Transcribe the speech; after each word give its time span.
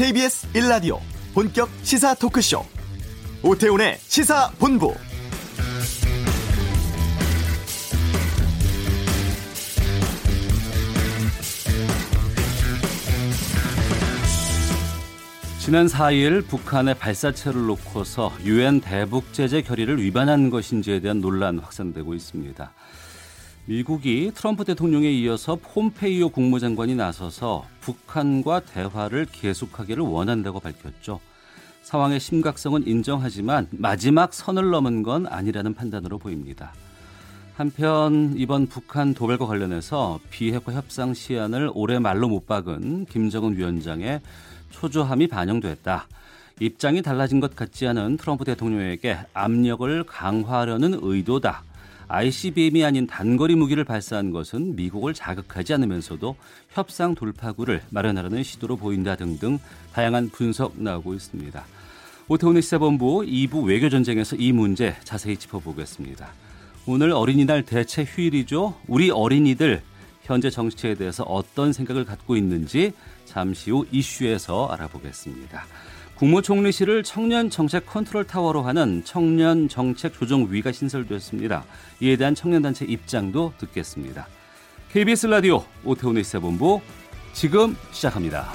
KBS 0.00 0.50
1라디오 0.54 0.98
본격 1.34 1.68
시사 1.82 2.14
토크쇼 2.14 2.64
오태훈의 3.42 3.98
시사본부 3.98 4.94
지난 15.58 15.84
4일 15.84 16.48
북한의 16.48 16.94
발사체를 16.94 17.66
놓고서 17.66 18.32
유엔 18.44 18.80
대북 18.80 19.34
제재 19.34 19.60
결의를 19.60 20.00
위반한 20.00 20.48
것인지에 20.48 21.00
대한 21.00 21.20
논란 21.20 21.58
확산되고 21.58 22.14
있습니다. 22.14 22.72
미국이 23.70 24.32
트럼프 24.34 24.64
대통령에 24.64 25.08
이어서 25.12 25.54
폼페이오 25.54 26.30
국무장관이 26.30 26.96
나서서 26.96 27.64
북한과 27.80 28.64
대화를 28.64 29.26
계속하기를 29.30 30.02
원한다고 30.02 30.58
밝혔죠. 30.58 31.20
상황의 31.82 32.18
심각성은 32.18 32.88
인정하지만 32.88 33.68
마지막 33.70 34.34
선을 34.34 34.70
넘은 34.70 35.04
건 35.04 35.28
아니라는 35.28 35.74
판단으로 35.74 36.18
보입니다. 36.18 36.72
한편 37.54 38.34
이번 38.36 38.66
북한 38.66 39.14
도발과 39.14 39.46
관련해서 39.46 40.18
비핵화 40.30 40.72
협상 40.72 41.14
시한을 41.14 41.70
올해 41.72 42.00
말로 42.00 42.28
못 42.28 42.48
박은 42.48 43.04
김정은 43.04 43.56
위원장의 43.56 44.20
초조함이 44.70 45.28
반영됐다. 45.28 46.08
입장이 46.58 47.02
달라진 47.02 47.38
것 47.38 47.54
같지 47.54 47.86
않은 47.86 48.16
트럼프 48.16 48.44
대통령에게 48.44 49.16
압력을 49.32 50.02
강화하려는 50.02 50.98
의도다. 51.00 51.69
ICBM이 52.12 52.84
아닌 52.84 53.06
단거리 53.06 53.54
무기를 53.54 53.84
발사한 53.84 54.32
것은 54.32 54.74
미국을 54.74 55.14
자극하지 55.14 55.74
않으면서도 55.74 56.34
협상 56.70 57.14
돌파구를 57.14 57.82
마련하려는 57.90 58.42
시도로 58.42 58.76
보인다 58.76 59.14
등등 59.14 59.60
다양한 59.92 60.30
분석 60.30 60.74
나오고 60.76 61.14
있습니다. 61.14 61.64
오태훈의 62.26 62.62
시사본부 62.62 63.22
2부 63.22 63.64
외교전쟁에서 63.64 64.34
이 64.36 64.50
문제 64.50 64.96
자세히 65.04 65.36
짚어보겠습니다. 65.36 66.28
오늘 66.86 67.12
어린이날 67.12 67.64
대체 67.64 68.02
휴일이죠. 68.02 68.74
우리 68.88 69.10
어린이들 69.10 69.80
현재 70.22 70.50
정치에 70.50 70.94
대해서 70.94 71.22
어떤 71.22 71.72
생각을 71.72 72.04
갖고 72.04 72.36
있는지 72.36 72.92
잠시 73.24 73.70
후 73.70 73.86
이슈에서 73.92 74.66
알아보겠습니다. 74.66 75.64
국무총리실을 76.20 77.02
청년 77.02 77.48
정책 77.48 77.86
컨트롤 77.86 78.24
타워로 78.26 78.60
하는 78.60 79.02
청년 79.06 79.68
정책 79.70 80.12
조정위가 80.12 80.70
신설되었습니다. 80.70 81.64
이에 82.02 82.16
대한 82.16 82.34
청년단체 82.34 82.84
입장도 82.84 83.54
듣겠습니다. 83.56 84.26
KBS 84.92 85.28
라디오 85.28 85.64
오태훈의 85.82 86.22
시사본부 86.22 86.82
지금 87.32 87.74
시작합니다. 87.92 88.48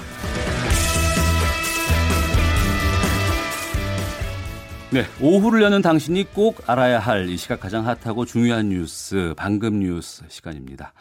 네, 4.92 5.02
오후를 5.20 5.60
여는 5.62 5.82
당신이 5.82 6.32
꼭 6.34 6.62
알아야 6.70 7.00
할 7.00 7.28
이 7.28 7.36
시각 7.36 7.58
가장 7.58 7.84
핫하고 7.84 8.24
중요한 8.26 8.68
뉴스, 8.68 9.34
방금 9.36 9.80
뉴스 9.80 10.22
시간입니다. 10.28 10.92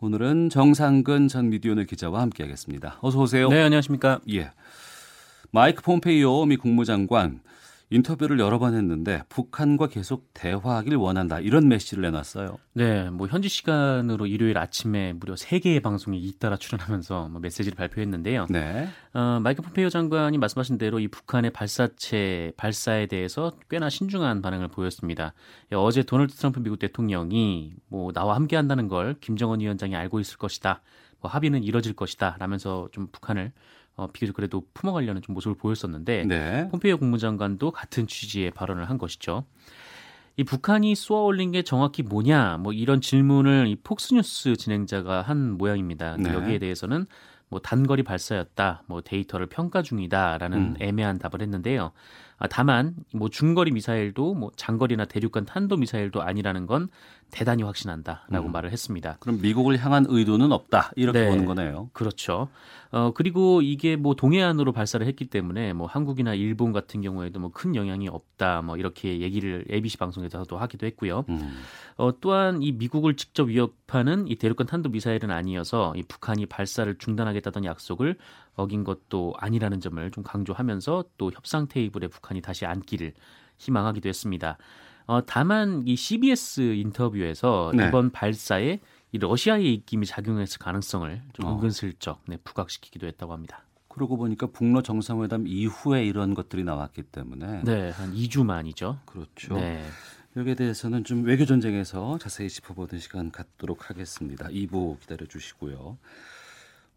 오늘은 0.00 0.50
정상근 0.50 1.28
전 1.28 1.48
미디어널 1.50 1.86
기자와 1.86 2.20
함께하겠습니다. 2.22 2.98
어서 3.02 3.20
오세요. 3.20 3.48
네, 3.50 3.62
안녕하십니까? 3.62 4.18
예. 4.32 4.50
마이크 5.50 5.82
폼페이오 5.82 6.44
미 6.46 6.56
국무장관 6.56 7.40
인터뷰를 7.90 8.38
여러 8.38 8.58
번 8.58 8.74
했는데 8.74 9.22
북한과 9.30 9.86
계속 9.86 10.28
대화하길 10.34 10.96
원한다 10.96 11.40
이런 11.40 11.68
메시지를 11.68 12.02
내놨어요. 12.02 12.58
네, 12.74 13.08
뭐 13.08 13.26
현지 13.26 13.48
시간으로 13.48 14.26
일요일 14.26 14.58
아침에 14.58 15.14
무려 15.14 15.34
3개의 15.34 15.82
방송이 15.82 16.18
잇따라 16.18 16.56
출연하면서 16.56 17.28
뭐 17.30 17.40
메시지를 17.40 17.76
발표했는데요. 17.76 18.46
네. 18.50 18.88
어, 19.14 19.40
마이크 19.42 19.62
폼페이오 19.62 19.88
장관이 19.88 20.36
말씀하신 20.36 20.76
대로 20.76 21.00
이 21.00 21.08
북한의 21.08 21.50
발사체 21.50 22.52
발사에 22.58 23.06
대해서 23.06 23.52
꽤나 23.70 23.88
신중한 23.88 24.42
반응을 24.42 24.68
보였습니다. 24.68 25.32
예, 25.72 25.76
어제 25.76 26.02
도널드 26.02 26.34
트럼프 26.34 26.60
미국 26.60 26.78
대통령이 26.78 27.72
뭐 27.88 28.12
나와 28.12 28.34
함께 28.34 28.56
한다는 28.56 28.88
걸 28.88 29.14
김정은 29.20 29.60
위원장이 29.60 29.96
알고 29.96 30.20
있을 30.20 30.36
것이다. 30.36 30.82
뭐 31.20 31.30
합의는 31.30 31.64
이뤄질 31.64 31.94
것이다. 31.94 32.36
라면서 32.38 32.88
좀 32.92 33.08
북한을 33.10 33.52
어, 33.98 34.06
비교적 34.12 34.34
그래도 34.34 34.62
품어가려는 34.74 35.22
좀 35.22 35.34
모습을 35.34 35.56
보였었는데 35.56 36.24
네. 36.24 36.68
폼페이오 36.70 36.98
국무장관도 36.98 37.72
같은 37.72 38.06
취지의 38.06 38.52
발언을 38.52 38.88
한 38.88 38.96
것이죠. 38.96 39.44
이 40.36 40.44
북한이 40.44 40.94
쏘아올린 40.94 41.50
게 41.50 41.62
정확히 41.62 42.04
뭐냐 42.04 42.58
뭐 42.58 42.72
이런 42.72 43.00
질문을 43.00 43.66
이 43.66 43.74
폭스뉴스 43.74 44.54
진행자가 44.56 45.22
한 45.22 45.58
모양입니다. 45.58 46.16
네. 46.16 46.32
여기에 46.32 46.60
대해서는 46.60 47.06
뭐 47.48 47.58
단거리 47.58 48.04
발사였다, 48.04 48.84
뭐 48.86 49.00
데이터를 49.00 49.46
평가 49.46 49.82
중이다라는 49.82 50.58
음. 50.58 50.76
애매한 50.78 51.18
답을 51.18 51.42
했는데요. 51.42 51.90
아, 52.38 52.46
다만 52.46 52.94
뭐 53.12 53.28
중거리 53.28 53.72
미사일도 53.72 54.34
뭐 54.34 54.50
장거리나 54.56 55.04
대륙간 55.04 55.44
탄도 55.44 55.76
미사일도 55.76 56.22
아니라는 56.22 56.66
건 56.66 56.88
대단히 57.30 57.62
확신한다라고 57.62 58.46
음. 58.46 58.52
말을 58.52 58.72
했습니다. 58.72 59.18
그럼 59.20 59.40
미국을 59.42 59.76
향한 59.84 60.06
의도는 60.08 60.50
없다 60.50 60.92
이렇게 60.96 61.20
네. 61.20 61.28
보는 61.28 61.44
거네요. 61.44 61.90
그렇죠. 61.92 62.48
어 62.90 63.12
그리고 63.14 63.60
이게 63.60 63.96
뭐 63.96 64.14
동해안으로 64.14 64.72
발사를 64.72 65.06
했기 65.06 65.26
때문에 65.26 65.74
뭐 65.74 65.86
한국이나 65.86 66.32
일본 66.32 66.72
같은 66.72 67.02
경우에도 67.02 67.38
뭐 67.38 67.50
큰 67.58 67.74
영향이 67.74 68.08
없다 68.08 68.62
뭐 68.62 68.76
이렇게 68.76 69.20
얘기를 69.20 69.64
ABC 69.70 69.98
방송에서도 69.98 70.56
하기도 70.56 70.86
했고요. 70.86 71.24
음. 71.28 71.58
어 71.96 72.12
또한 72.20 72.62
이 72.62 72.70
미국을 72.70 73.16
직접 73.16 73.48
위협하는 73.48 74.28
이 74.28 74.36
대륙간 74.36 74.68
탄도 74.68 74.90
미사일은 74.90 75.30
아니어서 75.32 75.92
이 75.96 76.04
북한이 76.04 76.46
발사를 76.46 76.96
중단하겠다던 76.98 77.64
약속을 77.64 78.16
어긴 78.58 78.84
것도 78.84 79.34
아니라는 79.38 79.80
점을 79.80 80.10
좀 80.10 80.24
강조하면서 80.24 81.04
또 81.16 81.30
협상 81.32 81.68
테이블에 81.68 82.08
북한이 82.08 82.42
다시 82.42 82.66
앉기를 82.66 83.14
희망하기도 83.58 84.08
했습니다. 84.08 84.58
어 85.06 85.24
다만 85.24 85.84
이 85.86 85.96
CBS 85.96 86.74
인터뷰에서 86.74 87.72
네. 87.74 87.88
이번 87.88 88.10
발사에 88.10 88.80
이 89.12 89.18
러시아의 89.18 89.72
입김이 89.74 90.04
작용했을 90.04 90.58
가능성을 90.58 91.22
좀 91.32 91.46
어. 91.46 91.54
은근슬쩍 91.54 92.20
네, 92.26 92.36
부각시키기도 92.44 93.06
했다고 93.06 93.32
합니다. 93.32 93.62
그러고 93.88 94.16
보니까 94.16 94.48
북러 94.48 94.82
정상회담 94.82 95.46
이후에 95.46 96.04
이런 96.04 96.34
것들이 96.34 96.62
나왔기 96.62 97.04
때문에 97.04 97.62
네, 97.64 97.90
한 97.90 98.14
2주 98.14 98.44
만이죠. 98.44 98.98
그렇죠. 99.06 99.54
네. 99.54 99.82
여기에 100.36 100.54
대해서는 100.54 101.04
좀 101.04 101.24
외교 101.24 101.46
전쟁에서 101.46 102.18
자세히 102.18 102.48
짚어보는 102.48 103.00
시간 103.00 103.30
갖도록 103.32 103.88
하겠습니다. 103.88 104.48
2부 104.48 105.00
기다려 105.00 105.26
주시고요. 105.26 105.98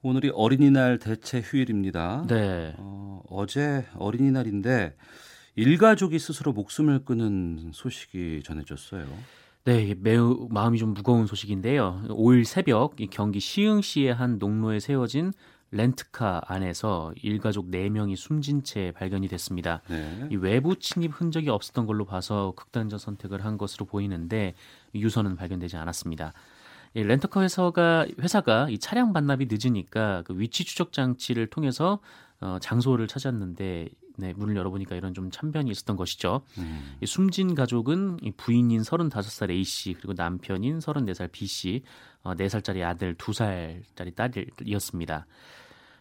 오늘이 0.03 0.31
어린이날 0.33 0.97
대체 0.97 1.41
휴일입니다. 1.41 2.25
네. 2.27 2.73
어, 2.77 3.21
어제 3.29 3.85
어린이날인데 3.95 4.95
일가족이 5.55 6.17
스스로 6.17 6.53
목숨을 6.53 7.05
끊은 7.05 7.71
소식이 7.73 8.41
전해졌어요. 8.43 9.05
네, 9.65 9.93
매우 9.99 10.47
마음이 10.49 10.79
좀 10.79 10.95
무거운 10.95 11.27
소식인데요. 11.27 12.03
5일 12.09 12.45
새벽 12.45 12.99
이 12.99 13.07
경기 13.07 13.39
시흥시의 13.39 14.13
한 14.13 14.39
농로에 14.39 14.79
세워진 14.79 15.33
렌트카 15.69 16.41
안에서 16.47 17.13
일가족 17.21 17.69
4명이 17.69 18.15
숨진 18.15 18.63
채 18.63 18.91
발견이 18.91 19.27
됐습니다. 19.27 19.81
네. 19.87 20.27
이 20.31 20.35
외부 20.35 20.75
침입 20.77 21.11
흔적이 21.13 21.49
없었던 21.49 21.85
걸로 21.85 22.05
봐서 22.05 22.53
극단적 22.55 22.99
선택을 22.99 23.45
한 23.45 23.57
것으로 23.57 23.85
보이는데 23.85 24.55
유서는 24.95 25.35
발견되지 25.35 25.77
않았습니다. 25.77 26.33
이 26.93 27.03
렌터카 27.03 27.41
회사가 27.41 28.05
회사가 28.19 28.69
이 28.69 28.77
차량 28.77 29.13
반납이 29.13 29.47
늦으니까 29.49 30.23
그 30.25 30.37
위치 30.37 30.65
추적 30.65 30.91
장치를 30.91 31.47
통해서 31.47 31.99
어, 32.41 32.57
장소를 32.59 33.07
찾았는데 33.07 33.89
네, 34.17 34.33
문을 34.33 34.55
열어보니까 34.55 34.95
이런 34.95 35.13
좀 35.13 35.31
참변이 35.31 35.71
있었던 35.71 35.95
것이죠. 35.95 36.41
음. 36.57 36.97
이 37.01 37.05
숨진 37.05 37.55
가족은 37.55 38.19
이 38.21 38.31
부인인 38.31 38.81
35살 38.81 39.51
A 39.51 39.63
씨 39.63 39.93
그리고 39.93 40.13
남편인 40.13 40.79
34살 40.79 41.31
B 41.31 41.47
씨, 41.47 41.83
어, 42.23 42.35
4살짜리 42.35 42.83
아들, 42.83 43.15
2살짜리 43.15 44.15
딸이었습니다. 44.15 45.25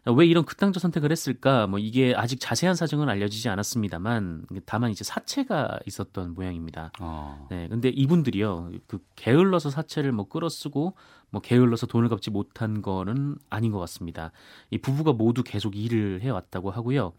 왜 0.07 0.25
이런 0.27 0.45
극단적 0.47 0.81
선택을 0.81 1.13
했을까? 1.13 1.67
뭐 1.67 1.79
이게 1.79 2.15
아직 2.17 2.39
자세한 2.41 2.75
사정은 2.75 3.09
알려지지 3.11 3.49
않았습니다만 3.51 4.47
다만 4.65 4.91
이제 4.91 5.05
사체가 5.05 5.79
있었던 5.87 6.35
모양입니다. 6.35 6.91
어. 7.01 7.47
네, 7.51 7.69
근데 7.69 7.91
이분들이요, 7.91 8.71
그 8.87 8.99
게을러서 9.17 9.69
사체를 9.71 10.13
뭐 10.13 10.27
끌어쓰고 10.29 10.95
뭐 11.31 11.41
게을러서 11.43 11.87
돈을 11.87 12.09
갚지 12.09 12.31
못한 12.31 12.81
거는 12.81 13.37
아닌 13.51 13.73
것 13.73 13.79
같습니다. 13.81 14.33
이 14.71 14.79
부부가 14.79 15.13
모두 15.13 15.43
계속 15.43 15.77
일을 15.77 16.23
해왔다고 16.23 16.71
하고요. 16.71 17.13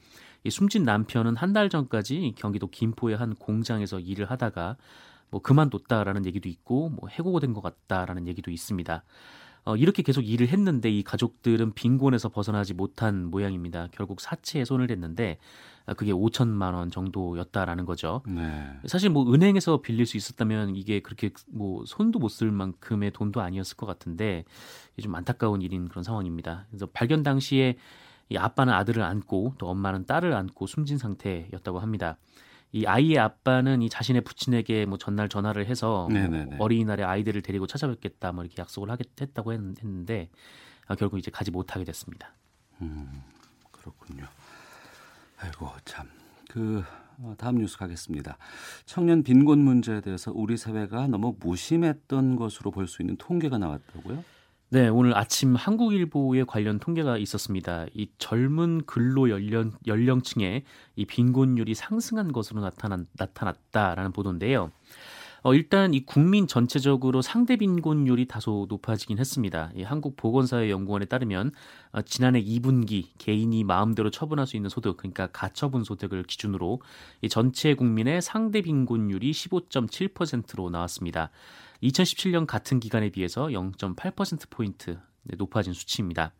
이 0.43 0.49
숨진 0.49 0.83
남편은 0.83 1.35
한 1.35 1.53
달 1.53 1.69
전까지 1.69 2.33
경기도 2.35 2.67
김포의 2.67 3.15
한 3.15 3.35
공장에서 3.35 3.99
일을 3.99 4.31
하다가 4.31 4.77
뭐 5.29 5.41
그만뒀다라는 5.41 6.25
얘기도 6.25 6.49
있고 6.49 6.89
뭐 6.89 7.07
해고된 7.09 7.53
것 7.53 7.61
같다라는 7.61 8.27
얘기도 8.27 8.49
있습니다. 8.51 9.03
어, 9.63 9.75
이렇게 9.75 10.01
계속 10.01 10.21
일을 10.21 10.47
했는데 10.47 10.89
이 10.89 11.03
가족들은 11.03 11.73
빈곤에서 11.73 12.29
벗어나지 12.29 12.73
못한 12.73 13.25
모양입니다. 13.25 13.89
결국 13.91 14.19
사채에 14.19 14.65
손을 14.65 14.87
댔는데 14.87 15.37
아, 15.85 15.93
그게 15.93 16.11
5천만 16.11 16.73
원 16.73 16.89
정도였다라는 16.89 17.85
거죠. 17.85 18.21
네. 18.27 18.67
사실 18.85 19.09
뭐 19.09 19.31
은행에서 19.33 19.81
빌릴 19.81 20.05
수 20.05 20.17
있었다면 20.17 20.75
이게 20.75 20.99
그렇게 20.99 21.31
뭐 21.47 21.83
손도 21.85 22.19
못 22.19 22.29
쓸 22.31 22.51
만큼의 22.51 23.11
돈도 23.11 23.41
아니었을 23.41 23.77
것 23.77 23.85
같은데 23.85 24.45
이게 24.93 25.03
좀 25.03 25.13
안타까운 25.15 25.61
일인 25.61 25.89
그런 25.89 26.03
상황입니다. 26.03 26.65
그래서 26.69 26.87
발견 26.91 27.23
당시에 27.23 27.77
이 28.29 28.37
아빠는 28.37 28.73
아들을 28.73 29.03
안고 29.03 29.55
또 29.57 29.67
엄마는 29.67 30.05
딸을 30.05 30.33
안고 30.33 30.65
숨진 30.65 30.97
상태였다고 30.97 31.79
합니다. 31.79 32.17
이 32.73 32.85
아이의 32.85 33.18
아빠는 33.19 33.81
이 33.81 33.89
자신의 33.89 34.21
부친에게 34.21 34.85
뭐 34.85 34.97
전날 34.97 35.27
전화를 35.29 35.65
해서 35.65 36.07
뭐 36.45 36.65
어린이날에 36.65 37.03
아이들을 37.03 37.41
데리고 37.41 37.68
찾아뵙겠다 37.68 38.31
뭐 38.31 38.44
이렇게 38.44 38.62
약속을 38.62 38.89
하겠 38.89 39.07
했다고 39.19 39.51
했는데 39.53 40.29
아, 40.88 40.95
결국 40.95 41.19
이제 41.19 41.29
가지 41.31 41.51
못하게 41.51 41.83
됐습니다. 41.85 42.33
음, 42.81 43.23
그렇군요. 43.71 44.25
아이고 45.39 45.69
참. 45.85 46.07
그 46.50 46.83
어, 47.19 47.33
다음 47.38 47.57
뉴스 47.57 47.77
가겠습니다. 47.77 48.38
청년 48.85 49.21
빈곤 49.24 49.59
문제에 49.59 50.01
대해서 50.01 50.31
우리 50.33 50.57
사회가 50.57 51.07
너무 51.07 51.35
무심했던 51.39 52.35
것으로 52.35 52.71
볼 52.71 52.88
수 52.88 53.01
있는 53.01 53.15
통계가 53.17 53.57
나왔다고요? 53.57 54.24
네, 54.73 54.88
오늘 54.88 55.18
아침 55.18 55.53
한국일보에 55.56 56.45
관련 56.45 56.79
통계가 56.79 57.18
있었습니다. 57.18 57.88
이 57.94 58.07
젊은 58.18 58.85
근로 58.85 59.29
연령 59.29 59.73
연령층의 59.85 60.63
이 60.95 61.06
빈곤율이 61.06 61.75
상승한 61.75 62.31
것으로 62.31 62.62
나타난, 62.62 63.06
나타났다라는 63.18 64.13
보도인데요. 64.13 64.71
어, 65.43 65.55
일단 65.55 65.95
이 65.95 66.05
국민 66.05 66.45
전체적으로 66.45 67.23
상대 67.23 67.55
빈곤율이 67.55 68.27
다소 68.27 68.67
높아지긴 68.69 69.17
했습니다. 69.17 69.71
이 69.75 69.81
한국보건사회연구원에 69.81 71.05
따르면 71.05 71.51
어, 71.93 72.01
지난해 72.03 72.43
2분기 72.43 73.07
개인이 73.17 73.63
마음대로 73.63 74.11
처분할 74.11 74.45
수 74.45 74.55
있는 74.55 74.69
소득, 74.69 74.97
그러니까 74.97 75.27
가처분 75.27 75.83
소득을 75.83 76.23
기준으로 76.23 76.81
이 77.21 77.29
전체 77.29 77.73
국민의 77.73 78.21
상대 78.21 78.61
빈곤율이 78.61 79.31
15.7%로 79.31 80.69
나왔습니다. 80.69 81.31
2017년 81.81 82.45
같은 82.45 82.79
기간에 82.79 83.09
비해서 83.09 83.47
0.8%포인트 83.47 84.99
높아진 85.23 85.73
수치입니다. 85.73 86.33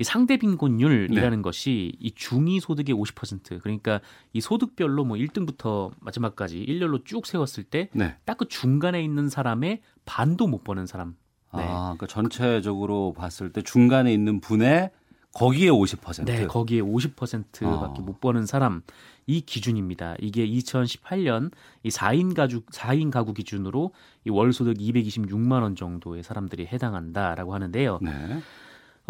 이 0.00 0.04
상대 0.04 0.38
빈곤율이라는 0.38 1.30
네. 1.38 1.42
것이 1.42 1.92
이 2.00 2.12
중위 2.12 2.58
소득의 2.58 2.94
50% 2.94 3.60
그러니까 3.60 4.00
이 4.32 4.40
소득별로 4.40 5.04
뭐 5.04 5.18
1등부터 5.18 5.90
마지막까지 6.00 6.58
일렬로 6.58 7.04
쭉 7.04 7.26
세웠을 7.26 7.64
때 7.64 7.90
딱그 8.24 8.44
네. 8.44 8.48
중간에 8.48 9.02
있는 9.04 9.28
사람의 9.28 9.82
반도 10.06 10.46
못 10.46 10.64
버는 10.64 10.86
사람. 10.86 11.16
네. 11.54 11.62
아, 11.66 11.94
그러니까 11.96 12.06
전체적으로 12.06 13.12
봤을 13.12 13.52
때 13.52 13.60
중간에 13.60 14.10
있는 14.10 14.40
분의 14.40 14.90
거기에 15.34 15.68
50%. 15.68 16.24
네, 16.24 16.46
거기에 16.46 16.80
50%밖에 16.80 18.00
어. 18.00 18.02
못 18.02 18.20
버는 18.20 18.46
사람 18.46 18.80
이 19.26 19.42
기준입니다. 19.42 20.16
이게 20.18 20.46
2018년 20.48 21.50
이 21.82 21.90
4인 21.90 22.34
가족 22.34 22.66
4인 22.70 23.10
가구 23.10 23.34
기준으로 23.34 23.92
이 24.24 24.30
월 24.30 24.54
소득 24.54 24.78
226만 24.78 25.60
원 25.62 25.76
정도의 25.76 26.22
사람들이 26.22 26.66
해당한다라고 26.66 27.52
하는데요. 27.52 27.98
네. 28.00 28.40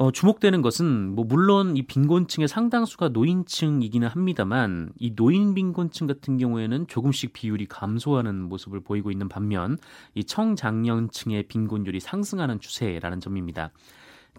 어, 0.01 0.11
주목되는 0.11 0.63
것은 0.63 1.15
뭐 1.15 1.27
물론 1.27 1.77
이 1.77 1.83
빈곤층의 1.83 2.49
상당수가 2.49 3.11
노인층이기는 3.11 4.09
합니다만 4.09 4.95
이 4.99 5.15
노인 5.15 5.53
빈곤층 5.53 6.07
같은 6.07 6.39
경우에는 6.39 6.87
조금씩 6.87 7.35
비율이 7.35 7.67
감소하는 7.67 8.45
모습을 8.45 8.81
보이고 8.81 9.11
있는 9.11 9.29
반면 9.29 9.77
이 10.15 10.25
청장년층의 10.25 11.49
빈곤율이 11.49 12.01
상승하는 12.01 12.61
추세라는 12.61 13.21
점입니다. 13.21 13.73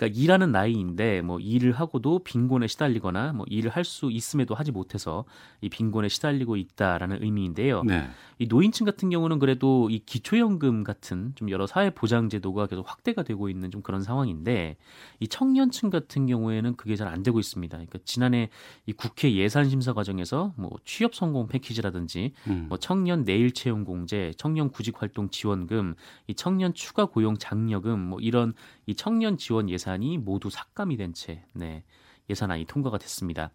그러니까 0.02 0.20
일하는 0.20 0.52
나이인데 0.52 1.22
뭐 1.22 1.40
일을 1.40 1.74
하고도 1.74 2.20
빈곤에 2.24 2.66
시달리거나 2.66 3.34
뭐 3.34 3.46
일을 3.48 3.70
할 3.70 3.82
수 3.92 4.12
있음에도 4.12 4.56
하지 4.56 4.72
못해서 4.72 5.26
이 5.60 5.68
빈곤에 5.68 6.08
시달리고 6.08 6.56
있다라는 6.56 7.24
의미인데요. 7.24 7.84
네. 7.84 8.08
이 8.38 8.48
노인층 8.48 8.86
같은 8.86 9.10
경우는 9.10 9.40
그래도 9.40 9.90
이 9.90 10.00
기초연금 10.00 10.84
같은 10.84 11.34
좀 11.36 11.50
여러 11.50 11.68
사회 11.68 11.90
보장 11.90 12.30
제도가 12.30 12.68
계속 12.68 12.90
확대가 12.90 13.24
되고 13.24 13.50
있는 13.50 13.70
좀 13.70 13.82
그런 13.82 14.02
상황인데 14.02 14.78
이 15.20 15.28
청년층 15.28 15.90
같은 15.90 16.26
경우에는 16.28 16.76
그게 16.78 16.96
잘 16.96 17.12
안 17.12 17.24
되고 17.24 17.40
있습니다. 17.40 17.76
그러니까 17.76 18.00
지난해 18.06 18.50
이 18.86 18.94
국회 18.94 19.34
예산 19.34 19.70
심사 19.70 19.92
과정에서 19.94 20.54
뭐 20.56 20.72
취업 20.86 21.14
성공 21.14 21.48
패키지라든지 21.48 22.32
음. 22.48 22.68
뭐 22.70 22.78
청년 22.78 23.26
내일 23.26 23.52
채용 23.52 23.84
공제, 23.84 24.32
청년 24.38 24.70
구직 24.70 25.02
활동 25.02 25.30
지원금, 25.30 25.96
이 26.28 26.34
청년 26.34 26.74
추가 26.74 27.06
고용 27.06 27.38
장려금 27.38 28.00
뭐 28.00 28.20
이런 28.22 28.54
이 28.92 28.96
청년 28.96 29.38
지원 29.38 29.70
예산이 29.70 30.18
모두 30.18 30.50
삭감이 30.50 30.98
된 30.98 31.14
채 31.14 31.44
네, 31.54 31.84
예산안이 32.30 32.66
통과가 32.66 32.98
됐습니다. 32.98 33.52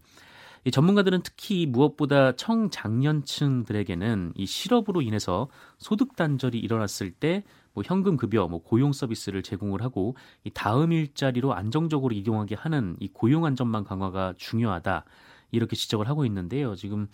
이 0.64 0.70
전문가들은 0.70 1.22
특히 1.22 1.66
무엇보다 1.66 2.34
청장년층들에게는 2.36 4.32
이 4.34 4.46
실업으로 4.46 5.00
인해서 5.00 5.48
소득 5.78 6.16
단절이 6.16 6.58
일어났을 6.58 7.12
때 7.12 7.44
뭐 7.76 7.84
현금 7.86 8.16
급여, 8.16 8.48
뭐 8.48 8.62
고용 8.62 8.94
서비스를 8.94 9.42
제공을 9.42 9.82
하고 9.82 10.16
이 10.44 10.50
다음 10.50 10.92
일자리로 10.92 11.52
안정적으로 11.52 12.14
이동하게 12.14 12.54
하는 12.54 12.96
이 13.00 13.08
고용 13.08 13.44
안전망 13.44 13.84
강화가 13.84 14.32
중요하다 14.38 15.04
이렇게 15.50 15.76
지적을 15.76 16.08
하고 16.08 16.24
있는데요. 16.24 16.74
지금 16.74 17.06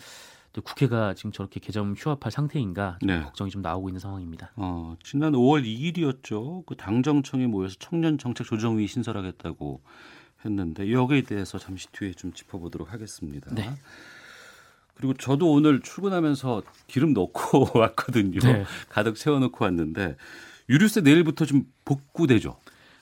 국회가 0.61 1.15
지금 1.15 1.33
저렇게 1.33 1.61
개점 1.61 1.95
휴업할 1.97 2.31
상태인가 2.31 2.99
네. 3.03 3.23
걱정이 3.23 3.51
좀 3.51 3.63
나오고 3.63 3.89
있는 3.89 4.01
상황입니다. 4.01 4.53
어, 4.57 4.97
지난 5.03 5.33
5월 5.33 5.65
2일이었죠. 5.65 6.67
그 6.67 6.77
당정청에 6.77 7.47
모여서 7.47 7.77
청년 7.79 8.19
정책 8.19 8.47
조정위 8.47 8.87
신설하겠다고 8.87 9.81
했는데 10.45 10.93
여기에 10.93 11.23
대해서 11.23 11.59
잠시 11.59 11.87
뒤에 11.93 12.13
좀 12.13 12.33
짚어보도록 12.33 12.93
하겠습니다. 12.93 13.55
네. 13.55 13.71
그리고 14.95 15.15
저도 15.15 15.51
오늘 15.51 15.81
출근하면서 15.81 16.63
기름 16.87 17.13
넣고 17.15 17.71
왔거든요. 17.79 18.41
네. 18.41 18.65
가득 18.89 19.17
채워놓고 19.17 19.65
왔는데 19.65 20.17
유류세 20.69 21.01
내일부터 21.01 21.45
좀 21.45 21.65
복구되죠. 21.85 22.59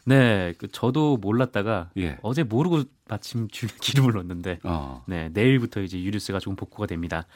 네, 0.07 0.55
그 0.59 0.69
저도 0.69 1.17
몰랐다가 1.19 1.91
예. 1.99 2.19
어제 2.23 2.43
모르고 2.43 2.85
마침 3.09 3.49
기름을 3.81 4.13
넣었는데 4.15 4.61
어. 4.65 5.05
네 5.07 5.29
내일부터 5.33 5.81
이제 5.83 6.01
유류세가 6.01 6.39
조금 6.39 6.57
복구가 6.57 6.87
됩니다. 6.87 7.27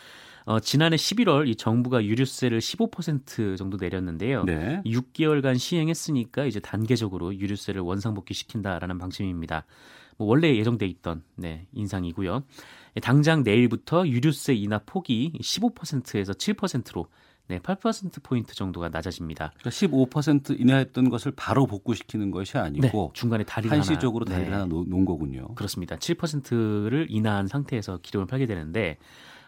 어, 0.47 0.61
지난해 0.61 0.97
11월 0.97 1.49
이 1.49 1.57
정부가 1.57 2.05
유류세를 2.05 2.59
15% 2.59 3.57
정도 3.57 3.79
내렸는데요. 3.79 4.45
네. 4.45 4.83
6개월간 4.85 5.59
시행했으니까 5.59 6.45
이제 6.45 6.61
단계적으로 6.61 7.35
유류세를 7.35 7.81
원상복귀 7.81 8.35
시킨다라는 8.35 8.99
방침입니다. 8.99 9.65
뭐 10.17 10.29
원래 10.29 10.55
예정돼 10.55 10.87
있던 10.87 11.23
네, 11.37 11.67
인상이고요. 11.73 12.45
당장 13.03 13.43
내일부터 13.43 14.07
유류세 14.07 14.55
인하 14.55 14.81
폭이 14.85 15.33
15%에서 15.41 16.33
7%로 16.33 17.07
네, 17.47 17.59
8% 17.59 18.23
포인트 18.23 18.55
정도가 18.55 18.89
낮아집니다. 18.89 19.53
그러니까 19.59 19.71
15% 19.71 20.59
인하했던 20.59 21.11
것을 21.11 21.33
바로 21.37 21.67
복구시키는 21.67 22.31
것이 22.31 22.57
아니고 22.57 23.13
네, 23.15 23.19
중간에 23.19 23.45
다리 23.45 23.69
한시적으로 23.69 24.25
다리를 24.25 24.47
네. 24.47 24.53
하나 24.53 24.65
놓은 24.67 25.05
거군요. 25.05 25.49
그렇습니다. 25.55 25.97
7%를 25.97 27.07
인하한 27.11 27.47
상태에서 27.47 27.99
기름을 28.03 28.27
팔게 28.27 28.47
되는데 28.47 28.97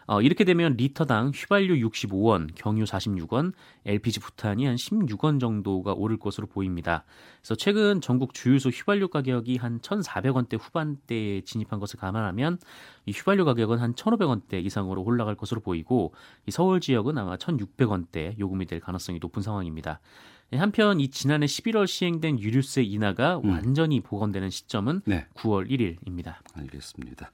어, 0.09 0.21
이렇게 0.21 0.45
되면 0.45 0.77
리터당 0.77 1.31
휘발유 1.35 1.89
65원, 1.89 2.49
경유 2.55 2.85
46원, 2.85 3.51
LPG 3.85 4.21
부탄이 4.21 4.65
한 4.65 4.75
16원 4.77 5.37
정도가 5.41 5.93
오를 5.93 6.17
것으로 6.17 6.47
보입니다. 6.47 7.03
그래서 7.41 7.55
최근 7.55 7.99
전국 7.99 8.33
주유소 8.33 8.69
휘발유 8.69 9.09
가격이 9.09 9.57
한 9.57 9.79
1,400원대 9.81 10.57
후반대에 10.59 11.41
진입한 11.41 11.81
것을 11.81 11.99
감안하면 11.99 12.57
이 13.05 13.11
휘발유 13.11 13.43
가격은 13.43 13.79
한 13.79 13.93
1,500원대 13.95 14.63
이상으로 14.65 15.03
올라갈 15.03 15.35
것으로 15.35 15.59
보이고 15.59 16.13
이 16.45 16.51
서울 16.51 16.79
지역은 16.79 17.17
아마 17.17 17.35
1,600원대 17.35 18.39
요금이 18.39 18.65
될 18.65 18.79
가능성이 18.79 19.19
높은 19.19 19.41
상황입니다. 19.41 19.99
한편 20.53 21.01
이 21.01 21.09
지난해 21.09 21.45
11월 21.45 21.85
시행된 21.85 22.39
유류세 22.39 22.81
인하가 22.83 23.39
음. 23.43 23.49
완전히 23.49 23.99
복원되는 23.99 24.49
시점은 24.49 25.01
네. 25.03 25.27
9월 25.35 25.69
1일입니다. 25.69 26.35
알겠습니다. 26.53 27.29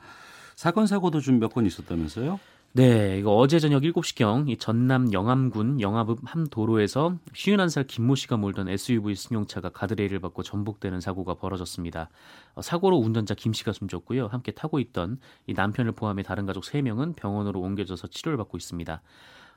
사건 0.56 0.88
사고도 0.88 1.20
좀 1.20 1.38
몇 1.40 1.54
건 1.54 1.68
있었다면서요? 1.68 2.40
네, 2.76 3.20
이거 3.20 3.36
어제 3.36 3.60
저녁 3.60 3.84
7시경 3.84 4.50
이 4.50 4.58
전남 4.58 5.14
영암군 5.14 5.80
영암읍 5.80 6.22
한 6.24 6.48
도로에서 6.48 7.20
51살 7.32 7.86
김모 7.86 8.16
씨가 8.16 8.38
몰던 8.38 8.68
SUV 8.68 9.14
승용차가 9.14 9.70
가드레일을 9.70 10.20
받고 10.20 10.42
전복되는 10.42 11.00
사고가 11.00 11.36
벌어졌습니다. 11.36 12.10
어, 12.56 12.64
사고로 12.64 12.98
운전자 12.98 13.36
김 13.36 13.54
씨가 13.54 13.74
숨졌고요. 13.74 14.26
함께 14.26 14.52
타고 14.54 14.80
있던 14.80 15.20
이 15.46 15.54
남편을 15.54 15.92
포함해 15.92 16.24
다른 16.24 16.48
가족 16.48 16.64
3명은 16.64 17.16
병원으로 17.16 17.62
옮겨져서 17.62 18.08
치료를 18.08 18.38
받고 18.38 18.58
있습니다. 18.58 19.04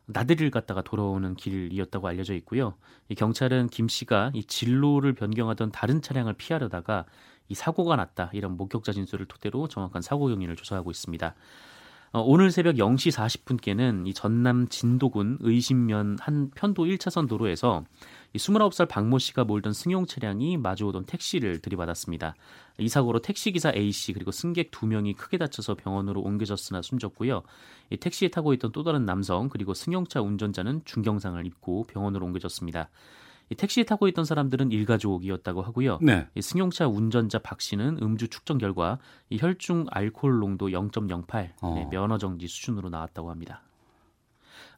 나들이를 0.05 0.51
갔다가 0.51 0.83
돌아오는 0.83 1.35
길이었다고 1.37 2.07
알려져 2.09 2.35
있고요. 2.35 2.75
이 3.09 3.15
경찰은 3.15 3.69
김 3.69 3.89
씨가 3.89 4.33
이 4.35 4.45
진로를 4.45 5.15
변경하던 5.15 5.73
다른 5.73 6.03
차량을 6.03 6.35
피하려다가 6.35 7.07
이 7.49 7.55
사고가 7.55 7.97
났다 7.97 8.29
이런 8.35 8.59
목격자 8.59 8.93
진술을 8.93 9.25
토대로 9.25 9.69
정확한 9.69 10.03
사고 10.03 10.27
경위를 10.27 10.55
조사하고 10.55 10.91
있습니다. 10.91 11.35
어, 12.17 12.23
오늘 12.23 12.51
새벽 12.51 12.77
0시 12.77 13.13
40분께는 13.13 14.07
이 14.07 14.15
전남 14.15 14.69
진도군 14.69 15.37
의심면 15.41 16.17
한 16.19 16.51
편도 16.55 16.87
1차선 16.87 17.29
도로에서 17.29 17.85
이 18.33 18.39
29살 18.39 18.89
박모 18.89 19.19
씨가 19.19 19.45
몰던 19.45 19.75
승용 19.75 20.07
차량이 20.07 20.57
마주오던 20.57 21.05
택시를 21.05 21.59
들이받았습니다. 21.59 22.35
이 22.79 22.89
사고로 22.89 23.21
택시기사 23.21 23.75
A 23.77 23.93
씨 23.93 24.15
그리고 24.15 24.31
승객 24.31 24.71
2명이 24.71 25.19
크게 25.19 25.37
다쳐서 25.37 25.75
병원으로 25.75 26.23
옮겨졌으나 26.23 26.81
숨졌고요. 26.81 27.43
이 27.91 27.99
택시에 27.99 28.29
타고 28.29 28.55
있던 28.55 28.73
또 28.73 28.83
다른 28.83 29.05
남성 29.05 29.51
그리고 29.51 29.75
승용차 29.75 30.23
운전자는 30.23 30.87
중경상을 30.87 31.45
입고 31.45 31.85
병원으로 31.85 32.25
옮겨졌습니다. 32.25 32.89
이 33.51 33.55
택시 33.55 33.85
타고 33.85 34.09
있던 34.09 34.25
사람들은 34.25 34.73
일가족이었다고 34.73 35.63
하고요. 35.63 35.99
네. 36.03 36.27
이 36.35 36.43
승용차 36.43 36.89
운전자 36.89 37.39
박 37.39 37.61
씨는 37.61 37.99
음주 38.03 38.29
측정 38.29 38.59
결과 38.59 38.99
이 39.31 39.39
혈중 39.39 39.87
알코올 39.91 40.39
농도 40.39 40.69
0.08 40.69 41.51
어. 41.63 41.75
네, 41.75 41.89
면허 41.91 42.19
정지 42.19 42.49
수준으로 42.49 42.89
나왔다고 42.89 43.31
합니다. 43.31 43.63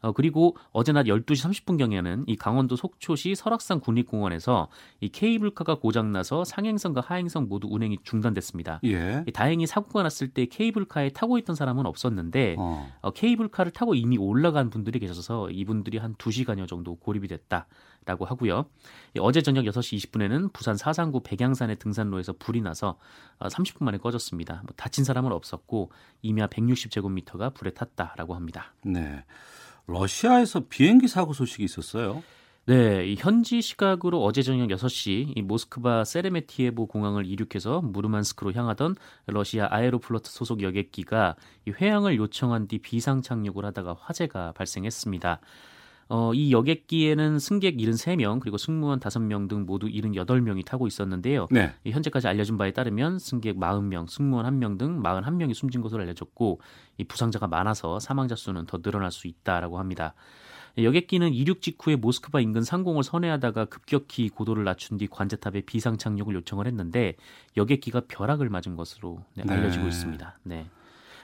어, 0.00 0.12
그리고 0.12 0.56
어제 0.72 0.92
낮 0.92 1.04
12시 1.04 1.64
30분경에는 1.64 2.24
이 2.26 2.36
강원도 2.36 2.76
속초시 2.76 3.34
설악산 3.34 3.80
국립공원에서 3.80 4.68
이 5.00 5.08
케이블카가 5.08 5.76
고장나서 5.76 6.44
상행선과 6.44 7.02
하행선 7.02 7.48
모두 7.48 7.68
운행이 7.70 7.98
중단됐습니다. 8.04 8.80
예. 8.84 9.24
이 9.26 9.32
다행히 9.32 9.66
사고가 9.66 10.02
났을 10.02 10.28
때 10.28 10.46
케이블카에 10.46 11.10
타고 11.10 11.38
있던 11.38 11.56
사람은 11.56 11.86
없었는데 11.86 12.56
어. 12.58 12.90
어, 13.00 13.10
케이블카를 13.10 13.72
타고 13.72 13.94
이미 13.94 14.18
올라간 14.18 14.70
분들이 14.70 14.98
계셔서 14.98 15.50
이분들이 15.50 15.98
한 15.98 16.14
2시간여 16.14 16.68
정도 16.68 16.96
고립이 16.96 17.28
됐다라고 17.28 18.24
하고요. 18.24 18.66
이 19.14 19.20
어제 19.20 19.42
저녁 19.42 19.64
6시 19.64 20.10
20분에는 20.10 20.52
부산 20.52 20.76
사상구 20.76 21.22
백양산의 21.24 21.76
등산로에서 21.76 22.34
불이 22.38 22.60
나서 22.60 22.98
어, 23.38 23.48
30분 23.48 23.84
만에 23.84 23.98
꺼졌습니다. 23.98 24.62
뭐 24.64 24.74
다친 24.76 25.04
사람은 25.04 25.32
없었고 25.32 25.90
임야 26.22 26.48
160제곱미터가 26.48 27.54
불에 27.54 27.70
탔다라고 27.70 28.34
합니다. 28.34 28.74
네. 28.84 29.24
러시아에서 29.88 30.60
비행기 30.68 31.08
사고 31.08 31.32
소식이 31.32 31.64
있었어요. 31.64 32.22
네, 32.66 33.06
이 33.06 33.16
현지 33.18 33.62
시각으로 33.62 34.22
어제 34.22 34.42
저녁 34.42 34.68
6시 34.68 35.32
이 35.34 35.42
모스크바 35.42 36.04
세레메티에보 36.04 36.86
공항을 36.86 37.24
이륙해서 37.24 37.80
무르만스크로 37.80 38.52
향하던 38.52 38.94
러시아 39.24 39.68
아에로플로트 39.70 40.30
소속 40.30 40.62
여객기가 40.62 41.36
이 41.66 41.70
회항을 41.70 42.18
요청한 42.18 42.68
뒤 42.68 42.76
비상 42.78 43.22
착륙을 43.22 43.64
하다가 43.64 43.96
화재가 43.98 44.52
발생했습니다. 44.52 45.40
어, 46.10 46.32
이 46.32 46.52
여객기에는 46.52 47.38
승객 47.38 47.76
73명 47.76 48.40
그리고 48.40 48.56
승무원 48.56 48.98
5명 48.98 49.48
등 49.48 49.66
모두 49.66 49.88
78명이 49.88 50.64
타고 50.64 50.86
있었는데요. 50.86 51.48
네. 51.50 51.74
이 51.84 51.90
현재까지 51.90 52.28
알려진 52.28 52.56
바에 52.56 52.72
따르면 52.72 53.18
승객 53.18 53.56
40명, 53.56 54.08
승무원 54.08 54.46
1명 54.46 54.78
등 54.78 55.02
41명이 55.02 55.52
숨진 55.52 55.82
것으로 55.82 56.02
알려졌고 56.02 56.60
이 56.96 57.04
부상자가 57.04 57.46
많아서 57.46 58.00
사망자 58.00 58.34
수는 58.36 58.64
더 58.66 58.78
늘어날 58.78 59.10
수 59.10 59.26
있다라고 59.26 59.78
합니다. 59.78 60.14
여객기는 60.78 61.34
이륙 61.34 61.60
직후에 61.60 61.96
모스크바 61.96 62.40
인근 62.40 62.62
상공을 62.62 63.02
선회하다가 63.02 63.66
급격히 63.66 64.28
고도를 64.28 64.64
낮춘 64.64 64.96
뒤 64.96 65.08
관제탑에 65.08 65.62
비상 65.62 65.98
착륙을 65.98 66.34
요청을 66.36 66.66
했는데 66.66 67.16
여객기가 67.56 68.02
벼락을 68.08 68.48
맞은 68.48 68.76
것으로 68.76 69.24
네, 69.34 69.42
알려지고 69.46 69.84
네. 69.84 69.88
있습니다. 69.88 70.38
네. 70.44 70.66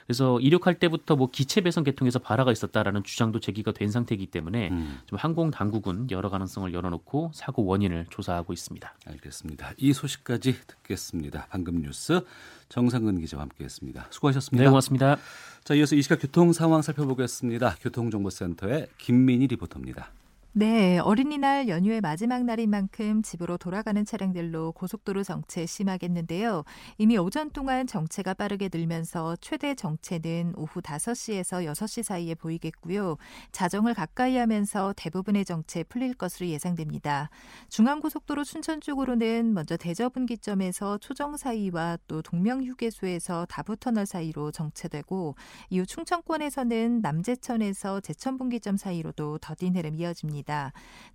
그래서 0.05 0.39
이륙할 0.39 0.75
때부터 0.79 1.15
뭐 1.15 1.29
기체 1.31 1.61
배선 1.61 1.83
계통에서 1.83 2.19
발화가 2.19 2.51
있었다라는 2.51 3.03
주장도 3.03 3.39
제기가 3.39 3.71
된 3.71 3.89
상태이기 3.89 4.27
때문에 4.27 4.69
음, 4.69 4.99
좀 5.07 5.17
항공 5.17 5.51
당국은 5.51 6.11
여러 6.11 6.29
가능성을 6.29 6.71
열어놓고 6.73 7.31
사고 7.33 7.65
원인을 7.65 8.05
조사하고 8.09 8.53
있습니다. 8.53 8.93
알겠습니다. 9.07 9.73
이 9.77 9.93
소식까지 9.93 10.55
듣겠습니다. 10.67 11.47
방금 11.49 11.81
뉴스 11.81 12.21
정상근 12.69 13.19
기자와 13.19 13.43
함께했습니다. 13.43 14.07
수고하셨습니다. 14.11 14.63
네, 14.63 14.69
고맙습니다. 14.69 15.17
자, 15.63 15.73
이어서 15.73 15.95
이 15.95 16.01
시각 16.01 16.21
교통 16.21 16.53
상황 16.53 16.81
살펴보겠습니다. 16.83 17.77
교통정보센터의 17.81 18.87
김민희 18.97 19.47
리포터입니다. 19.47 20.11
네, 20.57 20.99
어린이날 20.99 21.67
연휴의 21.67 21.99
마지막 21.99 22.45
날인 22.45 22.69
만큼 22.69 23.21
집으로 23.21 23.57
돌아가는 23.57 24.05
차량들로 24.05 24.71
고속도로 24.71 25.21
정체 25.21 25.65
심하겠는데요. 25.65 26.63
이미 26.97 27.17
오전 27.17 27.49
동안 27.49 27.85
정체가 27.85 28.35
빠르게 28.35 28.69
늘면서 28.73 29.35
최대 29.41 29.75
정체는 29.75 30.53
오후 30.55 30.79
5시에서 30.79 31.65
6시 31.69 32.03
사이에 32.03 32.35
보이겠고요. 32.35 33.17
자정을 33.51 33.93
가까이 33.93 34.37
하면서 34.37 34.93
대부분의 34.95 35.43
정체 35.43 35.83
풀릴 35.83 36.13
것으로 36.13 36.47
예상됩니다. 36.47 37.29
중앙고속도로 37.67 38.45
춘천 38.45 38.79
쪽으로는 38.79 39.53
먼저 39.53 39.75
대저 39.75 40.07
분기점에서 40.07 40.99
초정 40.99 41.35
사이와 41.35 41.97
또 42.07 42.21
동명 42.21 42.63
휴게소에서 42.63 43.45
다부터널 43.49 44.05
사이로 44.05 44.51
정체되고 44.51 45.35
이후 45.69 45.85
충청권에서는 45.85 47.01
남제천에서 47.01 47.99
제천 47.99 48.37
분기점 48.37 48.77
사이로도 48.77 49.39
더딘 49.39 49.75
흐름 49.75 49.95
이어집니다. 49.95 50.44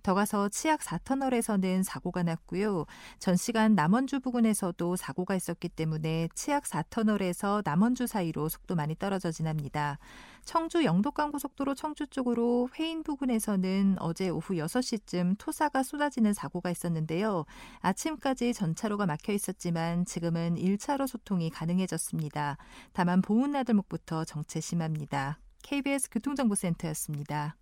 더 0.03 0.13
가서 0.13 0.49
치악 0.49 0.81
4터널에서는 0.81 1.83
사고가 1.83 2.23
났고요. 2.23 2.85
전 3.19 3.35
시간 3.35 3.75
남원주 3.75 4.19
부근에서도 4.19 4.95
사고가 4.95 5.35
있었기 5.35 5.69
때문에 5.69 6.29
치악 6.35 6.63
4터널에서 6.63 7.61
남원주 7.63 8.07
사이로 8.07 8.49
속도 8.49 8.75
많이 8.75 8.95
떨어져 8.95 9.31
지납니다. 9.31 9.97
청주 10.43 10.83
영덕간 10.83 11.31
고속도로 11.31 11.75
청주 11.75 12.07
쪽으로 12.07 12.69
회인 12.77 13.03
부근에서는 13.03 13.97
어제 13.99 14.29
오후 14.29 14.55
6시쯤 14.55 15.35
토사가 15.37 15.83
쏟아지는 15.83 16.33
사고가 16.33 16.71
있었는데요. 16.71 17.45
아침까지 17.79 18.53
전차로가 18.53 19.05
막혀 19.05 19.33
있었지만 19.33 20.05
지금은 20.05 20.55
1차로 20.55 21.07
소통이 21.07 21.49
가능해졌습니다. 21.51 22.57
다만 22.93 23.21
보은나들목부터 23.21 24.25
정체 24.25 24.59
심합니다. 24.59 25.39
KBS 25.63 26.09
교통정보센터였습니다. 26.09 27.55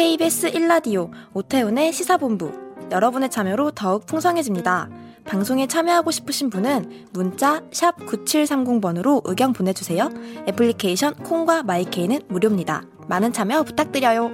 KBS 0.00 0.52
1라디오 0.52 1.10
오태훈의 1.34 1.92
시사본부 1.92 2.50
여러분의 2.90 3.30
참여로 3.30 3.72
더욱 3.72 4.06
풍성해집니다. 4.06 4.88
방송에 5.26 5.66
참여하고 5.66 6.10
싶으신 6.10 6.48
분은 6.48 7.08
문자 7.12 7.60
9730번으로 7.68 9.20
의견 9.26 9.52
보내주세요. 9.52 10.08
애플리케이션 10.48 11.14
콩과 11.16 11.64
마이케이는 11.64 12.20
무료입니다. 12.28 12.82
많은 13.08 13.34
참여 13.34 13.62
부탁드려요. 13.64 14.30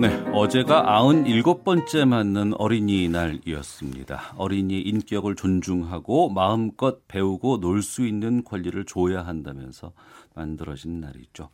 네, 0.00 0.16
어제가 0.32 0.84
97번째 1.02 2.04
맞는 2.06 2.54
어린이날이었습니다. 2.54 4.34
어린이 4.36 4.80
인격을 4.80 5.34
존중하고 5.34 6.28
마음껏 6.28 7.00
배우고 7.08 7.58
놀 7.58 7.82
수 7.82 8.06
있는 8.06 8.44
권리를 8.44 8.84
줘야 8.84 9.26
한다면서 9.26 9.90
만들어진 10.36 11.00
날이죠. 11.00 11.50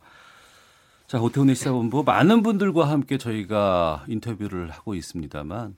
자, 1.07 1.21
오태훈의 1.21 1.53
시사본부 1.53 2.03
많은 2.03 2.41
분들과 2.41 2.89
함께 2.89 3.19
저희가 3.19 4.05
인터뷰를 4.07 4.71
하고 4.71 4.95
있습니다만 4.95 5.75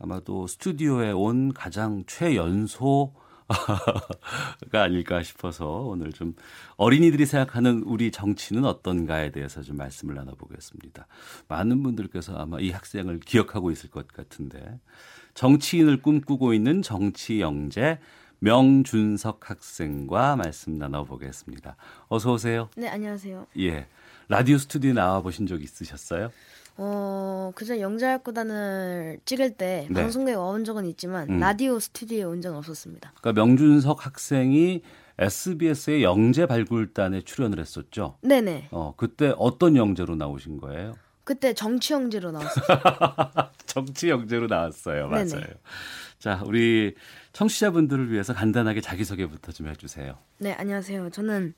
아마도 0.00 0.48
스튜디오에 0.48 1.12
온 1.12 1.52
가장 1.52 2.02
최연소 2.08 3.14
가 4.72 4.82
아닐까 4.82 5.22
싶어서 5.22 5.68
오늘 5.82 6.12
좀 6.12 6.34
어린이들이 6.76 7.26
생각하는 7.26 7.84
우리 7.84 8.10
정치는 8.10 8.64
어떤가에 8.64 9.30
대해서 9.30 9.62
좀 9.62 9.76
말씀을 9.76 10.16
나눠보겠습니다. 10.16 11.06
많은 11.46 11.84
분들께서 11.84 12.36
아마 12.36 12.58
이 12.58 12.70
학생을 12.70 13.20
기억하고 13.20 13.70
있을 13.70 13.88
것 13.90 14.08
같은데 14.08 14.80
정치인을 15.34 16.02
꿈꾸고 16.02 16.54
있는 16.54 16.82
정치 16.82 17.40
영재 17.40 18.00
명준석 18.40 19.48
학생과 19.48 20.34
말씀 20.34 20.76
나눠보겠습니다. 20.76 21.76
어서 22.08 22.32
오세요. 22.32 22.68
네, 22.76 22.88
안녕하세요. 22.88 23.46
예. 23.60 23.86
라디오 24.28 24.58
스튜디오에 24.58 24.92
나와 24.94 25.20
보신 25.20 25.46
적 25.46 25.62
있으셨어요? 25.62 26.30
어, 26.76 27.52
그전 27.54 27.80
영재학구단을 27.80 29.20
찍을 29.24 29.52
때 29.52 29.86
네. 29.90 30.00
방송국에 30.00 30.34
와온 30.34 30.64
적은 30.64 30.86
있지만 30.86 31.28
음. 31.30 31.38
라디오 31.38 31.78
스튜디오에 31.78 32.24
온 32.24 32.40
적은 32.40 32.58
없었습니다. 32.58 33.12
그러니까 33.20 33.40
명준석 33.40 34.04
학생이 34.04 34.82
SBS의 35.18 36.02
영재 36.02 36.46
발굴단에 36.46 37.20
출연을 37.20 37.60
했었죠. 37.60 38.16
네네. 38.22 38.68
어, 38.72 38.94
그때 38.96 39.32
어떤 39.38 39.76
영재로 39.76 40.16
나오신 40.16 40.58
거예요? 40.58 40.94
그때 41.22 41.54
정치 41.54 41.92
영재로 41.92 42.32
나왔어요. 42.32 42.64
정치 43.66 44.10
영재로 44.10 44.46
나왔어요. 44.46 45.08
맞아요. 45.08 45.26
네네. 45.26 45.46
자, 46.18 46.42
우리 46.44 46.94
청취자분들을 47.32 48.10
위해서 48.10 48.34
간단하게 48.34 48.80
자기소개부터 48.80 49.52
좀 49.52 49.68
해주세요. 49.68 50.18
네, 50.38 50.52
안녕하세요. 50.52 51.10
저는 51.10 51.54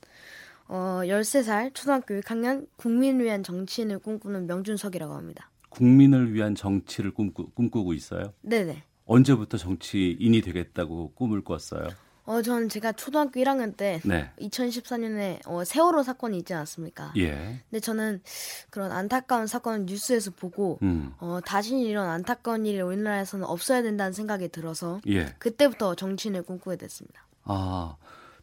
어, 0.67 1.01
13살 1.03 1.73
초등학교 1.73 2.19
6학년 2.19 2.67
국민을 2.75 3.25
위한 3.25 3.43
정치인을 3.43 3.99
꿈꾸는 3.99 4.47
명준석이라고 4.47 5.13
합니다. 5.13 5.49
국민을 5.69 6.33
위한 6.33 6.55
정치를 6.55 7.13
꿈꾸, 7.13 7.49
꿈꾸고 7.51 7.93
있어요. 7.93 8.33
네네. 8.41 8.83
언제부터 9.05 9.57
정치인이 9.57 10.41
되겠다고 10.41 11.13
꿈을 11.13 11.43
꿨어요? 11.43 11.87
어, 12.25 12.41
저는 12.41 12.67
제가 12.67 12.91
초등학교 12.91 13.39
1학년 13.39 13.77
때 13.77 14.01
네. 14.03 14.29
2014년에 14.41 15.39
어, 15.45 15.63
세월호 15.63 16.03
사건이 16.03 16.37
있지 16.39 16.53
않았습니까? 16.53 17.13
예. 17.15 17.63
근데 17.69 17.79
저는 17.79 18.21
그런 18.69 18.91
안타까운 18.91 19.47
사건을 19.47 19.85
뉴스에서 19.85 20.31
보고 20.31 20.77
음. 20.81 21.13
어, 21.19 21.39
다시 21.45 21.77
이런 21.79 22.09
안타까운 22.09 22.65
일이 22.65 22.81
우리나라에서는 22.81 23.45
없어야 23.45 23.81
된다는 23.81 24.11
생각이 24.11 24.49
들어서 24.49 24.99
예. 25.07 25.27
그때부터 25.39 25.95
정치인을 25.95 26.43
꿈꾸게 26.43 26.75
됐습니다. 26.75 27.25
아, 27.45 27.95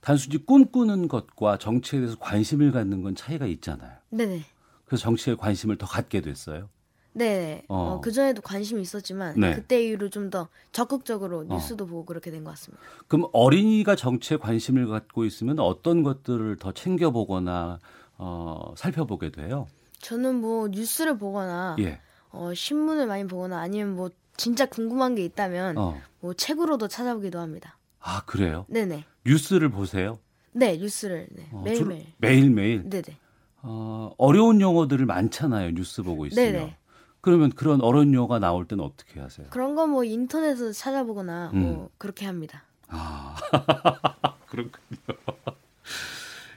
단순히 0.05 0.37
꿈꾸는 0.45 1.09
것과 1.09 1.57
정치에 1.57 2.01
대해서 2.01 2.19
관심을 2.19 2.73
갖는 2.73 3.03
건 3.03 3.15
차이가 3.15 3.47
있잖아요. 3.47 3.97
네네. 4.11 4.43
그래서 4.85 5.03
정치에 5.03 5.35
관심을 5.35 5.79
더 5.79 5.87
갖게 5.87 6.21
됐어요. 6.21 6.69
네. 7.15 7.65
어. 7.69 7.77
어, 7.95 8.01
그 8.03 8.13
전에도 8.13 8.43
관심이 8.43 8.83
있었지만 8.83 9.41
네. 9.41 9.55
그때 9.55 9.83
이후로 9.83 10.11
좀 10.11 10.31
더 10.31 10.49
적극적으로 10.73 11.39
어. 11.41 11.45
뉴스도 11.55 11.87
보고 11.87 12.05
그렇게 12.05 12.31
된 12.31 12.45
것 12.45 12.51
같습니다. 12.51 12.83
그럼 13.09 13.31
어린이가 13.33 13.97
정치에 13.97 14.37
관심을 14.37 14.89
갖고 14.89 15.25
있으면 15.25 15.59
어떤 15.61 16.03
것들을 16.03 16.57
더 16.57 16.73
챙겨보거나 16.73 17.79
어, 18.19 18.75
살펴보게 18.77 19.31
돼요? 19.31 19.69
저는 20.01 20.35
뭐 20.43 20.69
뉴스를 20.69 21.17
보거나 21.17 21.77
예. 21.79 22.01
어, 22.31 22.53
신문을 22.53 23.07
많이 23.07 23.27
보거나 23.27 23.59
아니면 23.59 23.97
뭐 23.97 24.11
진짜 24.37 24.67
궁금한 24.67 25.15
게 25.15 25.25
있다면 25.25 25.79
어. 25.79 25.99
뭐 26.21 26.35
책으로도 26.35 26.89
찾아보기도 26.89 27.39
합니다. 27.39 27.79
아 28.01 28.23
그래요? 28.27 28.67
네네. 28.69 29.05
뉴스를 29.27 29.69
보세요? 29.71 30.19
네 30.53 30.77
뉴스를 30.77 31.27
네, 31.33 31.49
어, 31.53 31.63
매일매일. 31.65 32.07
매일매일. 32.19 32.83
네 32.89 33.03
네. 33.03 33.17
어, 33.63 34.13
어려운 34.19 34.61
용어들을 34.61 35.05
많잖아요. 35.07 35.71
뉴스 35.73 36.03
보고 36.03 36.27
있으면. 36.27 36.53
네네. 36.53 36.77
그러면 37.21 37.51
그런 37.51 37.81
어려운 37.81 38.13
용어가 38.13 38.39
나올 38.39 38.67
때는 38.67 38.85
어떻게 38.85 39.19
하세요? 39.19 39.47
그런 39.51 39.75
거 39.75 39.87
뭐 39.87 40.05
인터넷에서 40.05 40.73
찾아보거나 40.73 41.51
음. 41.55 41.59
뭐 41.61 41.91
그렇게 41.99 42.27
합니다. 42.27 42.65
아 42.89 43.35
그렇군요. 44.47 44.99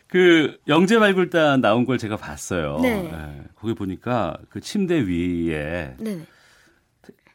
그 0.07 0.57
영재 0.67 0.99
발굴단 0.99 1.61
나온 1.61 1.85
걸 1.85 1.97
제가 1.97 2.17
봤어요. 2.17 2.79
네. 2.81 3.09
예, 3.11 3.43
거기 3.55 3.73
보니까 3.73 4.37
그 4.49 4.59
침대 4.61 5.01
위에 5.07 5.95
네네. 5.97 6.25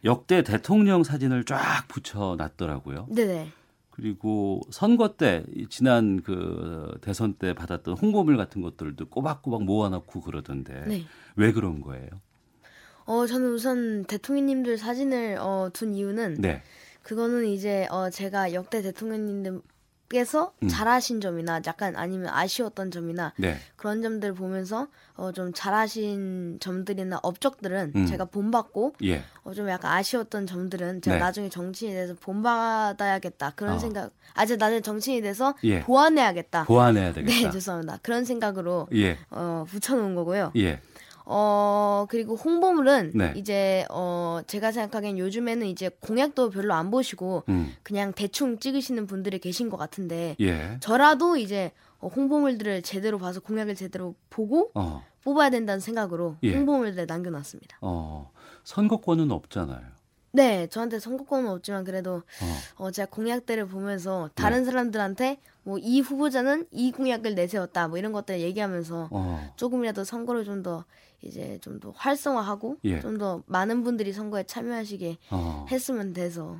역대 0.04 0.42
대통령 0.42 1.02
사진을 1.04 1.44
쫙 1.44 1.86
붙여 1.88 2.36
놨더라고요. 2.36 3.06
네네. 3.10 3.50
그리고 3.92 4.62
선거 4.70 5.16
때이 5.16 5.66
지난 5.68 6.22
그 6.22 6.98
대선 7.02 7.34
때 7.34 7.52
받았던 7.54 7.98
홍보물 7.98 8.36
같은 8.36 8.62
것들도 8.62 9.08
꼬박꼬박 9.08 9.64
모아놓고 9.64 10.22
그러던데 10.22 10.84
네. 10.86 11.04
왜 11.36 11.52
그런 11.52 11.80
거예요? 11.80 12.08
어 13.04 13.26
저는 13.26 13.52
우선 13.52 14.04
대통령님들 14.04 14.78
사진을 14.78 15.36
어, 15.38 15.68
둔 15.72 15.92
이유는 15.92 16.36
네, 16.40 16.62
그거는 17.02 17.46
이제 17.46 17.86
어 17.90 18.08
제가 18.08 18.54
역대 18.54 18.80
대통령님들 18.80 19.60
께서 20.12 20.52
음. 20.62 20.68
잘하신 20.68 21.22
점이나 21.22 21.60
약간 21.66 21.96
아니면 21.96 22.28
아쉬웠던 22.28 22.90
점이나 22.90 23.32
네, 23.38 23.56
그런 23.76 24.02
점들을 24.02 24.34
보면서 24.34 24.86
어 25.16 25.32
좀 25.32 25.52
잘하신 25.54 26.58
점들이나 26.60 27.18
업적들은 27.22 27.92
음. 27.96 28.06
제가 28.06 28.26
본받고 28.26 28.94
예, 29.04 29.22
어 29.44 29.54
좀 29.54 29.68
약간 29.70 29.92
아쉬웠던 29.92 30.46
점들은 30.46 31.00
제가 31.00 31.16
네. 31.16 31.20
나중에 31.22 31.48
정치인이 31.48 31.94
돼서 31.94 32.14
본받아야겠다 32.20 33.52
그런 33.56 33.74
어. 33.74 33.78
생각 33.78 34.10
아직 34.34 34.56
나중에 34.58 34.80
정치인이 34.82 35.22
돼서 35.22 35.54
예. 35.64 35.80
보완해야겠다 35.80 36.64
보완해야 36.64 37.12
되겠다. 37.14 37.32
네 37.48 37.50
죄송합니다 37.50 37.98
그런 38.02 38.24
생각으로 38.26 38.88
예, 38.94 39.18
어 39.30 39.64
붙여놓은 39.68 40.14
거고요 40.14 40.52
예, 40.56 40.80
어 41.24 42.06
그리고 42.08 42.34
홍보물은 42.34 43.12
네. 43.14 43.32
이제 43.36 43.84
어 43.90 44.40
제가 44.46 44.72
생각하기엔 44.72 45.18
요즘에는 45.18 45.66
이제 45.66 45.90
공약도 46.00 46.50
별로 46.50 46.74
안 46.74 46.90
보시고 46.90 47.44
음, 47.48 47.74
그냥 47.82 48.12
대충 48.12 48.58
찍으시는 48.58 49.06
분들이 49.06 49.38
계신 49.38 49.70
것 49.70 49.76
같은데 49.76 50.36
예, 50.40 50.78
저라도 50.80 51.36
이제 51.36 51.72
어, 52.00 52.08
홍보물들을 52.08 52.82
제대로 52.82 53.18
봐서 53.18 53.40
공약을 53.40 53.74
제대로 53.76 54.14
보고 54.30 54.70
어, 54.74 55.04
뽑아야 55.22 55.50
된다는 55.50 55.80
생각으로 55.80 56.36
예. 56.42 56.54
홍보물들 56.54 57.06
남겨놨습니다. 57.06 57.78
어, 57.80 58.30
선거권은 58.64 59.30
없잖아요. 59.30 59.92
네, 60.34 60.66
저한테 60.68 60.98
선거권은 60.98 61.48
없지만 61.50 61.84
그래도 61.84 62.22
어, 62.78 62.86
어, 62.86 62.90
제가 62.90 63.10
공약들을 63.10 63.66
보면서 63.66 64.30
다른 64.34 64.64
사람들한테 64.64 65.38
뭐 65.64 65.78
이 65.78 66.00
후보자는 66.00 66.66
이 66.72 66.90
공약을 66.90 67.34
내세웠다 67.36 67.86
뭐 67.88 67.98
이런 67.98 68.12
것들 68.12 68.40
얘기하면서 68.40 69.08
어, 69.10 69.52
조금이라도 69.56 70.04
선거를 70.04 70.44
좀 70.44 70.62
더 70.62 70.84
이제 71.22 71.58
좀 71.62 71.80
더 71.80 71.92
활성화하고 71.96 72.78
예. 72.84 73.00
좀더 73.00 73.42
많은 73.46 73.82
분들이 73.84 74.12
선거에 74.12 74.44
참여하시게 74.44 75.18
어. 75.30 75.66
했으면 75.70 76.12
돼서 76.12 76.58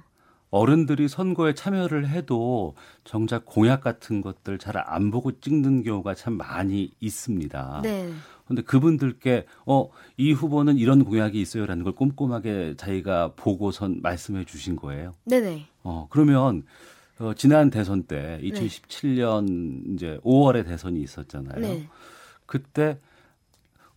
어른들이 0.51 1.09
선거에 1.09 1.55
참여를 1.55 2.09
해도 2.09 2.75
정작 3.05 3.47
공약 3.47 3.81
같은 3.83 4.21
것들 4.21 4.59
잘 4.59 4.77
안 4.77 5.11
보고 5.11 5.33
찍는 5.41 5.83
경우가 5.83 6.15
참 6.15 6.35
많이 6.35 6.93
있습니다. 7.01 7.81
네. 7.83 8.13
근데 8.47 8.61
그분들께 8.63 9.47
어 9.67 9.89
이 10.19 10.33
후보는 10.33 10.77
이런 10.77 11.05
공약이 11.05 11.41
있어요라는 11.41 11.85
걸 11.85 11.95
꼼꼼하게 11.95 12.75
자기가 12.77 13.33
보고선 13.35 14.01
말씀해 14.03 14.45
주신 14.45 14.77
거예요. 14.77 15.15
네 15.25 15.41
네. 15.41 15.67
어 15.83 16.07
그러면 16.11 16.65
어, 17.19 17.33
지난 17.35 17.71
대선 17.71 18.03
때 18.03 18.39
2017년 18.43 19.95
이제 19.95 20.19
5월에 20.25 20.65
대선이 20.67 21.01
있었잖아요. 21.01 21.61
네. 21.61 21.89
그때 22.47 22.99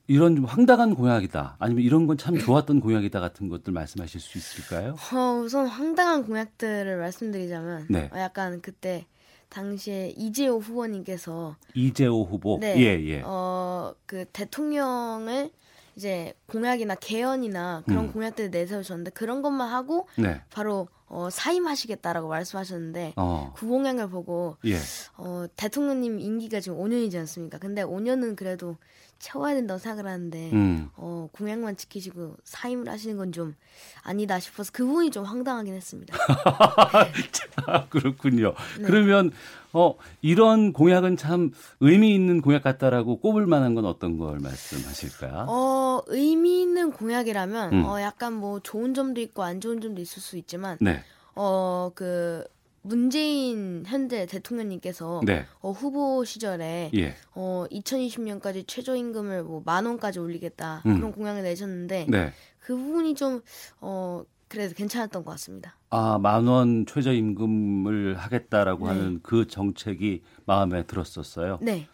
이런 0.07 0.35
좀 0.35 0.45
황당한 0.45 0.93
공약이다. 0.95 1.55
아니면 1.59 1.83
이런 1.83 2.07
건 2.07 2.17
참 2.17 2.37
좋았던 2.37 2.79
공약이다 2.79 3.19
같은 3.19 3.49
것들 3.49 3.73
말씀하실 3.73 4.19
수 4.21 4.37
있을까요? 4.37 4.95
어, 5.13 5.41
우선 5.43 5.67
황당한 5.67 6.25
공약들을 6.25 6.97
말씀드리자면 6.97 7.87
네. 7.89 8.09
어, 8.13 8.19
약간 8.19 8.61
그때 8.61 9.05
당시에 9.49 10.13
이재호 10.17 10.59
후보님께서 10.59 11.55
이재호 11.73 12.23
후보. 12.25 12.57
네. 12.59 12.75
예, 12.77 13.03
예. 13.05 13.21
어, 13.25 13.93
그 14.05 14.25
대통령을 14.33 15.49
이제 15.95 16.33
공약이나 16.47 16.95
개헌이나 16.95 17.83
그런 17.85 18.05
음. 18.05 18.11
공약들을 18.11 18.49
내세우셨는데 18.51 19.11
그런 19.11 19.41
것만 19.41 19.69
하고 19.71 20.07
네. 20.17 20.41
바로 20.51 20.89
어, 21.07 21.29
사임하시겠다라고 21.29 22.27
말씀하셨는데 22.27 23.13
어. 23.15 23.53
그 23.55 23.65
공약을 23.65 24.09
보고 24.09 24.57
예. 24.65 24.75
어, 25.17 25.45
대통령님 25.55 26.19
임기가 26.19 26.59
지금 26.59 26.77
5년이지 26.79 27.15
않습니까? 27.19 27.59
근데 27.59 27.83
5년은 27.83 28.35
그래도 28.35 28.77
채워야 29.19 29.53
된다고 29.53 29.77
생각을 29.77 30.09
하는데 30.09 30.51
음. 30.51 30.89
어, 30.95 31.29
공약만 31.31 31.77
지키시고 31.77 32.37
사임을 32.43 32.89
하시는 32.89 33.17
건 33.17 33.31
좀 33.31 33.55
아니다 34.03 34.39
싶어서 34.39 34.71
그 34.73 34.85
부분이 34.85 35.11
좀 35.11 35.25
황당하긴 35.25 35.73
했습니다. 35.73 36.15
아, 37.67 37.87
그렇군요. 37.89 38.53
네. 38.79 38.85
그러면 38.85 39.31
어 39.73 39.95
이런 40.21 40.71
공약은 40.71 41.17
참 41.17 41.51
의미 41.81 42.15
있는 42.15 42.41
공약 42.41 42.63
같다라고 42.63 43.19
꼽을 43.19 43.45
만한 43.45 43.75
건 43.75 43.85
어떤 43.85 44.17
걸 44.17 44.39
말씀하실까? 44.39 45.47
어, 45.49 46.01
의미 46.07 46.61
있는 46.61 46.91
공약이라면 46.91 47.73
음. 47.73 47.85
어, 47.85 47.99
약간 47.99 48.33
뭐 48.33 48.59
좋은 48.59 48.93
점도 48.93 49.19
있고 49.21 49.43
안 49.43 49.59
좋은 49.59 49.81
점도 49.81 50.01
있을 50.01 50.21
수 50.21 50.37
있지만 50.37 50.77
네. 50.79 51.03
어, 51.35 51.91
그 51.95 52.45
문재인 52.85 53.83
현재 53.87 54.25
대통령님께서 54.27 55.21
네. 55.25 55.45
어, 55.59 55.71
후보 55.71 56.23
시절에 56.23 56.91
예. 56.93 57.15
어, 57.33 57.65
2020년까지 57.71 58.63
최저임금을 58.67 59.43
뭐 59.43 59.61
만 59.65 59.85
원까지 59.87 60.19
올리겠다 60.19 60.83
음. 60.85 60.97
그런 60.97 61.11
공약을 61.11 61.41
내셨는데 61.41 62.05
네. 62.09 62.31
그 62.59 62.75
부분이 62.75 63.15
좀 63.15 63.41
어, 63.81 64.23
그래도 64.47 64.75
괜찮았던 64.75 65.25
것 65.25 65.31
같습니다. 65.31 65.75
아, 65.89 66.19
만 66.19 66.47
원 66.47 66.85
최저임금을 66.85 68.17
하겠다라고 68.17 68.85
네. 68.87 68.93
하는 68.93 69.19
그 69.23 69.47
정책이 69.47 70.21
마음에 70.45 70.85
들었었어요. 70.85 71.57
네, 71.61 71.87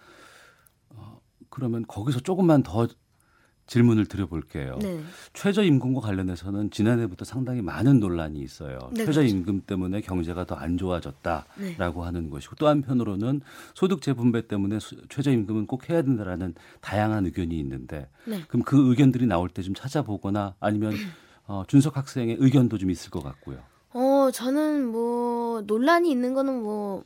그러면 1.50 1.86
거기서 1.88 2.20
조금만 2.22 2.64
더 2.64 2.88
질문을 3.72 4.06
드려볼게요. 4.06 4.78
네, 4.82 5.00
최저임금과 5.32 6.02
관련해서는 6.02 6.72
지난해부터 6.72 7.24
상당히 7.24 7.62
많은 7.62 8.02
논란이 8.02 8.38
있어요. 8.42 8.78
네, 8.94 9.06
최저임금 9.06 9.62
때문에 9.66 10.02
경제가 10.02 10.44
더안 10.46 10.72
네. 10.72 10.78
좋아졌다라고 10.78 12.04
하는 12.04 12.30
것이고 12.30 12.56
또 12.58 12.68
한편으로는 12.68 13.40
소득 13.74 14.02
재분배 14.02 14.48
때문에 14.48 14.80
수- 14.80 14.98
최저임금은 15.08 15.68
꼭 15.68 15.90
해야 15.90 16.02
된다라는 16.02 16.54
다양한 16.82 17.26
의견이 17.28 17.58
있는데 17.60 18.10
네. 18.28 18.42
그럼 18.50 18.64
그 18.64 18.90
의견들이 18.90 19.26
나올 19.26 19.48
때 19.48 19.62
좀 19.62 19.74
찾아보거나 19.74 20.56
아니면 20.60 20.92
어, 21.48 21.64
준석 21.68 21.96
학생의 21.96 22.38
의견도 22.40 22.78
좀 22.78 22.90
있을 22.92 23.10
것 23.10 23.24
같고요. 23.24 23.60
어, 23.94 24.30
저는 24.34 24.86
뭐 24.88 25.62
논란이 25.62 26.12
있는 26.12 26.34
거는 26.34 26.62
뭐 26.62 27.04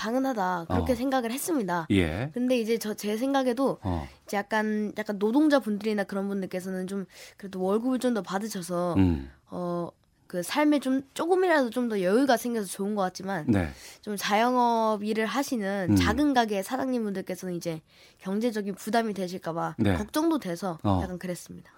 당연하다 0.00 0.64
그렇게 0.68 0.92
어. 0.92 0.96
생각을 0.96 1.30
했습니다. 1.30 1.86
예. 1.90 2.30
근데 2.32 2.58
이제 2.58 2.78
저 2.78 2.94
제 2.94 3.16
생각에도 3.16 3.78
어. 3.82 4.08
이제 4.26 4.36
약간 4.38 4.92
약간 4.98 5.18
노동자 5.18 5.58
분들이나 5.60 6.04
그런 6.04 6.26
분들께서는 6.28 6.86
좀 6.86 7.04
그래도 7.36 7.62
월급을 7.62 7.98
좀 7.98 8.14
더 8.14 8.22
받으셔서 8.22 8.94
음. 8.96 9.30
어그 9.50 10.42
삶에 10.42 10.80
좀 10.80 11.02
조금이라도 11.14 11.70
좀 11.70 11.88
더 11.88 12.00
여유가 12.02 12.36
생겨서 12.36 12.66
좋은 12.68 12.94
것 12.94 13.02
같지만 13.02 13.44
네. 13.48 13.68
좀 14.00 14.16
자영업 14.16 15.02
일을 15.04 15.26
하시는 15.26 15.88
음. 15.90 15.96
작은 15.96 16.34
가게 16.34 16.62
사장님분들께서는 16.62 17.54
이제 17.54 17.80
경제적인 18.18 18.74
부담이 18.76 19.12
되실까봐 19.14 19.74
네. 19.78 19.94
걱정도 19.94 20.38
돼서 20.38 20.78
어. 20.82 21.00
약간 21.02 21.18
그랬습니다. 21.18 21.70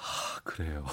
아, 0.00 0.40
그래요. 0.44 0.84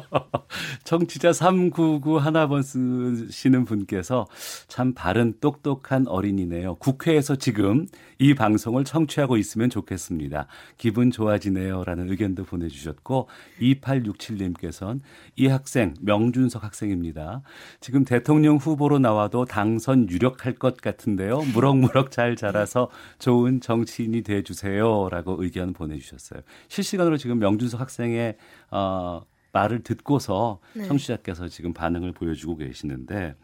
청취자 0.84 1.32
399 1.32 2.18
하나번 2.18 2.62
쓰시는 2.62 3.64
분께서 3.64 4.26
참 4.68 4.92
바른 4.92 5.34
똑똑한 5.40 6.06
어린이네요. 6.06 6.74
국회에서 6.76 7.36
지금 7.36 7.86
이 8.18 8.34
방송을 8.34 8.84
청취하고 8.84 9.36
있으면 9.36 9.70
좋겠습니다. 9.70 10.46
기분 10.78 11.10
좋아지네요. 11.10 11.84
라는 11.84 12.10
의견도 12.10 12.44
보내주셨고 12.44 13.28
2867님께서는 13.60 15.00
이 15.36 15.46
학생 15.48 15.94
명준석 16.00 16.64
학생입니다. 16.64 17.42
지금 17.80 18.04
대통령 18.04 18.56
후보로 18.56 18.98
나와도 18.98 19.44
당선 19.44 20.08
유력할 20.08 20.54
것 20.54 20.80
같은데요. 20.80 21.40
무럭무럭 21.52 22.10
잘 22.10 22.36
자라서 22.36 22.90
좋은 23.18 23.60
정치인이 23.60 24.22
돼주세요. 24.22 25.08
라고 25.10 25.42
의견 25.42 25.72
보내주셨어요. 25.72 26.40
실시간으로 26.68 27.16
지금 27.18 27.38
명준석 27.38 27.80
학생의 27.80 28.36
어, 28.70 29.22
말을 29.52 29.82
듣고서 29.82 30.60
네. 30.74 30.84
청취자께서 30.84 31.48
지금 31.48 31.72
반응을 31.72 32.12
보여주고 32.12 32.56
계시는데 32.56 33.34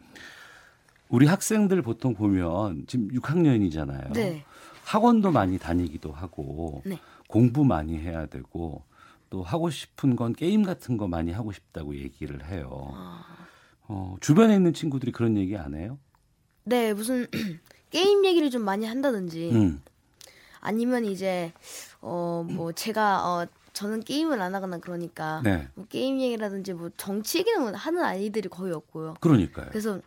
우리 1.09 1.27
학생들 1.27 1.81
보통 1.81 2.13
보면 2.15 2.85
지금 2.87 3.07
6학년이잖아요. 3.09 4.13
네. 4.13 4.43
학원도 4.83 5.31
많이 5.31 5.57
다니기도 5.57 6.11
하고 6.11 6.81
네. 6.85 6.99
공부 7.27 7.63
많이 7.63 7.97
해야 7.97 8.25
되고 8.25 8.83
또 9.29 9.41
하고 9.43 9.69
싶은 9.69 10.15
건 10.15 10.33
게임 10.33 10.63
같은 10.63 10.97
거 10.97 11.07
많이 11.07 11.31
하고 11.31 11.51
싶다고 11.51 11.95
얘기를 11.95 12.45
해요. 12.45 12.91
아. 12.93 13.23
어, 13.87 14.15
주변에 14.21 14.55
있는 14.55 14.73
친구들이 14.73 15.11
그런 15.11 15.35
얘기 15.37 15.57
안 15.57 15.73
해요? 15.75 15.97
네, 16.63 16.93
무슨 16.93 17.27
게임 17.89 18.25
얘기를 18.25 18.49
좀 18.49 18.61
많이 18.63 18.85
한다든지 18.85 19.49
음. 19.51 19.81
아니면 20.59 21.05
이제 21.05 21.51
어 22.01 22.45
뭐 22.47 22.71
제가 22.71 23.25
어 23.27 23.47
저는 23.73 24.01
게임을 24.01 24.39
안 24.41 24.53
하거나 24.53 24.77
그러니까 24.77 25.41
네. 25.43 25.67
뭐 25.73 25.85
게임 25.89 26.19
얘기라든지 26.21 26.73
뭐 26.73 26.89
정치 26.95 27.39
얘기는 27.39 27.73
하는 27.73 28.03
아이들이 28.03 28.47
거의 28.49 28.71
없고요. 28.73 29.15
그러니까요. 29.19 29.67
그래서 29.69 29.99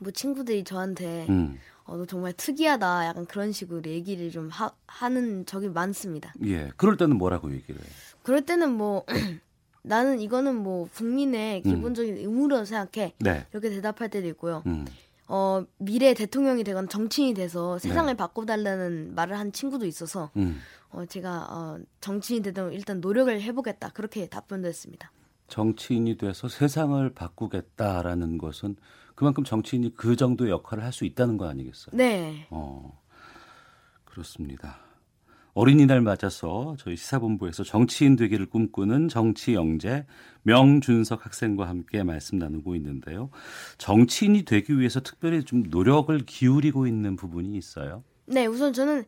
뭐 0.00 0.10
친구들이 0.10 0.64
저한테 0.64 1.26
음. 1.28 1.58
어, 1.84 1.96
너 1.96 2.06
정말 2.06 2.32
특이하다 2.32 3.06
약간 3.06 3.26
그런 3.26 3.52
식으로 3.52 3.82
얘기를 3.90 4.30
좀 4.30 4.48
하, 4.48 4.72
하는 4.86 5.44
적이 5.46 5.68
많습니다. 5.68 6.32
예. 6.44 6.70
그럴 6.76 6.96
때는 6.96 7.16
뭐라고 7.16 7.52
얘기를 7.52 7.80
해요? 7.80 7.90
그럴 8.22 8.42
때는 8.42 8.72
뭐 8.72 9.04
나는 9.82 10.20
이거는 10.20 10.54
뭐 10.56 10.88
국민의 10.94 11.62
음. 11.66 11.70
기본적인 11.70 12.16
의무라고 12.16 12.64
생각해 12.64 13.14
네. 13.18 13.46
이렇게 13.52 13.68
대답할 13.70 14.08
때도 14.08 14.26
있고요. 14.28 14.62
음. 14.66 14.86
어 15.26 15.64
미래 15.78 16.12
대통령이 16.14 16.64
되거나 16.64 16.88
정치인이 16.88 17.34
돼서 17.34 17.78
세상을 17.78 18.12
네. 18.12 18.16
바꿔달라는 18.16 19.14
말을 19.14 19.38
한 19.38 19.52
친구도 19.52 19.86
있어서 19.86 20.30
음. 20.36 20.58
어 20.90 21.04
제가 21.06 21.46
어 21.50 21.78
정치인이 22.00 22.42
되든 22.42 22.72
일단 22.72 23.00
노력을 23.00 23.40
해보겠다 23.40 23.90
그렇게 23.90 24.26
답변도 24.26 24.68
했습니다. 24.68 25.10
정치인이 25.48 26.16
돼서 26.16 26.48
세상을 26.48 27.08
바꾸겠다라는 27.14 28.38
것은 28.38 28.76
그만큼 29.14 29.44
정치인이 29.44 29.94
그 29.96 30.16
정도의 30.16 30.50
역할을 30.50 30.82
할 30.84 30.92
수 30.92 31.04
있다는 31.04 31.36
거 31.36 31.48
아니겠어요? 31.48 31.96
네, 31.96 32.46
어, 32.50 33.00
그렇습니다. 34.04 34.78
어린이날 35.54 36.00
맞아서 36.00 36.74
저희 36.80 36.96
시사본부에서 36.96 37.62
정치인 37.62 38.16
되기를 38.16 38.46
꿈꾸는 38.46 39.08
정치 39.08 39.54
영재 39.54 40.04
명준석 40.42 41.24
학생과 41.24 41.68
함께 41.68 42.02
말씀 42.02 42.38
나누고 42.38 42.74
있는데요. 42.76 43.30
정치인이 43.78 44.44
되기 44.44 44.76
위해서 44.78 45.00
특별히 45.00 45.44
좀 45.44 45.62
노력을 45.68 46.16
기울이고 46.26 46.86
있는 46.88 47.14
부분이 47.14 47.56
있어요. 47.56 48.02
네 48.26 48.46
우선 48.46 48.72
저는 48.72 49.04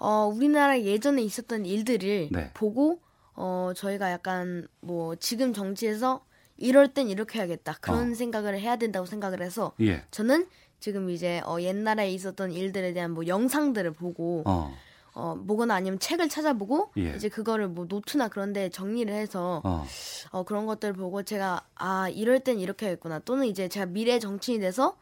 어 0.00 0.26
우리나라 0.34 0.80
예전에 0.80 1.22
있었던 1.22 1.64
일들을 1.66 2.28
네. 2.32 2.50
보고 2.54 3.00
어 3.34 3.72
저희가 3.76 4.10
약간 4.10 4.66
뭐 4.80 5.14
지금 5.16 5.52
정치에서 5.52 6.24
이럴 6.56 6.88
땐 6.88 7.08
이렇게 7.08 7.38
해야겠다 7.38 7.76
그런 7.80 8.12
어. 8.12 8.14
생각을 8.14 8.58
해야 8.58 8.76
된다고 8.76 9.06
생각을 9.06 9.42
해서 9.42 9.72
예. 9.80 10.04
저는 10.10 10.46
지금 10.80 11.10
이제 11.10 11.40
어 11.46 11.60
옛날에 11.60 12.10
있었던 12.10 12.52
일들에 12.52 12.92
대한 12.92 13.12
뭐 13.12 13.26
영상들을 13.26 13.92
보고 13.92 14.42
어. 14.46 14.74
어 15.14 15.34
보거나 15.46 15.74
아니면 15.74 15.98
책을 15.98 16.28
찾아보고 16.28 16.90
예. 16.98 17.14
이제 17.16 17.28
그거를 17.28 17.68
뭐 17.68 17.86
노트나 17.88 18.28
그런 18.28 18.52
데 18.52 18.68
정리를 18.68 19.12
해서 19.12 19.62
어. 19.64 19.84
어 20.30 20.42
그런 20.42 20.66
것들을 20.66 20.94
보고 20.94 21.22
제가 21.22 21.66
아 21.74 22.08
이럴 22.08 22.40
땐 22.40 22.58
이렇게 22.60 22.86
하겠구나 22.86 23.20
또는 23.20 23.46
이제 23.46 23.68
제가 23.68 23.86
미래 23.86 24.18
정치인이 24.18 24.60
돼서 24.60 24.96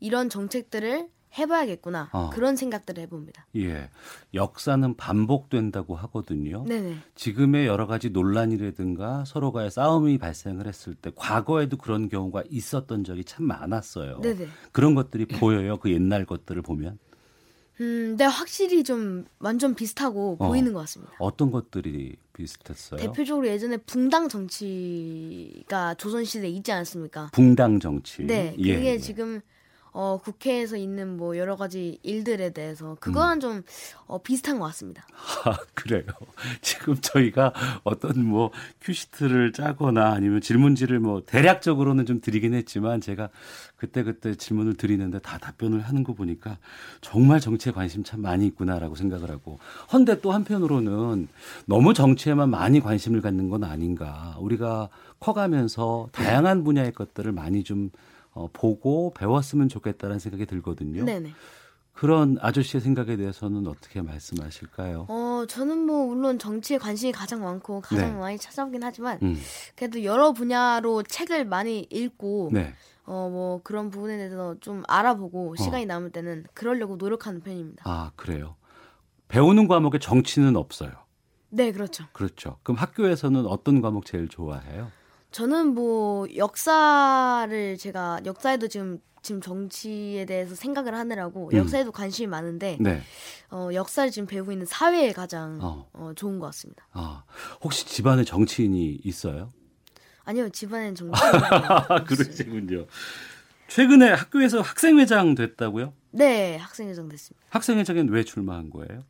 이런 0.00 0.28
정책들을 0.28 1.08
해봐야겠구나 1.36 2.10
어. 2.12 2.30
그런 2.30 2.56
생각들을 2.56 3.02
해봅니다. 3.04 3.46
예. 3.56 3.90
역사는 4.34 4.96
반복된다고 4.96 5.96
하거든요. 5.96 6.64
네네. 6.66 6.96
지금의 7.14 7.66
여러 7.66 7.86
가지 7.86 8.10
논란이라든가 8.10 9.24
서로가의 9.26 9.70
싸움이 9.70 10.18
발생을 10.18 10.66
했을 10.66 10.94
때 10.94 11.10
과거에도 11.14 11.76
그런 11.76 12.08
경우가 12.08 12.44
있었던 12.48 13.04
적이 13.04 13.24
참 13.24 13.46
많았어요. 13.46 14.20
네네. 14.20 14.46
그런 14.72 14.94
것들이 14.94 15.26
보여요. 15.26 15.78
그 15.78 15.92
옛날 15.92 16.24
것들을 16.24 16.62
보면 16.62 16.98
음, 17.80 18.16
네 18.16 18.24
확실히 18.24 18.82
좀 18.82 19.24
완전 19.38 19.74
비슷하고 19.74 20.36
어. 20.40 20.48
보이는 20.48 20.72
것 20.72 20.80
같습니다. 20.80 21.12
어떤 21.18 21.50
것들이 21.50 22.16
비슷했어요? 22.32 23.00
대표적으로 23.00 23.46
예전에 23.46 23.76
붕당 23.78 24.28
정치가 24.28 25.94
조선 25.94 26.24
시대에 26.24 26.50
있지 26.50 26.72
않았습니까? 26.72 27.30
붕당 27.32 27.78
정치. 27.80 28.24
네, 28.24 28.54
예, 28.58 28.74
그게 28.74 28.92
예. 28.94 28.98
지금 28.98 29.40
어, 29.92 30.18
국회에서 30.22 30.76
있는 30.76 31.16
뭐 31.16 31.36
여러 31.36 31.56
가지 31.56 31.98
일들에 32.02 32.50
대해서 32.50 32.92
음. 32.92 32.96
그거랑 33.00 33.40
좀 33.40 33.62
어, 34.06 34.22
비슷한 34.22 34.58
것 34.58 34.66
같습니다. 34.66 35.06
아, 35.44 35.58
그래요. 35.74 36.02
지금 36.62 36.96
저희가 37.00 37.52
어떤 37.84 38.24
뭐 38.24 38.50
큐시트를 38.80 39.52
짜거나 39.52 40.12
아니면 40.12 40.40
질문지를 40.40 40.98
뭐 41.00 41.22
대략적으로는 41.24 42.06
좀 42.06 42.20
드리긴 42.20 42.54
했지만 42.54 43.00
제가 43.00 43.28
그때 43.76 44.02
그때 44.02 44.34
질문을 44.34 44.74
드리는데 44.74 45.20
다 45.20 45.38
답변을 45.38 45.80
하는 45.80 46.04
거 46.04 46.12
보니까 46.12 46.58
정말 47.00 47.40
정치에 47.40 47.72
관심 47.72 48.02
참 48.02 48.20
많이 48.20 48.46
있구나라고 48.46 48.96
생각을 48.96 49.30
하고 49.30 49.58
헌데 49.92 50.20
또 50.20 50.32
한편으로는 50.32 51.28
너무 51.66 51.94
정치에만 51.94 52.50
많이 52.50 52.80
관심을 52.80 53.20
갖는 53.20 53.48
건 53.50 53.64
아닌가. 53.64 54.36
우리가 54.40 54.88
커가면서 55.20 56.08
다양한 56.12 56.64
분야의 56.64 56.92
것들을 56.92 57.32
많이 57.32 57.64
좀 57.64 57.90
어, 58.38 58.48
보고 58.52 59.12
배웠으면 59.14 59.68
좋겠다는 59.68 60.20
생각이 60.20 60.46
들거든요. 60.46 61.04
네네. 61.04 61.32
그런 61.92 62.38
아저씨의 62.40 62.80
생각에 62.80 63.16
대해서는 63.16 63.66
어떻게 63.66 64.00
말씀하실까요? 64.00 65.06
어, 65.08 65.44
저는 65.48 65.78
뭐 65.78 66.06
물론 66.06 66.38
정치에 66.38 66.78
관심이 66.78 67.10
가장 67.10 67.42
많고 67.42 67.80
가장 67.80 68.12
네. 68.12 68.18
많이 68.20 68.38
찾아보긴 68.38 68.84
하지만 68.84 69.18
음, 69.22 69.36
그래도 69.74 70.04
여러 70.04 70.32
분야로 70.32 71.02
책을 71.02 71.44
많이 71.44 71.88
읽고 71.90 72.50
네. 72.52 72.72
어, 73.04 73.28
뭐 73.28 73.60
그런 73.64 73.90
부분에 73.90 74.16
대해서 74.16 74.54
좀 74.60 74.84
알아보고 74.86 75.56
시간이 75.56 75.86
남을 75.86 76.12
때는 76.12 76.44
그러려고 76.54 76.94
노력하는 76.94 77.40
편입니다. 77.40 77.82
아, 77.84 78.12
그래요. 78.14 78.54
배우는 79.26 79.66
과목에 79.66 79.98
정치는 79.98 80.54
없어요. 80.54 80.92
네, 81.50 81.72
그렇죠. 81.72 82.04
그렇죠. 82.12 82.58
그럼 82.62 82.76
학교에서는 82.76 83.46
어떤 83.46 83.80
과목 83.80 84.06
제일 84.06 84.28
좋아해요? 84.28 84.92
저는 85.30 85.74
뭐 85.74 86.26
역사를 86.36 87.76
제가 87.76 88.20
역사에도 88.24 88.68
지금 88.68 89.00
지금 89.20 89.40
정치에 89.40 90.24
대해서 90.24 90.54
생각을 90.54 90.94
하느라고 90.94 91.50
음. 91.52 91.58
역사에도 91.58 91.92
관심이 91.92 92.26
많은데 92.28 92.78
네. 92.80 93.02
어, 93.50 93.68
역사를 93.74 94.10
지금 94.10 94.26
배우고 94.26 94.52
있는 94.52 94.64
사회에 94.64 95.12
가장 95.12 95.58
어. 95.60 95.88
어, 95.92 96.12
좋은 96.14 96.38
것 96.38 96.46
같습니다. 96.46 96.86
아, 96.92 97.24
혹시 97.60 97.84
집안에 97.86 98.24
정치인이 98.24 99.00
있어요? 99.04 99.50
아니요, 100.24 100.48
집안엔 100.50 100.94
정치. 100.94 101.20
아, 101.22 102.04
그러시군요. 102.04 102.86
최근에 103.68 104.10
학교에서 104.10 104.60
학생회장 104.60 105.34
됐다고요? 105.34 105.92
네, 106.10 106.56
학생회장 106.56 107.08
됐습니다. 107.08 107.46
학생회장엔 107.50 108.08
왜 108.08 108.24
출마한 108.24 108.70
거예요? 108.70 109.04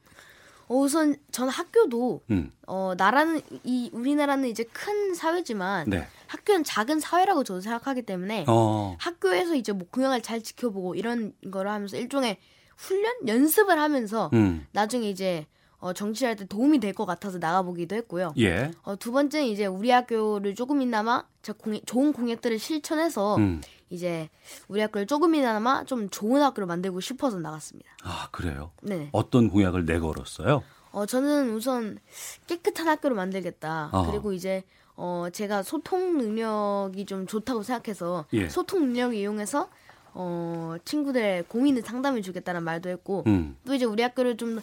어, 0.69 0.75
우선 0.77 1.17
전 1.33 1.49
학교도 1.49 2.23
음, 2.31 2.53
어, 2.67 2.93
나라는 2.97 3.41
이 3.65 3.91
우리나라는 3.93 4.49
이제 4.49 4.65
큰 4.65 5.15
사회지만 5.15 5.89
네. 5.89 6.07
학교는 6.27 6.65
작은 6.65 7.01
사회라고 7.01 7.43
저도 7.45 7.61
생각하기 7.61 8.03
때문에 8.03 8.45
어, 8.49 8.97
학교에서 9.01 9.55
이제 9.55 9.73
뭐 9.73 9.87
공약을 9.91 10.23
잘 10.23 10.43
지켜보고 10.43 10.95
이런 10.95 11.33
거를 11.51 11.71
하면서 11.71 11.97
일종의 11.97 12.39
훈련 12.77 13.13
연습을 13.27 13.79
하면서 13.79 14.31
음, 14.35 14.67
나중에 14.73 15.09
이제 15.09 15.47
어, 15.81 15.93
정치할 15.93 16.35
때 16.37 16.45
도움이 16.45 16.81
될 16.81 16.93
것 16.93 17.07
같아서 17.07 17.39
나가보기도 17.39 17.95
했고요. 17.97 18.35
예. 18.39 18.71
어, 18.83 18.97
두 18.97 19.13
번째는 19.13 19.47
이제 19.47 19.65
우리 19.67 19.91
학교를 19.91 20.55
조금이나마 20.57 21.25
제 21.41 21.53
공약, 21.53 21.81
좋은 21.87 22.13
공약들을 22.13 22.59
실천해서 22.59 23.37
음, 23.37 23.61
이제 23.91 24.29
우리 24.69 24.81
학교를 24.81 25.07
조금이나마 25.07 25.85
좀 25.85 26.09
좋은 26.11 26.43
학교로 26.43 26.67
만들고 26.67 27.01
싶어서 27.01 27.39
나갔습니다. 27.39 27.91
아, 28.03 28.29
그래요. 28.31 28.71
네. 28.83 29.09
어떤 29.13 29.49
공약을 29.49 29.85
내걸었어요? 29.85 30.63
어, 30.93 31.07
저는 31.07 31.51
우선 31.55 31.99
깨끗한 32.47 32.89
학교를 32.89 33.17
만들겠다. 33.17 33.91
어. 33.93 34.11
그리고 34.11 34.33
이제 34.33 34.65
어, 34.97 35.29
제가 35.33 35.63
소통 35.63 36.19
능력이 36.19 37.07
좀 37.07 37.27
좋다고 37.27 37.63
생각해서 37.63 38.25
예. 38.33 38.49
소통 38.49 38.81
능력을 38.81 39.15
이용해서 39.15 39.69
어, 40.15 40.77
친구들의 40.85 41.45
고민을 41.45 41.83
상담해 41.83 42.21
주겠다는 42.21 42.65
말도 42.65 42.89
했고 42.89 43.23
음, 43.29 43.57
또 43.65 43.75
이제 43.75 43.85
우리 43.85 44.03
학교를 44.03 44.37
좀 44.37 44.61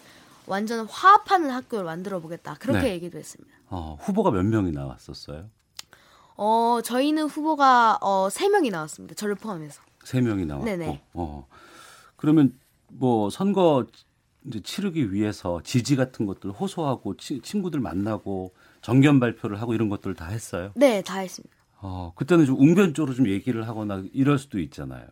완전 0.48 0.86
화합하는 0.86 1.50
학교를 1.50 1.86
만들어 1.86 2.20
보겠다. 2.20 2.56
그렇게 2.60 2.82
네. 2.82 2.92
얘기도 2.92 3.18
했습니다. 3.18 3.56
어, 3.70 3.98
후보가 4.02 4.32
몇 4.32 4.44
명이 4.44 4.72
나왔었어요? 4.72 5.50
어, 6.38 6.80
저희는 6.84 7.24
후보가 7.26 8.00
어, 8.02 8.28
3명이 8.30 8.72
나왔습니다. 8.72 9.16
저를 9.16 9.36
포함해서. 9.36 9.82
세 10.04 10.22
명이 10.22 10.46
나왔고. 10.46 10.66
네네. 10.66 11.02
어. 11.14 11.48
그러면 12.16 12.54
뭐 12.90 13.30
선거 13.30 13.86
이제 14.46 14.60
치르기 14.62 15.12
위해서 15.12 15.62
지지 15.64 15.96
같은 15.96 16.26
것들 16.26 16.52
호소하고 16.52 17.18
치- 17.18 17.40
친구들 17.42 17.80
만나고 17.80 18.54
정견 18.82 19.20
발표를 19.20 19.60
하고 19.62 19.74
이런 19.74 19.90
것들 19.90 20.14
다 20.14 20.28
했어요. 20.28 20.72
네, 20.76 21.02
다 21.02 21.20
했습니다. 21.20 21.56
어, 21.82 22.14
그때는 22.16 22.46
좀 22.46 22.60
웅변적으로 22.60 23.14
좀 23.16 23.28
얘기를 23.28 23.68
하거나 23.68 24.04
이럴 24.14 24.38
수도 24.38 24.60
있잖아요. 24.60 25.06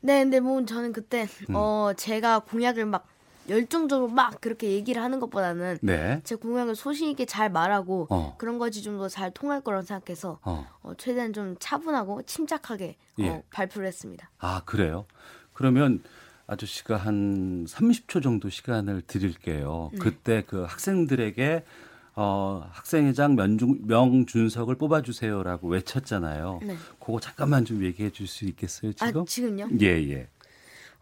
네, 0.00 0.22
근데 0.22 0.40
뭐 0.40 0.64
저는 0.64 0.92
그때 0.92 1.28
음. 1.50 1.54
어, 1.54 1.92
제가 1.96 2.40
공약을 2.40 2.86
막 2.86 3.06
열정적으로 3.50 4.08
막 4.08 4.40
그렇게 4.40 4.70
얘기를 4.70 5.02
하는 5.02 5.20
것보다는 5.20 5.78
네. 5.82 6.20
제 6.24 6.34
공약을 6.36 6.74
소신 6.76 7.10
있게 7.10 7.26
잘 7.26 7.50
말하고 7.50 8.06
어. 8.10 8.36
그런 8.38 8.58
것이 8.58 8.82
좀 8.82 8.96
더 8.98 9.08
잘 9.08 9.30
통할 9.32 9.60
거라고 9.60 9.84
생각해서 9.84 10.38
어. 10.42 10.66
어, 10.82 10.94
최대한 10.96 11.32
좀 11.32 11.56
차분하고 11.58 12.22
침착하게 12.22 12.96
어, 13.18 13.22
예. 13.22 13.42
발표를 13.50 13.88
했습니다. 13.88 14.30
아, 14.38 14.62
그래요? 14.64 15.04
그러면 15.52 16.02
아저씨가 16.46 16.96
한 16.96 17.64
30초 17.66 18.22
정도 18.22 18.48
시간을 18.48 19.02
드릴게요. 19.06 19.90
네. 19.92 19.98
그때 19.98 20.44
그 20.46 20.62
학생들에게 20.64 21.64
어, 22.16 22.68
학생회장 22.72 23.36
명준, 23.36 23.86
명준석을 23.86 24.74
뽑아주세요라고 24.76 25.68
외쳤잖아요. 25.68 26.60
네. 26.62 26.76
그거 26.98 27.20
잠깐만 27.20 27.64
좀 27.64 27.82
얘기해 27.84 28.10
줄 28.10 28.26
수 28.26 28.44
있겠어요, 28.46 28.92
지금? 28.92 29.22
아 29.22 29.24
지금요? 29.24 29.68
예, 29.80 29.86
예. 30.10 30.28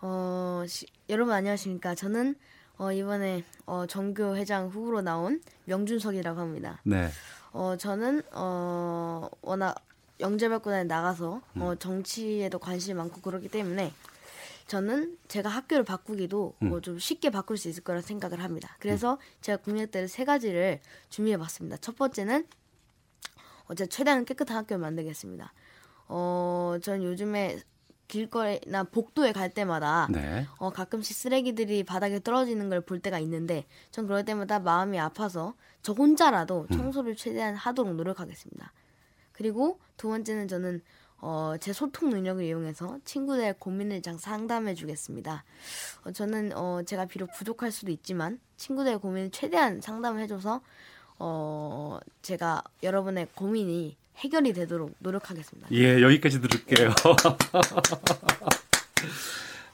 어, 0.01 0.65
시- 0.67 0.87
여러분 1.09 1.35
안녕하십니까? 1.35 1.95
저는 1.95 2.37
어, 2.77 2.93
이번에 2.93 3.45
어, 3.67 3.87
정교 3.87 4.37
회장 4.37 4.69
후보로 4.69 5.01
나온 5.03 5.43
명준석이라고 5.65 6.41
합니다. 6.41 6.81
네. 6.85 7.09
어, 7.53 7.77
저는 7.77 8.23
어, 8.33 9.29
워낙 9.43 9.75
영재발군에 10.21 10.85
나가서 10.85 11.43
어, 11.57 11.75
정치에도 11.77 12.59
관심이 12.59 12.95
많고 12.95 13.21
그렇기 13.21 13.49
때문에 13.49 13.93
저는 14.69 15.17
제가 15.29 15.49
학교를 15.49 15.85
바꾸기도 15.85 16.55
어, 16.73 16.81
좀 16.81 16.99
쉽게 16.99 17.31
바꿀 17.31 17.57
수 17.57 17.69
있을 17.69 17.83
거라 17.83 18.01
생각을 18.01 18.43
합니다. 18.43 18.77
그래서 18.79 19.19
제가 19.41 19.63
공약들을 19.63 20.07
세 20.09 20.25
가지를 20.25 20.81
준비해봤습니다. 21.09 21.79
첫 21.79 21.97
번째는 21.97 22.47
어, 23.67 23.75
제가 23.75 23.89
최대한 23.89 24.25
깨끗한 24.25 24.57
학교를 24.59 24.81
만들겠습니다. 24.81 25.53
어, 26.09 26.77
전 26.83 27.03
요즘에 27.03 27.59
길거리나 28.09 28.85
복도에 28.85 29.33
갈 29.33 29.51
때마다 29.51 30.09
네. 30.11 30.47
어, 30.59 30.71
가끔씩 30.71 31.15
쓰레기들이 31.17 31.85
바닥에 31.85 32.21
떨어지는 32.21 32.69
걸 32.71 32.81
볼 32.81 33.01
때가 33.01 33.19
있는데 33.21 33.67
전 33.91 34.07
그럴 34.07 34.25
때마다 34.25 34.59
마음이 34.59 34.99
아파서 34.99 35.55
저 35.83 35.93
혼자라도 35.93 36.67
청소를 36.73 37.17
최대한 37.17 37.55
하도록 37.55 37.95
노력하겠습니다. 37.95 38.73
그리고 39.33 39.79
두 39.97 40.09
번째는 40.09 40.49
저는 40.49 40.81
어, 41.21 41.55
제 41.61 41.73
소통 41.73 42.11
능력을 42.11 42.43
이용해서 42.45 42.99
친구들의 43.05 43.57
고민을 43.59 44.03
장 44.03 44.17
상담해 44.17 44.75
주겠습니다. 44.75 45.45
어, 46.05 46.13
저는 46.13 46.53
어, 46.57 46.83
제가 46.87 47.07
비록 47.07 47.33
부족할 47.33 47.73
수도 47.73 47.91
있지만 47.91 48.41
친구들의 48.57 48.99
고민을 49.01 49.31
최대한 49.31 49.81
상담을 49.81 50.23
해줘서 50.23 50.61
어, 51.19 51.99
제가 52.23 52.63
여러분의 52.83 53.29
고민이 53.35 53.97
해결이 54.19 54.53
되도록 54.53 54.95
노력하겠습니다. 54.99 55.69
예, 55.73 56.03
여기까지 56.03 56.41
들을게요. 56.41 56.93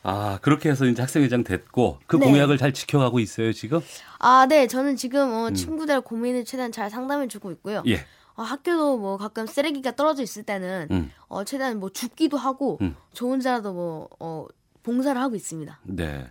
아, 0.07 0.39
그렇게 0.43 0.69
해서 0.69 0.85
이제 0.85 1.01
학생회장 1.01 1.45
됐고 1.45 1.99
그 2.07 2.17
네. 2.17 2.27
공약을 2.27 2.59
잘 2.59 2.75
지켜가고 2.75 3.21
있어요, 3.21 3.53
지금? 3.55 3.81
아, 4.19 4.47
네, 4.47 4.67
저는 4.67 4.97
지금 4.97 5.33
어, 5.33 5.51
친구들의 5.51 6.03
고민을 6.03 6.45
최대한 6.45 6.73
잘 6.73 6.91
상담해 6.91 7.27
주고 7.29 7.51
있고요. 7.53 7.83
예. 7.87 8.05
어, 8.35 8.43
학교도 8.43 8.99
뭐 8.99 9.17
가끔 9.17 9.47
쓰레기가 9.47 9.97
떨어져 9.97 10.23
있을 10.23 10.43
때는 10.43 10.89
음. 10.91 11.11
어, 11.29 11.45
최대한 11.45 11.81
뭐 11.81 11.89
줍기도 11.89 12.37
하고 12.37 12.79
음. 12.83 12.97
저 13.15 13.27
혼자라도 13.27 13.73
뭐 13.73 14.09
어, 14.21 14.47
봉사를 14.83 15.19
하고 15.19 15.37
있습니다. 15.37 15.81
네. 15.85 16.27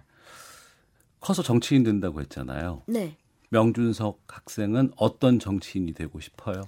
커서 1.20 1.42
정치인 1.42 1.84
된다고 1.84 2.22
했잖아요. 2.22 2.84
네. 2.86 3.18
명준석 3.50 4.20
학생은 4.28 4.92
어떤 4.98 5.40
정치인이 5.40 5.94
되고 5.94 6.20
싶어요? 6.20 6.62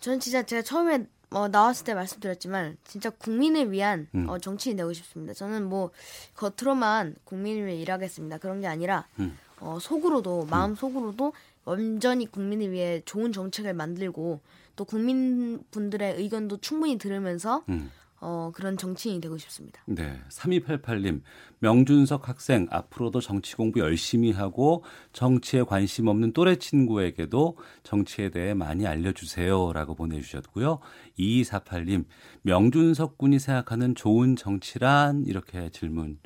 저는 0.00 0.20
진짜 0.20 0.42
제가 0.42 0.62
처음에 0.62 1.06
어, 1.30 1.48
나왔을 1.48 1.84
때 1.84 1.94
말씀드렸지만 1.94 2.76
진짜 2.84 3.10
국민을 3.10 3.72
위한 3.72 4.08
음. 4.14 4.28
어, 4.28 4.38
정치인이 4.38 4.76
되고 4.76 4.92
싶습니다. 4.92 5.34
저는 5.34 5.68
뭐 5.68 5.90
겉으로만 6.34 7.16
국민을 7.24 7.66
위해 7.66 7.76
일하겠습니다. 7.76 8.38
그런 8.38 8.60
게 8.60 8.66
아니라 8.66 9.06
음. 9.18 9.36
어, 9.60 9.78
속으로도 9.80 10.46
마음 10.50 10.74
속으로도 10.74 11.32
완전히 11.64 12.30
국민을 12.30 12.70
위해 12.70 13.02
좋은 13.04 13.32
정책을 13.32 13.74
만들고 13.74 14.40
또 14.76 14.84
국민분들의 14.84 16.16
의견도 16.16 16.58
충분히 16.58 16.96
들으면서 16.98 17.64
음. 17.68 17.90
어, 18.20 18.50
그런 18.54 18.76
정치인이 18.76 19.20
되고 19.20 19.36
싶습니다. 19.36 19.82
네. 19.86 20.20
3288님, 20.30 21.20
명준석 21.58 22.28
학생 22.28 22.66
앞으로도 22.70 23.20
정치 23.20 23.56
공부 23.56 23.80
열심히 23.80 24.32
하고 24.32 24.84
정치에 25.12 25.62
관심 25.62 26.08
없는 26.08 26.32
또래 26.32 26.56
친구에게도 26.56 27.58
정치에 27.82 28.30
대해 28.30 28.54
많이 28.54 28.86
알려주세요. 28.86 29.72
라고 29.72 29.94
보내주셨고요. 29.94 30.80
2248님, 31.18 32.04
명준석 32.42 33.18
군이 33.18 33.38
생각하는 33.38 33.94
좋은 33.94 34.36
정치란? 34.36 35.24
이렇게 35.26 35.70
질문 35.70 36.18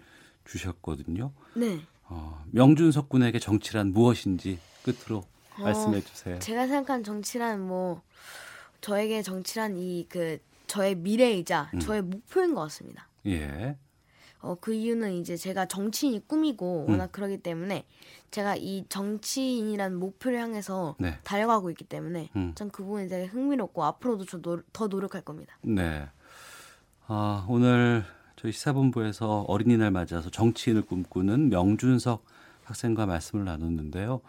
주셨거든요. 0.44 1.32
네. 1.54 1.80
어, 2.04 2.44
명준석 2.50 3.08
군에게 3.08 3.38
정치란 3.38 3.92
무엇인지 3.92 4.58
끝으로 4.82 5.22
말씀해 5.58 6.00
주세요. 6.00 6.38
제가 6.38 6.66
생각한 6.66 7.04
정치란 7.04 7.60
뭐 7.60 8.02
저에게 8.80 9.22
정치란 9.22 9.76
이그 9.78 10.38
저의 10.70 10.94
미래이자 10.94 11.72
음. 11.74 11.80
저의 11.80 12.00
목표인 12.00 12.54
것 12.54 12.60
같습니다. 12.62 13.08
예. 13.26 13.76
어, 14.38 14.54
그 14.60 14.72
이유는 14.72 15.14
이제 15.14 15.36
제가 15.36 15.66
정치인이 15.66 16.28
꿈이고 16.28 16.86
음. 16.86 16.92
워낙 16.92 17.10
그러기 17.10 17.38
때문에 17.38 17.84
제가 18.30 18.54
이 18.54 18.84
정치인이라는 18.88 19.98
목표를 19.98 20.38
향해서 20.40 20.94
네. 21.00 21.18
달려가고 21.24 21.70
있기 21.70 21.84
때문에 21.84 22.30
음. 22.36 22.52
전그 22.54 22.84
부분이 22.84 23.08
되게 23.08 23.26
흥미롭고 23.26 23.82
앞으로도 23.82 24.24
저 24.26 24.40
노, 24.40 24.62
더 24.72 24.86
노력할 24.86 25.22
겁니다. 25.22 25.58
네. 25.62 26.08
아, 27.08 27.44
오늘 27.48 28.04
저희 28.36 28.52
시사본부에서 28.52 29.46
어린이날 29.48 29.90
맞아서 29.90 30.30
정치인을 30.30 30.82
꿈꾸는 30.82 31.50
명준석 31.50 32.24
학생과 32.62 33.06
말씀을 33.06 33.44
나눴는데요. 33.44 34.20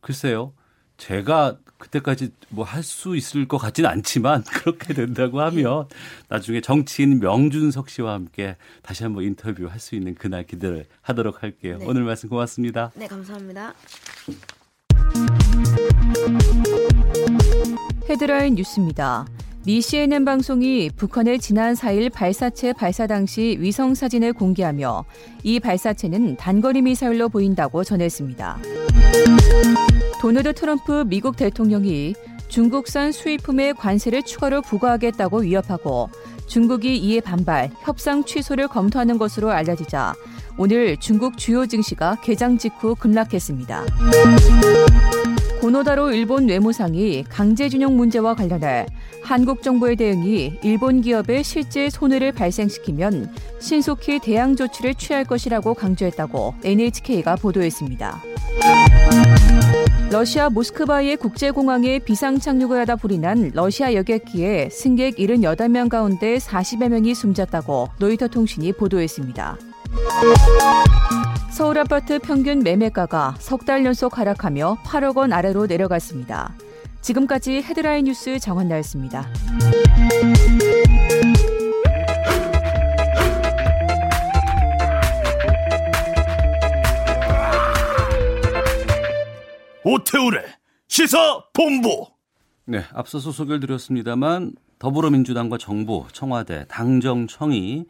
글쎄요. 0.00 0.52
제가 0.96 1.56
그때까지 1.78 2.30
뭐 2.48 2.64
할 2.64 2.82
수 2.82 3.16
있을 3.16 3.46
것 3.46 3.58
같지는 3.58 3.90
않지만 3.90 4.42
그렇게 4.48 4.94
된다고 4.94 5.40
하면 5.42 5.86
나중에 6.28 6.60
정치인 6.62 7.20
명준석 7.20 7.90
씨와 7.90 8.14
함께 8.14 8.56
다시 8.82 9.02
한번 9.02 9.24
인터뷰 9.24 9.66
할 9.66 9.78
수 9.78 9.94
있는 9.94 10.14
그날 10.14 10.44
기대를 10.46 10.86
하도록 11.02 11.42
할게요. 11.42 11.76
네. 11.78 11.84
오늘 11.86 12.02
말씀 12.04 12.28
고맙습니다. 12.30 12.92
네, 12.94 13.06
감사합니다. 13.06 13.74
헤드라인 18.08 18.54
뉴스입니다. 18.54 19.26
미 19.66 19.80
CNN 19.82 20.24
방송이 20.24 20.90
북한의 20.96 21.40
지난 21.40 21.74
4일 21.74 22.12
발사체 22.12 22.72
발사 22.72 23.06
당시 23.06 23.56
위성 23.58 23.94
사진을 23.94 24.32
공개하며 24.32 25.04
이 25.42 25.58
발사체는 25.60 26.36
단거리 26.36 26.82
미사일로 26.82 27.28
보인다고 27.28 27.82
전했습니다. 27.82 28.58
도널드 30.26 30.54
트럼프 30.54 31.04
미국 31.06 31.36
대통령이 31.36 32.16
중국산 32.48 33.12
수입품에 33.12 33.74
관세를 33.74 34.24
추가로 34.24 34.60
부과하겠다고 34.60 35.42
위협하고 35.42 36.10
중국이 36.48 36.96
이에 36.96 37.20
반발, 37.20 37.70
협상 37.82 38.24
취소를 38.24 38.66
검토하는 38.66 39.18
것으로 39.18 39.52
알려지자 39.52 40.16
오늘 40.58 40.96
중국 40.96 41.38
주요 41.38 41.64
증시가 41.66 42.16
개장 42.24 42.58
직후 42.58 42.96
급락했습니다. 42.96 43.84
고노다로 45.60 46.10
일본 46.10 46.48
외무상이 46.48 47.22
강제준용 47.28 47.96
문제와 47.96 48.34
관련해 48.34 48.86
한국 49.26 49.60
정부의 49.60 49.96
대응이 49.96 50.60
일본 50.62 51.00
기업의 51.00 51.42
실제 51.42 51.90
손해를 51.90 52.30
발생시키면 52.30 53.34
신속히 53.58 54.20
대항 54.20 54.54
조치를 54.54 54.94
취할 54.94 55.24
것이라고 55.24 55.74
강조했다고 55.74 56.54
NHK가 56.62 57.34
보도했습니다. 57.34 58.22
러시아 60.12 60.48
모스크바의 60.48 61.16
국제공항에 61.16 61.98
비상 61.98 62.38
착륙을 62.38 62.78
하다 62.82 62.94
불이 62.94 63.18
난 63.18 63.50
러시아 63.52 63.94
여객기에 63.94 64.68
승객 64.70 65.16
78명 65.16 65.88
가운데 65.88 66.36
40여 66.36 66.88
명이 66.88 67.16
숨졌다고 67.16 67.88
로이터 67.98 68.28
통신이 68.28 68.74
보도했습니다. 68.74 69.58
서울 71.50 71.78
아파트 71.78 72.20
평균 72.20 72.60
매매가가 72.60 73.34
석 73.40 73.64
달 73.64 73.84
연속 73.84 74.18
하락하며 74.18 74.78
8억 74.84 75.16
원 75.16 75.32
아래로 75.32 75.66
내려갔습니다. 75.66 76.54
지금까지 77.06 77.62
헤드라인 77.62 78.06
뉴스 78.06 78.36
정한나였습니다. 78.40 79.30
오태우래 89.84 90.42
시사 90.88 91.44
본부 91.52 92.08
네, 92.64 92.82
앞서서 92.92 93.30
소개를 93.30 93.60
드렸습니다만 93.60 94.56
더불어민주당과 94.80 95.58
정부, 95.58 96.06
청와대, 96.12 96.64
당정청이 96.66 97.84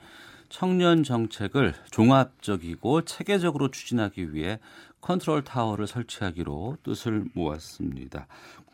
청년 0.50 1.02
정책을 1.02 1.72
종합적이고 1.90 3.06
체계적으로 3.06 3.70
추진하기 3.70 4.34
위해 4.34 4.60
컨트롤 5.00 5.44
타워를 5.44 5.86
설치하기로 5.86 6.78
뜻을 6.82 7.26
모았습니다. 7.32 8.26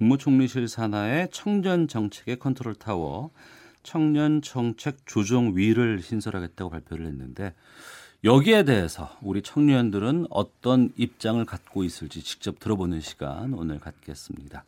국무총리실 0.02 0.66
산하의 0.66 1.28
청년 1.30 1.86
정책의 1.86 2.40
컨트롤 2.40 2.74
타워, 2.74 3.30
청년 3.84 4.42
정책 4.42 5.06
조정위를 5.06 6.02
신설하겠다고 6.02 6.70
발표를 6.70 7.06
했는데 7.06 7.54
여기에 8.24 8.64
대해서 8.64 9.10
우리 9.22 9.42
청년들은 9.42 10.26
어떤 10.30 10.90
입장을 10.96 11.44
갖고 11.44 11.84
있을지 11.84 12.22
직접 12.22 12.58
들어보는 12.58 13.00
시간 13.00 13.54
오늘 13.54 13.78
갖겠습니다. 13.78 14.64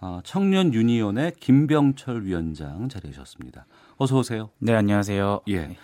아, 0.00 0.20
청년 0.24 0.72
유니온의 0.72 1.32
김병철 1.40 2.24
위원장 2.24 2.88
자리하셨습니다. 2.88 3.66
어서 3.96 4.18
오세요. 4.18 4.50
네, 4.58 4.74
안녕하세요. 4.74 5.40
예. 5.48 5.76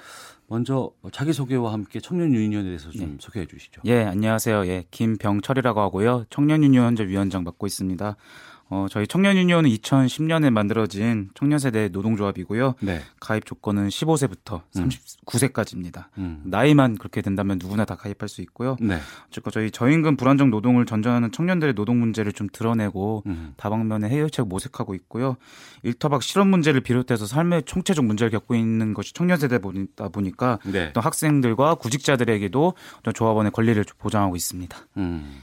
먼저 0.46 0.90
자기 1.12 1.32
소개와 1.32 1.72
함께 1.72 2.00
청년 2.00 2.32
유니온에 2.32 2.64
대해서 2.64 2.90
좀 2.90 3.10
네. 3.10 3.16
소개해 3.18 3.46
주시죠. 3.46 3.82
예, 3.84 4.04
안녕하세요. 4.04 4.66
예, 4.66 4.84
김병철이라고 4.90 5.80
하고요. 5.80 6.24
청년 6.30 6.62
유니온 6.64 6.86
현재 6.86 7.06
위원장 7.06 7.44
맡고 7.44 7.66
있습니다. 7.66 8.16
어, 8.70 8.86
저희 8.90 9.06
청년 9.06 9.36
유니온은 9.36 9.70
2010년에 9.70 10.50
만들어진 10.50 11.30
청년 11.34 11.58
세대 11.58 11.88
노동조합이고요. 11.88 12.74
네. 12.82 13.00
가입 13.18 13.46
조건은 13.46 13.88
15세부터 13.88 14.60
음. 14.76 14.88
39세까지입니다. 15.26 16.06
음. 16.18 16.42
나이만 16.44 16.98
그렇게 16.98 17.22
된다면 17.22 17.58
누구나 17.60 17.84
다 17.84 17.94
가입할 17.94 18.28
수 18.28 18.42
있고요. 18.42 18.76
네. 18.80 18.98
어쨌건 19.28 19.52
저희 19.52 19.70
저임금 19.70 20.16
불안정 20.16 20.50
노동을 20.50 20.84
전전하는 20.84 21.32
청년들의 21.32 21.74
노동 21.74 21.98
문제를 21.98 22.32
좀 22.32 22.48
드러내고 22.52 23.22
음. 23.26 23.54
다방면에 23.56 24.08
해결책 24.08 24.48
모색하고 24.48 24.94
있고요. 24.94 25.36
일터박 25.82 26.22
실업 26.22 26.46
문제를 26.48 26.82
비롯해서 26.82 27.26
삶의 27.26 27.62
총체적 27.64 28.04
문제를 28.04 28.30
겪고 28.30 28.54
있는 28.54 28.92
것이 28.92 29.14
청년 29.14 29.38
세대다 29.38 30.08
보니까 30.10 30.58
네. 30.64 30.92
또 30.92 31.00
학생들과 31.00 31.76
구직자들에게도 31.76 32.74
조합원의 33.14 33.52
권리를 33.52 33.82
좀 33.84 33.96
보장하고 33.98 34.36
있습니다. 34.36 34.76
음. 34.98 35.40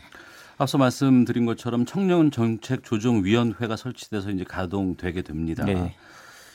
앞서 0.58 0.78
말씀드린 0.78 1.46
것처럼 1.46 1.86
청년 1.86 2.32
정책 2.32 2.84
조정 2.84 3.24
위원회가 3.24 3.76
설치돼서 3.76 4.32
이제 4.32 4.44
가동되게 4.44 5.22
됩니다. 5.22 5.66
네. 5.66 5.96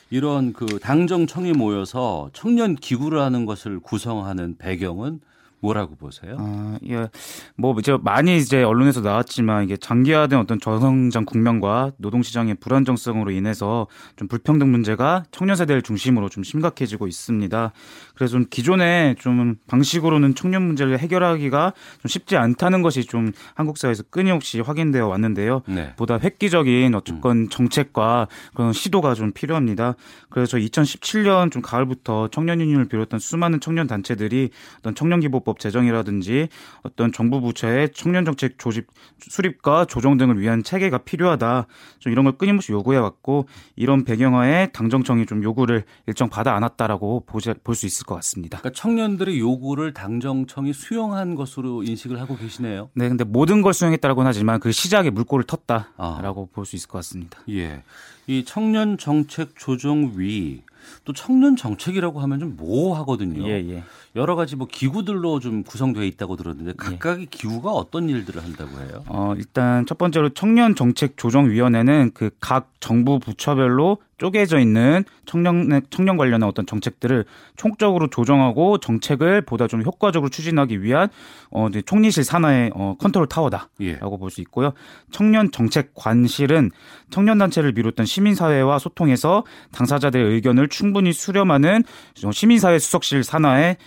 이런 0.09 0.53
그 0.53 0.79
당정 0.79 1.27
청이 1.27 1.53
모여서 1.53 2.29
청년 2.33 2.75
기구를 2.75 3.19
하는 3.21 3.45
것을 3.45 3.79
구성하는 3.79 4.57
배경은 4.57 5.21
뭐라고 5.61 5.95
보세요? 5.95 6.35
아, 6.39 6.77
예. 6.89 7.07
뭐 7.55 7.75
이제 7.79 7.97
많이 8.01 8.37
이제 8.37 8.63
언론에서 8.63 9.01
나왔지만 9.01 9.63
이게 9.63 9.77
장기화된 9.77 10.39
어떤 10.39 10.59
저성장 10.59 11.25
국면과 11.25 11.91
노동 11.97 12.23
시장의 12.23 12.55
불안정성으로 12.55 13.31
인해서 13.31 13.87
좀 14.15 14.27
불평등 14.27 14.71
문제가 14.71 15.23
청년 15.31 15.55
세대를 15.55 15.83
중심으로 15.83 16.29
좀 16.29 16.43
심각해지고 16.43 17.07
있습니다. 17.07 17.71
그래서 18.15 18.31
좀 18.31 18.45
기존의 18.49 19.15
좀 19.17 19.55
방식으로는 19.67 20.35
청년 20.35 20.63
문제를 20.63 20.97
해결하기가 20.99 21.73
좀 22.01 22.09
쉽지 22.09 22.37
않다는 22.37 22.81
것이 22.81 23.05
좀 23.05 23.31
한국 23.53 23.77
사회에서 23.77 24.03
끊임없이 24.09 24.59
확인되어 24.59 25.07
왔는데요. 25.07 25.61
네. 25.67 25.93
보다 25.95 26.17
획기적인 26.17 26.95
어쨌건 26.95 27.49
정책과 27.49 28.27
그런 28.55 28.73
시도가 28.73 29.13
좀 29.13 29.31
필요합니다. 29.31 29.95
그래서 30.29 30.57
2017년 30.57 31.51
좀 31.51 31.61
가을부터 31.61 32.29
청년 32.29 32.59
유니온을 32.61 32.87
비롯한 32.87 33.19
수많은 33.19 33.59
청년 33.59 33.85
단체들이 33.85 34.49
어떤 34.79 34.95
청년기보법 34.95 35.50
제정이라든지 35.59 36.47
어떤 36.83 37.11
정부 37.11 37.41
부처의 37.41 37.89
청년 37.93 38.25
정책 38.25 38.57
조직 38.57 38.87
수립과 39.19 39.85
조정 39.85 40.17
등을 40.17 40.39
위한 40.39 40.63
체계가 40.63 40.99
필요하다. 40.99 41.67
좀 41.99 42.11
이런 42.11 42.25
걸 42.25 42.37
끊임없이 42.37 42.71
요구해 42.71 42.97
왔고 42.97 43.47
이런 43.75 44.03
배경하에 44.03 44.67
당정청이 44.71 45.25
좀 45.25 45.43
요구를 45.43 45.83
일정 46.07 46.29
받아 46.29 46.55
안았다라고 46.55 47.25
볼 47.25 47.41
수 47.75 47.85
있을 47.85 48.05
것 48.05 48.15
같습니다. 48.15 48.59
그러니까 48.59 48.79
청년들의 48.79 49.39
요구를 49.39 49.93
당정청이 49.93 50.73
수용한 50.73 51.35
것으로 51.35 51.83
인식을 51.83 52.19
하고 52.19 52.37
계시네요. 52.37 52.89
네, 52.93 53.09
근데 53.09 53.23
모든 53.23 53.61
걸 53.61 53.73
수용했다라고는 53.73 54.27
하지만 54.27 54.59
그 54.59 54.71
시작에 54.71 55.09
물꼬를 55.09 55.45
아. 55.47 56.17
텄다라고 56.21 56.51
볼수 56.51 56.75
있을 56.75 56.87
것 56.87 56.97
같습니다. 56.99 57.39
예. 57.49 57.83
이 58.27 58.43
청년 58.45 58.97
정책 58.97 59.57
조정위 59.57 60.61
또 61.05 61.13
청년 61.13 61.55
정책이라고 61.55 62.19
하면 62.21 62.39
좀 62.39 62.55
모호하거든요. 62.55 63.47
예, 63.47 63.53
예. 63.69 63.83
여러 64.15 64.35
가지 64.35 64.55
뭐 64.55 64.67
기구들로 64.69 65.39
좀 65.39 65.63
구성되어 65.63 66.03
있다고 66.03 66.35
들었는데 66.35 66.73
각각의 66.77 67.27
기구가 67.27 67.71
어떤 67.71 68.09
일들을 68.09 68.43
한다고 68.43 68.71
해요? 68.79 69.03
어, 69.07 69.33
일단 69.37 69.85
첫 69.85 69.97
번째로 69.97 70.29
청년 70.29 70.75
정책 70.75 71.17
조정 71.17 71.49
위원회는 71.49 72.11
그 72.13 72.29
각 72.41 72.71
정부 72.81 73.19
부처별로 73.19 73.99
쪼개져 74.17 74.59
있는 74.59 75.03
청년 75.25 75.81
청년 75.89 76.17
관련한 76.17 76.49
어떤 76.49 76.65
정책들을 76.65 77.25
총적으로 77.55 78.07
조정하고 78.07 78.79
정책을 78.79 79.41
보다 79.43 79.67
좀 79.67 79.83
효과적으로 79.83 80.29
추진하기 80.29 80.83
위한 80.83 81.09
어 81.51 81.67
이제 81.69 81.81
총리실 81.81 82.23
산하의 82.23 82.71
어 82.75 82.95
컨트롤 82.99 83.27
타워다라고 83.27 83.69
예. 83.81 83.97
볼수 83.97 84.41
있고요. 84.41 84.73
청년 85.11 85.51
정책 85.51 85.93
관실은 85.93 86.71
청년 87.09 87.37
단체를 87.37 87.73
비롯한 87.73 88.05
시민 88.05 88.35
사회와 88.35 88.79
소통해서 88.79 89.43
당사자들의 89.71 90.33
의견을 90.33 90.67
충분히 90.69 91.13
수렴하는 91.13 91.83
시민 92.31 92.59
사회 92.59 92.77
수석실 92.77 93.23
산하의 93.23 93.77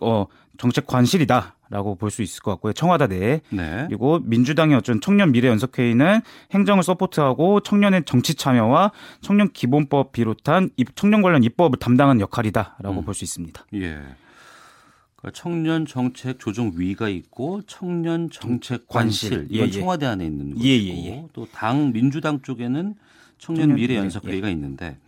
어 0.00 0.26
정책 0.58 0.86
관실이다라고 0.86 1.96
볼 1.96 2.10
수 2.10 2.22
있을 2.22 2.42
것 2.42 2.52
같고요. 2.52 2.72
청와대 2.72 3.06
내에 3.08 3.40
네. 3.50 3.84
그리고 3.88 4.20
민주당의 4.22 4.76
어떤 4.76 5.00
청년 5.00 5.32
미래 5.32 5.48
연석회의는 5.48 6.20
행정을 6.52 6.82
서포트하고 6.84 7.60
청년의 7.60 8.04
정치 8.06 8.34
참여와 8.34 8.92
청년 9.20 9.50
기본법 9.52 10.12
비롯한 10.12 10.70
입- 10.76 10.94
청년 10.96 11.22
관련 11.22 11.42
입법을 11.42 11.78
담당하는 11.78 12.20
역할이다라고 12.20 13.00
음. 13.00 13.04
볼수 13.04 13.24
있습니다. 13.24 13.66
예. 13.74 13.98
그러니까 15.16 15.30
청년 15.40 15.86
정책 15.86 16.38
조정 16.38 16.72
위가 16.76 17.08
있고 17.08 17.62
청년 17.66 18.30
정책 18.30 18.86
관실. 18.86 19.46
이건 19.50 19.66
예, 19.68 19.68
예. 19.68 19.70
청와대 19.80 20.06
안에 20.06 20.24
있는 20.26 20.54
예, 20.62 20.68
예, 20.68 21.06
예. 21.06 21.24
또당 21.32 21.92
민주당 21.92 22.40
쪽에는 22.42 22.94
청년 23.38 23.60
청년 23.62 23.76
미래 23.76 23.88
미래, 23.94 24.00
연석회의가 24.00 24.48
있는데 24.50 24.98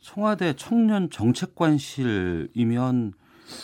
청와대 0.00 0.54
청년 0.56 1.10
정책 1.10 1.54
관실이면 1.56 3.12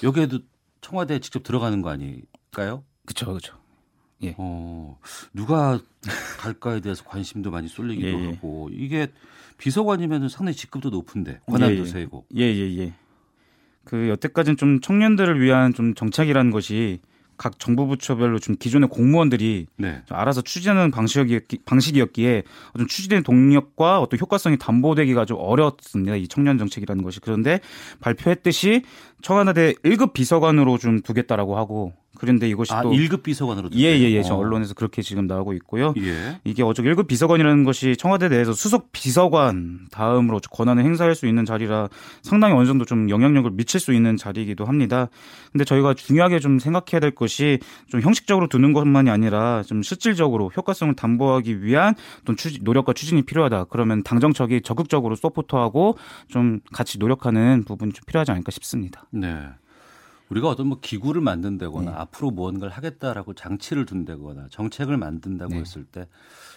여기에도 0.02 0.38
청와대에 0.80 1.20
직접 1.20 1.42
들어가는 1.42 1.82
거 1.82 1.90
아닐까요? 1.90 2.84
그렇죠, 3.06 3.26
그렇죠. 3.26 3.62
어, 4.36 4.98
누가 5.32 5.80
갈까에 6.38 6.80
대해서 6.80 7.04
관심도 7.04 7.50
많이 7.50 7.68
쏠리기도 7.68 8.06
예, 8.06 8.12
예. 8.12 8.26
하고 8.30 8.70
이게 8.72 9.08
비서관이면 9.58 10.28
상당히 10.28 10.56
직급도 10.56 10.90
높은데 10.90 11.40
권한도 11.46 11.76
예, 11.76 11.80
예. 11.80 11.84
세고 11.84 12.26
예, 12.36 12.42
예, 12.42 12.78
예. 12.78 12.94
그 13.84 14.08
여태까지는 14.08 14.56
좀 14.56 14.80
청년들을 14.80 15.40
위한 15.40 15.74
좀 15.74 15.94
정책이라는 15.94 16.50
것이 16.50 17.00
각 17.36 17.58
정부 17.58 17.88
부처별로 17.88 18.38
좀 18.38 18.54
기존의 18.56 18.88
공무원들이 18.88 19.66
네. 19.76 20.02
좀 20.06 20.16
알아서 20.16 20.42
추진하는 20.42 20.92
방식이었기, 20.92 21.60
방식이었기에 21.64 22.44
좀 22.76 22.86
추진의 22.86 23.24
동력과 23.24 24.00
어떤 24.00 24.20
효과성이 24.20 24.58
담보되기가 24.58 25.24
좀 25.24 25.38
어려웠습니다. 25.40 26.14
이 26.16 26.28
청년 26.28 26.58
정책이라는 26.58 27.02
것이 27.02 27.18
그런데 27.20 27.58
발표했듯이 28.00 28.82
청와대 29.22 29.74
1급 29.84 30.12
비서관으로 30.12 30.78
좀 30.78 31.00
두겠다라고 31.00 31.56
하고 31.56 31.92
그런데 32.22 32.48
이것이 32.48 32.72
아, 32.72 32.82
또 32.82 32.92
1급 32.92 33.22
비서관으로 33.22 33.70
예예예 33.72 33.98
됐대요? 34.00 34.22
저 34.22 34.34
어. 34.34 34.38
언론에서 34.38 34.74
그렇게 34.74 35.02
지금 35.02 35.26
나오고 35.26 35.54
있고요. 35.54 35.94
예. 35.98 36.38
이게 36.44 36.62
어쩌 36.62 36.82
1급 36.82 37.06
비서관이라는 37.06 37.64
것이 37.64 37.96
청와대 37.96 38.28
내에서 38.28 38.52
수석 38.52 38.92
비서관 38.92 39.86
다음으로 39.90 40.40
권한을 40.50 40.84
행사할 40.84 41.14
수 41.14 41.26
있는 41.26 41.44
자리라 41.44 41.88
상당히 42.22 42.54
어느 42.54 42.66
정도 42.66 42.84
좀 42.84 43.08
영향력을 43.08 43.50
미칠 43.52 43.80
수 43.80 43.92
있는 43.92 44.16
자리이기도 44.16 44.66
합니다. 44.66 45.08
근데 45.50 45.64
저희가 45.64 45.94
중요하게 45.94 46.38
좀 46.38 46.58
생각해야 46.58 47.00
될 47.00 47.14
것이 47.14 47.58
좀 47.88 48.00
형식적으로 48.00 48.46
두는 48.46 48.72
것만이 48.72 49.10
아니라 49.10 49.62
좀 49.62 49.82
실질적으로 49.82 50.50
효과성을 50.56 50.94
담보하기 50.94 51.64
위한 51.64 51.94
어떤 52.20 52.36
추진, 52.36 52.62
노력과 52.62 52.92
추진이 52.92 53.22
필요하다. 53.22 53.64
그러면 53.64 54.02
당정청이 54.02 54.60
적극적으로 54.60 55.16
서포트하고 55.16 55.96
좀 56.28 56.60
같이 56.72 56.98
노력하는 56.98 57.64
부분이 57.64 57.92
좀 57.92 58.02
필요하지 58.06 58.30
않을까 58.30 58.50
싶습니다. 58.52 59.06
네. 59.12 59.48
우리가 60.28 60.48
어떤 60.48 60.66
뭐 60.68 60.78
기구를 60.80 61.20
만든다거나 61.20 61.90
네. 61.90 61.96
앞으로 61.96 62.30
무언가를 62.30 62.72
하겠다라고 62.72 63.34
장치를 63.34 63.84
둔다거나 63.86 64.48
정책을 64.50 64.96
만든다고 64.96 65.52
네. 65.52 65.60
했을 65.60 65.84
때 65.84 66.08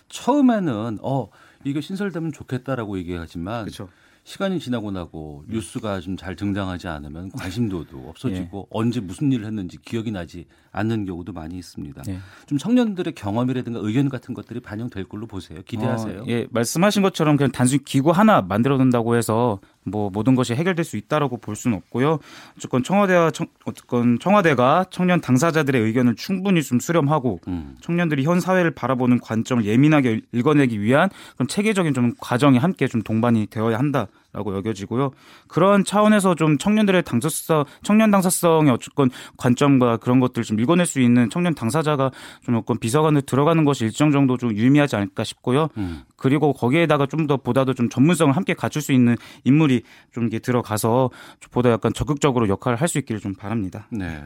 처음에는 0.10 1.00
어 1.02 1.28
이거 1.66 1.82
신설되면 1.82 2.32
좋겠다라고 2.32 2.98
얘기하지만 3.00 3.66
그렇죠. 3.66 3.90
시간이 4.24 4.60
지나고 4.60 4.90
나고 4.92 5.44
뉴스가 5.48 6.00
좀 6.00 6.16
잘 6.18 6.36
등장하지 6.36 6.88
않으면 6.88 7.30
관심도도 7.32 8.10
없어지고 8.10 8.60
예. 8.62 8.68
언제 8.72 9.00
무슨 9.00 9.32
일을 9.32 9.46
했는지 9.46 9.78
기억이 9.78 10.12
나지 10.12 10.48
않는 10.72 11.06
경우도 11.06 11.34
많이 11.34 11.58
있습니다. 11.58 12.02
네. 12.04 12.20
좀 12.48 12.58
청년들의 12.58 13.14
경험이라든가 13.14 13.80
의견 13.84 14.10
같은 14.10 14.34
것들이 14.34 14.62
반영될 14.62 15.06
걸로 15.06 15.28
보세요. 15.28 15.62
기대하세요. 15.64 16.22
어, 16.22 16.26
예, 16.28 16.48
말씀하신 16.50 17.04
것처럼 17.04 17.36
그냥 17.38 17.52
단순히 17.52 17.84
기구 17.84 18.12
하나 18.12 18.42
만들어 18.42 18.78
둔다고 18.78 19.16
해서 19.16 19.60
뭐 19.86 20.10
모든 20.10 20.36
것이 20.36 20.54
해결될 20.54 20.84
수 20.84 20.98
있다라고 20.98 21.38
볼 21.38 21.56
수는 21.56 21.78
없고요. 21.78 22.20
어쨌건 22.58 22.84
청와대와 22.84 23.32
청, 23.32 23.48
어쨌건 23.66 24.20
청와대가 24.20 24.86
청년 24.90 25.22
당사자들의 25.22 25.82
의견을 25.82 26.16
충분히 26.16 26.62
좀 26.62 26.80
수렴하고 26.80 27.40
음. 27.48 27.76
청년들이 27.82 28.24
현 28.24 28.40
사회를 28.40 28.72
바라보는 28.72 29.20
관점을 29.20 29.64
예민하게 29.64 30.22
읽어내기 30.32 30.82
위한 30.82 31.10
그런 31.36 31.48
체계적인 31.48 31.94
좀 31.94 32.14
과정이 32.20 32.58
함께 32.58 32.88
좀 32.88 33.02
동반이 33.02 33.48
되어야 33.50 33.78
한다 33.78 34.08
라고 34.36 34.56
여겨지고요. 34.56 35.12
그런 35.48 35.84
차원에서 35.84 36.36
좀 36.36 36.58
청년들의 36.58 37.04
당사성, 37.04 37.66
청년 37.84 38.12
당사성의 38.12 38.72
어쨌건 38.72 39.10
관점과 39.38 39.98
그런 39.98 40.20
것들 40.20 40.44
좀 40.44 40.60
읽어낼 40.60 40.86
수 40.86 41.00
있는 41.00 41.30
청년 41.30 41.56
당사자가 41.56 42.12
좀 42.44 42.56
어떤 42.56 42.78
비서관에 42.78 43.22
들어가는 43.22 43.64
것이 43.66 43.86
일정 43.86 44.12
정도 44.12 44.38
좀 44.38 44.54
유의미하지 44.54 44.96
않을까 44.96 45.24
싶고요. 45.24 45.70
음. 45.78 46.04
그리고 46.18 46.54
거기에다가 46.54 47.06
좀 47.08 47.26
더 47.26 47.38
보다도 47.38 47.74
좀 47.74 47.90
전문성을 47.90 48.36
함께 48.36 48.54
갖출 48.54 48.84
수 48.84 48.92
있는 48.92 49.16
인물이 49.46 49.82
좀 50.14 50.28
이게 50.28 50.38
들어가서 50.38 51.10
보다 51.50 51.72
약간 51.72 51.92
적극적으로 51.92 52.48
역할을 52.50 52.80
할 52.80 52.88
수 52.88 53.00
있기를 53.00 53.20
좀 53.20 53.34
바랍니다. 53.34 53.88
네. 53.90 54.24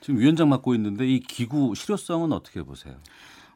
지금 0.00 0.18
위원장 0.18 0.48
맡고 0.48 0.74
있는데 0.74 1.06
이 1.06 1.20
기구 1.20 1.74
실효성은 1.76 2.32
어떻게 2.32 2.62
보세요? 2.64 2.94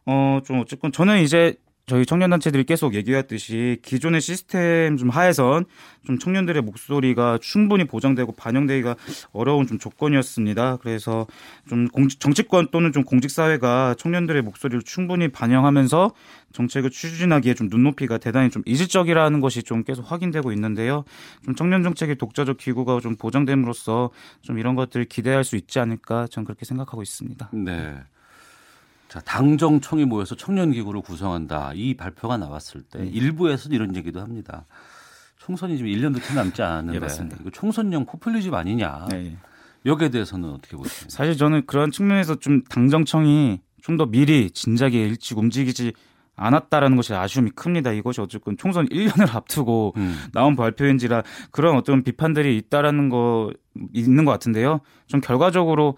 어, 0.05 0.39
좀 0.45 0.61
어쨌건 0.61 0.93
저는 0.93 1.21
이제 1.23 1.57
저희 1.89 2.05
청년단체들이 2.05 2.65
계속 2.65 2.95
얘기했듯이 2.95 3.79
기존의 3.83 4.21
시스템 4.21 4.97
좀 4.97 5.09
하에선 5.09 5.67
좀 6.05 6.19
청년들의 6.19 6.61
목소리가 6.63 7.39
충분히 7.41 7.85
보장되고 7.85 8.33
반영되기가 8.33 8.97
어려운 9.31 9.69
좀 9.69 9.79
조건이었습니다. 9.79 10.79
그래서 10.79 11.29
좀 11.69 11.87
공직, 11.87 12.19
정치권 12.19 12.69
또는 12.73 12.91
좀 12.91 13.05
공직사회가 13.05 13.95
청년들의 13.99 14.43
목소리를 14.43 14.83
충분히 14.83 15.29
반영하면서 15.29 16.11
정책을 16.53 16.91
추진하기에 16.91 17.55
좀 17.55 17.69
눈높이가 17.69 18.19
대단히 18.19 18.51
좀 18.51 18.65
이질적이라는 18.67 19.41
것이 19.41 19.63
좀 19.63 19.85
계속 19.85 20.11
확인되고 20.11 20.51
있는데요. 20.55 21.05
좀 21.45 21.55
청년 21.55 21.85
정책의 21.85 22.17
독자적 22.17 22.57
기구가 22.57 22.99
좀 22.99 23.15
보장됨으로써 23.15 24.11
좀 24.43 24.59
이런 24.59 24.75
것들을 24.75 25.05
기대할 25.05 25.45
수 25.45 25.55
있지 25.55 25.79
않을까 25.79 26.27
저는 26.33 26.47
그렇게 26.47 26.65
생각하고 26.65 27.03
있습니다. 27.03 27.51
네. 27.53 27.95
자, 29.17 29.23
당정청이 29.25 30.05
모여서 30.05 30.35
청년기구를 30.35 31.01
구성한다. 31.01 31.73
이 31.75 31.95
발표가 31.95 32.37
나왔을 32.37 32.83
때 32.83 32.99
네. 32.99 33.07
일부에서 33.07 33.71
이런 33.71 33.97
얘기도 33.97 34.21
합니다. 34.21 34.67
총선이 35.39 35.79
지금 35.79 35.91
1년도 35.91 36.23
채 36.23 36.35
남지 36.35 36.61
않았는데 36.61 36.99
네, 37.07 37.29
이거 37.41 37.49
총선용 37.51 38.05
포퓰리즘 38.05 38.53
아니냐. 38.53 39.07
네. 39.11 39.39
여기에 39.87 40.11
대해서는 40.11 40.51
어떻게 40.51 40.77
보십니까? 40.77 41.07
사실 41.09 41.35
저는 41.39 41.65
그런 41.65 41.91
측면에서 41.91 42.35
좀 42.35 42.63
당정청이 42.65 43.61
좀 43.81 43.97
더 43.97 44.05
미리 44.05 44.51
진작에 44.51 44.91
일찍 44.91 45.39
움직이지 45.39 45.95
않았다라는 46.35 46.97
것이 46.97 47.15
아쉬움이 47.15 47.53
큽니다. 47.53 47.93
이것이 47.93 48.21
어쨌든 48.21 48.59
총선 48.59 48.87
1년을 48.89 49.35
앞두고 49.35 49.95
음. 49.97 50.15
나온 50.33 50.57
발표인지라 50.57 51.23
그런 51.53 51.77
어떤 51.77 52.03
비판들이 52.03 52.55
있다라는 52.59 53.09
거 53.09 53.51
있는 53.95 54.27
것 54.27 54.33
같은데요. 54.33 54.81
좀 55.07 55.23
결과적으로 55.23 55.97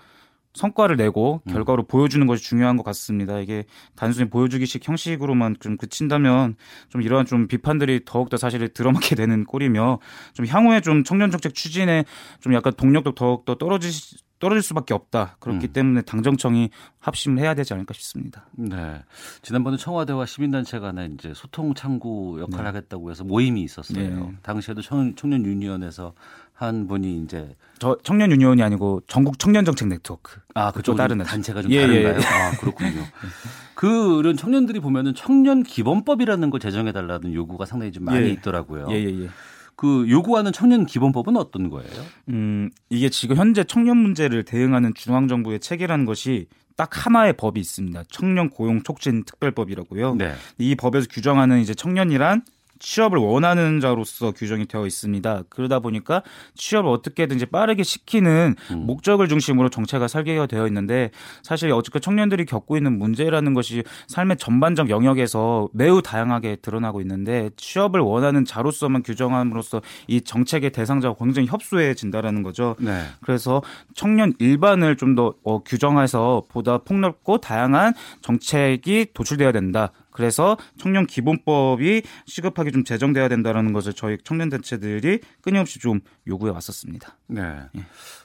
성과를 0.55 0.97
내고 0.97 1.41
음. 1.47 1.53
결과로 1.53 1.83
음. 1.83 1.87
보여주는 1.87 2.27
것이 2.27 2.43
중요한 2.43 2.77
것 2.77 2.83
같습니다. 2.85 3.39
이게 3.39 3.65
단순히 3.95 4.29
보여주기식 4.29 4.87
형식으로만 4.87 5.57
좀 5.61 5.77
그친다면 5.77 6.57
좀 6.89 7.03
이러한 7.03 7.27
좀 7.27 7.47
비판들이 7.49 8.03
더욱더 8.05 8.37
사실 8.37 8.67
들어맞게 8.69 9.15
되는 9.15 9.45
꼴이며 9.45 9.99
좀 10.33 10.47
향후에 10.47 10.81
좀 10.81 11.05
청년 11.05 11.31
정책 11.31 11.55
추진에 11.55 12.05
좀 12.41 12.55
약간 12.55 12.73
동력도 12.75 13.15
더욱더 13.15 13.55
떨어질 13.57 13.93
떨어질 14.39 14.63
수밖에 14.63 14.95
없다. 14.95 15.37
그렇기 15.41 15.67
음. 15.67 15.73
때문에 15.73 16.03
당정청이 16.03 16.71
합심을 17.01 17.43
해야 17.43 17.55
되지 17.55 17.75
않을까 17.75 17.93
싶습니다. 17.95 18.47
네. 18.53 19.03
지난번에 19.43 19.77
청와대와 19.77 20.27
시민단체 20.27 20.79
간에 20.79 21.11
이제 21.13 21.33
소통 21.35 21.75
창구 21.75 22.39
역할을 22.41 22.65
네. 22.65 22.67
하겠다고 22.67 23.11
해서 23.11 23.25
모임이 23.25 23.63
있었어요. 23.63 24.27
네. 24.27 24.33
당시에도 24.43 24.81
청, 24.81 25.15
청년 25.17 25.45
유니언에서 25.45 26.15
한 26.59 26.89
분이 26.89 27.23
이제 27.23 27.55
저 27.79 27.97
청년 28.03 28.33
유니온이 28.33 28.61
아니고 28.65 29.03
전국 29.07 29.39
청년 29.39 29.65
정책 29.65 29.87
네트워크. 29.87 30.41
아, 30.55 30.73
그쪽 30.73 30.97
다른 30.97 31.19
단체가 31.19 31.63
좀 31.63 31.71
예, 31.71 31.77
예, 31.77 31.81
다른가요? 31.87 32.15
예, 32.15 32.19
예. 32.19 32.25
아, 32.25 32.51
그렇군요. 32.59 33.05
그런 33.77 34.37
청년들이 34.37 34.81
보면은 34.81 35.15
청년 35.15 35.63
기본법이라는 35.63 36.51
걸 36.51 36.59
제정해 36.59 36.91
달라는 36.91 37.33
요구가 37.33 37.65
상당히 37.65 37.93
좀 37.93 38.05
많이 38.05 38.27
예. 38.27 38.31
있더라고요. 38.31 38.89
예, 38.91 38.95
예, 38.95 39.23
예. 39.23 39.29
그 39.77 40.07
요구하는 40.11 40.51
청년 40.51 40.85
기본법은 40.85 41.37
어떤 41.37 41.71
거예요? 41.71 41.93
음, 42.31 42.71
이게 42.91 43.09
지금 43.09 43.37
현재 43.37 43.63
청년 43.63 43.97
문제를 43.99 44.43
대응하는 44.43 44.95
중앙 44.95 45.29
정부의 45.29 45.61
체계라는 45.61 46.07
것이 46.07 46.49
딱 46.77 47.07
하나의 47.07 47.35
법이 47.35 47.61
있습니다. 47.61 48.03
청년 48.11 48.51
고용 48.51 48.83
촉진 48.83 49.23
특별법이라고요. 49.25 50.17
네. 50.17 50.35
이 50.59 50.75
법에서 50.75 51.07
규정하는 51.09 51.61
이제 51.61 51.73
청년이란 51.75 52.43
취업을 52.79 53.19
원하는 53.19 53.81
자로서 53.81 54.33
규정이 54.33 54.67
되어 54.67 54.87
있습니다. 54.87 55.45
그러다 55.49 55.81
보니까 55.81 56.23
취업을 56.55 56.91
어떻게든지 56.91 57.47
빠르게 57.47 57.83
시키는 57.83 58.55
음. 58.71 58.87
목적을 58.87 59.29
중심으로 59.29 59.69
정체가 59.69 60.09
설계가 60.09 60.47
되어 60.47 60.67
있는데 60.67 61.11
사실 61.43 61.71
어쨌든 61.73 62.01
청년들이 62.01 62.45
겪고 62.45 62.77
있는 62.77 62.99
문제라는 62.99 63.55
것이 63.55 63.83
삶의 64.07 64.37
전반적 64.39 64.91
영역에서 64.91 65.69
매우 65.73 66.03
다양하게 66.03 66.57
드러나고 66.57 67.01
있는데 67.01 67.51
취업을 67.57 68.01
원하는 68.01 68.45
자로서만 68.45 69.03
규정함으로써 69.03 69.81
이 70.07 70.21
정책의 70.21 70.71
대상자와 70.71 71.15
굉장히 71.19 71.49
협소해진다라는 71.49 72.43
거죠. 72.43 72.77
네. 72.79 73.03
그래서 73.21 73.63
청년 73.95 74.33
일반을 74.39 74.97
좀더 74.97 75.35
어, 75.45 75.63
규정해서 75.63 76.43
보다 76.49 76.79
폭넓고 76.79 77.39
다양한 77.39 77.95
정책이 78.23 79.09
도출돼야 79.15 79.53
된다. 79.53 79.93
그래서 80.19 80.57
청년 80.77 81.07
기본법이 81.07 82.03
시급하게 82.27 82.73
좀 82.73 82.83
제정돼야 82.83 83.29
된다라는 83.29 83.73
것을 83.73 83.93
저희 83.93 84.19
청년 84.25 84.49
단체들이 84.49 85.21
끊임없이 85.43 85.79
좀 85.79 86.01
요구해 86.27 86.51
왔었습니다. 86.51 87.17
네. 87.29 87.41
예. 87.77 87.81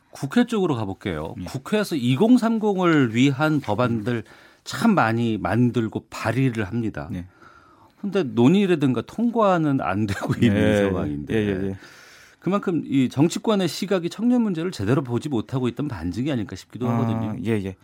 국회 0.10 0.48
쪽으로 0.48 0.76
가볼게요. 0.76 1.36
예. 1.39 1.44
국회에서 1.44 1.96
2030을 1.96 3.12
위한 3.12 3.60
법안들 3.60 4.24
참 4.64 4.96
많이 4.96 5.38
만들고 5.38 6.08
발의를 6.10 6.64
합니다. 6.64 7.10
네. 7.12 7.28
근데 8.02 8.24
논의라든가 8.24 9.02
통과는 9.02 9.80
안 9.80 10.08
되고 10.08 10.34
있는 10.34 10.56
네. 10.56 10.78
상황인데. 10.78 11.78
그만큼 12.44 12.84
이 12.86 13.08
정치권의 13.08 13.70
시각이 13.70 14.10
청년 14.10 14.41
문제를 14.41 14.72
제대로 14.72 15.02
보지 15.02 15.30
못하고 15.30 15.70
있던 15.70 15.88
반증이 15.88 16.30
아닐까 16.30 16.58
싶기도 16.58 16.89
하거든요. 16.89 17.30
아, 17.30 17.36
예, 17.46 17.52
예. 17.52 17.78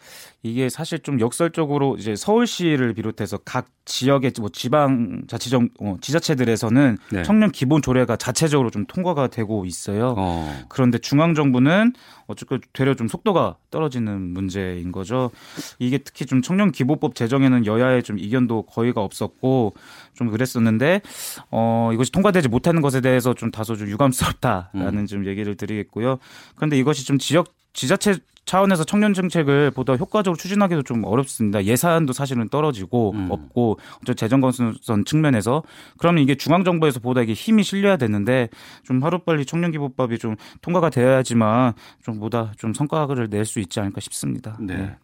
이게 0.44 0.68
사실 0.68 1.00
좀 1.00 1.22
역설적으로 1.22 1.96
이제 1.98 2.14
서울시를 2.18 2.94
비롯해서 2.94 3.38
각 3.38 3.68
지역의 3.86 4.34
뭐 4.42 4.50
지방 4.50 5.22
자치정 5.28 5.70
어, 5.80 5.96
지자체들에서는 6.02 6.98
네. 7.10 7.24
청년 7.24 7.52
기본 7.52 7.82
조례가 7.82 8.18
자체적으로 8.18 8.70
좀 8.70 8.86
통과가 8.86 9.28
되고 9.28 9.66
있어요. 9.66 10.16
어. 10.18 10.66
그런데 10.68 10.98
중앙 10.98 11.36
정부는 11.36 11.94
어쨌든 12.28 12.60
되려 12.74 12.96
좀 12.96 13.08
속도가 13.08 13.56
떨어지는 13.72 14.34
문제인 14.34 14.92
거죠. 14.92 15.32
이게 15.80 15.98
특히 15.98 16.26
좀 16.26 16.42
청년 16.42 16.72
기본법 16.72 17.16
제정에는 17.16 17.66
여야의 17.66 18.04
좀 18.04 18.20
이견도 18.20 18.64
거의가 18.64 19.02
없었고 19.02 19.74
좀 20.14 20.30
그랬었는데 20.30 21.02
어 21.50 21.92
이것이 21.94 22.12
통과되지 22.12 22.50
못하는 22.50 22.82
것에 22.82 23.02
대해서 23.02 23.34
좀 23.34 23.52
다소 23.52 23.76
좀 23.76 23.88
유감스럽다 23.88 24.49
라는 24.74 25.00
음. 25.00 25.06
좀 25.06 25.26
얘기를 25.26 25.56
드리겠고요. 25.56 26.18
그런데 26.56 26.78
이것이 26.78 27.06
좀 27.06 27.18
지역 27.18 27.54
지자체 27.74 28.18
차원에서 28.46 28.84
청년 28.84 29.14
정책을 29.14 29.70
보다 29.70 29.96
효과적으로 29.96 30.36
추진하기도 30.36 30.82
좀 30.82 31.04
어렵습니다. 31.04 31.64
예산도 31.64 32.14
사실은 32.14 32.50
떨어지고 32.50 33.12
음. 33.12 33.28
없고 33.30 33.78
저 34.06 34.16
재정 34.16 34.42
건선 34.42 35.06
측면에서 35.06 35.62
그러면 36.00 36.24
이게 36.24 36.34
중앙 36.34 36.64
정부에서 36.64 37.00
보다 37.00 37.22
이게 37.22 37.34
힘이 37.34 37.62
실려야 37.64 37.98
되는데 37.98 38.50
좀 38.84 39.04
하루빨리 39.04 39.46
청년 39.46 39.72
기본법이 39.72 40.18
좀 40.18 40.36
통과가 40.62 40.90
되어야지만 40.90 41.74
좀 42.04 42.20
보다 42.20 42.52
좀 42.58 42.74
성과를 42.74 43.28
낼 43.30 43.46
수 43.46 43.60
있지 43.60 43.80
않을까 43.80 44.02
싶습니다. 44.02 44.58
네. 44.60 44.78
네. 44.78 44.96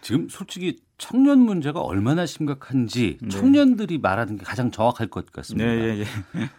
지금 0.00 0.28
솔직히 0.30 0.78
청년 0.96 1.40
문제가 1.40 1.80
얼마나 1.80 2.24
심각한지 2.24 3.18
네. 3.20 3.28
청년들이 3.28 3.98
말하는 3.98 4.38
게 4.38 4.44
가장 4.44 4.70
정확할 4.70 5.08
것 5.08 5.30
같습니다. 5.30 5.70
네, 5.70 5.98
예, 5.98 6.00
예. 6.00 6.50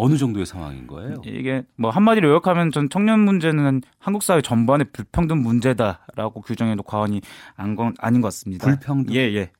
어느 0.00 0.16
정도의 0.16 0.46
상황인 0.46 0.86
거예요? 0.86 1.20
이게 1.26 1.62
뭐 1.76 1.90
한마디로 1.90 2.30
요약하면 2.30 2.70
전 2.72 2.88
청년 2.88 3.20
문제는 3.20 3.82
한국 3.98 4.22
사회 4.22 4.40
전반의 4.40 4.86
불평등 4.92 5.42
문제다라고 5.42 6.40
규정해도 6.40 6.82
과언이 6.82 7.20
아닌 7.56 7.76
것 7.76 8.28
같습니다. 8.28 8.66
불평등? 8.66 9.14
예, 9.14 9.20
예. 9.34 9.50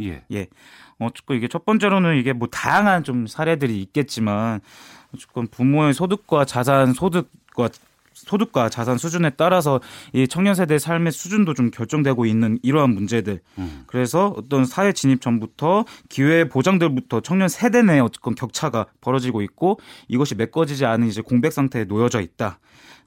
예. 0.00 0.22
예. 0.32 0.46
어쨌건 0.98 1.38
이게 1.38 1.48
첫 1.48 1.64
번째로는 1.64 2.18
이게 2.18 2.34
뭐 2.34 2.46
다양한 2.48 3.04
좀 3.04 3.26
사례들이 3.26 3.80
있겠지만 3.80 4.60
어쨌건 5.14 5.46
부모의 5.46 5.94
소득과 5.94 6.44
자산 6.44 6.92
소득과 6.92 7.70
소득과 8.16 8.70
자산 8.70 8.96
수준에 8.96 9.30
따라서 9.30 9.80
이 10.12 10.26
청년 10.26 10.54
세대의 10.54 10.80
삶의 10.80 11.12
수준도 11.12 11.54
좀 11.54 11.70
결정되고 11.70 12.24
있는 12.24 12.58
이러한 12.62 12.90
문제들. 12.90 13.40
음. 13.58 13.84
그래서 13.86 14.34
어떤 14.36 14.64
사회 14.64 14.92
진입 14.92 15.20
전부터 15.20 15.84
기회 16.08 16.48
보장들부터 16.48 17.20
청년 17.20 17.48
세대 17.48 17.82
내 17.82 17.98
어쨌건 17.98 18.34
격차가 18.34 18.86
벌어지고 19.00 19.42
있고 19.42 19.78
이것이 20.08 20.34
메꿔지지 20.34 20.86
않은 20.86 21.06
이제 21.06 21.20
공백 21.20 21.52
상태에 21.52 21.84
놓여져 21.84 22.20
있다. 22.22 22.58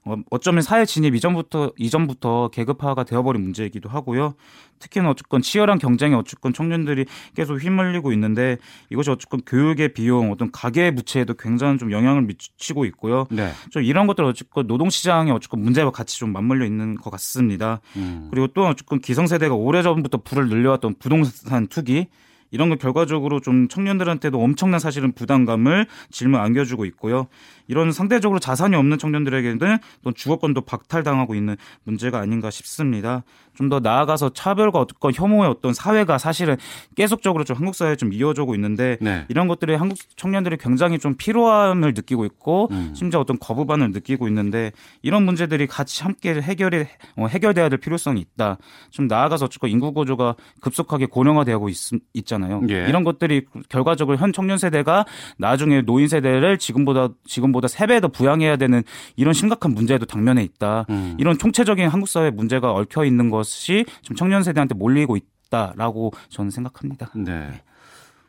어, 0.04 0.16
어쩌면 0.30 0.62
사회 0.62 0.84
진입 0.84 1.14
이전부터 1.14 1.72
이전부터 1.76 2.48
계급화가 2.48 3.04
되어버린 3.04 3.42
문제이기도 3.42 3.88
하고요. 3.88 4.34
특히는 4.78 5.08
어쨌건 5.08 5.42
치열한 5.42 5.78
경쟁에 5.78 6.14
어쨌건 6.14 6.54
청년들이 6.54 7.04
계속 7.36 7.62
휘말리고 7.62 8.12
있는데 8.12 8.56
이것이 8.90 9.10
어쨌건 9.10 9.42
교육의 9.44 9.92
비용, 9.92 10.32
어떤 10.32 10.50
가계 10.50 10.94
부채에도 10.94 11.34
굉장한 11.34 11.78
좀 11.78 11.92
영향을 11.92 12.22
미치고 12.22 12.86
있고요. 12.86 13.26
네. 13.30 13.50
좀 13.70 13.82
이런 13.82 14.06
것들 14.06 14.24
어쨌건 14.24 14.66
노동시장에 14.66 15.30
어쨌건 15.32 15.60
문제와 15.60 15.90
같이 15.90 16.18
좀 16.18 16.32
맞물려 16.32 16.64
있는 16.64 16.94
것 16.94 17.10
같습니다. 17.10 17.80
음. 17.96 18.28
그리고 18.30 18.46
또 18.48 18.66
어쨌건 18.66 19.00
기성세대가 19.00 19.54
오래전부터 19.54 20.18
불을 20.18 20.48
늘려왔던 20.48 20.94
부동산 20.98 21.66
투기 21.66 22.06
이런 22.50 22.68
거 22.68 22.76
결과적으로 22.76 23.40
좀 23.40 23.68
청년들한테도 23.68 24.40
엄청난 24.40 24.78
사실은 24.80 25.12
부담감을 25.12 25.86
질문 26.10 26.40
안겨주고 26.40 26.84
있고요. 26.86 27.28
이런 27.66 27.92
상대적으로 27.92 28.40
자산이 28.40 28.76
없는 28.76 28.98
청년들에게는 28.98 29.78
또 30.02 30.12
주거권도 30.12 30.62
박탈당하고 30.62 31.34
있는 31.34 31.56
문제가 31.84 32.18
아닌가 32.18 32.50
싶습니다. 32.50 33.22
좀 33.54 33.70
더 33.70 33.78
나아가서 33.80 34.30
차별과 34.30 34.80
어떤 34.80 35.12
혐오의 35.14 35.48
어떤 35.48 35.72
사회가 35.72 36.18
사실은 36.18 36.56
계속적으로 36.96 37.44
좀 37.44 37.56
한국 37.56 37.74
사회에 37.74 37.96
좀 37.96 38.12
이어지고 38.12 38.54
있는데 38.56 38.98
네. 39.00 39.24
이런 39.28 39.48
것들이 39.48 39.74
한국 39.76 39.96
청년들이 40.16 40.58
굉장히 40.58 40.98
좀 40.98 41.14
필요함을 41.16 41.94
느끼고 41.94 42.24
있고 42.26 42.68
음. 42.72 42.92
심지어 42.94 43.20
어떤 43.20 43.38
거부반을 43.38 43.92
느끼고 43.92 44.26
있는데 44.28 44.72
이런 45.02 45.24
문제들이 45.24 45.68
같이 45.68 46.02
함께 46.02 46.34
해결이 46.34 46.86
어, 47.16 47.26
해결돼야 47.28 47.68
될 47.68 47.78
필요성이 47.78 48.20
있다. 48.20 48.58
좀 48.90 49.06
나아가서 49.06 49.46
어쨌건 49.46 49.70
인구 49.70 49.92
구조가 49.92 50.34
급속하게 50.60 51.06
고령화되고 51.06 51.68
있, 51.68 51.76
있잖아요. 52.12 52.39
예. 52.70 52.86
이런 52.88 53.04
것들이 53.04 53.46
결과적으로 53.68 54.16
현 54.16 54.32
청년 54.32 54.58
세대가 54.58 55.04
나중에 55.38 55.82
노인 55.82 56.08
세대를 56.08 56.58
지금보다 56.58 57.08
지금보다 57.24 57.68
세 57.68 57.86
배 57.86 58.00
더 58.00 58.08
부양해야 58.08 58.56
되는 58.56 58.82
이런 59.16 59.34
심각한 59.34 59.72
문제도 59.74 60.04
당면에 60.06 60.42
있다. 60.42 60.86
음. 60.90 61.16
이런 61.18 61.36
총체적인 61.38 61.88
한국 61.88 62.08
사회 62.08 62.30
문제가 62.30 62.72
얽혀 62.72 63.04
있는 63.04 63.30
것이 63.30 63.84
좀 64.02 64.16
청년 64.16 64.42
세대한테 64.42 64.74
몰리고 64.74 65.16
있다라고 65.16 66.12
저는 66.28 66.50
생각합니다. 66.50 67.10
네. 67.16 67.62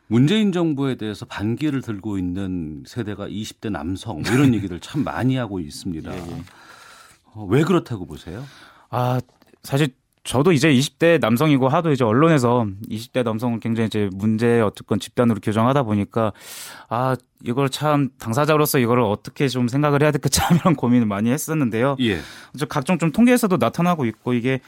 문재인 0.08 0.52
정부에 0.52 0.96
대해서 0.96 1.24
반기를 1.24 1.80
들고 1.80 2.18
있는 2.18 2.82
세대가 2.86 3.28
20대 3.28 3.70
남성 3.70 4.20
뭐 4.22 4.32
이런 4.32 4.52
얘기들 4.54 4.78
참 4.80 5.04
많이 5.04 5.36
하고 5.36 5.58
있습니다. 5.60 6.10
어, 7.34 7.46
왜 7.48 7.62
그렇다고 7.62 8.04
보세요? 8.04 8.44
아, 8.90 9.20
사실 9.62 9.88
저도 10.24 10.52
이제 10.52 10.72
20대 10.72 11.20
남성이고 11.20 11.68
하도 11.68 11.90
이제 11.90 12.04
언론에서 12.04 12.66
20대 12.88 13.24
남성을 13.24 13.58
굉장히 13.58 13.88
이제 13.88 14.08
문제 14.12 14.60
어쨌건 14.60 15.00
집단으로 15.00 15.40
규정하다 15.40 15.82
보니까 15.82 16.32
아, 16.88 17.16
이걸 17.44 17.68
참 17.68 18.10
당사자로서 18.20 18.78
이거를 18.78 19.02
어떻게 19.02 19.48
좀 19.48 19.66
생각을 19.66 20.02
해야 20.02 20.12
될까 20.12 20.28
참 20.30 20.56
이런 20.56 20.76
고민을 20.76 21.06
많이 21.06 21.30
했었는데요. 21.30 21.96
예. 22.00 22.20
저 22.56 22.66
각종 22.66 22.98
좀 22.98 23.10
통계에서도 23.10 23.56
나타나고 23.56 24.04
있고 24.06 24.32
이게 24.32 24.60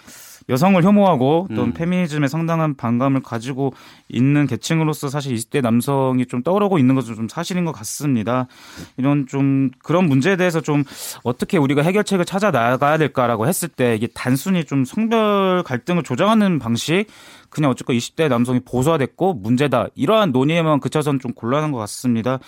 여성을 0.49 0.83
혐오하고 0.83 1.49
또 1.55 1.65
음. 1.65 1.73
페미니즘에 1.73 2.29
상당한 2.29 2.75
반감을 2.75 3.23
가지고 3.23 3.73
있는 4.09 4.47
계층으로서 4.47 5.09
사실 5.09 5.35
20대 5.35 5.61
남성이 5.63 6.27
좀 6.27 6.43
떠오르고 6.43 6.79
있는 6.79 6.95
것은 6.95 7.15
좀 7.15 7.29
사실인 7.29 7.65
것 7.65 7.73
같습니다. 7.73 8.47
이런 8.97 9.27
좀 9.27 9.71
그런 9.83 10.07
문제에 10.07 10.37
대해서 10.37 10.61
좀 10.61 10.85
어떻게 11.23 11.57
우리가 11.57 11.83
해결책을 11.83 12.25
찾아 12.25 12.51
나가야 12.51 12.99
될까라고 12.99 13.47
했을 13.47 13.69
때 13.69 13.95
이게 13.95 14.07
단순히 14.15 14.65
좀 14.65 14.85
성별 14.85 15.63
갈등을 15.65 16.03
조정하는 16.03 16.59
방식 16.59 17.07
그냥 17.55 17.71
어쨌건 17.71 17.97
20대 17.97 18.29
남성이 18.29 18.61
보수화됐고 18.61 19.35
문제다 19.35 19.87
이러한 19.95 20.33
논의에만 20.33 20.81
그쳐서는 20.81 21.21
좀 21.21 21.33
곤란한 21.33 21.73
것 21.73 21.79
같습니다. 21.79 22.39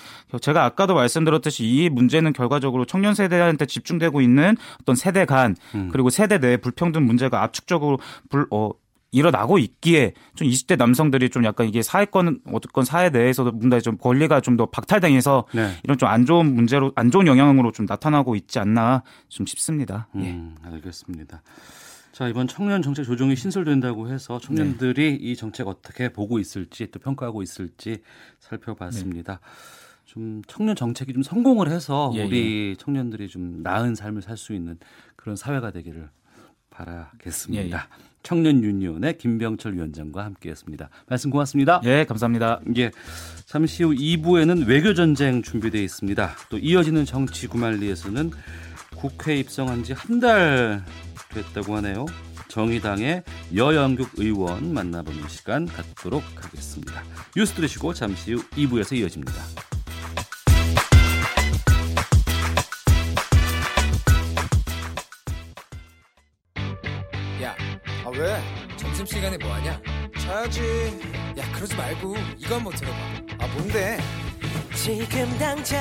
제가 0.40 0.64
아까도 0.64 0.94
말씀드렸듯이 0.94 1.64
이 1.64 1.88
문제는 1.88 2.32
결과적으로 2.32 2.84
청년 2.84 3.14
세대한테 3.14 3.66
집중되고 3.66 4.20
있는 4.20 4.57
어떤 4.82 4.96
세대 4.96 5.24
간 5.24 5.57
음. 5.74 5.88
그리고 5.92 6.11
세대 6.11 6.38
내 6.38 6.57
불평등 6.57 7.07
문제가 7.07 7.42
압축적으로 7.44 7.98
불, 8.28 8.46
어, 8.50 8.70
일어나고 9.12 9.59
있기에 9.59 10.12
좀 10.34 10.48
20대 10.48 10.76
남성들이 10.76 11.30
좀 11.30 11.44
약간 11.44 11.66
이게 11.68 11.80
사회권 11.80 12.40
어떤 12.52 12.84
사회 12.84 13.09
내에서도 13.09 13.52
문제 13.52 13.80
좀 13.80 13.96
권리가 13.96 14.40
좀 14.40 14.57
더 14.57 14.66
박탈당해서 14.66 15.44
네. 15.54 15.70
이런 15.84 15.96
좀 15.96 16.09
안 16.09 16.26
좋은 16.26 16.54
문제로 16.54 16.92
안 16.96 17.11
좋은 17.11 17.26
영향으로 17.26 17.72
좀 17.72 17.86
나타나고 17.88 18.34
있지 18.36 18.59
않나 18.59 19.04
좀 19.28 19.46
싶습니다. 19.46 20.09
예. 20.16 20.30
음, 20.32 20.57
알겠습니다. 20.64 21.40
자, 22.17 22.29
이번 22.29 22.49
청년 22.49 22.81
정책 22.81 23.05
조정이 23.05 23.37
신설된다고 23.37 24.09
해서 24.09 24.39
청년들이 24.39 25.17
이 25.21 25.37
정책 25.37 25.69
어떻게 25.69 26.09
보고 26.09 26.39
있을지 26.39 26.91
또 26.91 26.99
평가하고 26.99 27.43
있을지 27.43 27.99
살펴봤습니다. 28.41 29.39
좀 30.07 30.41
청년 30.47 30.75
정책이 30.77 31.12
좀 31.12 31.23
성공을 31.23 31.69
해서 31.69 32.11
예, 32.14 32.25
우리 32.25 32.75
청년들이 32.79 33.29
좀 33.29 33.62
나은 33.62 33.95
삶을 33.95 34.23
살 34.23 34.39
수 34.39 34.55
있는 34.55 34.79
그런 35.14 35.37
사회가 35.37 35.71
되기를 35.73 36.09
바라겠습니다. 36.71 37.87
청년 38.23 38.62
유니온의 38.64 39.19
김병철 39.19 39.75
위원장과 39.75 40.25
함께했습니다. 40.25 40.89
말씀 41.09 41.29
고맙습니다. 41.29 41.83
예, 41.85 42.07
감사합니다. 42.07 42.61
예. 42.79 42.93
잠시 43.45 43.83
후 43.83 43.91
2부에는 43.91 44.67
외교 44.67 44.95
전쟁 44.95 45.43
준비되어 45.43 45.83
있습니다. 45.83 46.31
또 46.49 46.57
이어지는 46.57 47.05
정치 47.05 47.47
구말리에서는 47.47 48.31
국회 48.97 49.37
입성한 49.37 49.85
지 49.85 49.93
한 49.93 50.19
달 50.19 50.83
됐다고 51.43 51.76
하네요. 51.76 52.07
정의당의 52.49 53.22
여영국 53.55 54.12
의원 54.16 54.72
만나보는 54.72 55.28
시간 55.28 55.66
갖도록 55.66 56.22
하겠습니다. 56.37 57.03
뉴스 57.37 57.53
들으시고 57.55 57.93
잠시 57.93 58.32
후 58.32 58.43
2부에서 58.51 58.97
이어집니다. 58.97 59.34
야, 67.43 67.55
아 68.05 68.11
왜? 68.11 68.43
점심시간에 68.76 69.37
뭐하냐? 69.39 69.80
자야지. 70.18 70.61
야, 71.39 71.53
그러지 71.53 71.76
말고 71.76 72.16
이거 72.39 72.55
한번 72.57 72.72
들어봐. 72.74 72.97
아, 73.39 73.47
뭔데? 73.49 73.99
지금 74.74 75.39
당장 75.39 75.80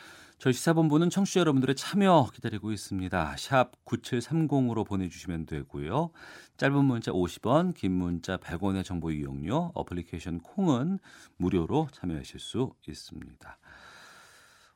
저희 0.41 0.53
시사본부는 0.53 1.11
청취자 1.11 1.41
여러분들의 1.41 1.75
참여 1.75 2.31
기다리고 2.33 2.71
있습니다. 2.71 3.35
샵 3.37 3.73
9730으로 3.85 4.83
보내주시면 4.87 5.45
되고요. 5.45 6.09
짧은 6.57 6.83
문자 6.83 7.11
50원, 7.11 7.75
긴 7.75 7.91
문자 7.91 8.37
100원의 8.37 8.83
정보 8.83 9.11
이용료, 9.11 9.73
어플리케이션 9.75 10.39
콩은 10.39 10.97
무료로 11.37 11.89
참여하실 11.91 12.39
수 12.39 12.73
있습니다. 12.87 13.57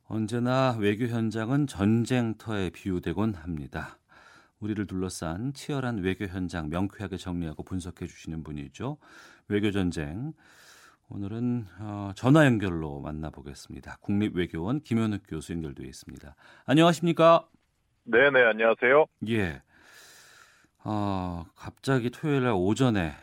언제나 0.04 0.78
외교 0.78 1.08
현장은 1.08 1.66
전쟁터에 1.66 2.70
비유되곤 2.70 3.34
합니다. 3.34 3.98
우리를 4.60 4.86
둘러싼 4.86 5.52
치열한 5.54 6.04
외교 6.04 6.28
현장 6.28 6.70
명쾌하게 6.70 7.18
정리하고 7.18 7.64
분석해 7.64 8.06
주시는 8.06 8.44
분이죠. 8.44 8.98
외교 9.48 9.72
전쟁. 9.72 10.34
오늘은 11.10 11.68
어, 11.80 12.12
전화 12.16 12.46
연결로 12.46 13.00
만나보겠습니다. 13.00 13.98
국립외교원 14.02 14.82
김현욱 14.82 15.22
교수 15.28 15.54
연결되어 15.54 15.86
있습니다. 15.86 16.36
안녕하십니까? 16.66 17.48
네 18.06 18.30
네, 18.32 18.44
안녕하세요. 18.44 19.06
예. 19.30 19.62
어, 20.84 21.46
갑자기 21.56 22.10
토요일 22.10 22.44
날 22.44 22.54
오전에 22.56 23.14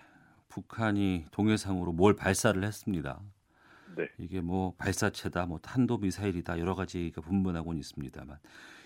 북한이 0.49 1.26
동해상으로 1.33 1.93
뭘 1.93 2.14
발사를 2.14 2.62
했습니다. 2.62 3.20
네. 3.97 4.07
이게 4.18 4.41
뭐 4.41 4.74
발사체다, 4.78 5.47
뭐 5.47 5.59
탄도 5.59 5.99
미사일이다 5.99 6.59
여러 6.61 6.74
가지가 6.74 7.20
분분하고는 7.20 7.78
있습니다만 7.80 8.39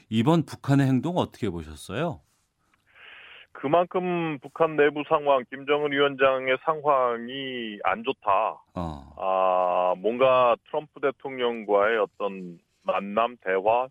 이번 0.09 0.44
북한의 0.44 0.86
행동 0.86 1.16
어떻게 1.18 1.51
보셨어요? 1.51 2.20
그만큼 3.66 4.38
북한 4.42 4.76
내부 4.76 5.02
상황, 5.08 5.42
김정은 5.50 5.90
위원장의 5.90 6.56
상황이 6.64 7.80
안 7.82 8.04
좋다. 8.04 8.62
어, 8.76 9.12
아, 9.18 9.94
뭔가 9.98 10.54
트럼프 10.66 11.00
대통령과의 11.00 11.98
어떤 11.98 12.60
만남, 12.84 13.36
대화, 13.40 13.88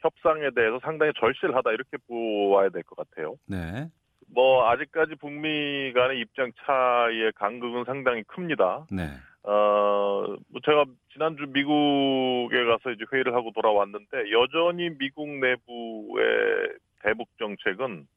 협상에 0.00 0.50
대해서 0.56 0.80
상당히 0.82 1.12
절실하다 1.20 1.70
이렇게 1.70 1.98
보아야 2.08 2.68
될 2.70 2.82
것 2.82 2.96
같아요. 2.96 3.36
네, 3.46 3.86
뭐 4.34 4.68
아직까지 4.70 5.14
북미 5.20 5.92
간의 5.92 6.18
입장 6.18 6.50
차이의 6.66 7.30
간극은 7.36 7.84
상당히 7.84 8.24
큽니다. 8.24 8.86
네, 8.90 9.04
어, 9.44 10.34
뭐 10.48 10.60
제가 10.64 10.84
지난주 11.12 11.46
미국에 11.46 12.64
가서 12.64 12.90
이제 12.90 13.04
회의를 13.12 13.36
하고 13.36 13.52
돌아왔는데 13.54 14.32
여전히 14.32 14.90
미국 14.98 15.28
내부의 15.28 16.70
대북 17.04 17.28
정책은 17.38 18.08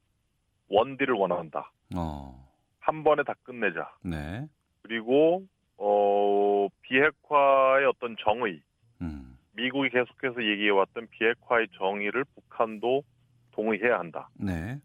원딜을 0.69 1.13
원한다. 1.13 1.71
어, 1.95 2.47
한 2.79 3.03
번에 3.03 3.23
다 3.23 3.33
끝내자. 3.43 3.91
네, 4.03 4.47
그리고 4.81 5.45
어, 5.77 6.67
비핵화의 6.81 7.85
어떤 7.85 8.15
정의, 8.19 8.61
음, 9.01 9.37
미국이 9.53 9.89
계속해서 9.89 10.43
얘기해왔던 10.43 11.07
비핵화의 11.11 11.67
정의를 11.77 12.23
북한도 12.35 13.03
동의해야 13.51 13.99
한다. 13.99 14.29
네, 14.35 14.79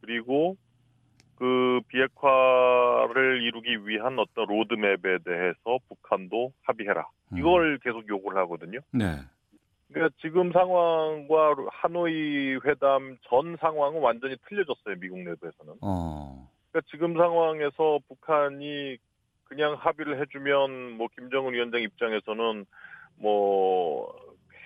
그리고 0.00 0.56
그 1.36 1.80
비핵화를 1.88 3.42
이루기 3.42 3.86
위한 3.86 4.18
어떤 4.18 4.46
로드맵에 4.46 5.18
대해서 5.24 5.78
북한도 5.88 6.52
합의해라. 6.62 7.04
음. 7.32 7.38
이걸 7.38 7.78
계속 7.78 8.08
요구를 8.08 8.38
하거든요. 8.42 8.78
네, 8.92 9.16
그러니까 9.94 10.16
지금 10.20 10.50
상황과 10.50 11.54
하노이 11.70 12.58
회담 12.64 13.16
전 13.28 13.56
상황은 13.60 14.00
완전히 14.00 14.36
틀려졌어요. 14.48 14.96
미국 14.98 15.20
내부에서는. 15.20 15.74
어. 15.82 16.50
그러니까 16.72 16.88
지금 16.90 17.16
상황에서 17.16 18.00
북한이 18.08 18.96
그냥 19.44 19.74
합의를 19.78 20.20
해주면 20.20 20.96
뭐 20.98 21.06
김정은 21.16 21.52
위원장 21.52 21.80
입장에서는 21.80 22.66
뭐 23.18 24.12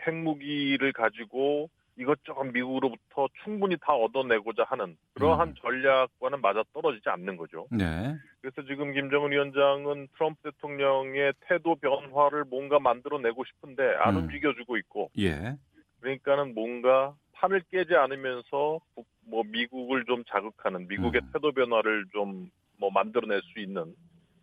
핵무기를 0.06 0.94
가지고 0.94 1.68
이것저것 1.98 2.44
미국으로부터 2.44 3.26
충분히 3.42 3.76
다 3.80 3.92
얻어내고자 3.92 4.64
하는 4.68 4.96
그러한 5.14 5.48
음. 5.48 5.54
전략과는 5.60 6.40
맞아 6.40 6.62
떨어지지 6.72 7.08
않는 7.08 7.36
거죠. 7.36 7.66
네. 7.70 8.14
그래서 8.40 8.62
지금 8.68 8.92
김정은 8.92 9.32
위원장은 9.32 10.08
트럼프 10.14 10.40
대통령의 10.50 11.32
태도 11.40 11.74
변화를 11.76 12.44
뭔가 12.44 12.78
만들어내고 12.78 13.44
싶은데 13.44 13.82
안 13.98 14.16
음. 14.16 14.24
움직여주고 14.24 14.76
있고 14.78 15.10
예. 15.18 15.56
그러니까는 16.00 16.54
뭔가 16.54 17.14
판을 17.32 17.62
깨지 17.70 17.94
않으면서 17.96 18.80
북- 18.94 19.06
뭐 19.26 19.42
미국을 19.44 20.04
좀 20.04 20.24
자극하는 20.24 20.86
미국의 20.88 21.20
음. 21.24 21.30
태도 21.32 21.52
변화를 21.52 22.06
좀 22.12 22.50
뭐 22.80 22.90
만들어낼 22.92 23.42
수 23.42 23.58
있는 23.58 23.92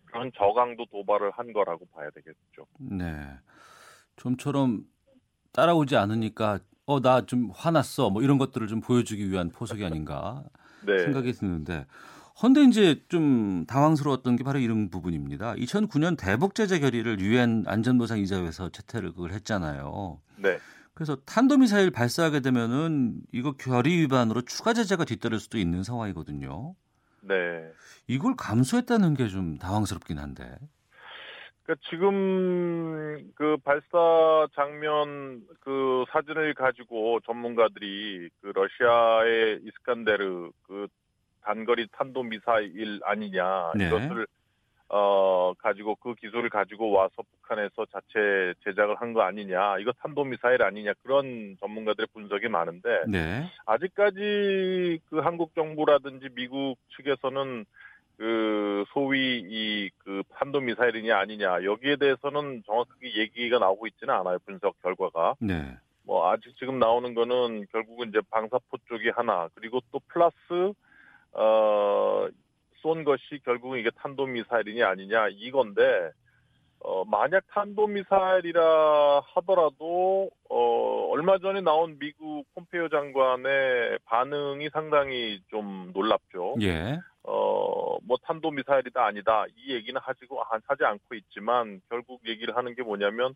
그런 0.08 0.30
저강도 0.36 0.84
도발을 0.92 1.32
한 1.32 1.54
거라고 1.54 1.86
봐야 1.86 2.10
되겠죠. 2.10 2.68
네. 2.80 3.06
좀처럼 4.18 4.82
따라오지 5.54 5.96
않으니까 5.96 6.60
어 6.88 7.00
나 7.00 7.22
좀 7.26 7.52
화났어 7.54 8.10
뭐 8.10 8.22
이런 8.22 8.38
것들을 8.38 8.68
좀 8.68 8.80
보여주기 8.82 9.30
위한 9.32 9.50
포석이 9.50 9.84
아닌가 9.84 10.44
네. 10.86 11.00
생각이 11.04 11.34
드는데 11.34 11.86
헌데 12.42 12.64
이제 12.64 13.02
좀 13.08 13.66
당황스러웠던 13.66 14.36
게 14.36 14.44
바로 14.44 14.60
이런 14.60 14.90
부분입니다. 14.90 15.56
2009년 15.56 16.18
대북 16.18 16.54
제재 16.54 16.80
결의를 16.80 17.20
유엔 17.22 17.64
안전보상 17.66 18.20
이사회에서 18.20 18.70
채택을 18.70 19.14
그걸 19.14 19.32
했잖아요. 19.32 20.20
네. 20.38 20.58
그래서 20.94 21.16
탄도미사일 21.26 21.92
발사하게 21.92 22.42
되면은 22.42 23.22
이거 23.32 23.54
결의 23.54 23.98
위반으로 24.00 24.42
추가 24.42 24.74
제재가 24.74 25.06
뒤따를 25.06 25.40
수도 25.40 25.58
있는 25.58 25.82
상황이거든요. 25.84 26.76
네. 27.22 27.36
이걸 28.08 28.36
감수했다는 28.36 29.16
게 29.16 29.28
좀 29.30 29.58
당황스럽긴 29.58 30.20
한데. 30.20 30.58
그러니까 31.66 31.76
지금 31.90 33.32
그 33.36 33.58
발사 33.64 34.48
장면 34.56 35.42
그 35.62 36.06
사진을 36.12 36.54
가지고 36.54 37.20
전문가들이 37.26 38.30
그 38.42 38.52
러시아의 38.54 39.62
이스칸데르 39.64 40.52
그 40.68 40.88
단거리 41.42 41.88
탄도 41.92 42.24
미사일 42.24 43.00
아니냐 43.04 43.72
네. 43.76 43.88
이것을 43.88 44.28
어 44.90 45.54
가지고 45.58 45.96
그 45.96 46.14
기술을 46.14 46.50
가지고 46.52 46.92
와서 46.92 47.16
북한에서 47.42 47.88
자체 47.92 48.54
제작을 48.64 48.98
한 49.02 49.14
거 49.14 49.22
아니냐 49.22 49.80
이거 49.80 49.92
탄도 50.00 50.24
미사일 50.24 50.62
아니냐 50.62 50.94
그런 51.02 51.58
전문가들의 51.60 52.08
분석이 52.14 52.48
많은데 52.48 53.06
네. 53.08 53.50
아직까지 53.66 55.00
그 55.10 55.18
한국 55.20 55.56
정부라든지 55.56 56.30
미국 56.36 56.76
측에서는 56.96 57.66
그 58.18 58.86
소위 58.94 59.40
이그 59.40 60.24
탄도 60.34 60.62
미사일이냐 60.62 61.18
아니냐 61.18 61.64
여기에 61.64 61.98
대해서는 61.98 62.64
정확하게 62.66 63.18
얘기가 63.20 63.60
나오고 63.60 63.88
있지는 63.88 64.14
않아요 64.14 64.40
분석 64.46 64.82
결과가 64.82 65.36
네. 65.40 65.78
뭐 66.04 66.32
아직 66.32 66.56
지금 66.58 66.80
나오는 66.80 67.14
거는 67.14 67.66
결국은 67.72 68.10
이제 68.10 68.22
방사포 68.30 68.78
쪽이 68.88 69.10
하나 69.10 69.50
그리고 69.56 69.82
또 69.92 70.00
플러스 70.08 70.74
어 71.34 72.30
쏜 72.86 73.04
것이 73.04 73.40
결국은 73.44 73.80
이게 73.80 73.90
탄도 73.96 74.28
미사일이냐 74.28 74.88
아니냐 74.88 75.30
이건데 75.30 76.12
어 76.80 77.04
만약 77.06 77.44
탄도 77.48 77.88
미사일이라 77.88 79.22
하더라도 79.34 80.30
어 80.50 81.08
얼마 81.12 81.38
전에 81.40 81.62
나온 81.62 81.98
미국 82.00 82.44
폼페이오 82.54 82.90
장관의 82.90 84.00
반응이 84.06 84.70
상당히 84.72 85.42
좀 85.50 85.92
놀랍죠. 85.94 86.56
예. 86.62 87.00
어, 87.24 87.98
뭐 88.04 88.18
탄도 88.24 88.52
미사일이다 88.52 89.04
아니다 89.04 89.46
이 89.58 89.74
얘기는 89.74 90.00
하지고 90.00 90.44
안- 90.44 90.62
하지 90.68 90.84
않고 90.84 91.16
있지만 91.16 91.82
결국 91.90 92.22
얘기를 92.28 92.56
하는 92.56 92.76
게 92.76 92.84
뭐냐면 92.84 93.34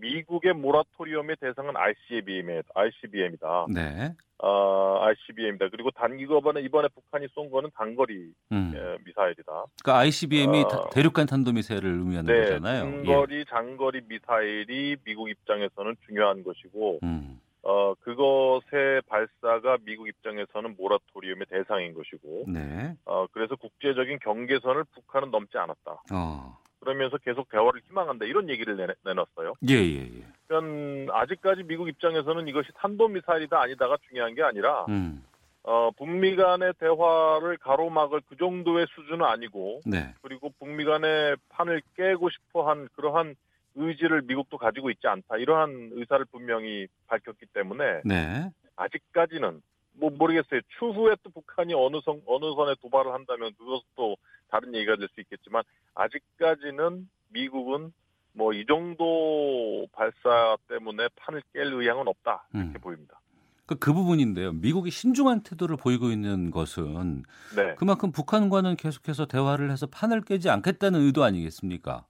미국의 0.00 0.54
모라토리엄의 0.54 1.36
대상은 1.40 1.76
ICBM이 1.76 2.62
ICBM이다. 2.74 3.66
네. 3.72 4.14
어, 4.40 5.00
ICBM이다. 5.02 5.68
그리고 5.70 5.90
단 5.90 6.18
이거는 6.18 6.62
이번에 6.62 6.88
북한이 6.94 7.26
쏜 7.34 7.50
거는 7.50 7.70
단거리 7.74 8.32
음. 8.52 8.72
예, 8.74 8.96
미사일이다. 9.04 9.64
그러니까 9.82 9.98
ICBM이 9.98 10.62
어. 10.62 10.90
대륙간 10.90 11.26
탄도미사일을 11.26 11.90
의미하는 11.90 12.32
네, 12.32 12.40
거잖아요. 12.42 12.86
예. 12.86 12.90
중거리, 12.90 13.44
장거리 13.46 14.00
미사일이 14.06 14.96
미국 15.04 15.28
입장에서는 15.28 15.96
중요한 16.06 16.44
것이고, 16.44 17.00
음. 17.02 17.40
어, 17.62 17.94
그것의 17.94 19.02
발사가 19.08 19.76
미국 19.84 20.06
입장에서는 20.06 20.76
모라토리엄의 20.78 21.46
대상인 21.50 21.94
것이고, 21.94 22.44
네. 22.46 22.94
어, 23.06 23.26
그래서 23.32 23.56
국제적인 23.56 24.20
경계선을 24.20 24.84
북한은 24.94 25.32
넘지 25.32 25.58
않았다. 25.58 26.02
어. 26.12 26.58
그러면서 26.80 27.18
계속 27.18 27.48
대화를 27.48 27.80
희망한다. 27.86 28.24
이런 28.24 28.48
얘기를 28.48 28.76
내, 28.76 28.86
내놨어요. 29.04 29.54
예, 29.68 29.74
예, 29.74 30.02
예. 30.02 30.24
그러니까 30.46 31.20
아직까지 31.20 31.64
미국 31.64 31.88
입장에서는 31.88 32.48
이것이 32.48 32.70
탄도 32.76 33.08
미사일이다 33.08 33.60
아니다가 33.60 33.96
중요한 34.08 34.34
게 34.34 34.42
아니라, 34.42 34.86
음. 34.88 35.24
어, 35.64 35.90
북미 35.90 36.36
간의 36.36 36.72
대화를 36.78 37.58
가로막을 37.58 38.22
그 38.28 38.36
정도의 38.36 38.86
수준은 38.90 39.24
아니고, 39.24 39.80
네. 39.84 40.14
그리고 40.22 40.50
북미 40.58 40.84
간의 40.84 41.36
판을 41.50 41.82
깨고 41.96 42.30
싶어 42.30 42.68
한 42.68 42.88
그러한 42.94 43.34
의지를 43.74 44.22
미국도 44.22 44.56
가지고 44.56 44.90
있지 44.90 45.06
않다. 45.06 45.36
이러한 45.36 45.90
의사를 45.92 46.24
분명히 46.32 46.86
밝혔기 47.06 47.46
때문에 47.52 48.00
네. 48.04 48.50
아직까지는 48.76 49.60
뭐 49.98 50.10
모르겠어요. 50.10 50.60
추후에 50.78 51.16
또 51.22 51.30
북한이 51.30 51.74
어느 51.74 52.00
선 52.04 52.20
어느 52.26 52.54
선에 52.54 52.74
도발을 52.80 53.12
한다면 53.12 53.52
그것도 53.58 54.16
다른 54.48 54.74
얘기가 54.74 54.96
될 54.96 55.08
수 55.14 55.20
있겠지만 55.20 55.62
아직까지는 55.94 57.08
미국은 57.30 57.92
뭐 58.32 58.52
이 58.52 58.64
정도 58.66 59.86
발사 59.92 60.56
때문에 60.68 61.08
판을 61.16 61.42
깰 61.54 61.72
의향은 61.72 62.06
없다 62.08 62.46
이렇게 62.54 62.78
음. 62.78 62.80
보입니다. 62.80 63.20
그, 63.66 63.74
그 63.74 63.92
부분인데요. 63.92 64.52
미국이 64.52 64.90
신중한 64.90 65.42
태도를 65.42 65.76
보이고 65.76 66.10
있는 66.10 66.50
것은 66.50 67.24
네, 67.54 67.74
그만큼 67.74 68.12
북한과는 68.12 68.76
계속해서 68.76 69.26
대화를 69.26 69.70
해서 69.70 69.86
판을 69.86 70.22
깨지 70.22 70.48
않겠다는 70.48 71.00
의도 71.00 71.24
아니겠습니까? 71.24 72.06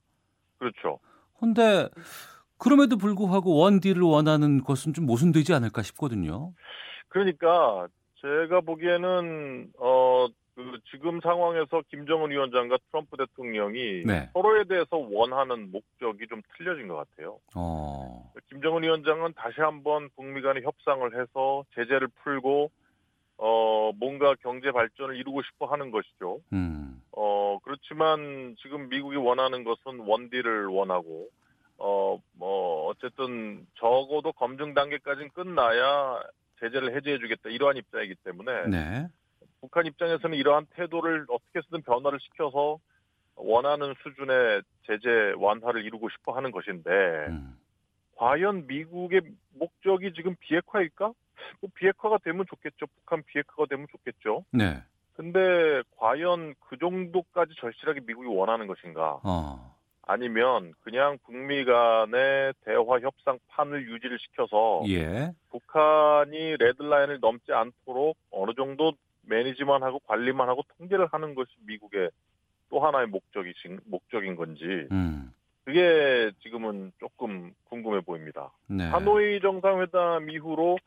그렇죠. 0.57 0.99
근데 1.39 1.89
그럼에도 2.57 2.97
불구하고 2.97 3.55
원딜을 3.57 4.01
원하는 4.03 4.63
것은 4.63 4.93
좀 4.93 5.05
모순되지 5.05 5.53
않을까 5.53 5.81
싶거든요. 5.81 6.53
그러니까 7.09 7.87
제가 8.21 8.61
보기에는 8.61 9.71
어. 9.79 10.27
그 10.55 10.77
지금 10.91 11.21
상황에서 11.21 11.81
김정은 11.89 12.31
위원장과 12.31 12.79
트럼프 12.91 13.15
대통령이 13.15 14.03
네. 14.05 14.29
서로에 14.33 14.65
대해서 14.65 14.97
원하는 14.97 15.71
목적이 15.71 16.27
좀 16.27 16.41
틀려진 16.57 16.89
것 16.89 16.97
같아요. 16.97 17.39
어. 17.55 18.29
김정은 18.49 18.83
위원장은 18.83 19.35
다시 19.37 19.61
한번 19.61 20.09
북미 20.17 20.41
간의 20.41 20.63
협상을 20.63 21.17
해서 21.17 21.63
제재를 21.75 22.09
풀고 22.09 22.71
어 23.37 23.91
뭔가 23.97 24.35
경제 24.41 24.69
발전을 24.71 25.15
이루고 25.15 25.43
싶어 25.43 25.67
하는 25.67 25.91
것이죠. 25.91 26.41
음. 26.51 27.01
어 27.13 27.57
그렇지만 27.63 28.57
지금 28.61 28.89
미국이 28.89 29.15
원하는 29.15 29.63
것은 29.63 29.99
원딜을 29.99 30.65
원하고 30.65 31.29
어 31.77 32.19
뭐 32.39 32.87
어쨌든 32.87 33.67
적어도 33.75 34.31
검증 34.31 34.73
단계까지는 34.73 35.29
끝나야 35.31 36.21
제재를 36.59 36.95
해제해 36.95 37.17
주겠다 37.17 37.49
이러한 37.49 37.77
입장이기 37.77 38.15
때문에 38.23 38.67
네. 38.67 39.07
북한 39.61 39.85
입장에서는 39.85 40.37
이러한 40.37 40.67
태도를 40.71 41.25
어떻게 41.29 41.61
쓰든 41.61 41.81
변화를 41.81 42.19
시켜서 42.19 42.77
원하는 43.35 43.93
수준의 44.03 44.61
제재 44.85 45.33
완화를 45.37 45.85
이루고 45.85 46.09
싶어 46.09 46.33
하는 46.33 46.51
것인데 46.51 46.89
음. 47.29 47.57
과연 48.15 48.67
미국의 48.67 49.21
목적이 49.53 50.13
지금 50.13 50.35
비핵화일까? 50.39 51.13
뭐 51.61 51.69
비핵화가 51.73 52.17
되면 52.23 52.45
좋겠죠. 52.49 52.85
북한 52.87 53.23
비핵화가 53.23 53.65
되면 53.69 53.87
좋겠죠. 53.91 54.43
네. 54.51 54.83
근데 55.13 55.81
과연 55.97 56.55
그 56.59 56.77
정도까지 56.77 57.53
절실하게 57.59 58.01
미국이 58.01 58.27
원하는 58.27 58.67
것인가? 58.67 59.19
어. 59.23 59.78
아니면 60.09 60.73
그냥 60.81 61.19
북미 61.23 61.63
간의 61.65 62.55
대화 62.65 62.99
협상 62.99 63.37
판을 63.47 63.87
유지를 63.87 64.17
시켜서 64.17 64.83
예. 64.87 65.31
북한이 65.51 66.57
레드라인을 66.57 67.19
넘지 67.19 67.53
않도록 67.53 68.17
어느 68.31 68.55
정도 68.55 68.93
매니지만 69.21 69.83
하고 69.83 69.99
관리만 70.07 70.49
하고 70.49 70.63
통제를 70.79 71.05
하는 71.11 71.35
것이 71.35 71.51
미국의 71.67 72.09
또 72.71 72.79
하나의 72.79 73.05
목적이 73.05 73.53
목적인 73.85 74.35
건지 74.35 74.87
음. 74.91 75.31
그게 75.63 76.31
지금은 76.41 76.91
조금 76.99 77.53
궁금해 77.65 78.01
보입니다. 78.01 78.51
네. 78.65 78.85
하노이 78.85 79.41
정상회담 79.41 80.31
이후로 80.31 80.79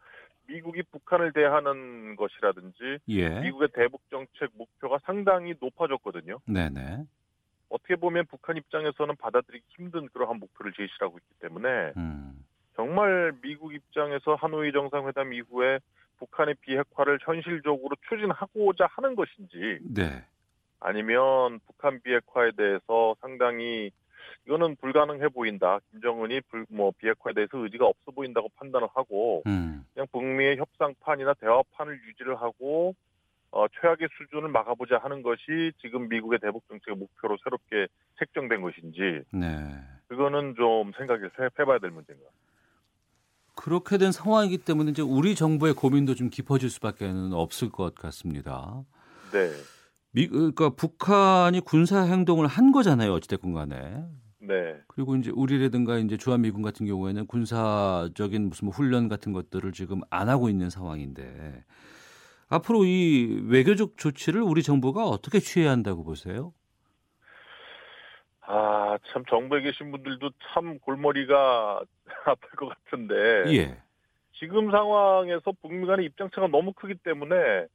미국이 0.49 0.83
북한을 0.91 1.33
대하는 1.33 2.17
것이라든지 2.17 2.99
예. 3.07 3.41
미국의 3.41 3.69
대북 3.73 4.01
정책 4.11 4.51
목표가 4.55 4.99
상당히 5.05 5.55
높아졌거든요. 5.61 6.41
네네. 6.47 7.05
어떻게 7.73 7.97
보면 7.97 8.27
북한 8.27 8.57
입장에서는 8.57 9.17
받아들이기 9.17 9.65
힘든 9.71 10.07
그러한 10.09 10.39
목표를 10.39 10.73
제시하고 10.73 11.19
있기 11.19 11.35
때문에 11.41 11.93
음. 11.97 12.45
정말 12.77 13.33
미국 13.41 13.75
입장에서 13.75 14.35
하노이 14.35 14.73
정상회담 14.73 15.33
이후에 15.33 15.81
북한의 16.19 16.55
비핵화를 16.61 17.19
현실적으로 17.23 17.97
추진하고자 18.09 18.87
하는 18.91 19.17
것인지 19.17 19.79
네. 19.83 20.25
아니면 20.81 21.61
북한 21.67 22.01
비핵화에 22.01 22.53
대해서 22.57 23.17
상당히 23.21 23.91
이거는 24.47 24.77
불가능해 24.77 25.29
보인다. 25.29 25.79
김정은이 25.91 26.43
불, 26.43 26.67
뭐 26.69 26.93
비핵화에 26.99 27.33
대해서 27.33 27.59
의지가 27.59 27.87
없어 27.87 28.11
보인다고 28.11 28.51
판단을 28.57 28.89
하고 28.95 29.43
음. 29.47 29.85
그냥 29.95 30.07
북미의 30.13 30.59
협상판이나 30.59 31.35
대화판을 31.35 32.01
유지를 32.07 32.37
하고 32.41 32.95
어, 33.53 33.67
최악의 33.69 34.09
수준을 34.17 34.49
막아보자 34.49 34.99
하는 35.03 35.23
것이 35.23 35.73
지금 35.83 36.09
미국의 36.09 36.39
대북 36.41 36.67
정책의 36.69 36.97
목표로 36.97 37.37
새롭게 37.45 37.87
책정된 38.19 38.63
것인지 38.63 39.23
네. 39.33 39.79
그거는 40.09 40.55
좀 40.57 40.93
생각을 40.97 41.27
해- 41.39 41.49
해봐야 41.59 41.79
될 41.79 41.91
문제인 41.91 42.19
것 42.19 42.25
같아요. 42.25 42.43
그렇게 43.55 43.99
된 43.99 44.11
상황이기 44.11 44.59
때문에 44.59 44.91
이제 44.93 45.03
우리 45.03 45.35
정부의 45.35 45.75
고민도 45.75 46.15
좀 46.15 46.31
깊어질 46.31 46.71
수밖에 46.71 47.13
없을 47.33 47.71
것 47.71 47.95
같습니다. 47.95 48.83
네, 49.33 49.51
미, 50.13 50.27
그러니까 50.29 50.71
북한이 50.71 51.61
군사 51.61 52.03
행동을 52.03 52.47
한 52.47 52.73
거잖아요. 52.73 53.13
어찌됐건 53.13 53.53
간에. 53.53 54.05
네, 54.41 54.81
그리고 54.89 55.15
이제 55.17 55.31
우리라든가 55.31 55.99
이제 55.99 56.17
주한미군 56.17 56.63
같은 56.63 56.87
경우에는 56.87 57.27
군사적인 57.27 58.49
무슨 58.49 58.67
뭐 58.67 58.75
훈련 58.75 59.09
같은 59.09 59.33
것들을 59.35 59.73
지금 59.73 60.01
안 60.09 60.31
하고 60.31 60.49
있는 60.49 60.71
상황인데 60.71 61.65
앞으로 62.53 62.85
이 62.85 63.41
외교적 63.47 63.97
조치를 63.97 64.43
우리 64.43 64.63
정부가 64.63 65.05
어떻게 65.07 65.39
취해야 65.41 65.71
한다고 65.71 66.05
보세요? 66.05 66.53
아, 68.43 68.99
참 69.13 69.25
정부에 69.31 69.63
계신 69.63 69.91
분들도 69.91 70.31
참 70.53 70.79
골머리가 70.81 71.83
아플 72.27 72.51
것 72.51 72.69
같은데 72.69 73.55
예. 73.55 73.83
지금 74.35 74.71
상황에서 74.71 75.53
북미 75.63 75.87
간의 75.87 76.07
입장차가 76.07 76.49
너무 76.49 76.73
크기 76.73 76.95
때문에 76.95 77.67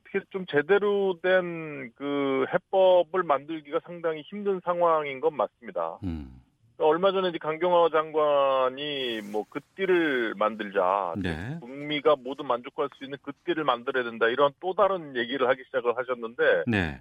어떻게 0.00 0.20
좀 0.30 0.46
제대로 0.46 1.18
된 1.22 1.92
그 1.96 2.46
해법을 2.52 3.22
만들기가 3.22 3.80
상당히 3.84 4.22
힘든 4.22 4.60
상황인 4.64 5.20
건 5.20 5.36
맞습니다. 5.36 5.98
음. 6.02 6.41
얼마 6.78 7.12
전에 7.12 7.28
이제 7.28 7.38
강경화 7.38 7.90
장관이 7.90 9.20
뭐 9.30 9.44
그띠를 9.48 10.34
만들자, 10.36 11.14
네. 11.16 11.58
북미가 11.60 12.16
모두 12.16 12.42
만족할 12.42 12.88
수 12.94 13.04
있는 13.04 13.18
그띠를 13.22 13.64
만들어야 13.64 14.04
된다 14.04 14.28
이런 14.28 14.52
또 14.60 14.74
다른 14.74 15.16
얘기를 15.16 15.48
하기 15.48 15.62
시작을 15.66 15.96
하셨는데 15.96 16.64
네. 16.66 17.00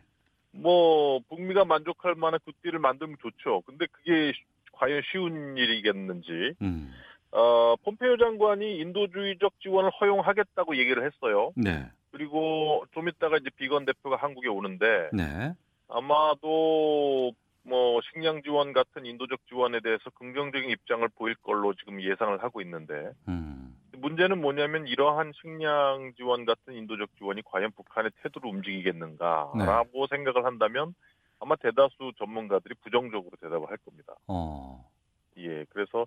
뭐 0.51 1.19
북미가 1.29 1.65
만족할 1.65 2.15
만한 2.15 2.39
그띠를 2.45 2.79
만들면 2.79 3.17
좋죠. 3.21 3.61
근데 3.65 3.85
그게 3.91 4.33
과연 4.73 5.01
쉬운 5.11 5.57
일이겠는지. 5.57 6.53
음. 6.61 6.93
어, 7.31 7.75
폼페이오 7.83 8.17
장관이 8.17 8.79
인도주의적 8.79 9.53
지원을 9.61 9.89
허용하겠다고 10.01 10.75
얘기를 10.77 11.05
했어요. 11.05 11.51
네. 11.55 11.87
그리고 12.11 12.83
좀 12.93 13.07
이따가 13.07 13.37
이제 13.37 13.49
비건 13.55 13.85
대표가 13.85 14.17
한국에 14.17 14.49
오는데 14.49 15.09
네. 15.13 15.53
아마도 15.87 17.31
뭐 17.63 18.01
식량 18.11 18.41
지원 18.41 18.73
같은 18.73 19.05
인도적 19.05 19.39
지원에 19.47 19.79
대해서 19.81 20.09
긍정적인 20.11 20.69
입장을 20.69 21.07
보일 21.15 21.35
걸로 21.35 21.73
지금 21.75 22.01
예상을 22.01 22.41
하고 22.43 22.61
있는데 22.61 23.11
음. 23.27 23.77
문제는 23.97 24.41
뭐냐면 24.41 24.87
이러한 24.87 25.31
식량 25.39 26.13
지원 26.15 26.45
같은 26.45 26.73
인도적 26.73 27.09
지원이 27.17 27.43
과연 27.45 27.71
북한의 27.71 28.11
태도를 28.23 28.49
움직이겠는가라고 28.49 30.07
생각을 30.07 30.45
한다면 30.45 30.95
아마 31.39 31.55
대다수 31.55 32.13
전문가들이 32.17 32.75
부정적으로 32.81 33.31
대답을 33.41 33.69
할 33.69 33.77
겁니다. 33.77 34.15
어. 34.27 34.89
예, 35.37 35.65
그래서 35.69 36.05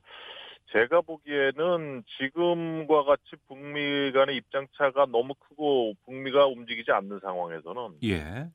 제가 0.72 1.02
보기에는 1.02 2.04
지금과 2.18 3.04
같이 3.04 3.36
북미 3.46 4.12
간의 4.12 4.36
입장차가 4.36 5.06
너무 5.06 5.34
크고 5.34 5.94
북미가 6.04 6.46
움직이지 6.46 6.90
않는 6.90 7.20
상황에서는 7.20 7.98
예. 8.04 8.48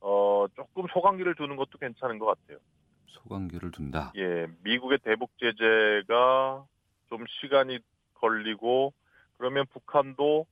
어 0.00 0.46
조금 0.54 0.86
소강기를 0.92 1.34
두는 1.34 1.56
것도 1.56 1.78
괜찮은 1.78 2.18
것 2.18 2.26
같아요. 2.26 2.58
소강기를 3.06 3.70
둔다. 3.72 4.12
예, 4.16 4.46
미국의 4.62 4.98
대북 5.02 5.30
제재가 5.38 6.64
좀 7.08 7.24
시간이 7.40 7.78
걸리고 8.14 8.92
그러면 9.36 9.66
북한도 9.72 10.46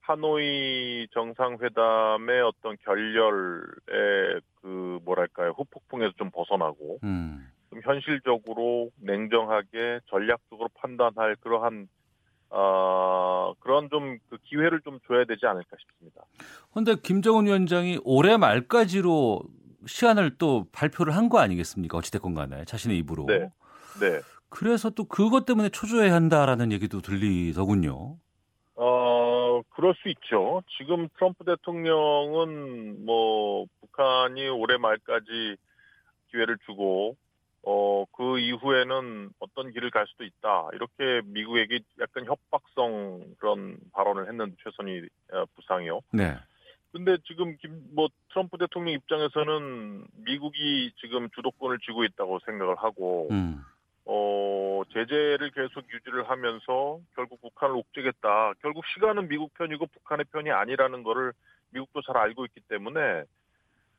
하노이 0.00 1.08
정상회담의 1.12 2.40
어떤 2.42 2.76
결렬의 2.78 4.40
그 4.60 4.98
뭐랄까요 5.04 5.50
후폭풍에서 5.56 6.12
좀 6.16 6.30
벗어나고 6.30 6.98
음. 7.04 7.48
좀 7.70 7.80
현실적으로 7.82 8.90
냉정하게 8.96 10.00
전략적으로 10.06 10.68
판단할 10.74 11.36
그러한 11.36 11.88
어, 12.50 13.54
그런 13.60 13.88
좀 13.90 14.18
그 14.28 14.38
기회를 14.44 14.80
좀 14.82 14.98
줘야 15.06 15.24
되지 15.24 15.46
않을까 15.46 15.76
싶습니다. 15.78 16.22
근데 16.74 16.94
김정은 16.96 17.46
위원장이 17.46 18.00
올해 18.04 18.36
말까지로 18.36 19.42
시한을 19.86 20.36
또 20.38 20.66
발표를 20.72 21.16
한 21.16 21.28
거 21.28 21.38
아니겠습니까? 21.38 21.96
어찌됐건 21.98 22.34
간에 22.34 22.64
자신의 22.64 22.98
입으로. 22.98 23.26
네. 23.26 23.50
네. 24.00 24.20
그래서 24.48 24.90
또 24.90 25.04
그것 25.04 25.46
때문에 25.46 25.68
초조해 25.68 26.10
한다라는 26.10 26.72
얘기도 26.72 27.00
들리더군요. 27.00 28.16
어, 28.74 29.60
그럴 29.70 29.94
수 30.02 30.08
있죠. 30.08 30.62
지금 30.78 31.08
트럼프 31.16 31.44
대통령은 31.44 33.04
뭐 33.04 33.66
북한이 33.80 34.48
올해 34.48 34.76
말까지 34.76 35.56
기회를 36.30 36.58
주고 36.66 37.16
어, 37.62 38.04
그 38.12 38.38
이후에는 38.38 39.30
어떤 39.38 39.70
길을 39.72 39.90
갈 39.90 40.06
수도 40.06 40.24
있다. 40.24 40.68
이렇게 40.72 41.20
미국에게 41.26 41.80
약간 42.00 42.24
협박성 42.24 43.34
그런 43.38 43.76
발언을 43.92 44.28
했는데 44.28 44.54
최선희 44.62 45.08
어, 45.32 45.44
부상이요. 45.56 46.00
네. 46.12 46.36
근데 46.92 47.18
지금 47.26 47.56
김, 47.58 47.82
뭐 47.94 48.08
트럼프 48.30 48.58
대통령 48.58 48.94
입장에서는 48.94 50.06
미국이 50.24 50.92
지금 51.00 51.28
주도권을 51.30 51.78
쥐고 51.80 52.04
있다고 52.04 52.40
생각을 52.44 52.76
하고 52.76 53.28
음. 53.30 53.60
어, 54.06 54.82
제재를 54.92 55.50
계속 55.52 55.84
유지를 55.92 56.28
하면서 56.28 56.98
결국 57.14 57.40
북한을 57.42 57.76
옥죄겠다. 57.76 58.54
결국 58.60 58.84
시간은 58.94 59.28
미국 59.28 59.54
편이고 59.54 59.86
북한의 59.86 60.24
편이 60.32 60.50
아니라는 60.50 61.04
거를 61.04 61.32
미국도 61.70 62.02
잘 62.02 62.16
알고 62.16 62.46
있기 62.46 62.60
때문에 62.68 63.24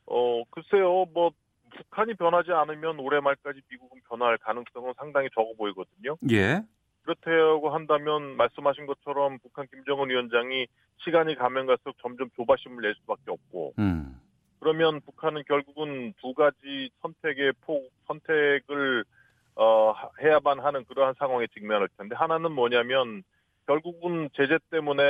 어, 0.07 0.43
글쎄요. 0.49 1.05
뭐 1.13 1.31
북한이 1.75 2.13
변하지 2.15 2.51
않으면 2.51 2.99
올해 2.99 3.19
말까지 3.19 3.61
미국은 3.69 4.01
변할 4.07 4.37
가능성은 4.37 4.93
상당히 4.97 5.29
적어 5.33 5.53
보이거든요. 5.57 6.17
예. 6.31 6.61
그렇다고 7.03 7.69
한다면 7.71 8.37
말씀하신 8.37 8.85
것처럼 8.85 9.39
북한 9.39 9.67
김정은 9.67 10.09
위원장이 10.09 10.67
시간이 10.97 11.35
가면 11.35 11.65
갈수록 11.65 11.95
점점 12.01 12.29
조바심을 12.35 12.81
낼 12.81 12.93
수밖에 13.01 13.31
없고 13.31 13.73
음. 13.79 14.19
그러면 14.59 15.01
북한은 15.01 15.43
결국은 15.47 16.13
두 16.21 16.33
가지 16.33 16.91
선택의 17.01 17.53
폭 17.61 17.91
선택을 18.07 19.03
어, 19.55 19.93
해야만 20.21 20.59
하는 20.59 20.85
그러한 20.85 21.15
상황에 21.17 21.47
직면할 21.47 21.89
텐데 21.97 22.15
하나는 22.15 22.51
뭐냐면 22.51 23.23
결국은 23.71 24.29
제재 24.35 24.57
때문에 24.69 25.03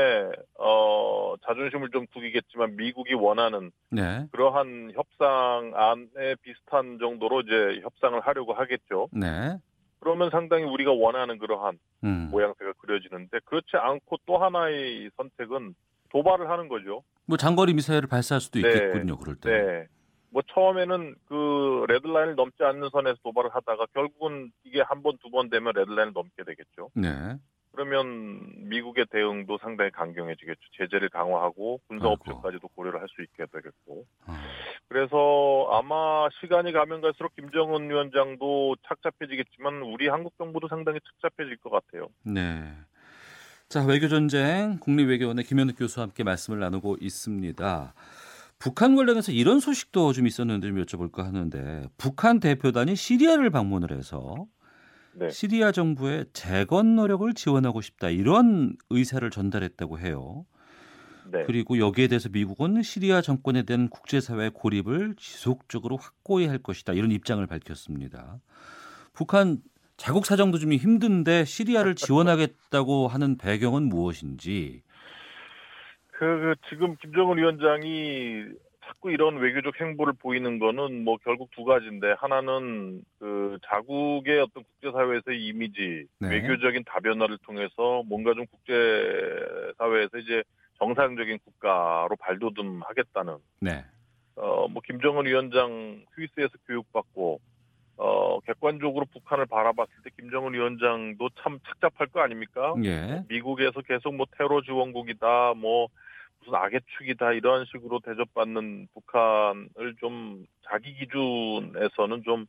어, 0.60 1.34
자존심을 1.48 1.90
좀 1.90 2.06
구기겠지만 2.14 2.76
미국이 2.76 3.16
원하는 3.16 3.72
네. 3.90 4.28
그러한 4.32 4.92
협상안에 4.94 6.36
비슷한 6.44 7.00
정도로 7.00 7.42
이제 7.42 7.80
협상을 7.82 8.20
하려고 8.22 8.54
하겠죠. 8.54 9.08
네. 9.12 9.58
그러면 10.00 10.30
상당히 10.30 10.64
우리가 10.64 10.92
원하는 10.92 11.40
그러한 11.40 11.80
음. 12.04 12.30
모양새가 12.32 12.74
그려지는데 12.78 13.40
그렇지 13.46 13.72
않고 13.74 14.18
또 14.28 14.38
하나의 14.38 15.10
선택은 15.18 15.74
도발을 16.12 16.50
하는 16.50 16.68
거죠. 16.68 17.04
뭐 17.26 17.38
장거리 17.38 17.74
미사일을 17.74 18.08
발사할 18.08 18.42
수도 18.42 18.60
네. 18.62 18.68
있겠군요. 18.68 19.18
그럴 19.18 19.36
때. 19.38 19.50
네. 19.50 19.86
뭐 20.30 20.42
처음에는 20.54 21.16
그 21.28 21.86
레드라인을 21.90 22.36
넘지 22.36 22.64
않는 22.64 22.90
선에서 22.92 23.18
도발을 23.24 23.50
하다가 23.54 23.88
결국은 23.94 24.52
이게 24.64 24.82
한 24.82 25.02
번, 25.04 25.18
두 25.18 25.30
번 25.32 25.50
되면 25.50 25.74
레드라인을 25.76 26.14
넘게 26.14 26.44
되겠죠. 26.46 26.90
네. 26.96 27.10
그러면 27.74 28.42
미국의 28.70 29.06
대응도 29.12 29.58
상당히 29.62 29.92
강경해지겠죠. 29.92 30.60
제재를 30.78 31.10
강화하고 31.10 31.80
군사 31.88 32.08
아이고. 32.08 32.14
업체까지도 32.20 32.68
고려를 32.70 33.00
할 33.00 33.08
수 33.10 33.22
있게 33.22 33.46
되겠고. 33.52 34.06
아. 34.26 34.42
그래서 34.88 35.68
아마 35.72 36.28
시간이 36.42 36.72
가면 36.74 37.02
갈수록 37.02 37.36
김정은 37.36 37.90
위원장도 37.90 38.76
착잡해지겠지만 38.88 39.82
우리 39.84 40.08
한국 40.08 40.34
정부도 40.38 40.68
상당히 40.68 41.00
착잡해질 41.22 41.58
것 41.58 41.70
같아요. 41.70 42.08
네. 42.24 42.64
자, 43.70 43.84
외교전쟁 43.86 44.78
국립외교원의 44.80 45.46
김현욱 45.46 45.78
교수와 45.78 46.06
함께 46.06 46.24
말씀을 46.24 46.60
나누고 46.60 46.98
있습니다. 47.00 47.94
북한 48.60 48.96
관련해서 48.96 49.32
이런 49.32 49.60
소식도 49.60 50.14
좀 50.14 50.28
있었는데 50.28 50.68
좀 50.68 50.84
여쭤볼까 50.84 51.24
하는데 51.24 51.86
북한 51.98 52.40
대표단이 52.40 52.96
시리아를 52.96 53.50
방문을 53.50 53.92
해서 53.92 54.46
네. 55.14 55.30
시리아 55.30 55.72
정부의 55.72 56.26
재건 56.34 56.96
노력을 56.96 57.32
지원하고 57.34 57.82
싶다 57.82 58.10
이런 58.10 58.76
의사를 58.90 59.30
전달했다고 59.30 60.00
해요. 60.00 60.46
네. 61.32 61.44
그리고 61.46 61.78
여기에 61.78 62.08
대해서 62.08 62.30
미국은 62.30 62.82
시리아 62.82 63.22
정권에 63.22 63.64
대한 63.64 63.90
국제사회의 63.90 64.52
고립을 64.52 65.16
지속적으로 65.18 65.98
확고히 65.98 66.48
할 66.48 66.58
것이다 66.58 66.94
이런 66.94 67.12
입장을 67.12 67.46
밝혔습니다. 67.46 68.40
북한 69.14 69.58
자국 69.98 70.26
사정도 70.26 70.58
좀 70.58 70.74
힘든데 70.74 71.46
시리아를 71.46 71.96
지원하겠다고 71.96 73.08
하는 73.08 73.38
배경은 73.38 73.84
무엇인지. 73.84 74.82
그, 76.08 76.20
그 76.20 76.56
지금 76.70 76.96
김정은 76.98 77.38
위원장이 77.38 78.46
자꾸 78.86 79.12
이런 79.12 79.38
외교적 79.38 79.80
행보를 79.80 80.14
보이는 80.14 80.60
거는 80.60 81.04
뭐 81.04 81.18
결국 81.24 81.50
두 81.52 81.64
가지인데 81.64 82.16
하나는 82.18 83.04
그 83.20 83.58
자국의 83.68 84.40
어떤 84.40 84.64
국제사회에서의 84.64 85.46
이미지, 85.46 86.06
네. 86.20 86.30
외교적인 86.30 86.84
다변화를 86.86 87.38
통해서 87.44 88.04
뭔가 88.06 88.34
좀 88.34 88.46
국제사회에서 88.48 90.18
이제 90.18 90.44
정상적인 90.80 91.40
국가로 91.46 92.16
발돋움하겠다는 92.20 93.38
네. 93.60 93.86
어, 94.36 94.68
뭐, 94.68 94.82
김정은 94.86 95.26
위원장 95.26 96.04
스위스에서 96.16 96.52
교육받고, 96.66 97.40
어, 97.98 98.40
객관적으로 98.42 99.06
북한을 99.14 99.46
바라봤을 99.46 99.92
때 100.04 100.10
김정은 100.18 100.54
위원장도 100.54 101.30
참 101.44 101.60
착잡할 101.68 102.08
거 102.08 102.22
아닙니까? 102.22 102.74
예. 102.84 103.24
미국에서 103.30 103.82
계속 103.82 104.16
뭐 104.16 104.26
테러 104.38 104.62
지원국이다, 104.62 105.54
뭐, 105.58 105.90
무슨 106.42 106.56
악의 106.56 106.82
축이다, 106.98 107.34
이런 107.34 107.66
식으로 107.66 108.00
대접받는 108.00 108.88
북한을 108.94 109.96
좀 110.00 110.46
자기 110.70 110.94
기준에서는 110.96 112.24
좀, 112.24 112.48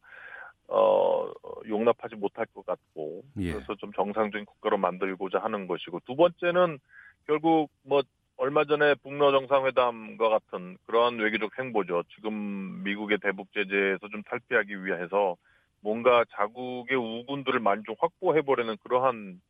어, 0.69 1.31
용납하지 1.69 2.17
못할 2.17 2.47
것 2.47 2.65
같고, 2.65 3.23
예. 3.39 3.53
그래서 3.53 3.75
좀 3.77 3.93
정상적인 3.93 4.47
국가로 4.47 4.79
만들고자 4.79 5.39
하는 5.39 5.67
것이고, 5.67 6.01
두 6.07 6.17
번째는 6.17 6.79
결국 7.27 7.71
뭐, 7.85 8.03
얼마 8.39 8.65
전에 8.65 8.95
북러 8.97 9.31
정상회담과 9.31 10.29
같은 10.29 10.77
그러한 10.87 11.19
외교적 11.19 11.57
행보죠. 11.59 12.03
지금 12.15 12.83
미국의 12.83 13.19
대북 13.19 13.53
제재에서 13.53 14.09
좀 14.09 14.23
탈피하기 14.25 14.85
위해서 14.85 15.37
뭔가 15.81 16.25
자국의 16.33 16.97
우군들을 16.97 17.61
많이 17.61 17.83
좀 17.85 17.95
확보해보려는 18.01 18.79
그러한 18.83 19.41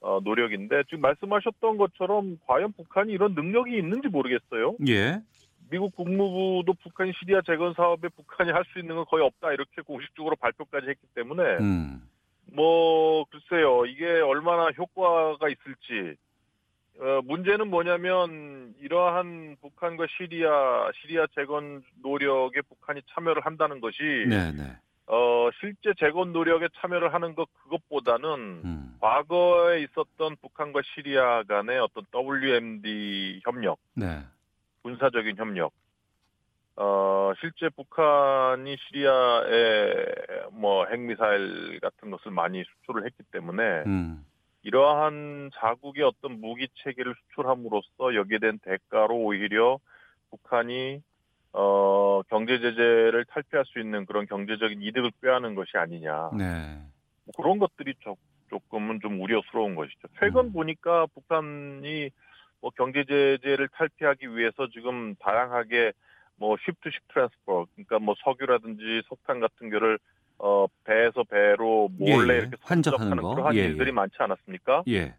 어, 0.00 0.20
노력인데 0.22 0.84
지금 0.84 1.00
말씀하셨던 1.00 1.76
것처럼 1.76 2.38
과연 2.46 2.72
북한이 2.72 3.12
이런 3.12 3.34
능력이 3.34 3.76
있는지 3.76 4.08
모르겠어요. 4.08 4.76
예. 4.88 5.20
미국 5.70 5.94
국무부도 5.96 6.72
북한 6.82 7.12
시리아 7.18 7.42
재건 7.42 7.74
사업에 7.74 8.08
북한이 8.08 8.50
할 8.52 8.64
수 8.72 8.78
있는 8.78 8.96
건 8.96 9.04
거의 9.06 9.24
없다 9.24 9.52
이렇게 9.52 9.82
공식적으로 9.82 10.36
발표까지 10.36 10.88
했기 10.88 11.06
때문에 11.14 11.42
음. 11.60 12.02
뭐 12.52 13.24
글쎄요 13.24 13.84
이게 13.86 14.06
얼마나 14.20 14.70
효과가 14.70 15.46
있을지 15.48 16.16
어, 17.00 17.20
문제는 17.24 17.68
뭐냐면 17.68 18.74
이러한 18.80 19.56
북한과 19.60 20.06
시리아 20.16 20.90
시리아 21.00 21.26
재건 21.34 21.82
노력에 22.02 22.62
북한이 22.62 23.02
참여를 23.14 23.44
한다는 23.44 23.80
것이 23.80 23.98
네, 24.26 24.52
네. 24.52 24.76
어, 25.10 25.48
실제 25.60 25.94
재건 25.98 26.32
노력에 26.32 26.68
참여를 26.76 27.14
하는 27.14 27.34
것 27.34 27.48
그것보다는 27.62 28.60
음. 28.64 28.96
과거에 29.00 29.80
있었던 29.82 30.36
북한과 30.36 30.82
시리아 30.94 31.42
간의 31.44 31.78
어떤 31.78 32.04
WMD 32.14 33.40
협력, 33.42 33.78
네. 33.94 34.22
군사적인 34.82 35.36
협력, 35.36 35.72
어, 36.76 37.32
실제 37.40 37.70
북한이 37.70 38.76
시리아에 38.76 40.04
뭐 40.52 40.84
핵미사일 40.86 41.80
같은 41.80 42.10
것을 42.10 42.30
많이 42.30 42.62
수출을 42.62 43.06
했기 43.06 43.22
때문에 43.32 43.62
음. 43.86 44.26
이러한 44.62 45.50
자국의 45.54 46.04
어떤 46.04 46.38
무기 46.38 46.68
체계를 46.84 47.14
수출함으로써 47.14 48.14
여기에 48.14 48.38
대한 48.38 48.58
대가로 48.58 49.16
오히려 49.16 49.78
북한이 50.30 51.00
어, 51.52 52.22
경제 52.28 52.58
제재를 52.58 53.24
탈피할 53.26 53.64
수 53.66 53.78
있는 53.78 54.06
그런 54.06 54.26
경제적인 54.26 54.82
이득을 54.82 55.10
꾀하는 55.22 55.54
것이 55.54 55.76
아니냐. 55.76 56.30
네. 56.36 56.78
뭐 57.24 57.32
그런 57.36 57.58
것들이 57.58 57.94
조, 58.00 58.16
조금은 58.50 59.00
좀 59.00 59.20
우려스러운 59.20 59.74
것이죠. 59.74 60.08
최근 60.20 60.46
음. 60.46 60.52
보니까 60.52 61.06
북한이 61.14 62.10
뭐 62.60 62.70
경제 62.76 63.04
제재를 63.04 63.68
탈피하기 63.68 64.36
위해서 64.36 64.68
지금 64.72 65.14
다양하게 65.16 65.92
뭐 66.36 66.56
ship 66.64 66.82
to 66.82 66.90
ship 66.90 67.08
transfer 67.08 67.66
그러니까 67.74 67.98
뭐 67.98 68.14
석유라든지 68.24 69.02
석탄 69.08 69.40
같은 69.40 69.70
거를 69.70 69.98
어 70.38 70.66
배에서 70.84 71.24
배로 71.24 71.88
몰래 71.98 72.34
예, 72.34 72.36
예. 72.36 72.40
이렇게 72.42 72.56
환적하는 72.60 73.16
거. 73.22 73.34
그러한 73.34 73.56
예, 73.56 73.64
일들이 73.64 73.88
예. 73.88 73.92
많지 73.92 74.16
않았습니까? 74.18 74.84
예. 74.88 75.14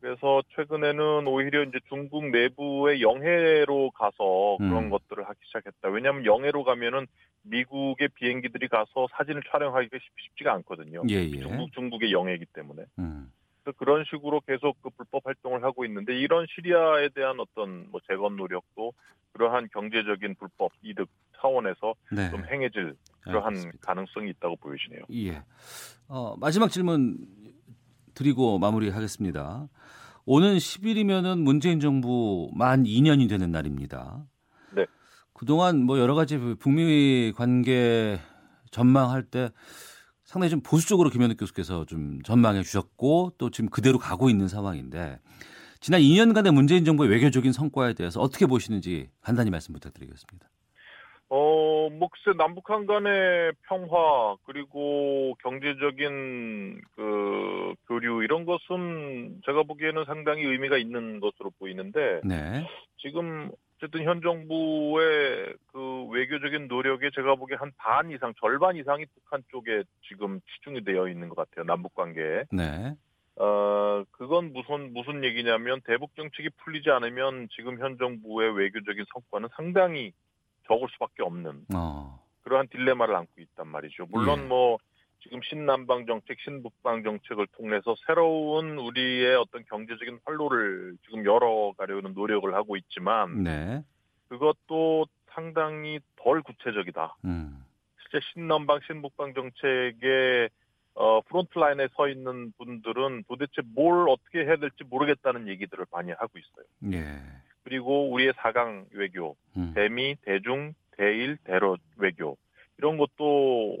그래서 0.00 0.42
최근에는 0.56 1.26
오히려 1.26 1.62
이제 1.62 1.78
중국 1.88 2.30
내부의 2.30 3.02
영해로 3.02 3.90
가서 3.90 4.56
그런 4.58 4.84
음. 4.84 4.90
것들을 4.90 5.28
하기 5.28 5.38
시작했다. 5.44 5.88
왜냐하면 5.90 6.24
영해로 6.24 6.64
가면은 6.64 7.06
미국의 7.42 8.08
비행기들이 8.14 8.68
가서 8.68 9.08
사진을 9.12 9.42
촬영하기가 9.50 9.98
쉽, 9.98 10.10
쉽지가 10.20 10.54
않거든요. 10.54 11.02
예, 11.10 11.16
예. 11.16 11.40
중국 11.40 11.72
중국의 11.72 12.12
영해이기 12.12 12.46
때문에. 12.54 12.84
음. 12.98 13.30
그래서 13.62 13.76
그런 13.78 14.04
식으로 14.08 14.40
계속 14.40 14.80
그 14.82 14.88
불법 14.90 15.26
활동을 15.26 15.62
하고 15.62 15.84
있는데 15.84 16.18
이런 16.18 16.46
시리아에 16.48 17.10
대한 17.10 17.38
어떤 17.38 17.90
뭐 17.90 18.00
재건 18.08 18.36
노력도 18.36 18.92
그러한 19.32 19.68
경제적인 19.72 20.34
불법 20.36 20.72
이득 20.82 21.08
차원에서 21.36 21.94
네. 22.10 22.30
좀 22.30 22.44
행해질 22.46 22.94
그러한 23.20 23.48
알겠습니다. 23.48 23.78
가능성이 23.82 24.30
있다고 24.30 24.56
보여지네요. 24.56 25.02
예. 25.12 25.42
어, 26.08 26.34
마지막 26.38 26.70
질문 26.70 27.18
드리고 28.14 28.58
마무리하겠습니다. 28.58 29.68
오는 30.26 30.56
10일이면은 30.56 31.40
문재인 31.40 31.80
정부 31.80 32.50
만 32.54 32.84
2년이 32.84 33.28
되는 33.28 33.50
날입니다. 33.50 34.24
네. 34.74 34.86
그동안 35.32 35.82
뭐 35.84 35.98
여러 35.98 36.14
가지 36.14 36.38
북미 36.38 37.32
관계 37.34 38.20
전망할 38.70 39.24
때 39.24 39.50
상당히 40.24 40.50
좀 40.50 40.60
보수적으로 40.60 41.10
김현욱 41.10 41.36
교수께서 41.38 41.84
좀 41.86 42.22
전망해 42.22 42.62
주셨고 42.62 43.32
또 43.38 43.50
지금 43.50 43.68
그대로 43.68 43.98
가고 43.98 44.30
있는 44.30 44.46
상황인데 44.46 45.18
지난 45.80 46.00
2년간의 46.00 46.52
문재인 46.52 46.84
정부의 46.84 47.10
외교적인 47.10 47.52
성과에 47.52 47.94
대해서 47.94 48.20
어떻게 48.20 48.46
보시는지 48.46 49.08
간단히 49.22 49.50
말씀 49.50 49.72
부탁드리겠습니다. 49.72 50.48
어, 51.32 51.88
뭐, 51.90 52.08
글쎄, 52.08 52.36
남북한 52.36 52.86
간의 52.86 53.52
평화, 53.68 54.34
그리고 54.44 55.36
경제적인 55.42 56.80
그 56.96 57.74
교류, 57.86 58.24
이런 58.24 58.44
것은 58.44 59.40
제가 59.46 59.62
보기에는 59.62 60.04
상당히 60.06 60.42
의미가 60.42 60.76
있는 60.76 61.20
것으로 61.20 61.50
보이는데, 61.60 62.20
네. 62.24 62.66
지금, 62.98 63.48
어쨌든 63.76 64.02
현 64.04 64.20
정부의 64.20 65.54
그 65.72 66.04
외교적인 66.10 66.66
노력에 66.66 67.10
제가 67.14 67.36
보기에 67.36 67.56
한 67.56 67.70
반 67.78 68.10
이상, 68.10 68.34
절반 68.40 68.74
이상이 68.76 69.06
북한 69.14 69.42
쪽에 69.52 69.84
지금 70.08 70.40
치중이 70.40 70.82
되어 70.82 71.08
있는 71.08 71.28
것 71.28 71.36
같아요, 71.36 71.64
남북 71.64 71.94
관계에. 71.94 72.44
네. 72.50 72.94
어, 73.36 74.02
그건 74.10 74.52
무슨, 74.52 74.92
무슨 74.92 75.22
얘기냐면, 75.22 75.80
대북 75.86 76.16
정책이 76.16 76.50
풀리지 76.56 76.90
않으면 76.90 77.46
지금 77.52 77.78
현 77.78 77.96
정부의 77.98 78.52
외교적인 78.56 79.04
성과는 79.14 79.48
상당히 79.54 80.12
적을 80.70 80.88
수밖에 80.92 81.22
없는 81.22 81.66
어. 81.74 82.22
그러한 82.42 82.68
딜레마를 82.68 83.14
안고 83.16 83.32
있단 83.38 83.66
말이죠. 83.66 84.06
물론 84.10 84.40
예. 84.40 84.46
뭐 84.46 84.78
지금 85.22 85.40
신남방 85.42 86.06
정책, 86.06 86.38
신북방 86.40 87.02
정책을 87.02 87.46
통해서 87.48 87.94
새로운 88.06 88.78
우리의 88.78 89.36
어떤 89.36 89.64
경제적인 89.64 90.20
활로를 90.24 90.96
지금 91.04 91.24
열어가려는 91.26 92.14
노력을 92.14 92.52
하고 92.54 92.76
있지만 92.76 93.42
네. 93.42 93.84
그것도 94.28 95.06
상당히 95.32 96.00
덜 96.16 96.42
구체적이다. 96.42 97.16
음. 97.24 97.64
실제 98.00 98.24
신남방, 98.32 98.80
신북방 98.86 99.34
정책의 99.34 100.48
어, 100.94 101.20
프론트라인에 101.22 101.88
서 101.94 102.08
있는 102.08 102.52
분들은 102.58 103.24
도대체 103.28 103.62
뭘 103.74 104.08
어떻게 104.08 104.44
해야 104.44 104.56
될지 104.56 104.84
모르겠다는 104.84 105.48
얘기들을 105.48 105.86
많이 105.90 106.12
하고 106.12 106.38
있어요. 106.38 106.66
예. 106.92 107.20
그리고 107.64 108.10
우리의 108.10 108.32
사강 108.36 108.86
외교, 108.92 109.36
음. 109.56 109.72
대미, 109.74 110.16
대중, 110.24 110.74
대일, 110.96 111.36
대러 111.44 111.76
외교 111.96 112.36
이런 112.78 112.96
것도 112.98 113.78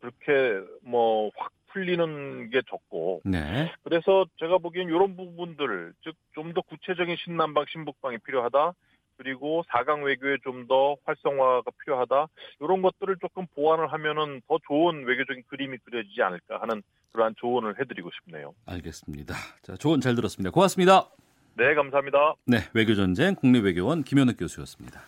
그렇게 0.00 0.60
뭐 0.82 1.30
확 1.36 1.52
풀리는 1.72 2.48
게 2.50 2.62
적고 2.68 3.20
네. 3.26 3.70
그래서 3.84 4.24
제가 4.38 4.56
보기엔 4.58 4.88
이런 4.88 5.16
부분들 5.16 5.92
즉 6.02 6.14
좀 6.34 6.54
더 6.54 6.62
구체적인 6.62 7.16
신남방 7.22 7.66
신북방이 7.70 8.18
필요하다 8.18 8.72
그리고 9.18 9.62
사강 9.68 10.02
외교에 10.04 10.38
좀 10.44 10.66
더 10.66 10.96
활성화가 11.04 11.70
필요하다 11.84 12.28
이런 12.60 12.80
것들을 12.80 13.16
조금 13.20 13.46
보완을 13.54 13.92
하면은 13.92 14.40
더 14.48 14.58
좋은 14.66 15.04
외교적인 15.04 15.42
그림이 15.48 15.76
그려지지 15.84 16.22
않을까 16.22 16.60
하는 16.62 16.82
그러한 17.12 17.34
조언을 17.36 17.78
해드리고 17.80 18.10
싶네요. 18.24 18.54
알겠습니다. 18.66 19.34
자, 19.62 19.76
조언 19.76 20.00
잘 20.00 20.14
들었습니다. 20.14 20.50
고맙습니다. 20.50 21.10
네 21.58 21.74
감사합니다. 21.74 22.36
네, 22.46 22.58
외교전쟁 22.72 23.34
국립외교원 23.34 24.04
김현욱 24.04 24.36
교수였습니다. 24.38 25.00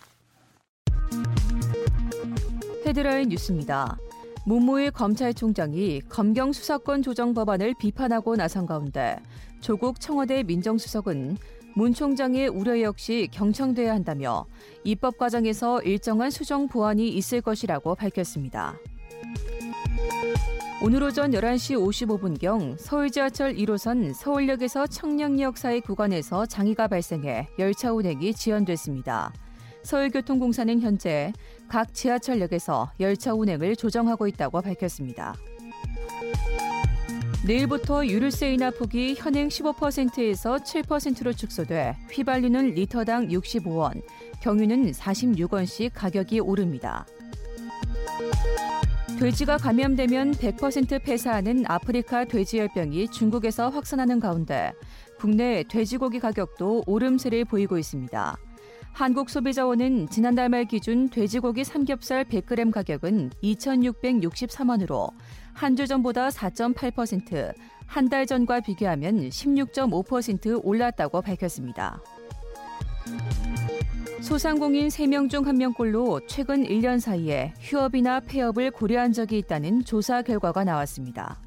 헤드라인 2.84 3.28
뉴스입니다. 3.28 3.96
문무일 4.44 4.90
검찰총장이 4.90 6.00
검경 6.08 6.52
수사권 6.52 7.02
조정 7.02 7.34
법안을 7.34 7.74
비판하고 7.78 8.34
나선 8.34 8.66
가운데 8.66 9.16
조국 9.60 10.00
청와대 10.00 10.42
민정수석은 10.42 11.36
문 11.76 11.94
총장의 11.94 12.48
우려 12.48 12.80
역시 12.80 13.28
경청돼야 13.30 13.94
한다며 13.94 14.44
입법 14.82 15.18
과정에서 15.18 15.80
일정한 15.82 16.32
수정 16.32 16.66
보완이 16.66 17.10
있을 17.10 17.42
것이라고 17.42 17.94
밝혔습니다. 17.94 18.76
오늘 20.82 21.02
오전 21.02 21.32
11시 21.32 21.76
55분경 21.76 22.74
서울 22.78 23.10
지하철 23.10 23.54
1호선 23.54 24.14
서울역에서 24.14 24.86
청량역 24.86 25.58
사이 25.58 25.82
구간에서 25.82 26.46
장애가 26.46 26.88
발생해 26.88 27.50
열차 27.58 27.92
운행이 27.92 28.32
지연됐습니다. 28.32 29.30
서울교통공사는 29.82 30.80
현재 30.80 31.34
각 31.68 31.92
지하철역에서 31.92 32.92
열차 32.98 33.34
운행을 33.34 33.76
조정하고 33.76 34.26
있다고 34.26 34.62
밝혔습니다. 34.62 35.34
내일부터 37.46 38.06
유류세 38.06 38.54
인하 38.54 38.70
폭이 38.70 39.16
현행 39.18 39.48
15%에서 39.48 40.56
7%로 40.56 41.34
축소돼 41.34 41.96
휘발유는 42.10 42.70
리터당 42.70 43.28
65원, 43.28 44.02
경유는 44.40 44.92
46원씩 44.92 45.90
가격이 45.92 46.40
오릅니다. 46.40 47.06
돼지가 49.20 49.58
감염되면 49.58 50.32
100% 50.32 51.02
폐사하는 51.02 51.64
아프리카 51.68 52.24
돼지열병이 52.24 53.08
중국에서 53.08 53.68
확산하는 53.68 54.18
가운데 54.18 54.72
국내 55.18 55.62
돼지고기 55.62 56.18
가격도 56.20 56.84
오름세를 56.86 57.44
보이고 57.44 57.76
있습니다. 57.76 58.38
한국소비자원은 58.92 60.08
지난달 60.08 60.48
말 60.48 60.64
기준 60.64 61.10
돼지고기 61.10 61.64
삼겹살 61.64 62.24
100g 62.24 62.72
가격은 62.72 63.30
2,663원으로 63.42 65.10
한 65.52 65.76
주 65.76 65.86
전보다 65.86 66.28
4.8%, 66.30 67.52
한 67.86 68.08
달 68.08 68.24
전과 68.24 68.60
비교하면 68.60 69.28
16.5% 69.28 70.64
올랐다고 70.64 71.20
밝혔습니다. 71.20 72.00
소상공인 74.20 74.88
3명 74.88 75.30
중 75.30 75.44
1명꼴로 75.44 76.26
최근 76.28 76.64
1년 76.64 77.00
사이에 77.00 77.54
휴업이나 77.58 78.20
폐업을 78.20 78.70
고려한 78.70 79.12
적이 79.12 79.38
있다는 79.38 79.84
조사 79.84 80.22
결과가 80.22 80.62
나왔습니다. 80.64 81.40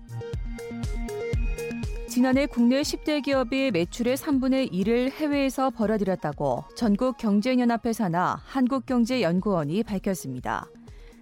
지난해 2.09 2.45
국내 2.45 2.81
10대 2.81 3.23
기업이 3.23 3.71
매출의 3.71 4.17
3분의 4.17 4.71
1을 4.71 5.11
해외에서 5.11 5.69
벌어들였다고 5.69 6.63
전국경제연합회 6.75 7.93
산하 7.93 8.39
한국경제연구원이 8.45 9.83
밝혔습니다. 9.83 10.67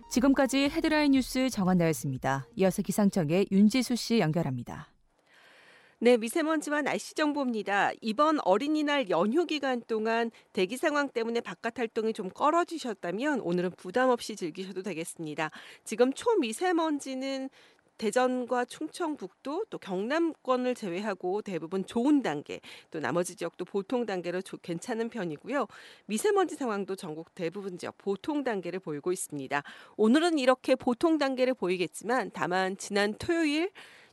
지금까지 0.09 0.69
헤드라인 0.69 1.11
뉴스 1.11 1.49
정한나였습니다. 1.49 2.45
이어서 2.57 2.81
기상청의 2.81 3.47
윤지수 3.51 3.95
씨 3.95 4.19
연결합니다. 4.19 4.90
네, 6.03 6.17
미세먼지와 6.17 6.81
날씨 6.81 7.13
정보입니다. 7.13 7.91
이번 8.01 8.39
어린이날 8.43 9.11
연휴 9.11 9.45
기간 9.45 9.83
동안 9.83 10.31
대기 10.51 10.75
상황 10.75 11.07
때문에 11.07 11.41
바깥 11.41 11.77
활동이 11.77 12.11
좀 12.13 12.31
꺼려지셨다면 12.31 13.39
오늘은 13.41 13.73
부담 13.77 14.09
없이 14.09 14.35
즐기셔도 14.35 14.81
되겠습니다. 14.81 15.51
지금 15.83 16.11
초미세먼지는 16.11 17.51
대전과 17.99 18.65
충청북도 18.65 19.65
또 19.69 19.77
경남권을 19.77 20.73
제외하고 20.73 21.43
대부분 21.43 21.85
좋은 21.85 22.23
단계 22.23 22.61
또 22.89 22.99
나머지 22.99 23.35
지역도 23.35 23.65
보통 23.65 24.07
단계로 24.07 24.41
조, 24.41 24.57
괜찮은 24.57 25.09
편이고요. 25.09 25.67
미세먼지 26.07 26.55
상황도 26.55 26.95
전국 26.95 27.35
대부분 27.35 27.77
지역 27.77 27.99
보통 27.99 28.43
단계를 28.43 28.79
보이고 28.79 29.11
있습니다. 29.11 29.61
오늘은 29.97 30.39
이렇게 30.39 30.73
보통 30.73 31.19
단계를 31.19 31.53
보이겠지만 31.53 32.31
다만 32.33 32.75
지난 32.77 33.13
토요일 33.19 33.69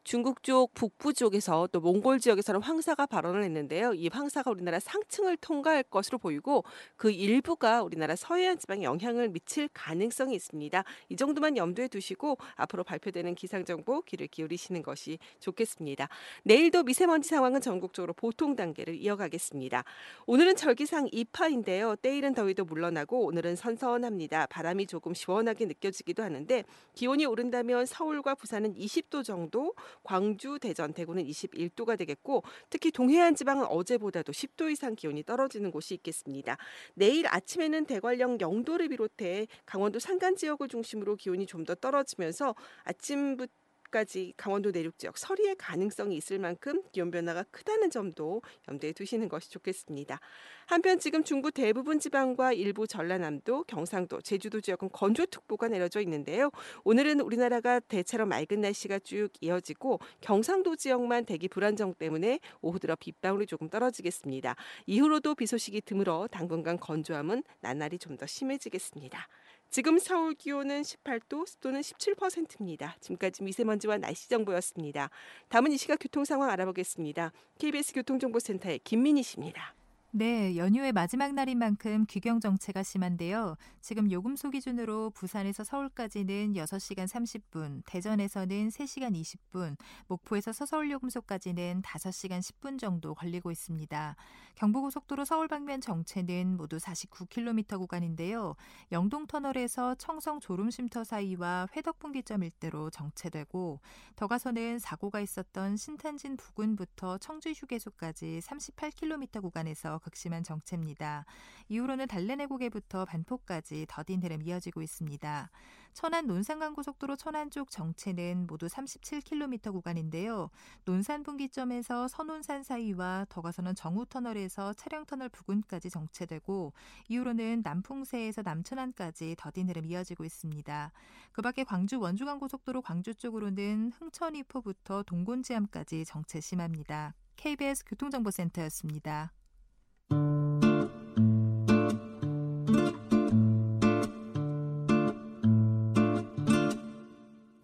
중국 0.09 0.42
쪽 0.42 0.72
북부 0.72 1.12
쪽에서 1.12 1.68
또 1.70 1.80
몽골 1.80 2.20
지역에서는 2.20 2.62
황사가 2.62 3.04
발원을 3.04 3.44
했는데요. 3.44 3.92
이 3.92 4.09
황사가 4.09 4.50
우리나라 4.50 4.80
상층을 4.80 5.36
통과할 5.36 5.82
것으로 5.82 6.16
보이고 6.16 6.64
그 6.96 7.11
일부가 7.11 7.82
우리나라 7.82 8.16
서해안 8.16 8.59
지방에 8.59 8.84
영향을 8.84 9.28
미칠 9.28 9.68
가능성이 9.74 10.34
있습니다. 10.34 10.82
이 11.11 11.16
정도만 11.16 11.59
염두에 11.59 11.88
두시고 11.88 12.38
앞으로 12.54 12.84
발표되는 12.84 13.34
기상 13.34 13.66
정보 13.66 14.00
귀를 14.00 14.28
기울이시는 14.28 14.80
것이 14.80 15.18
좋겠습니다. 15.40 16.09
내일도 16.42 16.84
미세먼지 16.84 17.28
상황은 17.28 17.61
전국적으로 17.61 18.14
보통 18.14 18.56
단계를 18.56 18.94
이어가겠습니다. 18.94 19.84
오늘은 20.24 20.56
절기상 20.56 21.09
2파인데요. 21.09 22.00
때일은 22.00 22.32
더위도 22.32 22.64
물러나고 22.64 23.26
오늘은 23.26 23.56
선선합니다. 23.56 24.46
바람이 24.46 24.86
조금 24.86 25.12
시원하게 25.12 25.66
느껴지기도 25.66 26.22
하는데 26.22 26.64
기온이 26.94 27.26
오른다면 27.26 27.84
서울과 27.84 28.36
부산은 28.36 28.72
20도 28.72 29.22
정도 29.22 29.74
광주, 30.03 30.59
대전, 30.59 30.92
대구는 30.92 31.24
21도가 31.24 31.99
되겠고 31.99 32.42
특히 32.70 32.90
동해안 32.90 33.34
지방은 33.34 33.66
어제보다도 33.66 34.32
10도 34.32 34.70
이상 34.70 34.94
기온이 34.94 35.22
떨어지는 35.22 35.70
곳이 35.70 35.94
있겠습니다. 35.94 36.57
내일 36.94 37.26
아침에는 37.28 37.84
대관령 37.86 38.38
영도를 38.40 38.88
비롯해 38.88 39.46
강원도 39.66 39.99
산간 39.99 40.36
지역을 40.36 40.68
중심으로 40.68 41.16
기온이 41.16 41.46
좀 41.46 41.64
더 41.68 41.74
떨어지면서 41.74 42.55
아침부터 42.84 43.53
까지 43.91 44.34
강원도 44.36 44.70
내륙 44.70 44.99
지역 44.99 45.16
서리의 45.16 45.57
가능성이 45.57 46.16
있을 46.16 46.39
만큼 46.39 46.82
기온 46.93 47.11
변화가 47.11 47.45
크다는 47.51 47.89
점도 47.91 48.43
염두에 48.68 48.93
두시는 48.93 49.30
것이 49.30 49.51
좋겠습니다. 49.51 50.20
한편 50.66 50.99
지금 50.99 51.24
중부 51.24 51.51
대부분 51.51 51.99
지방과 51.99 52.53
일부 52.53 52.86
전라남도, 52.86 53.64
경상도, 53.64 54.20
제주도 54.20 54.61
지역은 54.61 54.91
건조특보가 54.93 55.68
내려져 55.68 56.03
있는데요. 56.03 56.51
오늘은 56.84 57.20
우리나라가 57.20 57.80
대체로 57.80 58.26
맑은 58.26 58.61
날씨가 58.61 58.99
쭉 58.99 59.30
이어지고 59.41 60.01
경상도 60.20 60.76
지역만 60.76 61.24
대기 61.24 61.49
불안정 61.49 61.95
때문에 61.95 62.41
오후 62.61 62.78
들어 62.78 62.95
빗방울이 62.95 63.47
조금 63.47 63.70
떨어지겠습니다. 63.70 64.55
이후로도 64.84 65.34
비 65.34 65.47
소식이 65.47 65.80
드물어 65.80 66.28
당분간 66.30 66.78
건조함은 66.78 67.43
나날이 67.61 67.97
좀 67.97 68.18
더 68.18 68.26
심해지겠습니다. 68.26 69.28
지금 69.70 69.98
서울 69.98 70.34
기온은 70.34 70.80
18도, 70.80 71.46
습도는 71.46 71.82
17%입니다. 71.82 72.96
지금까지 73.00 73.42
미세먼지와 73.42 73.98
날씨 73.98 74.28
정보였습니다. 74.30 75.10
다음은 75.48 75.72
이 75.72 75.76
시각 75.76 75.98
교통 76.00 76.24
상황 76.24 76.50
알아보겠습니다. 76.50 77.32
KBS 77.58 77.92
교통정보센터의 77.92 78.80
김민희 78.82 79.22
씨입니다. 79.22 79.77
네, 80.11 80.56
연휴의 80.56 80.92
마지막 80.92 81.34
날인 81.34 81.59
만큼 81.59 82.06
귀경 82.09 82.40
정체가 82.40 82.82
심한데요. 82.82 83.56
지금 83.82 84.11
요금소 84.11 84.48
기준으로 84.50 85.11
부산에서 85.11 85.64
서울까지는 85.64 86.54
6시간 86.54 87.06
30분, 87.06 87.82
대전에서는 87.84 88.70
3시간 88.70 89.12
20분, 89.14 89.76
목포에서 90.06 90.54
서서울 90.54 90.90
요금소까지는 90.92 91.82
5시간 91.82 92.38
10분 92.40 92.78
정도 92.78 93.14
걸리고 93.14 93.50
있습니다. 93.50 94.16
경부고속도로 94.54 95.26
서울 95.26 95.46
방면 95.46 95.82
정체는 95.82 96.56
모두 96.56 96.78
49km 96.78 97.78
구간인데요. 97.78 98.56
영동터널에서 98.90 99.94
청성 99.96 100.40
졸음쉼터 100.40 101.04
사이와 101.04 101.68
회덕분기점 101.76 102.42
일대로 102.44 102.88
정체되고 102.88 103.80
더 104.16 104.26
가서는 104.26 104.78
사고가 104.78 105.20
있었던 105.20 105.76
신탄진 105.76 106.38
부근부터 106.38 107.18
청주 107.18 107.50
휴게소까지 107.50 108.40
38km 108.42 109.42
구간에서 109.42 109.97
극심한 109.99 110.42
정체입니다. 110.42 111.24
이후로는 111.68 112.07
달래내고개부터 112.07 113.05
반포까지 113.05 113.86
더딘 113.88 114.22
흐름 114.22 114.42
이어지고 114.42 114.82
있습니다. 114.82 115.51
천안 115.94 116.26
논산간 116.26 116.74
고속도로 116.74 117.16
천안 117.16 117.51
쪽 117.51 117.70
정체는 117.70 118.46
모두 118.46 118.66
37km 118.66 119.72
구간인데요. 119.72 120.49
논산 120.84 121.24
분기점에서 121.24 122.07
선논산 122.07 122.62
사이와 122.62 123.26
더 123.28 123.42
가서는 123.42 123.74
정우터널에서 123.74 124.74
차량터널 124.74 125.28
부근까지 125.28 125.90
정체되고 125.90 126.72
이후로는 127.09 127.62
남풍세에서 127.64 128.42
남천안까지 128.42 129.34
더딘 129.38 129.68
흐름 129.68 129.86
이어지고 129.86 130.24
있습니다. 130.24 130.92
그 131.32 131.42
밖에 131.42 131.64
광주 131.64 131.99
원주간 131.99 132.38
고속도로 132.38 132.82
광주 132.82 133.14
쪽으로는 133.14 133.92
흥천이포부터 133.99 135.03
동곤지암까지 135.03 136.05
정체 136.05 136.40
심합니다. 136.40 137.14
KBS 137.36 137.84
교통정보센터였습니다. 137.86 139.32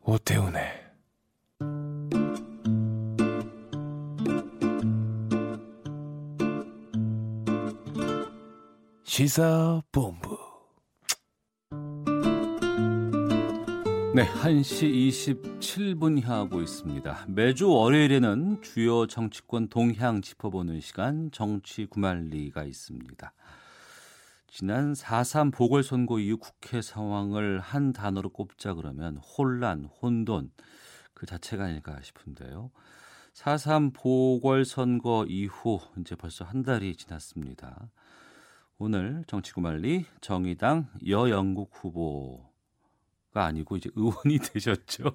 오태훈의 0.02 0.84
시사본부 9.04 10.33
네, 14.14 14.24
1시 14.26 15.08
27분 15.08 16.22
향하고 16.22 16.60
있습니다. 16.60 17.26
매주 17.30 17.68
월요일에는 17.68 18.62
주요 18.62 19.08
정치권 19.08 19.66
동향 19.66 20.22
짚어보는 20.22 20.78
시간 20.78 21.32
정치 21.32 21.86
구말리가 21.86 22.62
있습니다. 22.62 23.32
지난 24.46 24.92
4.3 24.92 25.52
보궐선거 25.52 26.20
이후 26.20 26.36
국회 26.36 26.80
상황을 26.80 27.58
한 27.58 27.92
단어로 27.92 28.28
꼽자 28.28 28.74
그러면 28.74 29.16
혼란, 29.16 29.86
혼돈 30.00 30.52
그 31.12 31.26
자체가 31.26 31.64
아닐까 31.64 31.98
싶은데요. 32.00 32.70
4.3 33.32 33.94
보궐선거 33.94 35.26
이후 35.28 35.80
이제 35.98 36.14
벌써 36.14 36.44
한 36.44 36.62
달이 36.62 36.94
지났습니다. 36.94 37.90
오늘 38.78 39.24
정치구말리 39.26 40.04
정의당 40.20 40.88
여영국 41.04 41.72
후보 41.72 42.53
아니고 43.42 43.76
이제 43.76 43.90
의원이 43.96 44.38
되셨죠. 44.52 45.12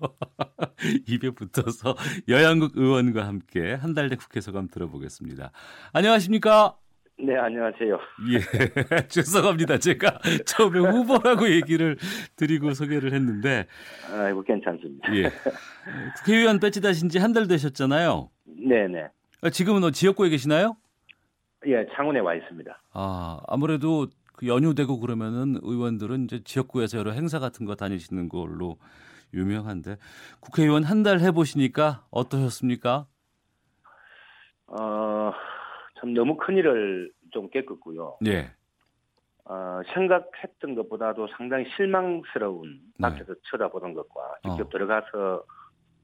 입에 1.08 1.30
붙어서 1.32 1.96
여양국 2.28 2.74
의원과 2.76 3.26
함께 3.26 3.74
한 3.74 3.94
달 3.94 4.10
된 4.10 4.18
국회 4.18 4.42
소감 4.42 4.68
들어보겠습니다. 4.68 5.52
안녕하십니까? 5.94 6.76
네, 7.22 7.36
안녕하세요. 7.38 8.00
예, 8.32 8.40
죄송합니다. 9.10 9.78
제가 9.78 10.20
처음에 10.46 10.80
후보라고 10.80 11.50
얘기를 11.50 11.98
드리고 12.38 12.74
소개를 12.74 13.14
했는데. 13.14 13.68
아이고, 14.10 14.42
괜찮습니다. 14.44 15.14
예. 15.16 15.30
국회의원 16.20 16.60
배치 16.62 16.80
다신 16.80 17.10
지 17.10 17.20
한 17.20 17.34
달 17.34 17.48
되셨잖아요. 17.48 18.30
네네. 18.46 19.08
지금은 19.52 19.84
어, 19.84 19.92
지역구에 19.92 20.30
계시나요? 20.30 20.78
예, 21.68 21.86
창원에 21.94 22.20
와 22.22 22.36
있습니다. 22.36 22.82
아, 22.94 23.40
아무래도 23.48 24.08
그 24.40 24.48
연휴되고 24.48 25.02
그러면은 25.02 25.58
의원들은 25.62 26.24
이제 26.24 26.42
지역구에서 26.46 26.98
여러 26.98 27.12
행사 27.12 27.40
같은 27.40 27.66
거 27.66 27.76
다니시는 27.76 28.30
걸로 28.30 28.78
유명한데 29.34 29.98
국회의원 30.40 30.86
한 30.86 31.04
달 31.04 31.20
해보시니까 31.20 32.06
어떠셨습니까? 32.10 33.06
어, 34.68 35.34
참 36.00 36.14
너무 36.14 36.38
큰 36.38 36.56
일을 36.56 37.12
좀 37.32 37.50
깨끗고요. 37.50 38.18
예. 38.28 38.54
어, 39.44 39.82
생각했던 39.94 40.76
것보다도 40.76 41.28
상당히 41.36 41.66
실망스러운 41.76 42.80
네. 42.98 43.10
밖에서 43.10 43.34
쳐다보는 43.52 43.94
것과 43.94 44.36
직접 44.44 44.68
어. 44.68 44.70
들어가서 44.70 45.44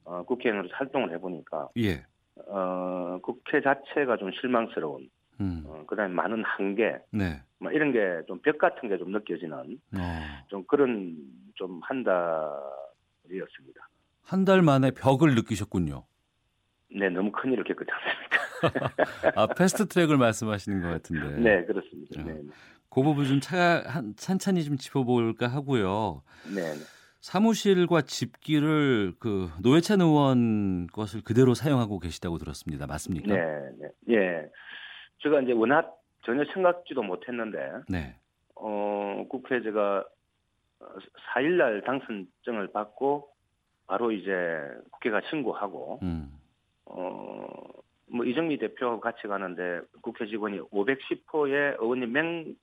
어, 0.04 0.24
국회의원으로 0.24 0.74
활동을 0.74 1.14
해보니까 1.14 1.70
예. 1.78 2.06
어, 2.48 3.18
국회 3.24 3.62
자체가 3.62 4.18
좀 4.18 4.32
실망스러운 4.34 5.10
음. 5.40 5.64
어, 5.68 5.84
그다음에 5.88 6.14
많은 6.14 6.44
한계 6.46 6.98
네. 7.12 7.42
뭐 7.60 7.72
이런 7.72 7.92
게 7.92 8.00
좀 8.28 8.40
벽 8.42 8.58
같은 8.58 8.90
게 8.90 8.98
좀 8.98 9.12
느껴지는 9.12 9.80
어. 9.96 10.22
좀 10.48 10.64
그런 10.68 11.16
좀 11.56 11.80
한 11.84 12.04
달이었습니다. 12.04 13.90
한 14.24 14.46
달 14.46 14.62
만에 14.62 14.92
벽을 14.92 15.36
느끼셨군요. 15.36 16.04
네, 16.90 17.10
너무 17.10 17.32
큰 17.32 17.52
일을 17.54 17.64
겪었지 17.64 17.92
않습니까? 17.92 19.32
아, 19.42 19.48
패스트 19.48 19.88
트랙을 19.88 20.18
말씀하시는 20.18 20.82
것 20.82 20.88
같은데. 20.90 21.38
네, 21.40 21.66
그렇습니다. 21.66 22.22
어. 22.22 22.24
네, 22.26 22.42
그 22.90 23.02
부분 23.04 23.26
좀 23.26 23.40
차, 23.42 23.84
한, 23.86 24.14
찬찬히 24.16 24.64
좀 24.64 24.78
짚어볼까 24.78 25.48
하고요. 25.48 26.24
네, 26.56 26.62
네. 26.62 26.84
사무실과 27.20 28.02
집기를 28.04 29.16
그 29.20 29.50
노회찬 29.62 30.00
의원 30.02 30.88
것을 30.88 31.22
그대로 31.24 31.54
사용하고 31.56 32.00
계시다고 32.00 32.38
들었습니다. 32.38 32.86
맞습니까? 32.88 33.34
네, 33.34 33.42
네. 33.80 34.16
예. 34.16 34.50
제가 35.20 35.42
이제 35.42 35.52
워낙 35.52 35.98
전혀 36.24 36.44
생각지도 36.54 37.04
못했는데, 37.04 37.74
네. 37.88 38.16
어, 38.56 39.26
국회 39.30 39.62
제가 39.62 40.06
4일날 41.34 41.86
당선증을 41.86 42.72
받고, 42.74 43.30
바로 43.88 44.12
이제 44.12 44.32
국회가 44.92 45.22
신고하고, 45.30 46.00
음. 46.04 46.32
어, 46.86 47.48
뭐 48.08 48.26
이정미 48.26 48.58
대표하고 48.58 49.00
같이 49.00 49.28
가는데 49.28 49.82
국회 50.02 50.26
직원이 50.28 50.60
510호에 50.60 51.82
의원님 51.82 52.12
맹, 52.12 52.56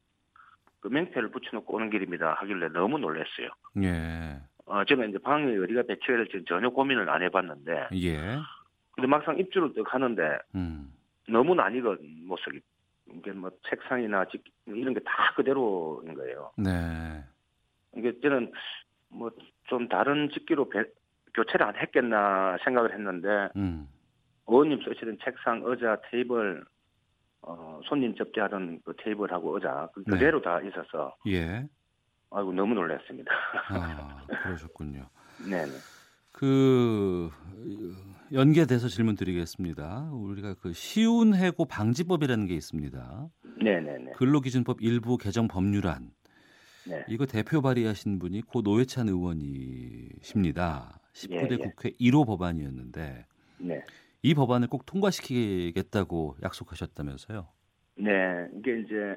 그 0.81 0.89
맹패를 0.89 1.31
붙여놓고 1.31 1.75
오는 1.75 1.91
길입니다 1.91 2.35
하길래 2.35 2.69
너무 2.69 2.99
놀랐어요. 2.99 3.49
예. 3.83 4.41
어, 4.65 4.85
저는 4.85 5.11
이제 5.11 5.19
방에 5.19 5.57
어디가 5.57 5.83
배치해야 5.83 6.25
될지 6.25 6.45
전혀 6.49 6.71
고민을 6.71 7.09
안 7.11 7.23
해봤는데, 7.23 7.89
예. 7.95 8.39
근데 8.93 9.07
막상 9.07 9.39
입주를 9.39 9.73
또 9.75 9.83
가는데 9.83 10.39
음. 10.55 10.93
너무 11.29 11.55
낯익은 11.55 12.27
모습이 12.27 12.61
이게 13.15 13.33
뭐 13.33 13.51
책상이나 13.69 14.25
직 14.27 14.43
이런 14.67 14.95
게 14.95 15.01
다 15.01 15.33
그대로인 15.35 16.15
거예요. 16.15 16.53
네. 16.57 17.25
이게 17.97 18.19
저는 18.21 18.53
뭐 19.11 19.31
좀 19.69 19.89
다른 19.89 20.29
직기로 20.31 20.69
배- 20.69 20.85
교체를 21.35 21.65
안 21.67 21.77
했겠나 21.77 22.59
생각을 22.65 22.93
했는데 22.93 23.49
음. 23.57 23.89
의원님 24.47 24.83
쓰시던 24.83 25.19
책상, 25.25 25.63
의자, 25.65 25.97
테이블, 26.11 26.63
어, 27.43 27.81
손님 27.85 28.15
접대하던 28.17 28.81
그 28.85 28.95
테이블하고 28.99 29.55
의자 29.55 29.89
그 29.95 30.03
네. 30.05 30.13
그대로 30.13 30.43
다 30.43 30.61
있어서 30.61 31.17
예. 31.29 31.65
아이고 32.31 32.53
너무 32.53 32.75
놀랐습니다. 32.75 33.33
아, 33.71 34.27
그러셨군요. 34.43 35.09
네네. 35.39 35.81
그 36.33 37.31
연계돼서 38.33 38.89
질문 38.89 39.15
드리겠습니다. 39.15 40.09
우리가 40.11 40.55
그 40.55 40.73
쉬운 40.73 41.35
해고 41.35 41.67
방지법이라는 41.67 42.47
게 42.47 42.55
있습니다. 42.55 43.29
네네네. 43.63 44.13
근로기준법 44.13 44.81
일부 44.81 45.19
개정 45.19 45.49
법률안. 45.49 46.11
네. 46.89 47.05
이거 47.09 47.27
대표 47.27 47.61
발의하신 47.61 48.19
분이 48.19 48.41
고 48.43 48.63
노회찬 48.63 49.09
의원이십니다. 49.09 50.99
19대 51.13 51.51
예, 51.51 51.53
예. 51.53 51.57
국회 51.59 51.91
1호 51.91 52.27
법안이었는데 52.27 53.27
네. 53.59 53.85
이 54.23 54.35
법안을 54.35 54.69
꼭 54.69 54.87
통과시키겠다고 54.87 56.37
약속하셨다면서요? 56.43 57.47
네, 57.97 58.49
이게 58.59 58.81
이제 58.81 59.15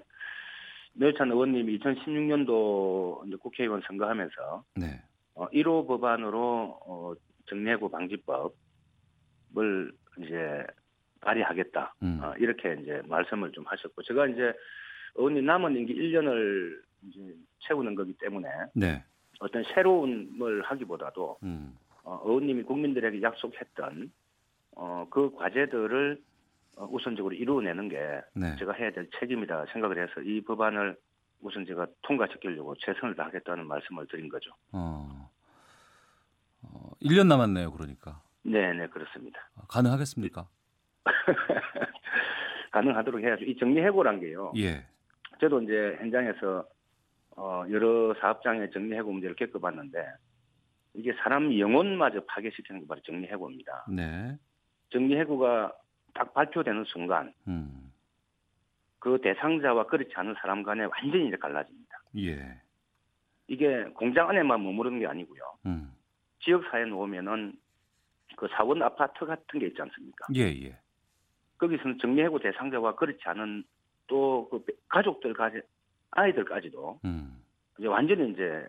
노회찬 0.93 1.31
의원님이 1.31 1.79
2016년도 1.79 3.27
이제 3.27 3.37
국회의원 3.37 3.81
선거하면서 3.87 4.63
네. 4.75 5.01
어, 5.35 5.47
1호 5.51 5.87
법안으로 5.87 6.79
어, 6.85 7.13
정리해고 7.47 7.89
방지법 7.89 8.53
을 9.57 9.91
이제 10.17 10.65
발의하겠다 11.21 11.95
음. 12.03 12.19
어, 12.21 12.33
이렇게 12.37 12.77
이제 12.81 13.01
말씀을 13.05 13.51
좀 13.51 13.63
하셨고 13.65 14.03
제가 14.03 14.27
이제 14.27 14.53
의원님 15.15 15.45
남은 15.45 15.75
임기 15.75 15.93
1년을 15.93 16.81
이제 17.07 17.35
채우는 17.59 17.95
거기 17.95 18.13
때문에 18.13 18.47
네. 18.73 19.03
어떤 19.39 19.63
새로운 19.73 20.37
걸 20.37 20.61
하기보다도 20.61 21.39
음. 21.43 21.77
어, 22.03 22.21
의원님이 22.23 22.63
국민들에게 22.63 23.21
약속했던 23.21 24.11
어, 24.75 25.07
그 25.09 25.33
과제들을 25.35 26.21
어, 26.77 26.87
우선적으로 26.91 27.33
이루어내는 27.33 27.89
게 27.89 28.21
네. 28.33 28.55
제가 28.57 28.73
해야 28.73 28.91
될 28.91 29.09
책임이다 29.19 29.65
생각을 29.71 30.01
해서 30.01 30.21
이 30.21 30.41
법안을 30.41 30.97
우선 31.41 31.65
제가 31.65 31.87
통과시키려고 32.01 32.75
최선을 32.75 33.15
다하겠다는 33.15 33.67
말씀을 33.67 34.07
드린 34.07 34.29
거죠. 34.29 34.51
어. 34.71 35.29
어, 36.63 36.91
1년 37.01 37.27
남았네요, 37.27 37.71
그러니까. 37.71 38.21
네, 38.45 38.73
네, 38.73 38.87
그렇습니다. 38.87 39.39
가능하겠습니까? 39.67 40.47
가능하도록 42.71 43.21
해야죠. 43.21 43.43
이 43.45 43.57
정리해고란 43.57 44.19
게요. 44.19 44.53
예. 44.57 44.85
저도 45.39 45.61
이제 45.61 45.95
현장에서 45.99 46.63
어, 47.37 47.63
여러 47.69 48.13
사업장의 48.21 48.71
정리해고 48.71 49.11
문제를 49.11 49.35
겪어봤는데 49.35 50.05
이게 50.93 51.11
사람 51.13 51.57
영혼마저 51.57 52.23
파괴시키는 52.25 52.81
게 52.81 52.87
바로 52.87 53.01
정리해고입니다. 53.01 53.85
네. 53.89 54.37
정리해고가 54.91 55.73
딱 56.13 56.33
발표되는 56.33 56.85
순간 56.85 57.33
음. 57.47 57.91
그 58.99 59.19
대상자와 59.21 59.87
그렇지 59.87 60.11
않은 60.15 60.35
사람 60.39 60.63
간에 60.63 60.85
완전히 60.85 61.27
이제 61.27 61.35
갈라집니다. 61.37 62.01
예. 62.17 62.61
이게 63.47 63.83
공장 63.95 64.29
안에만 64.29 64.63
머무르는 64.63 64.99
게 64.99 65.07
아니고요. 65.07 65.41
음. 65.65 65.91
지역 66.39 66.63
사회에 66.69 66.85
놓으면은 66.85 67.53
그 68.35 68.47
사원 68.51 68.81
아파트 68.81 69.25
같은 69.25 69.59
게 69.59 69.67
있지 69.67 69.81
않습니까? 69.81 70.25
예, 70.35 70.41
예. 70.41 70.77
거기서는 71.57 71.97
정리해고 71.99 72.39
대상자와 72.39 72.95
그렇지 72.95 73.21
않은 73.25 73.63
또 74.07 74.47
그 74.49 74.63
가족들까지 74.89 75.61
아이들까지도 76.11 76.99
음. 77.05 77.41
이제 77.79 77.87
완전히 77.87 78.31
이제 78.31 78.67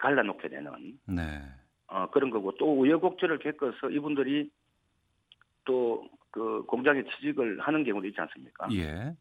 갈라놓게 0.00 0.48
되는 0.48 0.98
네. 1.06 1.40
어, 1.86 2.10
그런 2.10 2.30
거고 2.30 2.52
또 2.56 2.80
우여곡절을 2.80 3.38
겪어서 3.38 3.90
이분들이 3.90 4.50
또 5.64 6.08
그 6.34 6.64
공장에 6.66 7.04
취직을 7.04 7.60
하는 7.60 7.84
경우도 7.84 8.08
있지 8.08 8.20
않습니까? 8.20 8.66
예. 8.72 9.14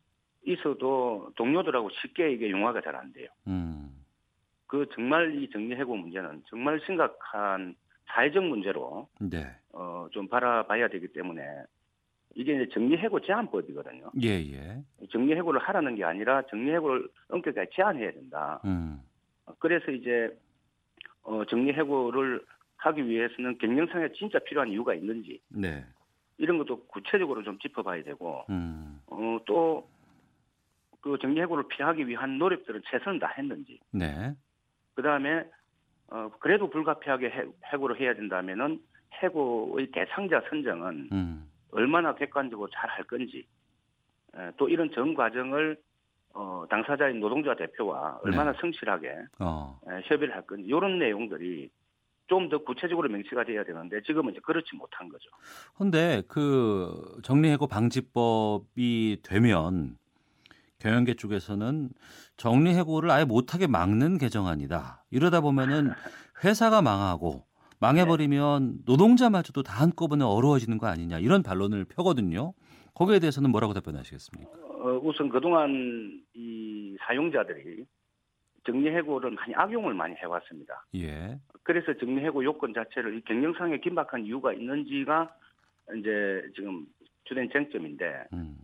있어도 0.48 1.32
동료들하고 1.36 1.92
쉽게 1.92 2.32
이게 2.32 2.50
융화가 2.50 2.82
잘 2.82 2.96
안 2.96 3.14
돼요. 3.14 3.28
음. 3.46 4.04
그 4.66 4.90
정말 4.96 5.36
이 5.36 5.48
정리해고 5.52 5.96
문제는 5.96 6.42
정말 6.50 6.82
심각한 6.88 7.76
사회적 8.08 8.44
문제로 8.44 9.08
네. 9.20 9.48
어, 9.72 10.08
좀 10.12 10.28
바라봐야 10.28 10.88
되기 10.90 11.08
때문에 11.08 11.42
이게 12.36 12.56
이제 12.56 12.70
정리해고 12.74 13.22
제한법이거든요. 13.22 14.12
예, 14.24 14.30
예. 14.30 14.84
정리해고를 15.12 15.60
하라는 15.62 15.96
게 15.96 16.04
아니라 16.04 16.42
정리해고를 16.44 17.08
엄격하게 17.30 17.70
제한해야 17.74 18.12
된다. 18.12 18.60
음. 18.66 19.02
그래서 19.60 19.92
이제 19.92 20.36
어, 21.22 21.46
정리해고를 21.46 22.44
하기 22.78 23.08
위해서는 23.08 23.58
경영상에 23.60 24.10
진짜 24.14 24.40
필요한 24.40 24.70
이유가 24.70 24.94
있는지 24.94 25.40
네. 25.50 25.86
이런 26.38 26.58
것도 26.58 26.86
구체적으로 26.88 27.44
좀 27.44 27.58
짚어봐야 27.60 28.04
되고 28.04 28.44
음. 28.50 29.00
어, 29.08 29.40
또 29.46 29.94
그 31.04 31.18
정리해고를 31.22 31.68
피하기 31.68 32.08
위한 32.08 32.38
노력들은 32.38 32.82
최선을 32.90 33.20
다했는지 33.20 33.78
네. 33.92 34.34
그 34.96 35.02
다음에 35.02 35.46
어, 36.14 36.30
그래도 36.40 36.70
불가피하게 36.70 37.26
해, 37.32 37.44
해고를 37.74 38.00
해야 38.00 38.14
된다면은 38.14 38.80
해고의 39.16 39.88
대상자 39.92 40.42
선정은 40.50 41.10
음. 41.12 41.50
얼마나 41.72 42.14
객관적으로 42.14 42.70
잘 42.72 42.88
할 42.90 43.04
건지 43.06 43.46
에, 44.38 44.52
또 44.58 44.70
이런 44.70 44.92
전 44.94 45.16
과정을 45.16 45.76
어, 46.36 46.66
당사자인 46.70 47.20
노동자 47.20 47.56
대표와 47.56 48.20
얼마나 48.24 48.54
성실하게 48.62 49.16
어. 49.40 49.80
에, 49.90 50.02
협의를 50.06 50.36
할 50.36 50.44
건지 50.46 50.66
이런 50.68 51.00
내용들이 51.00 51.70
좀 52.28 52.50
더 52.50 52.58
구체적으로 52.60 53.10
명시가 53.10 53.44
돼야 53.44 53.64
되는데 53.64 54.02
지금은 54.02 54.32
이제 54.32 54.40
그렇지 54.42 54.76
못한 54.76 55.10
거죠. 55.10 55.30
근데 55.78 56.22
그 56.28 57.20
정리해고 57.24 57.68
방지법이 57.68 59.18
되면 59.24 59.98
경영계 60.84 61.14
쪽에서는 61.14 61.90
정리 62.36 62.72
해고를 62.76 63.10
아예 63.10 63.24
못하게 63.24 63.68
막는 63.68 64.18
개정안이다. 64.18 65.06
이러다 65.12 65.40
보면은 65.40 65.92
회사가 66.44 66.82
망하고 66.82 67.46
망해버리면 67.80 68.80
노동자마저도 68.86 69.64
다 69.64 69.82
한꺼번에 69.82 70.26
어려워지는 70.26 70.78
거 70.78 70.88
아니냐 70.88 71.20
이런 71.20 71.42
반론을 71.42 71.86
펴거든요. 71.86 72.54
거기에 72.96 73.20
대해서는 73.20 73.50
뭐라고 73.50 73.74
답변하시겠습니까? 73.74 74.52
어, 74.52 75.00
우선 75.02 75.30
그동안 75.30 76.22
이 76.34 76.98
사용자들이 77.00 77.86
정리해고를 78.66 79.32
많이 79.32 79.56
악용을 79.56 79.94
많이 79.94 80.16
해왔습니다. 80.16 80.86
예. 80.96 81.40
그래서 81.64 81.94
정리해고 81.98 82.44
요건 82.44 82.74
자체를 82.74 83.18
이 83.18 83.22
경영상에 83.22 83.80
긴박한 83.80 84.26
이유가 84.26 84.52
있는지가 84.54 85.34
이제 85.98 86.44
지금 86.56 86.86
주된 87.24 87.50
쟁점인데 87.52 88.26
음. 88.34 88.58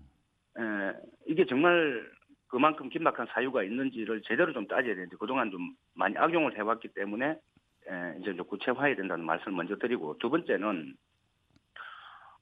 에, 0.58 0.94
이게 1.28 1.46
정말 1.46 2.10
그만큼 2.48 2.90
긴박한 2.90 3.28
사유가 3.28 3.64
있는지를 3.64 4.22
제대로 4.24 4.52
좀 4.54 4.68
따져야 4.68 4.96
되는데 4.96 5.16
그동안 5.18 5.52
좀 5.52 5.76
많이 5.94 6.18
악용을 6.18 6.58
해왔기 6.58 6.90
때문에 6.90 7.30
에, 7.30 8.18
이제 8.20 8.36
좀 8.36 8.46
구체화해야 8.48 8.96
된다는 8.96 9.26
말씀을 9.26 9.56
먼저 9.56 9.76
드리고 9.78 10.18
두 10.18 10.30
번째는 10.30 10.96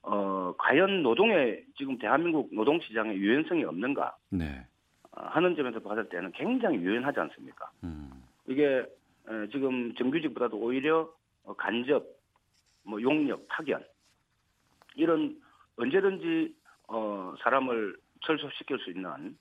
어 0.03 0.53
과연 0.57 1.03
노동의 1.03 1.65
지금 1.77 1.97
대한민국 1.97 2.49
노동 2.53 2.79
시장에 2.79 3.13
유연성이 3.13 3.65
없는가 3.65 4.15
네. 4.29 4.65
어, 5.11 5.25
하는 5.25 5.55
점에서 5.55 5.79
봤을 5.79 6.07
때는 6.07 6.31
굉장히 6.31 6.77
유연하지 6.77 7.19
않습니까? 7.19 7.69
음. 7.83 8.09
이게 8.47 8.85
에, 9.27 9.47
지금 9.51 9.93
정규직보다도 9.95 10.57
오히려 10.57 11.11
어, 11.43 11.53
간접, 11.53 12.05
뭐 12.83 13.01
용역, 13.01 13.45
파견 13.49 13.83
이런 14.95 15.41
언제든지 15.75 16.55
어, 16.87 17.33
사람을 17.41 17.97
철수시킬 18.21 18.79
수 18.79 18.91
있는 18.91 19.37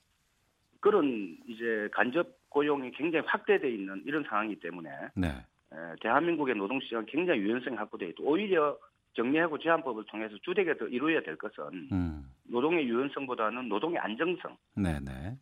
그런 0.81 1.39
이제 1.48 1.89
간접 1.93 2.28
고용이 2.48 2.90
굉장히 2.93 3.27
확대돼 3.27 3.70
있는 3.70 4.02
이런 4.06 4.24
상황이기 4.24 4.60
때문에 4.60 4.90
네. 5.14 5.28
에, 5.73 5.77
대한민국의 6.01 6.55
노동시장 6.55 7.05
굉장히 7.06 7.40
유연성이 7.40 7.77
확보돼 7.77 8.09
있고 8.09 8.24
오히려 8.24 8.77
정리하고 9.14 9.59
제한법을 9.59 10.05
통해서 10.05 10.36
주되게 10.43 10.77
더 10.77 10.86
이루어야 10.86 11.20
될 11.23 11.36
것은 11.36 11.89
음. 11.90 12.31
노동의 12.44 12.86
유연성보다는 12.86 13.68
노동의 13.68 13.98
안정성 13.98 14.56
네네. 14.74 15.36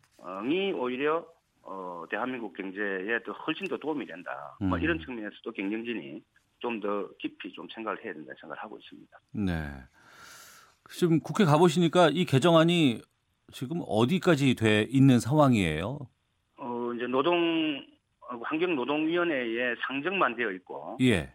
이 0.49 0.71
오히려 0.71 1.25
어, 1.61 2.05
대한민국 2.09 2.55
경제에 2.55 3.19
더 3.23 3.31
훨씬 3.31 3.67
더 3.67 3.77
도움이 3.77 4.05
된다. 4.05 4.55
뭐 4.59 4.77
음. 4.77 4.81
이런 4.83 4.99
측면에서도 4.99 5.51
경영진이 5.51 6.21
좀 6.59 6.79
더 6.79 7.07
깊이 7.19 7.51
좀 7.51 7.67
생각을 7.69 8.03
해야 8.03 8.13
된다 8.13 8.33
생각을 8.39 8.61
하고 8.61 8.77
있습니다. 8.77 9.19
네. 9.33 9.53
지금 10.89 11.19
국회 11.19 11.45
가보시니까 11.45 12.09
이 12.13 12.25
개정안이 12.25 13.01
지금 13.51 13.81
어디까지 13.87 14.55
돼 14.55 14.87
있는 14.89 15.19
상황이에요? 15.19 15.99
어, 16.57 16.93
이제 16.95 17.07
노동 17.07 17.83
어, 18.29 18.39
환경노동위원회에 18.43 19.75
상정만 19.87 20.35
되어 20.35 20.51
있고 20.51 20.97
예. 21.01 21.31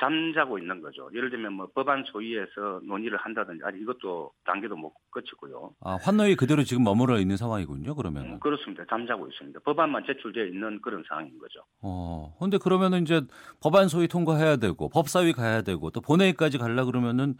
잠자고 0.00 0.58
있는 0.58 0.80
거죠. 0.80 1.10
예를 1.14 1.30
들면 1.30 1.54
뭐 1.54 1.68
법안 1.74 2.04
소위에서 2.04 2.80
논의를 2.84 3.18
한다든지 3.18 3.62
아직 3.64 3.80
이것도 3.80 4.30
단계도 4.44 4.76
못 4.76 4.92
거치고요. 5.10 5.74
아, 5.80 5.98
환노위 6.02 6.36
그대로 6.36 6.62
지금 6.62 6.84
머물러 6.84 7.18
있는 7.18 7.36
상황이군요, 7.36 7.94
그러면. 7.96 8.24
음, 8.24 8.38
그렇습니다. 8.38 8.84
잠자고 8.88 9.26
있습니다. 9.26 9.58
법안만 9.64 10.04
제출되어 10.06 10.44
있는 10.44 10.80
그런 10.82 11.02
상황인 11.08 11.36
거죠. 11.38 11.64
어, 11.82 12.36
근데 12.38 12.58
그러면은 12.58 13.02
이제 13.02 13.22
법안 13.60 13.88
소위 13.88 14.06
통과해야 14.06 14.56
되고, 14.56 14.88
법사위 14.88 15.32
가야 15.32 15.62
되고, 15.62 15.90
또 15.90 16.00
본회의까지 16.00 16.58
가려 16.58 16.84
그러면은 16.84 17.34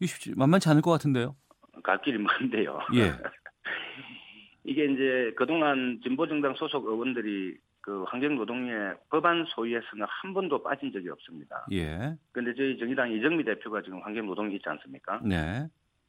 이 0.00 0.06
쉽지, 0.06 0.34
만만치 0.36 0.68
않을 0.68 0.82
것 0.82 0.90
같은데요? 0.92 1.34
갈 1.82 2.00
길이 2.02 2.18
먼데요. 2.18 2.78
예. 2.94 3.12
이게 4.64 4.84
이제 4.84 5.32
그동안 5.36 5.98
진보정당 6.02 6.54
소속 6.54 6.86
의원들이 6.86 7.56
그 7.80 8.02
환경노동위의 8.04 8.96
법안 9.08 9.44
소위에서는 9.48 10.06
한 10.06 10.34
번도 10.34 10.62
빠진 10.62 10.92
적이 10.92 11.08
없습니다. 11.10 11.66
예. 11.72 12.14
근데 12.32 12.52
저희 12.54 12.78
정의당 12.78 13.10
이정미 13.12 13.44
대표가 13.44 13.80
지금 13.82 14.02
환경노동위 14.02 14.56
있지 14.56 14.68
않습니까? 14.68 15.20
네. 15.24 15.66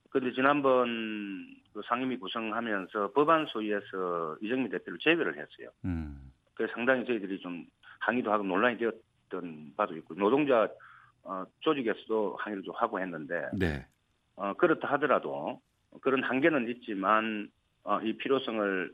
근데 0.10 0.34
지난번 0.34 1.48
그 1.74 1.82
상임위 1.86 2.18
구성하면서 2.18 3.11
법안 3.14 3.45
소위에서 3.45 4.38
이정미 4.41 4.70
대표를 4.70 4.99
제외를 4.99 5.34
했어요. 5.34 5.70
음. 5.86 6.32
그래서 6.56 6.74
상당히 6.74 7.06
저희들이 7.06 7.40
좀 7.40 7.66
항의도 7.99 8.32
하고 8.32 8.44
논란이 8.44 8.78
되었던 8.78 9.74
바도 9.78 9.95
있고 9.98 10.16
노동자 10.16 10.68
어, 11.24 11.46
조직에서도 11.60 12.38
항의를 12.40 12.64
좀 12.64 12.74
하고 12.76 13.00
했는데 13.00 13.50
네. 13.54 13.86
어, 14.36 14.54
그렇다 14.54 14.88
하더라도 14.94 15.62
그런 16.02 16.24
한계는 16.24 16.70
있지만 16.70 17.50
어, 17.84 18.00
이 18.02 18.14
필요성을 18.14 18.94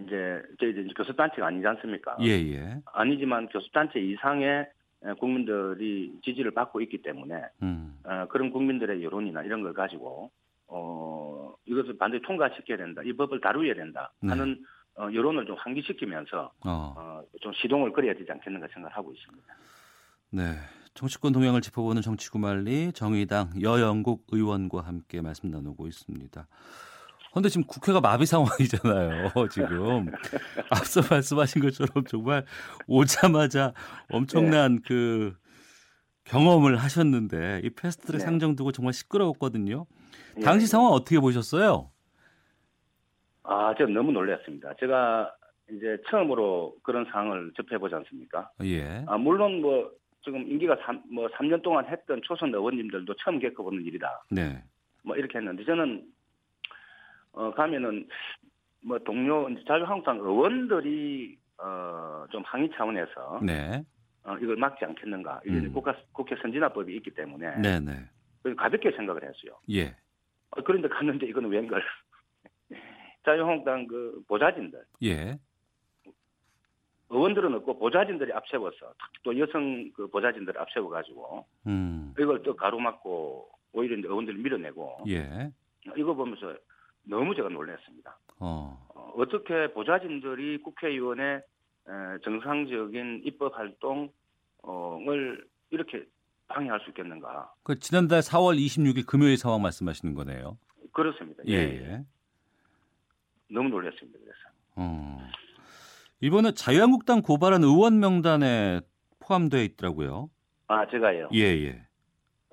이제 0.00 0.42
저희들 0.60 0.86
이제 0.86 0.94
교섭단체가 0.96 1.46
아니지 1.46 1.66
않습니까? 1.66 2.16
예, 2.20 2.30
예. 2.30 2.80
아니지만 2.86 3.48
교섭단체 3.48 4.00
이상의 4.00 4.68
에, 5.04 5.12
국민들이 5.14 6.12
지지를 6.24 6.52
받고 6.52 6.80
있기 6.82 7.02
때문에 7.02 7.42
음. 7.62 7.98
어, 8.04 8.26
그런 8.28 8.50
국민들의 8.50 9.02
여론이나 9.02 9.42
이런 9.42 9.62
걸 9.62 9.74
가지고 9.74 10.30
어, 10.68 11.54
이것을 11.66 11.98
반드시 11.98 12.22
통과시켜야 12.22 12.78
된다. 12.78 13.02
이 13.04 13.12
법을 13.12 13.40
다루어야 13.40 13.74
된다. 13.74 14.12
네. 14.20 14.30
하는 14.30 14.64
어, 14.94 15.08
여론을 15.12 15.46
좀 15.46 15.56
환기시키면서 15.58 16.52
어. 16.64 16.94
어, 16.96 17.22
좀 17.40 17.52
시동을 17.54 17.92
걸어야 17.92 18.14
되지 18.14 18.30
않겠는가 18.30 18.68
생각을 18.72 18.96
하고 18.96 19.12
있습니다. 19.12 19.54
네. 20.30 20.42
정치권 20.94 21.32
동향을 21.32 21.60
짚어보는 21.60 22.02
정치구말리 22.02 22.92
정의당 22.92 23.50
여영국 23.60 24.26
의원과 24.30 24.82
함께 24.82 25.20
말씀 25.20 25.50
나누고 25.50 25.86
있습니다. 25.86 26.46
그런데 27.30 27.48
지금 27.48 27.66
국회가 27.66 28.00
마비 28.00 28.26
상황이잖아요. 28.26 29.32
지금 29.50 30.06
앞서 30.70 31.00
말씀하신 31.10 31.62
것처럼 31.62 32.04
정말 32.06 32.44
오자마자 32.86 33.72
엄청난 34.10 34.80
그 34.86 35.34
경험을 36.24 36.76
하셨는데 36.76 37.62
이 37.64 37.70
패스트트랙 37.70 38.18
네. 38.18 38.24
상정 38.24 38.54
두고 38.54 38.70
정말 38.70 38.92
시끄러웠거든요. 38.92 39.86
예. 40.36 40.40
당시 40.42 40.66
상황 40.66 40.92
어떻게 40.92 41.18
보셨어요? 41.18 41.90
아, 43.44 43.74
제가 43.76 43.90
너무 43.90 44.12
놀랐습니다. 44.12 44.74
제가 44.78 45.34
이제 45.70 45.96
처음으로 46.10 46.76
그런 46.82 47.06
상황을 47.10 47.52
접해보지 47.56 47.94
않습니까? 47.94 48.50
예. 48.64 49.04
아, 49.08 49.16
물론 49.16 49.62
뭐 49.62 49.90
지금 50.24 50.40
임기가 50.48 50.76
3, 50.84 51.02
뭐 51.10 51.28
3년 51.28 51.62
동안 51.62 51.84
했던 51.86 52.20
초선 52.22 52.54
의원님들도 52.54 53.14
처음 53.16 53.38
겪어보는 53.38 53.84
일이다. 53.84 54.24
네. 54.30 54.62
뭐 55.02 55.16
이렇게 55.16 55.38
했는데 55.38 55.64
저는 55.64 56.04
어 57.32 57.52
가면은 57.54 58.06
뭐 58.84 58.98
동료 59.00 59.48
이제 59.50 59.62
자유한국당 59.66 60.18
의원들이 60.18 61.36
어좀 61.58 62.42
항의 62.44 62.70
차원에서 62.74 63.40
네. 63.42 63.82
어 64.24 64.36
이걸 64.38 64.56
막지 64.56 64.84
않겠는가 64.84 65.40
이게 65.44 65.56
음. 65.56 65.72
국가 65.72 65.96
국회 66.12 66.36
선진화법이 66.36 66.94
있기 66.96 67.10
때문에 67.10 67.56
네, 67.58 67.80
네. 67.80 67.92
가볍게 68.56 68.92
생각을 68.92 69.22
했어요. 69.22 69.58
예. 69.70 69.96
어, 70.50 70.62
그런데 70.64 70.88
갔는데 70.88 71.26
이거는 71.26 71.50
웬걸 71.50 71.82
자유한국당 73.24 73.86
그 73.88 74.22
보좌진들 74.28 74.84
예. 75.04 75.38
의원들은 77.12 77.54
없고 77.56 77.78
보좌진들이 77.78 78.32
앞세워서 78.32 78.94
또 79.22 79.38
여성 79.38 79.90
그 79.92 80.06
보좌진들을 80.08 80.58
앞세워 80.58 80.88
가지고 80.88 81.44
음. 81.66 82.14
이걸 82.18 82.42
또 82.42 82.56
가로막고 82.56 83.48
오히려 83.74 83.96
이제 83.96 84.08
의원들을 84.08 84.38
밀어내고 84.38 85.04
예. 85.08 85.52
이거 85.96 86.14
보면서 86.14 86.54
너무 87.04 87.34
제가 87.34 87.50
놀랐습니다. 87.50 88.16
어. 88.38 88.88
어, 88.94 89.12
어 89.14 89.26
떻게 89.26 89.70
보좌진들이 89.72 90.62
국회의원의 90.62 91.36
에, 91.36 92.18
정상적인 92.24 93.22
입법 93.24 93.58
활동을 93.58 95.46
이렇게 95.70 96.04
방해할 96.48 96.80
수 96.80 96.90
있겠는가? 96.90 97.52
그 97.62 97.78
지난달 97.78 98.20
4월 98.20 98.58
26일 98.58 99.06
금요일 99.06 99.36
상황 99.36 99.60
말씀하시는 99.62 100.14
거네요. 100.14 100.56
그렇습니다. 100.92 101.42
예. 101.46 101.54
예. 101.54 102.04
너무 103.50 103.68
놀랐습니다. 103.68 104.18
그래서 104.18 104.38
어. 104.76 105.18
이번에 106.22 106.52
자유한국당 106.52 107.20
고발한 107.20 107.64
의원 107.64 107.98
명단에 107.98 108.80
포함되어 109.18 109.60
있더라고요. 109.62 110.30
아 110.68 110.86
제가요. 110.88 111.28
예, 111.34 111.40
예. 111.40 111.82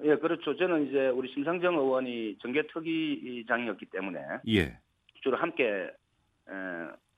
예, 0.02 0.16
그렇죠. 0.16 0.58
저는 0.58 0.88
이제 0.88 1.10
우리 1.10 1.32
심상정 1.32 1.76
의원이 1.76 2.38
정계특위장이었기 2.41 3.86
때문에 3.86 4.20
예. 4.48 4.80
주로 5.22 5.38
함께 5.38 5.64
에, 5.64 6.52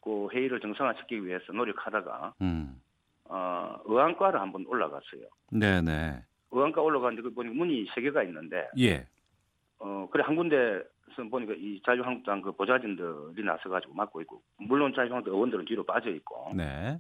그 0.02 0.28
회의를 0.34 0.60
정상화시키기 0.60 1.26
위해서 1.26 1.54
노력하다가 1.54 2.34
음. 2.42 2.82
어, 3.26 3.78
의안과를 3.86 4.42
한번 4.42 4.66
올라갔어요. 4.68 5.22
네, 5.52 5.82
네. 5.82 6.22
의안과 6.52 6.82
올라갔는데 6.82 7.30
그 7.30 7.34
보니까 7.34 7.56
문이 7.56 7.88
세 7.96 8.02
개가 8.02 8.24
있는데 8.24 8.68
예. 8.78 9.06
어, 9.80 10.06
그래, 10.12 10.24
한 10.26 10.36
군데서 10.36 10.84
보니까 11.30 11.54
이 11.58 11.82
자유한국당 11.86 12.42
그 12.42 12.52
보좌진들이 12.52 13.44
나서가지고 13.44 13.94
맡고 13.94 14.22
있고, 14.22 14.42
물론 14.58 14.94
자유한국당 14.94 15.34
의원들은 15.34 15.66
뒤로 15.66 15.84
빠져 15.84 16.10
있고, 16.10 16.52
네. 16.56 17.00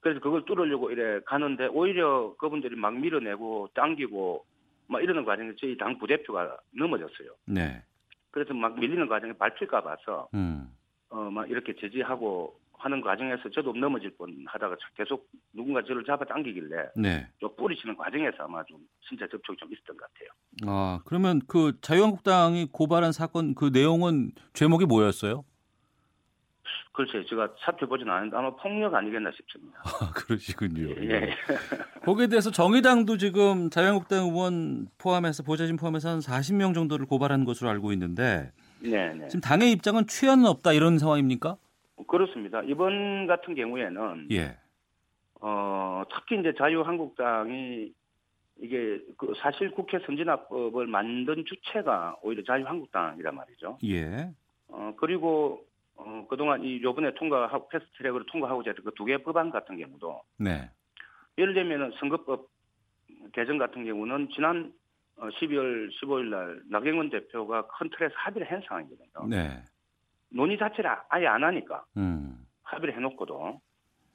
그래서 0.00 0.20
그걸 0.20 0.44
뚫으려고 0.44 0.90
이래 0.90 1.20
가는데 1.26 1.66
오히려 1.66 2.34
그분들이 2.38 2.76
막 2.76 2.94
밀어내고 2.94 3.70
당기고 3.74 4.44
막 4.86 5.02
이러는 5.02 5.24
과정에 5.24 5.52
저희 5.58 5.76
당 5.76 5.98
부대표가 5.98 6.56
넘어졌어요. 6.70 7.30
네. 7.46 7.82
그래서 8.30 8.54
막 8.54 8.78
밀리는 8.78 9.06
과정에 9.08 9.32
밟힐까 9.32 9.82
봐서 9.82 10.28
음. 10.34 10.70
어막 11.10 11.50
이렇게 11.50 11.74
제지하고 11.74 12.58
하는 12.78 13.00
과정에서 13.00 13.50
저도 13.52 13.72
넘어질 13.72 14.10
뻔 14.16 14.44
하다가 14.46 14.76
계속 14.96 15.28
누군가 15.52 15.82
저를 15.82 16.04
잡아 16.04 16.24
당기길래 16.24 16.90
네. 16.96 17.26
좀 17.38 17.54
뿌리치는 17.56 17.96
과정에서 17.96 18.44
아마 18.44 18.64
좀 18.64 18.78
신체 19.00 19.26
접촉이 19.28 19.56
좀 19.58 19.68
있었던 19.72 19.96
것 19.96 20.08
같아요. 20.12 20.28
아, 20.66 21.00
그러면 21.04 21.40
그 21.46 21.78
자유한국당이 21.80 22.68
고발한 22.70 23.12
사건 23.12 23.54
그 23.54 23.70
내용은 23.72 24.32
제목이 24.52 24.86
뭐였어요? 24.86 25.44
글쎄요, 26.92 27.24
제가 27.26 27.48
살펴보진 27.60 28.08
않았는데 28.08 28.36
아마 28.36 28.50
폭력 28.56 28.92
아니겠나 28.92 29.30
싶습니다. 29.36 29.78
아, 29.84 30.10
그러시군요. 30.14 30.90
예. 30.90 31.30
거기에 32.04 32.26
대해서 32.26 32.50
정의당도 32.50 33.18
지금 33.18 33.70
자유한국당 33.70 34.24
의원 34.24 34.88
포함해서 34.98 35.44
보좌진 35.44 35.76
포함해서 35.76 36.08
한 36.08 36.18
40명 36.18 36.74
정도를 36.74 37.06
고발한 37.06 37.44
것으로 37.44 37.70
알고 37.70 37.92
있는데 37.92 38.50
네, 38.80 39.12
네. 39.14 39.28
지금 39.28 39.40
당의 39.40 39.70
입장은 39.72 40.08
취하는 40.08 40.46
없다 40.46 40.72
이런 40.72 40.98
상황입니까? 40.98 41.56
그렇습니다. 42.06 42.62
이번 42.62 43.26
같은 43.26 43.54
경우에는 43.54 44.28
예. 44.32 44.56
어, 45.40 46.02
특히 46.12 46.38
이제 46.40 46.52
자유한국당이 46.56 47.92
이게 48.60 49.00
그 49.16 49.32
사실 49.40 49.70
국회 49.70 49.98
선진화법을 50.00 50.86
만든 50.88 51.44
주체가 51.46 52.16
오히려 52.22 52.42
자유한국당이란 52.44 53.34
말이죠. 53.34 53.78
예. 53.84 54.30
어, 54.68 54.92
그리고 54.98 55.64
어, 55.96 56.26
그동안 56.28 56.62
이 56.64 56.82
요번에 56.82 57.14
통과하고 57.14 57.68
패스트 57.68 57.90
트랙으로 57.98 58.24
통과하고자 58.26 58.70
했던 58.70 58.84
그 58.84 58.90
두 58.94 59.04
개 59.04 59.16
법안 59.18 59.50
같은 59.50 59.78
경우도 59.78 60.22
네. 60.38 60.70
예를 61.38 61.54
들면은 61.54 61.92
선거법 61.98 62.48
개정 63.32 63.58
같은 63.58 63.84
경우는 63.84 64.28
지난 64.34 64.72
어, 65.16 65.28
12월 65.28 65.90
15일 66.00 66.24
날 66.28 66.62
나경원 66.70 67.10
대표가 67.10 67.66
큰 67.68 67.88
틀에서 67.90 68.14
합의를 68.16 68.50
한 68.50 68.60
상황이거든요. 68.66 69.26
네. 69.28 69.62
논의 70.30 70.58
자체를 70.58 70.90
아- 70.90 71.04
아예 71.08 71.26
안 71.26 71.42
하니까 71.44 71.84
음. 71.96 72.46
합의를 72.62 72.94
해놓고도 72.96 73.60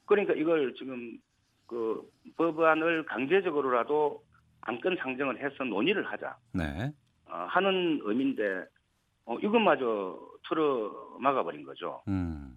그러니까 0.06 0.34
이걸 0.34 0.74
지금 0.74 1.18
그 1.66 2.02
법안을 2.36 3.04
강제적으로라도 3.06 4.22
안건 4.60 4.96
상정을 4.98 5.38
해서 5.42 5.64
논의를 5.64 6.04
하자 6.04 6.36
네. 6.52 6.92
어, 7.28 7.46
하는 7.48 8.00
의미인데 8.02 8.64
어, 9.26 9.38
이것마저 9.38 10.20
틀어 10.48 11.16
막아버린 11.18 11.64
거죠. 11.64 12.02
음. 12.08 12.54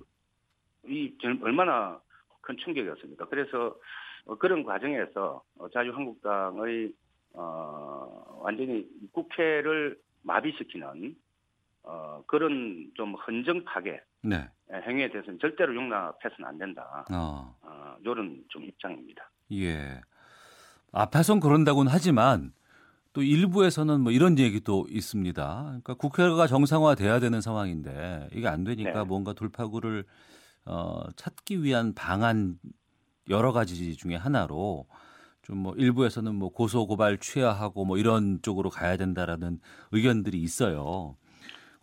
이 0.86 1.14
정- 1.22 1.40
얼마나 1.42 2.00
큰 2.42 2.56
충격이었습니까? 2.58 3.26
그래서 3.28 3.76
어, 4.26 4.36
그런 4.36 4.64
과정에서 4.64 5.42
어, 5.58 5.70
자유한국당의 5.70 6.94
어, 7.34 8.40
완전히 8.44 8.88
국회를 9.14 9.98
마비시키는 10.24 11.16
어, 11.88 12.22
그런 12.27 12.91
좀 12.95 13.15
헌정 13.15 13.64
파괴 13.64 13.99
네. 14.22 14.49
행위에 14.72 15.09
대해서는 15.09 15.39
절대로 15.39 15.73
용납해서는 15.73 16.45
안 16.45 16.57
된다. 16.57 17.05
어. 17.11 17.55
어, 17.61 17.95
이런 18.01 18.43
좀 18.49 18.65
입장입니다. 18.65 19.30
예. 19.53 20.01
앞에선 20.91 21.39
그런다고는 21.39 21.91
하지만 21.91 22.51
또 23.14 23.23
일부에서는 23.23 24.01
뭐 24.01 24.11
이런 24.11 24.38
얘기도 24.38 24.85
있습니다. 24.89 25.64
그러니까 25.64 25.93
국회가 25.93 26.47
정상화돼야 26.47 27.19
되는 27.19 27.39
상황인데 27.39 28.30
이게 28.34 28.47
안 28.47 28.64
되니까 28.64 28.91
네. 28.91 29.03
뭔가 29.03 29.34
돌파구를 29.34 30.03
어, 30.65 31.03
찾기 31.15 31.64
위한 31.64 31.93
방안 31.93 32.59
여러 33.30 33.53
가지 33.53 33.95
중에 33.95 34.15
하나로 34.15 34.85
좀 35.47 35.57
뭐 35.57 35.73
일부에서는 35.76 36.35
뭐 36.35 36.49
고소 36.49 36.88
고발 36.88 37.18
취하하고 37.18 37.85
뭐 37.85 37.97
이런 37.97 38.39
쪽으로 38.41 38.69
가야 38.69 38.97
된다라는 38.97 39.59
의견들이 39.91 40.41
있어요. 40.41 41.15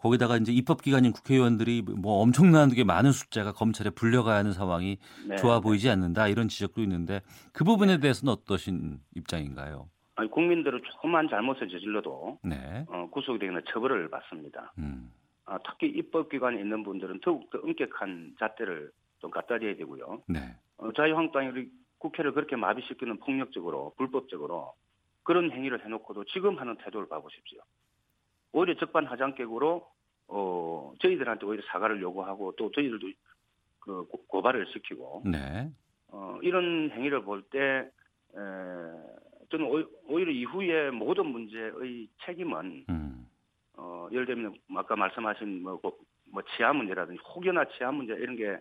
거기다가 0.04 0.36
이제 0.36 0.52
입법 0.52 0.82
기관인 0.82 1.12
국회의원들이 1.12 1.82
뭐 1.96 2.20
엄청나게 2.20 2.84
많은 2.84 3.10
숫자가 3.10 3.52
검찰에 3.52 3.88
불려가야 3.88 4.36
하는 4.36 4.52
상황이 4.52 4.98
네. 5.26 5.36
좋아 5.36 5.60
보이지 5.60 5.88
않는다 5.88 6.28
이런 6.28 6.48
지적도 6.48 6.82
있는데 6.82 7.22
그 7.54 7.64
부분에 7.64 7.98
대해서는 8.00 8.34
어떠신 8.34 8.98
입장인가요? 9.16 9.88
아니, 10.16 10.30
국민들은 10.30 10.82
조그만 10.84 11.26
잘못을 11.30 11.68
저질러도 11.70 12.38
네. 12.44 12.84
어, 12.88 13.08
구속이 13.10 13.38
되거나 13.38 13.62
처벌을 13.72 14.10
받습니다. 14.10 14.74
음. 14.76 15.10
아, 15.46 15.58
특히 15.64 15.88
입법기관에 15.88 16.60
있는 16.60 16.84
분들은 16.84 17.20
더욱더 17.20 17.58
엄격한 17.60 18.36
잣대를 18.38 18.90
좀 19.20 19.30
갖다 19.30 19.58
줘야 19.58 19.74
되고요. 19.74 20.22
네. 20.28 20.54
어, 20.76 20.92
자유한국당이 20.92 21.48
우리 21.48 21.70
국회를 21.96 22.34
그렇게 22.34 22.56
마비시키는 22.56 23.20
폭력적으로 23.20 23.94
불법적으로 23.96 24.74
그런 25.22 25.50
행위를 25.50 25.82
해놓고도 25.82 26.24
지금 26.24 26.58
하는 26.58 26.76
태도를 26.84 27.08
봐보십시오. 27.08 27.60
오히려 28.54 28.74
적반하장격으로 28.76 29.86
어, 30.28 30.92
저희들한테 31.00 31.44
오히려 31.44 31.62
사과를 31.66 32.00
요구하고 32.00 32.52
또 32.56 32.70
저희들도 32.70 33.06
그 33.80 34.06
고- 34.06 34.24
고발을 34.26 34.66
시키고 34.72 35.22
네. 35.26 35.70
어, 36.08 36.38
이런 36.42 36.90
행위를 36.92 37.22
볼때 37.22 37.90
저는 39.50 39.66
오히- 39.66 39.86
오히려 40.08 40.32
이후에 40.32 40.90
모든 40.90 41.26
문제의 41.26 42.08
책임은 42.24 42.86
음. 42.88 43.28
어, 43.76 44.08
예를 44.10 44.26
들면 44.26 44.54
아까 44.76 44.96
말씀하신 44.96 45.62
뭐, 45.62 45.76
고- 45.80 45.98
뭐 46.32 46.42
치아 46.56 46.72
문제라든지 46.72 47.20
혹여나 47.22 47.64
치아 47.76 47.90
문제 47.92 48.14
이런 48.14 48.36
게 48.36 48.56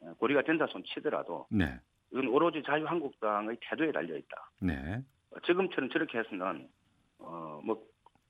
어, 0.00 0.12
고리가 0.18 0.42
된다 0.42 0.66
손 0.70 0.82
치더라도 0.84 1.46
네. 1.50 1.78
이건 2.12 2.28
오로지 2.28 2.62
자유한국당의 2.64 3.56
태도에 3.62 3.90
달려 3.92 4.16
있다. 4.16 4.50
네. 4.60 5.00
어, 5.30 5.40
지금처럼 5.40 5.88
저렇게 5.90 6.18
해서는 6.18 6.68
어, 7.18 7.60
뭐 7.64 7.82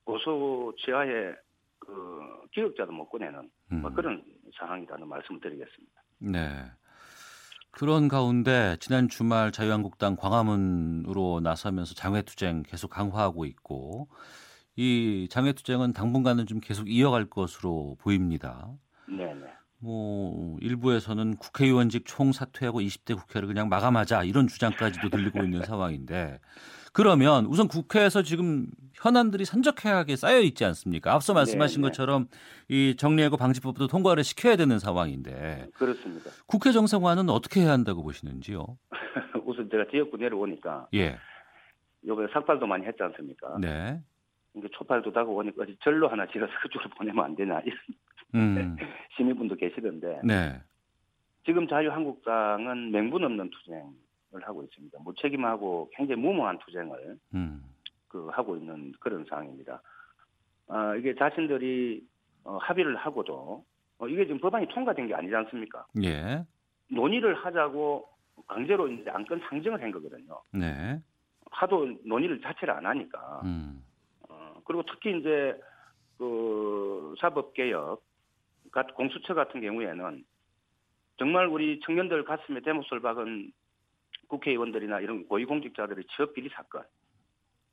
고소 0.07 0.73
지하에 0.79 1.35
그 1.81 2.47
기억자도 2.53 2.93
못 2.93 3.11
꺼내는 3.11 3.51
뭐 3.69 3.91
음. 3.91 3.95
그런 3.95 4.25
상황이라는 4.59 5.07
말씀을 5.07 5.41
드리겠습니다. 5.41 6.03
네. 6.21 6.65
그런 7.73 8.09
가운데 8.09 8.77
지난 8.81 9.09
주말 9.09 9.53
자유한국당 9.53 10.17
광화문으로 10.17 11.41
나서면서 11.41 11.95
장외투쟁 11.95 12.63
계속 12.63 12.89
강화하고 12.89 13.45
있고 13.45 14.09
이 14.77 15.27
장외투쟁은 15.31 15.93
당분간은 15.93 16.47
좀 16.47 16.61
계속 16.61 16.89
이어갈 16.89 17.29
것으로 17.29 17.97
보입니다. 18.01 18.71
네네. 19.07 19.56
뭐 19.79 20.57
일부에서는 20.61 21.37
국회의원직 21.37 22.05
총사퇴하고 22.07 22.81
20대 22.81 23.17
국회를 23.17 23.47
그냥 23.49 23.69
마감하자 23.69 24.25
이런 24.25 24.47
주장까지도 24.49 25.11
들리고 25.11 25.43
있는 25.43 25.63
상황인데 25.65 26.41
그러면 26.93 27.45
우선 27.45 27.69
국회에서 27.69 28.23
지금 28.23 28.69
현안들이 28.95 29.45
산적해하게 29.45 30.17
쌓여 30.17 30.41
있지 30.41 30.65
않습니까? 30.65 31.13
앞서 31.13 31.35
말씀하신 31.35 31.83
네, 31.83 31.87
네. 31.87 31.91
것처럼 31.91 32.29
이 32.69 32.97
정리해고 32.97 33.37
방지법도 33.37 33.87
통과를 33.87 34.25
시켜야 34.25 34.57
되는 34.57 34.79
상황인데 34.79 35.69
그렇습니다. 35.75 36.31
국회 36.47 36.73
정상화는 36.73 37.29
어떻게 37.29 37.61
해야 37.61 37.73
한다고 37.73 38.03
보시는지요? 38.03 38.65
우선 39.45 39.69
제가 39.71 39.85
지역구 39.91 40.17
내려오니까 40.17 40.89
예. 40.95 41.19
요번에 42.07 42.29
삭발도 42.33 42.67
많이 42.67 42.87
했지 42.87 43.03
않습니까? 43.03 43.59
네. 43.61 44.01
이게 44.55 44.67
초팔도 44.73 45.13
다고 45.13 45.37
오니까 45.37 45.67
절로 45.85 46.09
하나 46.09 46.27
지어서 46.27 46.51
그쪽으로 46.63 46.89
보내면 46.97 47.27
안 47.27 47.37
되나 47.37 47.61
이런 47.61 47.77
음. 48.35 48.77
시민분도 49.17 49.57
계시던데 49.57 50.21
네. 50.25 50.61
지금 51.45 51.67
자유한국당은 51.69 52.91
명분 52.91 53.25
없는 53.25 53.51
투쟁을 53.51 54.43
하고 54.43 54.63
있습니다. 54.65 54.99
무책임하고 55.03 55.91
굉장히 55.95 56.21
무모한 56.21 56.59
투쟁을 56.59 57.17
음. 57.35 57.63
그 58.09 58.27
하고 58.29 58.57
있는 58.57 58.93
그런 59.01 59.25
상황입니다. 59.29 59.81
아, 60.69 60.95
이게 60.97 61.15
자신들이 61.15 62.05
어, 62.45 62.59
합의를 62.59 62.97
하고도 62.97 63.65
어, 63.99 64.09
이게 64.09 64.25
지금 64.27 64.41
법안이 64.41 64.69
통과된 64.69 65.07
게 65.09 65.15
아니지 65.15 65.35
않습니까? 65.35 65.87
예. 66.03 66.45
논의를 66.91 67.35
하자고 67.35 68.07
강제로 68.47 68.89
이제 68.89 69.09
안건 69.11 69.41
상정을 69.49 69.83
한 69.83 69.91
거거든요. 69.91 70.41
네. 70.53 71.01
하도 71.51 71.97
논의를 72.05 72.41
자체를 72.41 72.75
안 72.75 72.85
하니까. 72.87 73.41
음. 73.45 73.83
어, 74.29 74.61
그리고 74.65 74.83
특히 74.85 75.19
이제 75.19 75.59
그 76.19 77.15
사법 77.21 77.55
개혁, 77.55 78.03
같- 78.05 78.06
공수처 78.85 79.35
같은 79.35 79.61
경우에는 79.61 80.25
정말 81.19 81.47
우리 81.47 81.81
청년들 81.81 82.25
가슴에 82.25 82.61
대못을 82.61 83.01
박은 83.01 83.51
국회의원들이나 84.29 85.01
이런 85.01 85.27
고위공직자들의 85.29 86.05
취업 86.15 86.35
비리 86.35 86.49
사건 86.51 86.83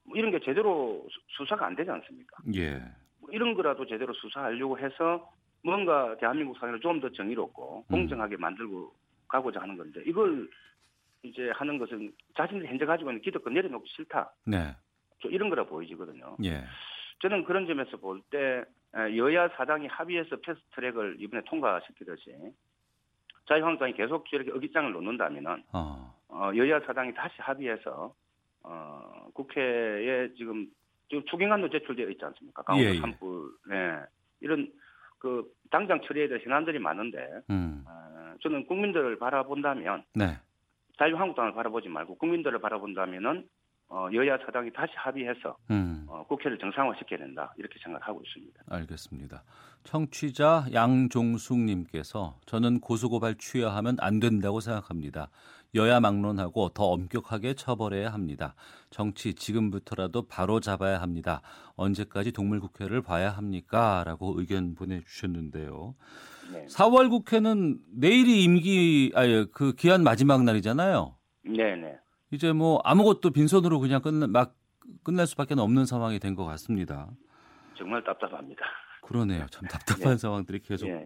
뭐 0.06 0.18
이런 0.18 0.32
게 0.32 0.40
제대로 0.40 1.06
수- 1.10 1.22
수사가 1.46 1.66
안 1.66 1.76
되지 1.76 1.90
않습니까? 1.90 2.38
예. 2.56 2.80
뭐 3.20 3.30
이런 3.32 3.54
거라도 3.54 3.86
제대로 3.86 4.14
수사하려고 4.14 4.78
해서 4.78 5.32
뭔가 5.64 6.16
대한민국 6.18 6.58
사회를 6.58 6.80
좀 6.82 7.00
더 7.00 7.10
정의롭고 7.10 7.86
공정하게 7.90 8.38
만들고 8.38 8.94
가고자 9.28 9.62
하는 9.62 9.78
건데 9.78 10.02
이걸 10.06 10.48
이제 11.24 11.50
하는 11.56 11.78
것은 11.78 12.12
자신들이 12.38 12.68
현재 12.70 12.86
가지고 12.86 13.10
있는 13.12 13.22
기득권 13.22 13.54
내려놓기 13.54 13.90
싫다. 13.90 14.32
네. 14.46 14.76
좀 15.20 15.32
이런 15.32 15.50
거라 15.50 15.64
보이지거든요. 15.66 16.36
예. 16.44 16.64
저는 17.22 17.46
그런 17.46 17.66
점에서 17.66 17.96
볼 17.98 18.22
때 18.30 18.64
여야 18.96 19.50
사당이 19.50 19.88
합의해서 19.88 20.36
패스트트랙을 20.38 21.18
이번에 21.20 21.44
통과시키듯이 21.46 22.36
자유한국당이 23.48 23.94
계속 23.94 24.32
이렇게 24.32 24.52
의기장을 24.54 24.92
놓는다면은 24.92 25.64
어. 25.74 26.14
어, 26.30 26.52
여야 26.56 26.80
사당이 26.82 27.14
다시 27.14 27.36
합의해서 27.40 28.14
어, 28.64 29.28
국회에 29.34 30.34
지금 30.38 30.68
지금 31.10 31.24
추경안도 31.26 31.70
제출되어 31.70 32.10
있지 32.10 32.26
않습니까? 32.26 32.64
강원도 32.64 32.90
예, 32.90 32.96
예. 32.96 33.00
산불, 33.00 33.52
네. 33.68 34.00
이런 34.42 34.72
그 35.20 35.52
당장 35.70 36.02
처리해야 36.02 36.30
될 36.30 36.42
현안들이 36.42 36.80
많은데 36.80 37.42
음. 37.50 37.84
어, 37.88 38.34
저는 38.42 38.66
국민들을 38.68 39.18
바라본다면 39.20 40.04
네. 40.16 40.38
자유한국당을 40.98 41.54
바라보지 41.54 41.90
말고 41.90 42.16
국민들을 42.16 42.60
바라본다면은 42.60 43.48
어, 43.94 44.08
여야 44.12 44.40
사당이 44.44 44.74
다시 44.74 44.92
합의해서 44.96 45.56
음. 45.70 46.04
어, 46.08 46.26
국회를 46.28 46.58
정상화시켜야 46.58 47.20
된다 47.20 47.54
이렇게 47.58 47.78
생각하고 47.84 48.24
있습니다. 48.26 48.64
알겠습니다. 48.68 49.44
청취자 49.84 50.66
양종숙님께서 50.74 52.40
저는 52.48 52.80
고소고발 52.80 53.36
취하하면 53.36 53.98
안 54.00 54.20
된다고 54.20 54.62
생각합니다. 54.62 55.30
여야 55.76 56.00
막론하고 56.00 56.70
더 56.70 56.86
엄격하게 56.86 57.54
처벌해야 57.54 58.12
합니다. 58.12 58.56
정치 58.90 59.36
지금부터라도 59.36 60.28
바로 60.28 60.60
잡아야 60.60 61.00
합니다. 61.00 61.42
언제까지 61.76 62.32
동물국회를 62.32 63.04
봐야 63.04 63.30
합니까? 63.30 64.04
라고 64.08 64.34
의견 64.40 64.74
보내주셨는데요. 64.74 65.94
네. 66.52 66.66
4월 66.66 67.10
국회는 67.10 67.80
내일이 67.96 68.44
임기, 68.44 69.12
아니, 69.16 69.52
그 69.52 69.74
기한 69.74 70.04
마지막 70.04 70.44
날이잖아요. 70.44 71.16
네네. 71.44 71.98
이제 72.34 72.52
뭐 72.52 72.80
아무것도 72.84 73.30
빈손으로 73.32 73.80
그냥 73.80 74.02
끝나, 74.02 74.26
막 74.28 74.56
끝날 75.04 75.28
수밖에 75.28 75.54
없는 75.58 75.86
상황이 75.86 76.20
된 76.20 76.36
것 76.36 76.46
같습니다. 76.46 77.10
정말 77.78 78.04
답답합니다. 78.04 78.66
그러네요. 79.04 79.46
참 79.52 79.68
답답한 79.68 80.14
네. 80.14 80.18
상황들이 80.18 80.60
계속 80.60 80.88
예, 80.88 81.06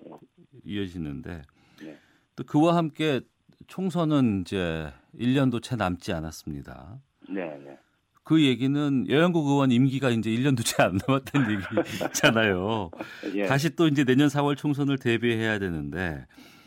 이어지는데 0.64 1.42
네. 1.82 1.98
또 2.36 2.44
그와 2.46 2.76
함께 2.78 3.22
총선은 3.68 4.42
이제 4.42 4.92
1년도 5.20 5.62
채 5.62 5.76
남지 5.76 6.14
않았습니다. 6.14 7.00
네 7.30 7.58
네. 7.58 7.78
그 8.24 8.44
얘기는 8.44 9.10
여영국 9.10 9.48
의원 9.48 9.72
임기가 9.72 10.10
이제 10.12 10.30
1년도 10.30 10.64
채 10.66 10.84
안 10.84 10.98
남았다는 11.08 11.48
얘기잖아요. 12.04 12.92
예. 13.36 13.46
다시 13.48 13.76
또 13.76 13.88
이제 13.88 14.04
내년 14.04 14.28
4월 14.28 14.56
총선을 14.56 14.98
대비해야 14.98 15.60
되는데 15.60 16.26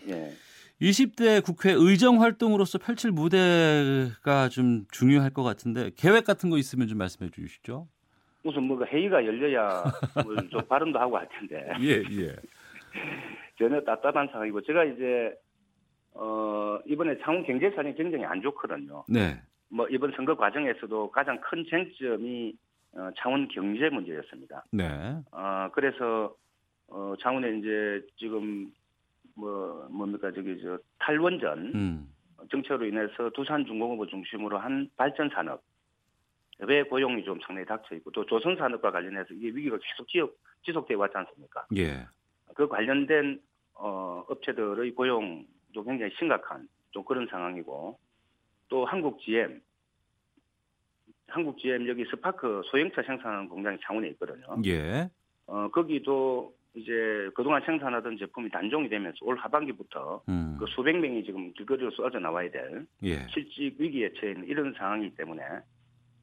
예. 0.09 0.33
20대 0.81 1.45
국회 1.45 1.73
의정 1.73 2.23
활동으로서 2.23 2.79
펼칠 2.79 3.11
무대가 3.11 4.49
좀 4.51 4.87
중요할 4.91 5.31
것 5.31 5.43
같은데 5.43 5.91
계획 5.97 6.25
같은 6.25 6.49
거 6.49 6.57
있으면 6.57 6.89
좀 6.89 6.99
말씀해 6.99 7.31
주시죠. 7.31 7.87
무슨 8.43 8.63
뭐 8.63 8.83
회의가 8.85 9.25
열려야 9.25 9.85
뭐좀 10.25 10.63
발언도 10.67 10.99
하고 10.99 11.19
할 11.19 11.29
텐데 11.29 11.71
예, 11.81 12.03
예. 12.23 12.37
전혀 13.59 13.81
답답한 13.83 14.29
상황이고 14.33 14.63
제가 14.63 14.85
이제 14.85 15.35
어 16.15 16.79
이번에 16.87 17.19
창원 17.23 17.45
경제 17.45 17.71
사정 17.71 17.95
경쟁이 17.95 18.25
안 18.25 18.41
좋거든요. 18.41 19.05
네. 19.07 19.41
뭐 19.69 19.87
이번 19.89 20.13
선거 20.17 20.35
과정에서도 20.35 21.11
가장 21.11 21.39
큰 21.43 21.65
쟁점이 21.69 22.55
어, 22.93 23.11
창원 23.19 23.47
경제 23.49 23.91
문제였습니다. 23.91 24.65
네. 24.73 24.87
어 25.31 25.69
그래서 25.75 26.35
어 26.89 27.15
창원에 27.21 27.59
이제 27.59 28.01
지금 28.17 28.73
뭐 29.41 29.89
뭡니까 29.91 30.31
저기 30.33 30.61
저 30.63 30.79
탈원전 30.99 31.73
음. 31.75 32.13
정책으로 32.51 32.87
인해서 32.87 33.31
두산 33.35 33.65
중공업을 33.65 34.07
중심으로 34.09 34.59
한 34.59 34.89
발전 34.97 35.31
산업 35.31 35.63
왜 36.61 36.83
고용이 36.83 37.25
좀 37.25 37.39
상당히 37.41 37.67
닥쳐 37.67 37.95
있고 37.97 38.11
또 38.11 38.25
조선 38.27 38.57
산업과 38.57 38.91
관련해서 38.91 39.33
이게 39.33 39.49
위기가 39.49 39.79
계속 39.79 40.09
지속 40.09 40.39
지속돼 40.63 40.95
왔지 40.95 41.17
않습니까? 41.17 41.67
예. 41.77 42.07
그 42.55 42.69
관련된 42.69 43.41
어, 43.75 44.23
업체들의 44.29 44.91
고용도 44.95 45.85
굉장히 45.85 46.13
심각한 46.19 46.69
좀 46.91 47.03
그런 47.05 47.27
상황이고 47.29 47.99
또 48.69 48.85
한국 48.85 49.21
GM 49.21 49.61
한국 51.29 51.59
GM 51.59 51.89
여기 51.89 52.05
스파크 52.05 52.61
소형차 52.67 53.03
생산하는 53.03 53.49
공장이 53.49 53.79
창원에 53.83 54.09
있거든요. 54.09 54.45
예. 54.67 55.09
어 55.47 55.69
거기도 55.71 56.55
이제 56.75 57.29
그동안 57.35 57.63
생산하던 57.65 58.17
제품이 58.19 58.51
단종이 58.51 58.89
되면서 58.89 59.19
올 59.23 59.37
하반기부터 59.37 60.23
음. 60.29 60.57
그 60.59 60.67
수백 60.69 60.97
명이 60.99 61.25
지금 61.25 61.53
길거리로 61.55 61.91
쏟아져 61.91 62.19
나와야 62.21 62.51
될 62.51 62.87
예. 63.03 63.27
실직 63.29 63.75
위기에 63.79 64.13
처해 64.15 64.33
있는 64.33 64.47
이런 64.47 64.73
상황이기 64.75 65.17
때문에 65.17 65.43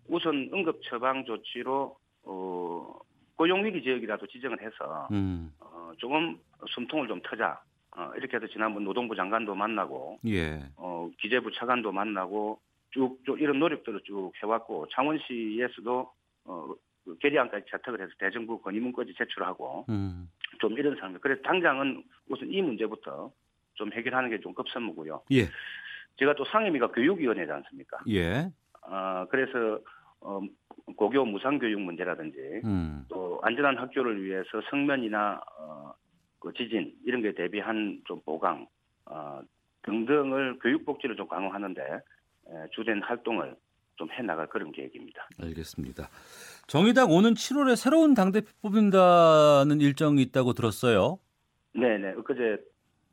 우선 0.07 0.49
응급 0.53 0.81
처방 0.83 1.25
조치로 1.25 1.97
어, 2.23 2.99
고용 3.35 3.65
위기 3.65 3.83
지역이라도 3.83 4.25
지정을 4.27 4.61
해서 4.61 5.07
음. 5.11 5.51
어, 5.59 5.91
조금 5.97 6.39
숨통을 6.69 7.07
좀 7.07 7.21
트자 7.29 7.61
어, 7.97 8.11
이렇게 8.15 8.37
해서 8.37 8.47
지난번 8.47 8.85
노동부 8.85 9.15
장관도 9.15 9.53
만나고 9.53 10.19
예. 10.27 10.61
어, 10.77 11.09
기재부 11.19 11.51
차관도 11.51 11.91
만나고 11.91 12.59
쭉, 12.91 13.19
쭉 13.25 13.39
이런 13.41 13.59
노력들을 13.59 14.01
쭉 14.05 14.31
해왔고 14.41 14.87
창원시에서도 14.93 16.11
어, 16.45 16.67
그 17.07 17.17
계리안까지 17.19 17.65
채택을 17.71 18.01
해서 18.01 18.11
대정부 18.19 18.61
건의문까지 18.61 19.13
제출하고 19.17 19.85
음. 19.87 20.29
좀 20.59 20.77
이런 20.77 20.95
상황. 20.95 21.13
그래서 21.19 21.41
당장은 21.43 22.03
우선 22.29 22.49
이 22.51 22.61
문제부터 22.61 23.31
좀 23.75 23.91
해결하는 23.93 24.29
게 24.29 24.39
좀 24.39 24.53
급선무고요. 24.53 25.21
예. 25.31 25.47
제가 26.17 26.33
또 26.35 26.45
상임위가 26.45 26.87
교육위원회지 26.91 27.51
않습니까? 27.51 27.99
예. 28.09 28.49
어, 28.81 29.25
그래서 29.29 29.79
어, 30.21 30.41
고교 30.95 31.25
무상교육 31.25 31.79
문제라든지 31.81 32.37
음. 32.65 33.05
또 33.09 33.39
안전한 33.43 33.77
학교를 33.77 34.23
위해서 34.23 34.61
성면이나 34.69 35.39
어, 35.59 35.93
그 36.39 36.51
지진 36.53 36.93
이런 37.05 37.21
게 37.21 37.33
대비한 37.33 38.01
좀 38.05 38.19
보강 38.25 38.65
어, 39.05 39.41
등등을 39.83 40.57
교육복지를 40.59 41.15
좀 41.15 41.27
강화하는데 41.27 41.81
에, 41.83 42.51
주된 42.71 43.01
활동을 43.03 43.55
좀 43.97 44.09
해나갈 44.11 44.47
그런 44.47 44.71
계획입니다. 44.71 45.27
알겠습니다. 45.41 46.09
정의당 46.67 47.11
오는 47.11 47.33
7월에 47.33 47.75
새로운 47.75 48.13
당대표 48.13 48.47
뽑는다는 48.61 49.81
일정이 49.81 50.21
있다고 50.21 50.53
들었어요. 50.53 51.19
네네. 51.73 52.13
엊그제 52.19 52.57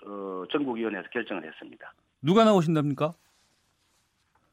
어, 0.07 0.45
전국위원회에서 0.53 1.09
결정을 1.11 1.45
했습니다. 1.45 1.93
누가 2.23 2.45
나오신답니까? 2.45 3.13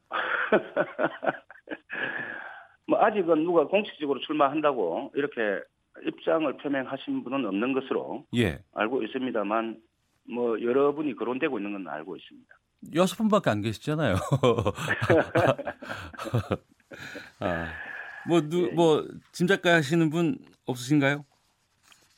뭐 2.87 2.99
아직은 3.01 3.43
누가 3.43 3.67
공식적으로 3.67 4.19
출마한다고 4.21 5.11
이렇게 5.15 5.61
입장을 6.05 6.57
표명하신 6.57 7.23
분은 7.23 7.45
없는 7.45 7.73
것으로 7.73 8.25
예. 8.35 8.59
알고 8.73 9.03
있습니다만 9.03 9.81
뭐 10.29 10.61
여러분이 10.61 11.15
거론되고 11.15 11.59
있는 11.59 11.73
건 11.73 11.87
알고 11.87 12.15
있습니다. 12.15 12.55
여섯 12.95 13.15
분밖에 13.17 13.49
안 13.49 13.61
계시잖아요. 13.61 14.15
아, 17.39 17.67
뭐, 18.27 18.41
누, 18.41 18.71
뭐, 18.73 19.05
짐작가 19.31 19.75
하시는 19.75 20.09
분 20.09 20.37
없으신가요? 20.65 21.25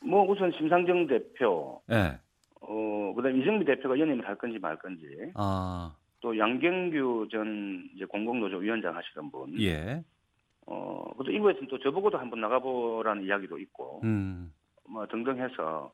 뭐 0.00 0.30
우선 0.30 0.52
심상정 0.52 1.06
대표, 1.06 1.80
예. 1.90 2.18
어 2.60 2.94
그 3.14 3.22
다음 3.22 3.40
이정미 3.40 3.64
대표가 3.64 3.98
연임을 3.98 4.26
할 4.26 4.36
건지 4.36 4.58
말 4.58 4.76
건지, 4.76 5.06
아, 5.34 5.94
또 6.20 6.36
양경규 6.36 7.28
전 7.30 7.88
이제 7.94 8.04
공공노조 8.04 8.58
위원장 8.58 8.96
하시던 8.96 9.30
분, 9.30 9.60
예. 9.60 10.02
어 10.66 11.04
그것도 11.12 11.30
일부에서는 11.30 11.68
또 11.68 11.78
저보고도 11.78 12.18
한번 12.18 12.40
나가보라는 12.40 13.24
이야기도 13.24 13.58
있고, 13.58 14.00
음, 14.04 14.52
뭐 14.88 15.06
등등 15.06 15.40
해서 15.40 15.92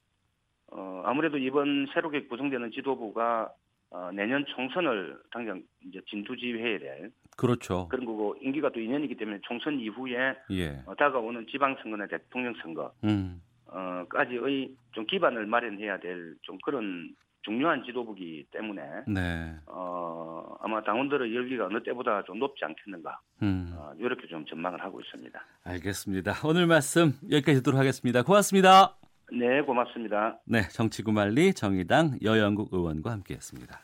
어 0.69 1.03
아무래도 1.05 1.37
이번 1.37 1.87
새롭게 1.93 2.27
구성되는 2.27 2.71
지도부가 2.73 3.53
어, 3.91 4.11
내년 4.13 4.45
총선을 4.47 5.19
당장 5.33 5.63
이제 5.87 6.01
진두지휘해야 6.09 6.79
될 6.79 7.11
그렇죠. 7.37 7.89
그런 7.89 8.05
거고 8.05 8.37
임기가 8.41 8.71
또 8.71 8.79
2년이기 8.81 9.19
때문에 9.19 9.39
총선 9.43 9.81
이후에 9.81 10.37
예. 10.53 10.83
어, 10.87 10.95
다가오는 10.95 11.47
지방선거나 11.51 12.07
대통령 12.07 12.55
선거 12.63 12.93
음, 13.05 13.41
어, 13.67 14.05
까지의 14.09 14.71
좀 14.93 15.07
기반을 15.07 15.47
마련해야 15.47 15.99
될 15.99 16.37
좀 16.43 16.59
그런 16.65 17.15
중요한 17.43 17.83
지도부기 17.85 18.45
때문에 18.53 18.83
네. 19.09 19.55
어, 19.67 20.55
아마 20.61 20.83
당원들의 20.83 21.35
열기가 21.35 21.67
어느 21.67 21.83
때보다 21.83 22.23
좀 22.25 22.39
높지 22.39 22.63
않겠는가 22.65 23.19
음, 23.43 23.73
어, 23.77 23.93
이렇게 23.99 24.27
좀 24.29 24.45
전망을 24.45 24.83
하고 24.85 25.01
있습니다. 25.01 25.41
알겠습니다. 25.65 26.35
오늘 26.45 26.67
말씀 26.67 27.15
여기까지 27.31 27.59
듣도록 27.61 27.81
하겠습니다. 27.81 28.23
고맙습니다. 28.23 29.00
네, 29.33 29.63
고맙습니다. 29.63 30.39
네, 30.45 30.69
정치구말리 30.69 31.55
정의당 31.55 32.19
여영국 32.23 32.69
의원과 32.73 33.11
함께했습니다. 33.13 33.81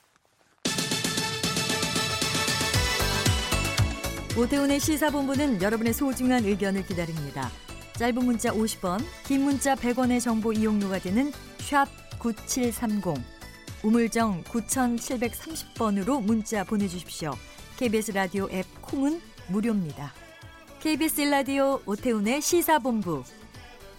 오태훈의 4.39 4.81
시사본부는 4.81 5.63
여러분의 5.63 5.95
소중한 5.95 6.45
의견을 6.45 6.85
기다립니다. 6.85 7.49
짧은 7.95 8.23
문자 8.23 8.51
50원, 8.51 9.01
긴 9.25 9.43
문자 9.45 9.75
100원의 9.75 10.21
정보 10.21 10.53
이용료가 10.53 10.99
되는 10.99 11.31
샵 11.59 11.87
9730, 12.19 13.15
우물정 13.83 14.43
9730번으로 14.45 16.23
문자 16.23 16.65
보내주십시오. 16.65 17.33
KBS 17.79 18.13
라디오 18.13 18.49
앱 18.51 18.67
콩은 18.83 19.21
무료입니다. 19.49 20.13
KBS 20.81 21.23
라디오 21.23 21.81
오태훈의 21.87 22.43
시사본부. 22.43 23.23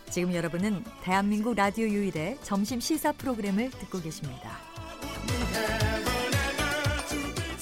지금 0.10 0.34
여러분은 0.34 0.84
대한민국 1.04 1.56
라디오 1.56 1.86
유일의 1.86 2.40
점심 2.42 2.80
시사 2.80 3.12
프로그램을 3.12 3.70
듣고 3.72 4.00
계십니다. 4.00 4.58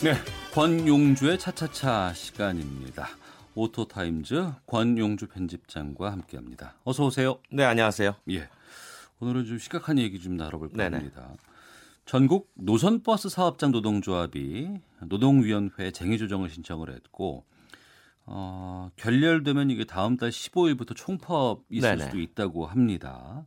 네, 0.04 0.14
권용주의 0.54 1.40
차차차 1.40 2.14
시간입니다. 2.14 3.08
오토타임즈 3.56 4.52
권용주 4.68 5.28
편집장과 5.28 6.12
함께합니다. 6.12 6.76
어서 6.84 7.06
오세요. 7.06 7.40
네, 7.52 7.64
안녕하세요. 7.64 8.16
예, 8.32 8.48
오늘은 9.20 9.46
좀 9.46 9.58
심각한 9.58 9.98
얘기 9.98 10.20
좀 10.20 10.38
나눠볼까 10.38 10.78
네네. 10.78 10.98
합니다. 10.98 11.30
전국 12.06 12.52
노선버스 12.54 13.30
사업장 13.30 13.72
노동조합이 13.72 14.70
노동위원회에 15.02 15.92
쟁의 15.92 16.20
조정을 16.20 16.50
신청을 16.50 16.92
했고 16.94 17.44
어, 18.26 18.89
결렬되면 18.95 19.69
이게 19.69 19.85
다음 19.85 20.18
달 20.18 20.30
15일부터 20.30 20.95
총파업 20.95 21.64
있을 21.69 21.89
네네. 21.89 22.06
수도 22.06 22.19
있다고 22.19 22.65
합니다. 22.65 23.45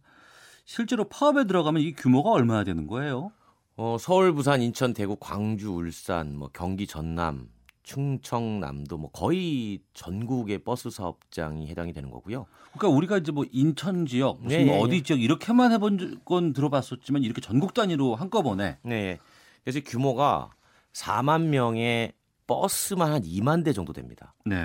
실제로 0.64 1.04
파업에 1.04 1.44
들어가면 1.44 1.82
이 1.82 1.92
규모가 1.94 2.30
얼마나 2.30 2.62
되는 2.62 2.86
거예요? 2.86 3.32
어, 3.76 3.96
서울, 3.98 4.32
부산, 4.34 4.60
인천, 4.60 4.92
대구, 4.92 5.16
광주, 5.16 5.72
울산, 5.72 6.36
뭐 6.36 6.50
경기, 6.52 6.86
전남, 6.86 7.48
충청남도 7.82 8.98
뭐 8.98 9.10
거의 9.10 9.80
전국의 9.94 10.58
버스 10.58 10.90
사업장이 10.90 11.68
해당이 11.68 11.92
되는 11.92 12.10
거고요. 12.10 12.46
그러니까 12.72 12.88
우리가 12.96 13.18
이제 13.18 13.32
뭐 13.32 13.46
인천 13.50 14.04
지역, 14.04 14.42
무슨 14.42 14.58
네, 14.58 14.64
뭐 14.66 14.74
예, 14.76 14.80
어디 14.80 14.96
예. 14.96 15.02
지역 15.02 15.22
이렇게만 15.22 15.72
해본 15.72 16.20
건 16.24 16.52
들어봤었지만 16.52 17.22
이렇게 17.22 17.40
전국 17.40 17.72
단위로 17.72 18.14
한꺼번에 18.14 18.78
네. 18.82 19.18
그래서 19.64 19.80
규모가 19.84 20.50
4만 20.92 21.46
명의 21.46 22.12
버스만 22.48 23.12
한 23.12 23.22
2만 23.22 23.62
대 23.64 23.72
정도 23.72 23.92
됩니다. 23.92 24.34
네. 24.44 24.56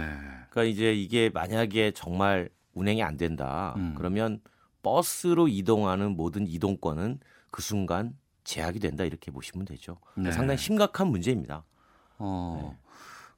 그러니까 0.49 0.63
이제 0.63 0.93
이게 0.95 1.29
만약에 1.29 1.91
정말 1.91 2.49
운행이 2.73 3.03
안 3.03 3.17
된다. 3.17 3.75
음. 3.77 3.93
그러면 3.95 4.39
버스로 4.81 5.47
이동하는 5.47 6.15
모든 6.15 6.47
이동권은 6.47 7.19
그 7.51 7.61
순간 7.61 8.17
제약이 8.45 8.79
된다 8.79 9.03
이렇게 9.03 9.29
보시면 9.31 9.65
되죠. 9.65 9.97
네. 10.15 10.31
상당히 10.31 10.57
심각한 10.57 11.07
문제입니다. 11.07 11.63
어. 12.17 12.77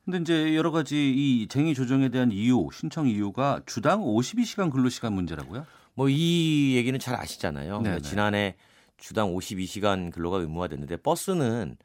근데 0.05 0.19
이제 0.19 0.55
여러 0.55 0.69
가지 0.71 0.95
이 1.15 1.47
쟁의 1.47 1.73
조정에 1.73 2.09
대한 2.09 2.31
이유, 2.31 2.69
신청 2.71 3.07
이유가 3.07 3.61
주당 3.65 4.01
52시간 4.01 4.71
근로 4.71 4.89
시간 4.89 5.13
문제라고요? 5.13 5.65
뭐 5.95 6.07
이 6.09 6.75
얘기는 6.75 6.97
잘 6.99 7.15
아시잖아요. 7.19 7.81
네네. 7.81 8.01
지난해 8.01 8.55
주당 8.97 9.33
52시간 9.33 10.11
근로가 10.11 10.37
의무화됐는데 10.37 10.97
버스는 10.97 11.77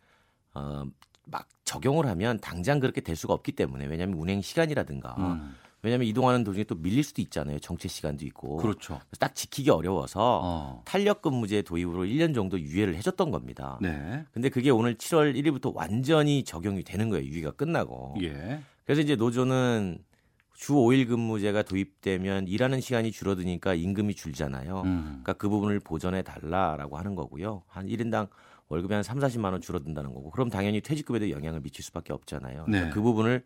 어, 0.55 0.85
막 1.31 1.49
적용을 1.65 2.07
하면 2.07 2.39
당장 2.41 2.81
그렇게 2.81 3.01
될 3.01 3.17
수가 3.17 3.35
없기 3.35 3.53
때문에 3.53 3.87
왜냐하면 3.87 4.19
운행 4.19 4.43
시간이라든가 4.43 5.15
음. 5.19 5.55
왜냐하면 5.83 6.09
이동하는 6.09 6.45
도중에 6.45 6.65
또 6.65 6.75
밀릴 6.75 7.03
수도 7.03 7.23
있잖아요. 7.23 7.59
정체 7.59 7.89
시간도 7.89 8.27
있고. 8.27 8.59
그렇죠. 8.59 9.01
딱 9.19 9.35
지키기 9.35 9.71
어려워서 9.71 10.41
어. 10.43 10.83
탄력 10.85 11.23
근무제 11.23 11.63
도입으로 11.63 12.05
1년 12.05 12.35
정도 12.35 12.61
유예를 12.61 12.95
해줬던 12.97 13.31
겁니다. 13.31 13.79
네. 13.81 14.25
근데 14.33 14.51
그게 14.51 14.69
오늘 14.71 14.97
7월 14.97 15.35
1일부터 15.35 15.75
완전히 15.75 16.45
적용이 16.45 16.83
되는 16.83 17.09
거예요. 17.09 17.25
유예가 17.25 17.53
끝나고. 17.53 18.17
예. 18.23 18.61
그래서 18.85 19.01
이제 19.01 19.17
노조는 19.17 20.05
주 20.55 20.75
5일 20.75 21.09
근무제가 21.09 21.63
도입되면 21.63 22.47
일하는 22.47 22.83
시간이 22.83 23.13
줄어드니까 23.13 23.73
임금이 23.73 24.15
줄잖아요. 24.15 24.83
음. 24.83 25.05
그러니까 25.23 25.33
그 25.35 25.49
부분을 25.49 25.81
보전해 25.81 26.21
달라라고 26.21 26.99
하는 26.99 27.15
거고요. 27.15 27.63
한 27.67 27.87
1인당 27.87 28.29
월급이 28.71 28.95
한 28.95 29.03
3, 29.03 29.19
40만 29.19 29.53
원 29.53 29.61
줄어든다는 29.61 30.15
거고. 30.15 30.31
그럼 30.31 30.49
당연히 30.49 30.81
퇴직금에도 30.81 31.31
영향을 31.31 31.61
미칠 31.61 31.85
수밖에 31.85 32.13
없잖아요. 32.13 32.65
그러니까 32.65 32.87
네. 32.87 32.91
그 32.91 33.03
부분을 33.03 33.45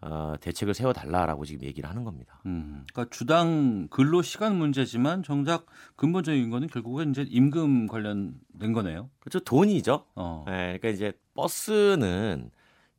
어, 0.00 0.34
대책을 0.40 0.74
세워 0.74 0.92
달라라고 0.92 1.44
지금 1.44 1.66
얘기를 1.66 1.88
하는 1.88 2.04
겁니다. 2.04 2.40
음. 2.46 2.84
그러니까 2.92 3.10
주당 3.10 3.88
근로 3.88 4.22
시간 4.22 4.56
문제지만 4.56 5.24
정작 5.24 5.66
근본적인 5.96 6.50
거는 6.50 6.68
결국은 6.68 7.10
이제 7.10 7.26
임금 7.28 7.88
관련된 7.88 8.72
거네요. 8.74 9.10
그렇죠. 9.18 9.40
돈이죠. 9.40 10.04
어. 10.14 10.44
네, 10.46 10.78
그러니까 10.78 10.88
이제 10.90 11.12
버스는 11.34 12.50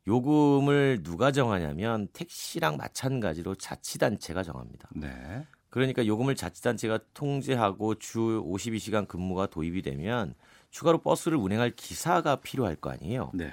요금을 0.08 1.04
누가 1.04 1.32
정하냐면 1.32 2.08
택시랑 2.14 2.78
마찬가지로 2.78 3.56
자치단체가 3.56 4.42
정합니다. 4.42 4.90
네. 4.96 5.46
그러니까 5.70 6.06
요금을 6.06 6.36
자치단체가 6.36 7.00
통제하고 7.14 7.96
주 7.96 8.44
52시간 8.44 9.08
근무가 9.08 9.46
도입이 9.46 9.84
되면 9.84 10.34
추가로 10.70 11.00
버스를 11.00 11.38
운행할 11.38 11.72
기사가 11.72 12.38
필요할 12.38 12.76
거 12.76 12.92
아니에요. 12.92 13.32
네. 13.34 13.52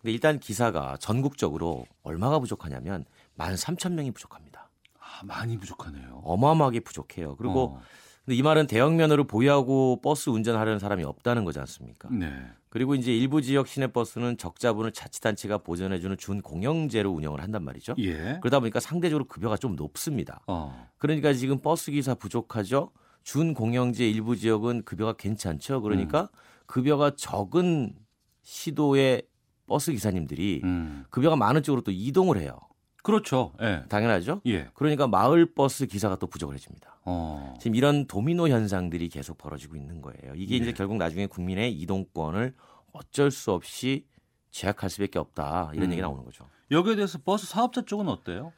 근데 0.00 0.12
일단 0.12 0.38
기사가 0.38 0.96
전국적으로 0.98 1.86
얼마가 2.02 2.38
부족하냐면 2.38 3.04
13,000명이 3.38 4.14
부족합니다. 4.14 4.68
아, 4.98 5.24
많이 5.24 5.58
부족하네요. 5.58 6.22
어마어마하게 6.24 6.80
부족해요. 6.80 7.36
그리고 7.36 7.76
어. 7.76 7.82
근데 8.24 8.36
이 8.36 8.42
말은 8.42 8.66
대형 8.66 8.96
면허를 8.96 9.24
보유하고 9.24 10.00
버스 10.02 10.30
운전하려는 10.30 10.78
사람이 10.78 11.02
없다는 11.04 11.44
거지 11.44 11.58
않습니까? 11.58 12.08
네. 12.10 12.32
그리고 12.68 12.94
이제 12.94 13.12
일부 13.12 13.42
지역 13.42 13.66
시내버스는 13.66 14.36
적자분을 14.36 14.92
자치단체가 14.92 15.58
보전해주는 15.58 16.16
준공영제로 16.16 17.10
운영을 17.10 17.42
한단 17.42 17.64
말이죠. 17.64 17.96
예. 17.98 18.38
그러다 18.40 18.60
보니까 18.60 18.78
상대적으로 18.78 19.24
급여가 19.24 19.56
좀 19.56 19.74
높습니다. 19.74 20.40
어. 20.46 20.88
그러니까 20.98 21.32
지금 21.32 21.58
버스 21.58 21.90
기사 21.90 22.14
부족하죠. 22.14 22.92
준공영제 23.24 24.08
일부 24.08 24.36
지역은 24.36 24.84
급여가 24.84 25.14
괜찮죠. 25.14 25.82
그러니까 25.82 26.22
음. 26.22 26.28
급여가 26.70 27.16
적은 27.16 27.96
시도의 28.42 29.24
버스 29.66 29.90
기사님들이 29.90 30.60
음. 30.62 31.04
급여가 31.10 31.34
많은 31.34 31.64
쪽으로 31.64 31.82
또 31.82 31.90
이동을 31.90 32.38
해요. 32.38 32.60
그렇죠. 33.02 33.52
예. 33.60 33.82
당연하죠. 33.88 34.40
예. 34.46 34.68
그러니까 34.74 35.08
마을 35.08 35.52
버스 35.52 35.86
기사가 35.86 36.14
또 36.16 36.28
부족을 36.28 36.54
해집니다. 36.54 37.00
어. 37.06 37.54
지금 37.58 37.74
이런 37.74 38.06
도미노 38.06 38.48
현상들이 38.48 39.08
계속 39.08 39.36
벌어지고 39.36 39.74
있는 39.74 40.00
거예요. 40.00 40.34
이게 40.36 40.58
네. 40.58 40.62
이제 40.62 40.72
결국 40.72 40.96
나중에 40.96 41.26
국민의 41.26 41.72
이동권을 41.72 42.54
어쩔 42.92 43.32
수 43.32 43.50
없이 43.50 44.06
제약할 44.52 44.90
수밖에 44.90 45.18
없다 45.18 45.72
이런 45.74 45.88
음. 45.88 45.92
얘기 45.92 46.02
나오는 46.02 46.24
거죠. 46.24 46.46
여기에 46.70 46.94
대해서 46.96 47.18
버스 47.18 47.46
사업자 47.46 47.82
쪽은 47.82 48.06
어때요? 48.06 48.52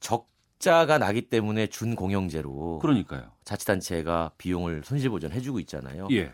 적자가 0.00 0.98
나기 0.98 1.22
때문에 1.22 1.68
준공영제로 1.68 2.80
그러니까요. 2.80 3.30
자치단체가 3.44 4.32
비용을 4.36 4.82
손실 4.84 5.08
보전해주고 5.08 5.58
있잖아요. 5.60 6.08
예. 6.10 6.32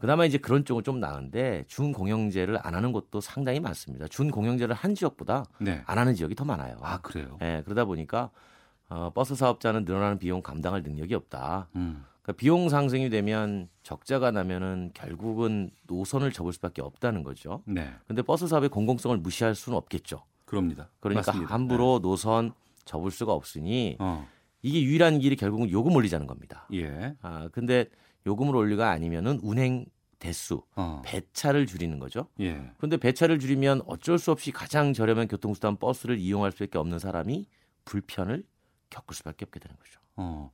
그나마 0.00 0.24
이제 0.24 0.38
그런 0.38 0.64
쪽은 0.64 0.82
좀 0.82 0.98
나은데 0.98 1.64
준공영제를 1.68 2.58
안 2.62 2.74
하는 2.74 2.90
곳도 2.90 3.20
상당히 3.20 3.60
많습니다. 3.60 4.08
준공영제를 4.08 4.74
한 4.74 4.94
지역보다 4.94 5.44
네. 5.58 5.82
안 5.84 5.98
하는 5.98 6.14
지역이 6.14 6.34
더 6.34 6.46
많아요. 6.46 6.78
아, 6.80 6.98
그래요? 7.02 7.38
예, 7.42 7.62
그러다 7.64 7.84
보니까 7.84 8.30
어, 8.88 9.10
버스 9.14 9.34
사업자는 9.34 9.84
늘어나는 9.84 10.18
비용 10.18 10.40
감당할 10.40 10.82
능력이 10.82 11.14
없다. 11.14 11.68
음. 11.76 12.02
그러니까 12.22 12.38
비용 12.40 12.70
상승이 12.70 13.10
되면 13.10 13.68
적자가 13.82 14.30
나면은 14.30 14.90
결국은 14.94 15.70
노선을 15.86 16.32
접을 16.32 16.54
수밖에 16.54 16.80
없다는 16.80 17.22
거죠. 17.22 17.62
네. 17.66 17.92
근데 18.06 18.22
버스 18.22 18.46
사업의 18.48 18.70
공공성을 18.70 19.16
무시할 19.18 19.54
수는 19.54 19.76
없겠죠. 19.76 20.24
그럽니다. 20.46 20.88
그러니까 21.00 21.30
맞습니다. 21.30 21.54
함부로 21.54 22.00
노선 22.00 22.52
접을 22.86 23.10
수가 23.10 23.34
없으니 23.34 23.96
어. 24.00 24.26
이게 24.62 24.82
유일한 24.82 25.18
길이 25.18 25.36
결국은 25.36 25.70
요금 25.70 25.94
올리자는 25.94 26.26
겁니다. 26.26 26.66
예. 26.72 27.14
아, 27.20 27.48
근데 27.52 27.84
요금을 28.26 28.54
올리가 28.56 28.90
아니면은 28.90 29.38
운행 29.42 29.86
대수, 30.18 30.62
어. 30.76 31.00
배차를 31.04 31.66
줄이는 31.66 31.98
거죠. 31.98 32.26
예. 32.40 32.70
그런데 32.76 32.98
배차를 32.98 33.38
줄이면 33.38 33.82
어쩔 33.86 34.18
수 34.18 34.30
없이 34.30 34.52
가장 34.52 34.92
저렴한 34.92 35.28
교통수단 35.28 35.76
버스를 35.78 36.18
이용할 36.18 36.52
수밖에 36.52 36.76
없는 36.76 36.98
사람이 36.98 37.46
불편을 37.86 38.44
겪을 38.90 39.14
수밖에 39.14 39.46
없게 39.46 39.58
되는 39.60 39.74
거죠. 39.78 39.98
어. 40.16 40.50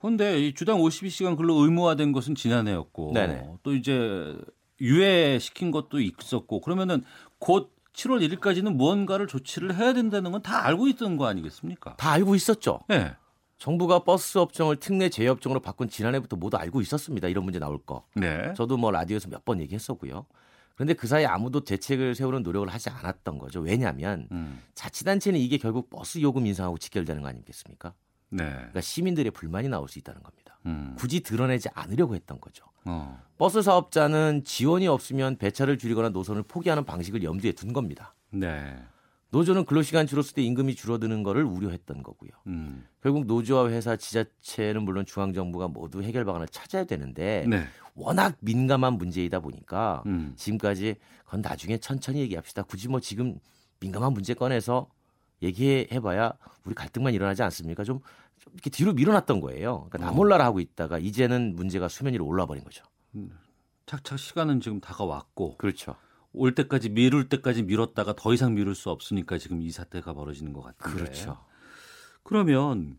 근데 0.00 0.38
이 0.40 0.52
주당 0.54 0.78
52시간 0.80 1.36
근로 1.38 1.54
의무화된 1.54 2.12
것은 2.12 2.34
지난해였고 2.34 3.12
네네. 3.14 3.50
또 3.62 3.74
이제 3.74 4.36
유예시킨 4.82 5.70
것도 5.70 6.00
있었고 6.00 6.60
그러면은 6.60 7.02
곧 7.38 7.74
7월 7.94 8.20
1일까지는 8.28 8.74
무언가를 8.74 9.26
조치를 9.26 9.74
해야 9.76 9.94
된다는 9.94 10.32
건 10.32 10.42
다 10.42 10.66
알고 10.66 10.86
있던 10.88 11.16
거 11.16 11.26
아니겠습니까? 11.26 11.96
다 11.96 12.10
알고 12.10 12.34
있었죠. 12.34 12.80
네. 12.88 13.14
정부가 13.58 14.00
버스 14.04 14.38
업종을 14.38 14.76
특례 14.76 15.08
제외업종으로 15.08 15.60
바꾼 15.60 15.88
지난해부터 15.88 16.36
모두 16.36 16.56
알고 16.56 16.80
있었습니다. 16.82 17.28
이런 17.28 17.44
문제 17.44 17.58
나올 17.58 17.78
거. 17.84 18.06
네. 18.14 18.52
저도 18.54 18.76
뭐 18.76 18.90
라디오에서 18.90 19.28
몇 19.28 19.44
번 19.44 19.60
얘기했었고요. 19.60 20.26
그런데 20.74 20.92
그 20.92 21.06
사이에 21.06 21.24
아무도 21.24 21.60
대책을 21.64 22.14
세우는 22.14 22.42
노력을 22.42 22.68
하지 22.68 22.90
않았던 22.90 23.38
거죠. 23.38 23.60
왜냐하면 23.60 24.28
음. 24.32 24.60
자치단체는 24.74 25.40
이게 25.40 25.56
결국 25.56 25.88
버스 25.88 26.20
요금 26.20 26.46
인상하고 26.46 26.76
직결되는 26.78 27.22
거 27.22 27.28
아니겠습니까? 27.28 27.94
네. 28.30 28.44
그러니까 28.44 28.80
시민들의 28.82 29.30
불만이 29.30 29.68
나올 29.68 29.88
수 29.88 29.98
있다는 29.98 30.22
겁니다. 30.22 30.58
음. 30.66 30.94
굳이 30.98 31.20
드러내지 31.20 31.68
않으려고 31.72 32.14
했던 32.14 32.40
거죠. 32.40 32.66
어. 32.84 33.22
버스 33.38 33.62
사업자는 33.62 34.42
지원이 34.44 34.86
없으면 34.88 35.38
배차를 35.38 35.78
줄이거나 35.78 36.10
노선을 36.10 36.42
포기하는 36.42 36.84
방식을 36.84 37.22
염두에 37.22 37.52
둔 37.52 37.72
겁니다. 37.72 38.14
네. 38.30 38.76
노조는 39.36 39.66
근로시간 39.66 40.06
줄었을 40.06 40.34
때 40.34 40.42
임금이 40.42 40.74
줄어드는 40.74 41.22
거를 41.22 41.44
우려했던 41.44 42.02
거고요. 42.02 42.30
음. 42.46 42.86
결국 43.02 43.26
노조와 43.26 43.68
회사, 43.68 43.94
지자체는 43.94 44.82
물론 44.82 45.04
중앙정부가 45.04 45.68
모두 45.68 46.02
해결 46.02 46.24
방안을 46.24 46.48
찾아야 46.48 46.84
되는데 46.84 47.44
네. 47.46 47.66
워낙 47.94 48.36
민감한 48.40 48.94
문제이다 48.94 49.40
보니까 49.40 50.02
음. 50.06 50.32
지금까지 50.36 50.96
그건 51.26 51.42
나중에 51.42 51.76
천천히 51.76 52.20
얘기합시다. 52.20 52.62
굳이 52.62 52.88
뭐 52.88 52.98
지금 52.98 53.38
민감한 53.80 54.14
문제 54.14 54.32
꺼내서 54.32 54.88
얘기해봐야 55.42 56.32
우리 56.64 56.74
갈등만 56.74 57.12
일어나지 57.12 57.42
않습니까? 57.42 57.84
좀, 57.84 58.00
좀 58.38 58.54
이렇게 58.54 58.70
뒤로 58.70 58.94
밀어놨던 58.94 59.42
거예요. 59.42 59.86
그러니까 59.90 59.98
어. 59.98 60.10
나몰라라 60.10 60.46
하고 60.46 60.60
있다가 60.60 60.98
이제는 60.98 61.56
문제가 61.56 61.88
수면 61.88 62.14
위로 62.14 62.24
올라와 62.24 62.46
버린 62.46 62.64
거죠. 62.64 62.84
착착 63.84 64.18
시간은 64.18 64.62
지금 64.62 64.80
다가왔고 64.80 65.58
그렇죠. 65.58 65.94
올 66.36 66.54
때까지 66.54 66.90
미룰 66.90 67.28
때까지 67.28 67.62
미뤘다가 67.64 68.14
더 68.14 68.32
이상 68.34 68.54
미룰 68.54 68.74
수 68.74 68.90
없으니까 68.90 69.38
지금 69.38 69.62
이 69.62 69.70
사태가 69.70 70.12
벌어지는 70.12 70.52
것 70.52 70.62
같은데. 70.62 70.98
그렇죠. 71.04 71.38
그러면 72.22 72.98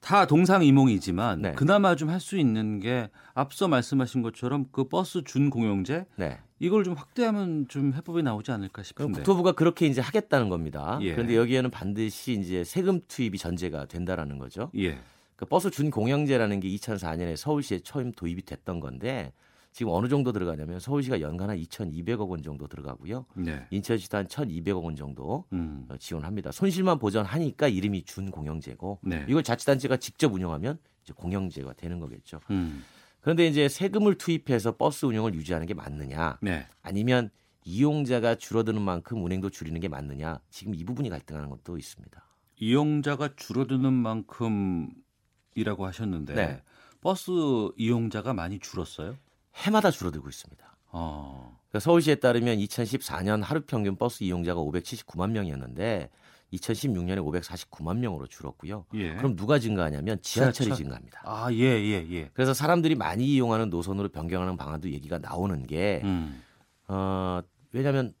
다 0.00 0.26
동상이몽이지만 0.26 1.42
네. 1.42 1.52
그나마 1.54 1.96
좀 1.96 2.08
할 2.08 2.20
수 2.20 2.38
있는 2.38 2.78
게 2.80 3.10
앞서 3.34 3.68
말씀하신 3.68 4.22
것처럼 4.22 4.66
그 4.72 4.88
버스 4.88 5.22
준 5.24 5.50
공영제 5.50 6.06
네. 6.16 6.38
이걸 6.60 6.84
좀 6.84 6.94
확대하면 6.94 7.66
좀 7.68 7.92
해법이 7.94 8.22
나오지 8.22 8.50
않을까 8.52 8.82
싶은데. 8.82 9.12
국토부가 9.12 9.52
그렇게 9.52 9.86
이제 9.86 10.00
하겠다는 10.00 10.48
겁니다. 10.48 10.98
예. 11.02 11.12
그런데 11.12 11.36
여기에는 11.36 11.70
반드시 11.70 12.32
이제 12.32 12.64
세금 12.64 13.00
투입이 13.08 13.38
전제가 13.38 13.86
된다라는 13.86 14.38
거죠. 14.38 14.70
예. 14.76 14.98
그 15.36 15.46
버스 15.46 15.70
준 15.70 15.90
공영제라는 15.90 16.60
게 16.60 16.68
2004년에 16.68 17.36
서울시에 17.36 17.80
처음 17.80 18.10
도입이 18.12 18.42
됐던 18.42 18.80
건데 18.80 19.32
지금 19.78 19.92
어느 19.92 20.08
정도 20.08 20.32
들어가냐면 20.32 20.80
서울시가 20.80 21.20
연간 21.20 21.50
한 21.50 21.56
2,200억 21.56 22.28
원 22.28 22.42
정도 22.42 22.66
들어가고요. 22.66 23.26
네. 23.36 23.64
인천시도 23.70 24.16
한 24.16 24.26
1,200억 24.26 24.82
원 24.82 24.96
정도 24.96 25.44
음. 25.52 25.86
어, 25.88 25.96
지원합니다. 25.96 26.50
손실만 26.50 26.98
보전하니까 26.98 27.68
이름이 27.68 28.02
준 28.02 28.32
공영제고 28.32 28.98
네. 29.04 29.24
이걸 29.28 29.44
자치단체가 29.44 29.98
직접 29.98 30.34
운영하면 30.34 30.80
이제 31.04 31.12
공영제가 31.14 31.74
되는 31.74 32.00
거겠죠. 32.00 32.40
음. 32.50 32.82
그런데 33.20 33.46
이제 33.46 33.68
세금을 33.68 34.16
투입해서 34.18 34.76
버스 34.76 35.06
운영을 35.06 35.32
유지하는 35.34 35.68
게 35.68 35.74
맞느냐? 35.74 36.38
네. 36.42 36.66
아니면 36.82 37.30
이용자가 37.64 38.34
줄어드는 38.34 38.82
만큼 38.82 39.22
운행도 39.22 39.50
줄이는 39.50 39.80
게 39.80 39.86
맞느냐? 39.86 40.40
지금 40.50 40.74
이 40.74 40.84
부분이 40.84 41.08
갈등하는 41.08 41.50
것도 41.50 41.78
있습니다. 41.78 42.20
이용자가 42.56 43.36
줄어드는 43.36 43.92
만큼이라고 43.92 45.86
하셨는데 45.86 46.34
네. 46.34 46.62
버스 47.00 47.30
이용자가 47.76 48.34
많이 48.34 48.58
줄었어요? 48.58 49.14
해마다 49.58 49.90
줄어들고 49.90 50.28
있습니다. 50.28 50.76
어. 50.90 51.58
그러니까 51.68 51.80
서울시에 51.80 52.16
따르면 52.16 52.58
2014년 52.58 53.42
하루 53.42 53.60
평균 53.62 53.96
버스 53.96 54.24
이용자가 54.24 54.60
579만 54.60 55.30
명이었는데 55.30 56.10
2016년에 56.52 57.18
549만 57.18 57.98
명으로 57.98 58.26
줄었고요. 58.26 58.86
예. 58.94 59.14
그럼 59.16 59.36
누가 59.36 59.58
증가하냐면 59.58 60.20
지하철이 60.22 60.68
지하철? 60.68 60.76
증가합니다. 60.76 61.20
아, 61.24 61.52
예, 61.52 61.58
예, 61.58 62.06
예. 62.10 62.30
그래서 62.32 62.54
사람들이 62.54 62.94
많이 62.94 63.26
이용하는 63.26 63.68
노선으로 63.68 64.08
변경하는 64.08 64.56
방안도 64.56 64.90
얘기가 64.90 65.18
나오는 65.18 65.66
게 65.66 66.00
음. 66.04 66.42
어, 66.86 67.42
왜냐하면 67.72 68.14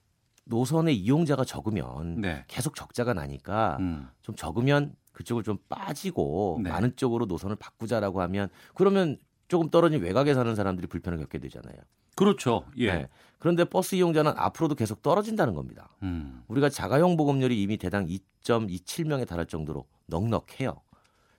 노선의 0.44 0.96
이용자가 0.96 1.44
적으면 1.44 2.20
네. 2.20 2.44
계속 2.48 2.74
적자가 2.74 3.14
나니까 3.14 3.78
음. 3.80 4.08
좀 4.22 4.34
적으면 4.34 4.94
그쪽을 5.12 5.42
좀 5.42 5.58
빠지고 5.68 6.60
네. 6.62 6.70
많은 6.70 6.96
쪽으로 6.96 7.26
노선을 7.26 7.56
바꾸자라고 7.56 8.20
하면 8.22 8.48
그러면 8.74 9.18
조금 9.48 9.70
떨어진 9.70 10.02
외곽에 10.02 10.34
사는 10.34 10.54
사람들이 10.54 10.86
불편을 10.86 11.18
겪게 11.18 11.38
되잖아요. 11.38 11.76
그렇죠. 12.14 12.64
예. 12.76 12.92
네. 12.92 13.08
그런데 13.38 13.64
버스 13.64 13.94
이용자는 13.94 14.32
앞으로도 14.36 14.74
계속 14.74 15.02
떨어진다는 15.02 15.54
겁니다. 15.54 15.88
음. 16.02 16.42
우리가 16.48 16.68
자가용 16.68 17.16
보급률이 17.16 17.60
이미 17.60 17.76
대당 17.76 18.06
2.27명에 18.06 19.26
달할 19.26 19.46
정도로 19.46 19.86
넉넉해요. 20.06 20.80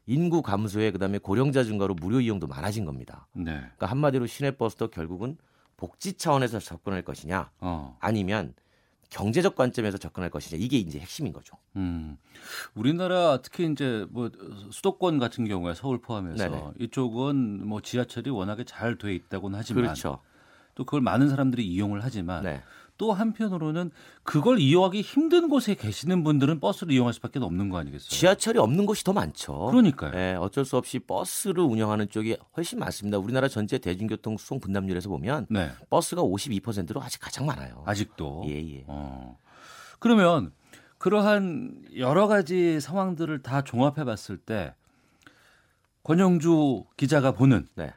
인구 0.07 0.41
감소에 0.41 0.91
그다음에 0.91 1.19
고령자 1.19 1.63
증가로 1.63 1.93
무료 1.93 2.19
이용도 2.19 2.47
많아진 2.47 2.85
겁니다. 2.85 3.27
네. 3.33 3.53
그러니까 3.53 3.85
한마디로 3.85 4.25
시내 4.25 4.51
버스도 4.51 4.89
결국은 4.89 5.37
복지 5.77 6.13
차원에서 6.13 6.59
접근할 6.59 7.03
것이냐 7.03 7.51
어. 7.59 7.97
아니면 7.99 8.53
경제적 9.09 9.55
관점에서 9.55 9.97
접근할 9.97 10.29
것이냐 10.29 10.61
이게 10.61 10.77
이제 10.77 10.99
핵심인 10.99 11.33
거죠. 11.33 11.57
음. 11.75 12.17
우리나라 12.75 13.41
특히 13.41 13.69
이제 13.71 14.05
뭐 14.11 14.29
수도권 14.71 15.17
같은 15.17 15.45
경우에 15.45 15.73
서울 15.73 15.99
포함해서 15.99 16.49
네네. 16.49 16.63
이쪽은 16.79 17.67
뭐 17.67 17.81
지하철이 17.81 18.29
워낙에 18.29 18.63
잘 18.65 18.97
돼 18.97 19.13
있다고는 19.15 19.57
하지만 19.57 19.83
그렇죠. 19.83 20.21
또 20.75 20.85
그걸 20.85 21.01
많은 21.01 21.29
사람들이 21.29 21.65
이용을 21.65 22.03
하지만 22.03 22.43
네. 22.43 22.61
또 22.99 23.13
한편으로는 23.13 23.91
그걸 24.23 24.59
이용하기 24.59 25.01
힘든 25.01 25.47
곳에 25.47 25.73
계시는 25.73 26.23
분들은 26.23 26.59
버스를 26.59 26.93
이용할 26.93 27.13
수밖에 27.13 27.39
없는 27.39 27.69
거 27.69 27.77
아니겠어요? 27.77 28.09
지하철이 28.09 28.59
없는 28.59 28.85
곳이 28.85 29.05
더 29.05 29.13
많죠. 29.13 29.67
그러니까요. 29.71 30.11
네, 30.11 30.35
어쩔 30.35 30.65
수 30.65 30.75
없이 30.77 30.99
버스를 30.99 31.63
운영하는 31.63 32.09
쪽이 32.09 32.37
훨씬 32.57 32.77
많습니다. 32.77 33.17
우리나라 33.17 33.47
전체 33.47 33.77
대중교통 33.77 34.37
수송 34.37 34.59
분담률에서 34.59 35.07
보면 35.09 35.47
네. 35.49 35.69
버스가 35.89 36.21
52%로 36.21 37.01
아직 37.01 37.19
가장 37.19 37.45
많아요. 37.45 37.83
아직도. 37.85 38.43
예, 38.47 38.55
예. 38.55 38.83
어. 38.87 39.37
그러면 39.99 40.51
그러한 40.97 41.85
여러 41.97 42.27
가지 42.27 42.81
상황들을 42.81 43.41
다 43.41 43.61
종합해 43.61 44.03
봤을 44.03 44.35
때 44.35 44.75
권영주 46.03 46.83
기자가 46.97 47.31
보는 47.31 47.69
네. 47.75 47.93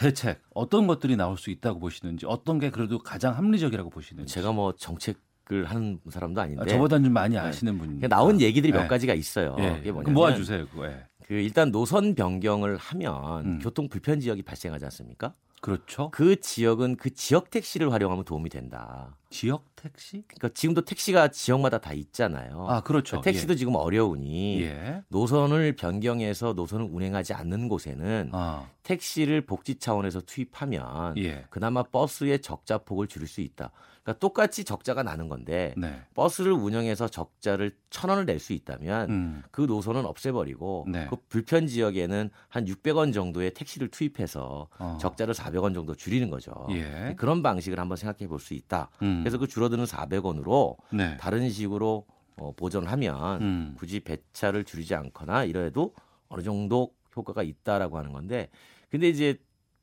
대책 0.00 0.40
어떤 0.54 0.86
것들이 0.86 1.14
나올 1.14 1.36
수 1.36 1.50
있다고 1.50 1.78
보시는지 1.78 2.24
어떤 2.24 2.58
게 2.58 2.70
그래도 2.70 2.98
가장 2.98 3.36
합리적이라고 3.36 3.90
보시는지 3.90 4.32
제가 4.32 4.52
뭐 4.52 4.72
정책 4.72 5.18
을 5.52 5.64
하는 5.64 5.98
사람도 6.08 6.40
아닌데 6.40 6.62
아, 6.62 6.64
저보다는 6.64 7.06
좀 7.06 7.12
많이 7.12 7.34
네. 7.34 7.40
아시는 7.40 7.76
분이니까 7.76 8.06
나온 8.06 8.40
얘기들이 8.40 8.72
몇 8.72 8.82
네. 8.82 8.86
가지가 8.86 9.14
있어요. 9.14 9.56
예. 9.58 9.70
그게 9.70 9.90
그럼 9.90 9.94
뭐냐면 9.94 10.14
모아주세요 10.14 10.68
그거. 10.68 10.86
예. 10.86 11.04
그 11.26 11.34
일단 11.34 11.72
노선 11.72 12.14
변경을 12.14 12.76
하면 12.76 13.44
음. 13.44 13.58
교통 13.60 13.88
불편 13.88 14.20
지역이 14.20 14.42
발생하지 14.42 14.84
않습니까? 14.84 15.34
그렇죠. 15.60 16.10
그 16.10 16.40
지역은 16.40 16.96
그 16.96 17.12
지역 17.12 17.50
택시를 17.50 17.92
활용하면 17.92 18.24
도움이 18.24 18.48
된다. 18.48 19.16
지역 19.28 19.64
택시? 19.76 20.24
그러니까 20.26 20.48
지금도 20.48 20.84
택시가 20.84 21.28
지역마다 21.28 21.78
다 21.78 21.92
있잖아요. 21.92 22.66
아 22.68 22.80
그렇죠. 22.80 23.20
그러니까 23.20 23.30
택시도 23.30 23.52
예. 23.52 23.56
지금 23.56 23.74
어려우니 23.76 24.62
예. 24.62 25.02
노선을 25.08 25.76
변경해서 25.76 26.54
노선을 26.54 26.88
운행하지 26.90 27.34
않는 27.34 27.68
곳에는 27.68 28.30
아, 28.32 28.68
택시를 28.82 29.42
복지 29.42 29.76
차원에서 29.76 30.22
투입하면 30.22 31.16
예. 31.18 31.44
그나마 31.50 31.82
버스의 31.82 32.40
적자 32.40 32.78
폭을 32.78 33.06
줄일 33.06 33.28
수 33.28 33.40
있다. 33.40 33.70
그러니까 34.02 34.18
똑같이 34.18 34.64
적자가 34.64 35.02
나는 35.02 35.28
건데 35.28 35.74
네. 35.76 36.00
버스를 36.14 36.52
운영해서 36.52 37.08
적자를 37.08 37.76
천 37.90 38.08
원을 38.10 38.24
낼 38.26 38.40
수 38.40 38.54
있다면 38.54 39.10
음. 39.10 39.42
그 39.50 39.60
노선은 39.62 40.06
없애버리고 40.06 40.86
네. 40.88 41.06
그 41.10 41.16
불편 41.28 41.66
지역에는 41.66 42.30
한 42.48 42.64
600원 42.64 43.12
정도의 43.12 43.52
택시를 43.52 43.88
투입해서 43.88 44.68
어. 44.78 44.98
적자를 44.98 45.34
400원 45.34 45.74
정도 45.74 45.94
줄이는 45.94 46.30
거죠. 46.30 46.52
예. 46.70 47.14
그런 47.18 47.42
방식을 47.42 47.78
한번 47.78 47.96
생각해 47.98 48.26
볼 48.28 48.38
수 48.40 48.54
있다. 48.54 48.88
음. 49.02 49.20
그래서 49.22 49.36
그 49.36 49.46
줄어드는 49.46 49.84
400원으로 49.84 50.76
네. 50.94 51.18
다른 51.18 51.50
식으로 51.50 52.06
어, 52.38 52.52
보전하면 52.56 53.42
음. 53.42 53.74
굳이 53.76 54.00
배차를 54.00 54.64
줄이지 54.64 54.94
않거나 54.94 55.44
이래도 55.44 55.92
어느 56.30 56.42
정도 56.42 56.94
효과가 57.14 57.42
있다라고 57.42 57.98
하는 57.98 58.12
건데 58.12 58.48
근데 58.88 59.10
이제 59.10 59.36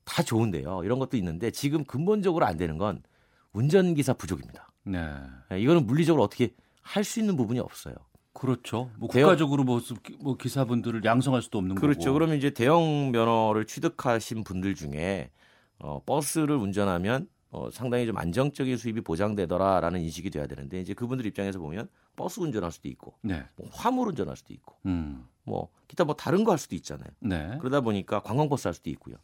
다 0.06 0.24
좋은데요. 0.24 0.84
이런 0.84 0.98
것도 0.98 1.18
있는데 1.18 1.52
지금 1.52 1.84
근본적으로 1.84 2.46
안 2.46 2.58
되는 2.58 2.80
건 2.80 3.04
운전기사 3.58 4.14
부족입니다. 4.14 4.72
네. 4.84 5.04
예, 5.52 5.60
이거는 5.60 5.86
물리적으로 5.88 6.24
어떻게 6.24 6.54
할 6.82 7.04
수 7.04 7.20
있는 7.20 7.36
부분이 7.36 7.60
없어요. 7.60 7.96
그렇죠. 8.34 8.92
뭐 8.98 9.10
대형- 9.10 9.30
국가적으로 9.30 9.64
뭐, 9.64 9.80
수- 9.80 9.96
뭐 10.20 10.38
기사분들을 10.38 11.04
양성할 11.04 11.42
수도 11.42 11.58
없는 11.58 11.76
그렇죠. 11.76 12.00
거고. 12.02 12.14
그러면 12.14 12.38
이제 12.38 12.52
대형 12.52 13.12
면허를 13.12 13.66
취득하신 13.66 14.44
분들 14.44 14.76
중에 14.76 15.32
어, 15.80 16.02
버스를 16.06 16.56
운전하면 16.56 17.28
어, 17.50 17.70
상당히 17.72 18.06
좀 18.06 18.18
안정적인 18.18 18.78
수입이 18.78 19.02
보장되더라라는 19.02 20.02
인식이 20.02 20.30
돼야 20.30 20.46
되는데 20.48 20.80
이제 20.82 20.94
그분들 20.94 21.26
입장에서 21.26 21.60
보면 21.60 21.88
버스 22.16 22.40
운전할 22.40 22.72
수도 22.72 22.88
있고 22.90 23.16
네. 23.22 23.44
뭐 23.56 23.68
화물 23.72 24.10
운전할 24.10 24.36
수도 24.38 24.54
있고 24.54 24.76
음. 24.86 25.26
뭐 25.44 25.70
기타 25.88 26.04
뭐 26.04 26.14
다른 26.16 26.44
거 26.44 26.52
할 26.52 26.58
수도 26.60 26.76
있잖아요. 26.76 27.08
네. 27.20 27.58
그러다 27.60 27.82
보니까 27.82 28.22
관광버스 28.22 28.68
할 28.68 28.74
수도 28.76 28.90
있고요. 28.92 29.16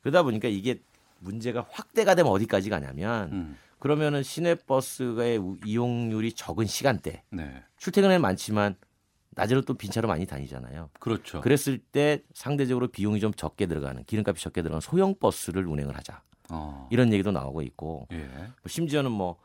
그러다 0.00 0.22
보니까 0.22 0.48
이게 0.48 0.80
문제가 1.20 1.64
확대가 1.70 2.14
되면 2.14 2.30
어디까지 2.32 2.68
가냐면 2.70 3.32
음. 3.32 3.56
그러면은 3.78 4.22
시내버스의 4.22 5.38
우- 5.38 5.56
이용률이 5.64 6.32
적은 6.32 6.66
시간대 6.66 7.22
네. 7.30 7.62
출퇴근에는 7.76 8.20
많지만 8.20 8.76
낮에는 9.30 9.64
또 9.64 9.74
빈차로 9.74 10.08
많이 10.08 10.24
다니잖아요. 10.26 10.90
그렇죠. 10.98 11.40
그랬을 11.42 11.78
때 11.78 12.22
상대적으로 12.32 12.88
비용이 12.88 13.20
좀 13.20 13.32
적게 13.34 13.66
들어가는 13.66 14.04
기름값이 14.04 14.42
적게 14.42 14.62
들어가는 14.62 14.80
소형 14.80 15.14
버스를 15.18 15.66
운행을 15.66 15.94
하자 15.96 16.22
어. 16.50 16.88
이런 16.90 17.12
얘기도 17.12 17.32
나오고 17.32 17.60
있고 17.62 18.08
예. 18.12 18.18
뭐 18.26 18.52
심지어는 18.66 19.10
뭐 19.10 19.36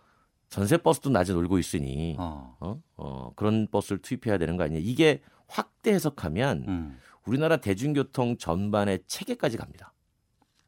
전세 0.47 0.77
버스도 0.77 1.09
낮에 1.09 1.33
놀고 1.33 1.59
있으니 1.59 2.15
어. 2.19 2.55
어? 2.61 2.81
어, 2.95 3.33
그런 3.35 3.67
버스를 3.69 4.01
투입해야 4.01 4.37
되는 4.37 4.55
거 4.55 4.63
아니냐 4.63 4.79
이게 4.81 5.21
확대 5.47 5.91
해석하면 5.93 6.65
음. 6.67 6.99
우리나라 7.25 7.57
대중교통 7.57 8.37
전반의 8.37 9.03
체계까지 9.07 9.57
갑니다. 9.57 9.93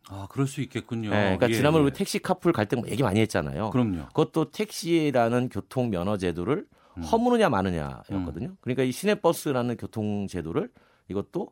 아, 0.10 0.28
그럴 0.30 0.48
수 0.48 0.62
있겠군요. 0.62 1.10
네, 1.10 1.16
그러니까 1.24 1.50
예, 1.50 1.54
지난번에 1.54 1.84
예. 1.84 1.86
우리 1.88 1.94
택시 1.94 2.20
카풀 2.20 2.52
갈때 2.52 2.78
얘기 2.88 3.04
많이 3.04 3.20
했잖아요. 3.22 3.70
그럼요. 3.72 4.08
그것도 4.08 4.52
택시라는 4.52 5.50
교통 5.50 5.90
면허 5.90 6.18
제도를 6.18 6.68
음. 6.98 7.04
허무느냐 7.04 7.50
마느냐였거든요. 7.50 8.56
그러니까 8.62 8.84
이 8.84 8.92
시내버스라는 8.92 9.78
교통 9.78 10.28
제도를 10.28 10.70
이것도 11.08 11.50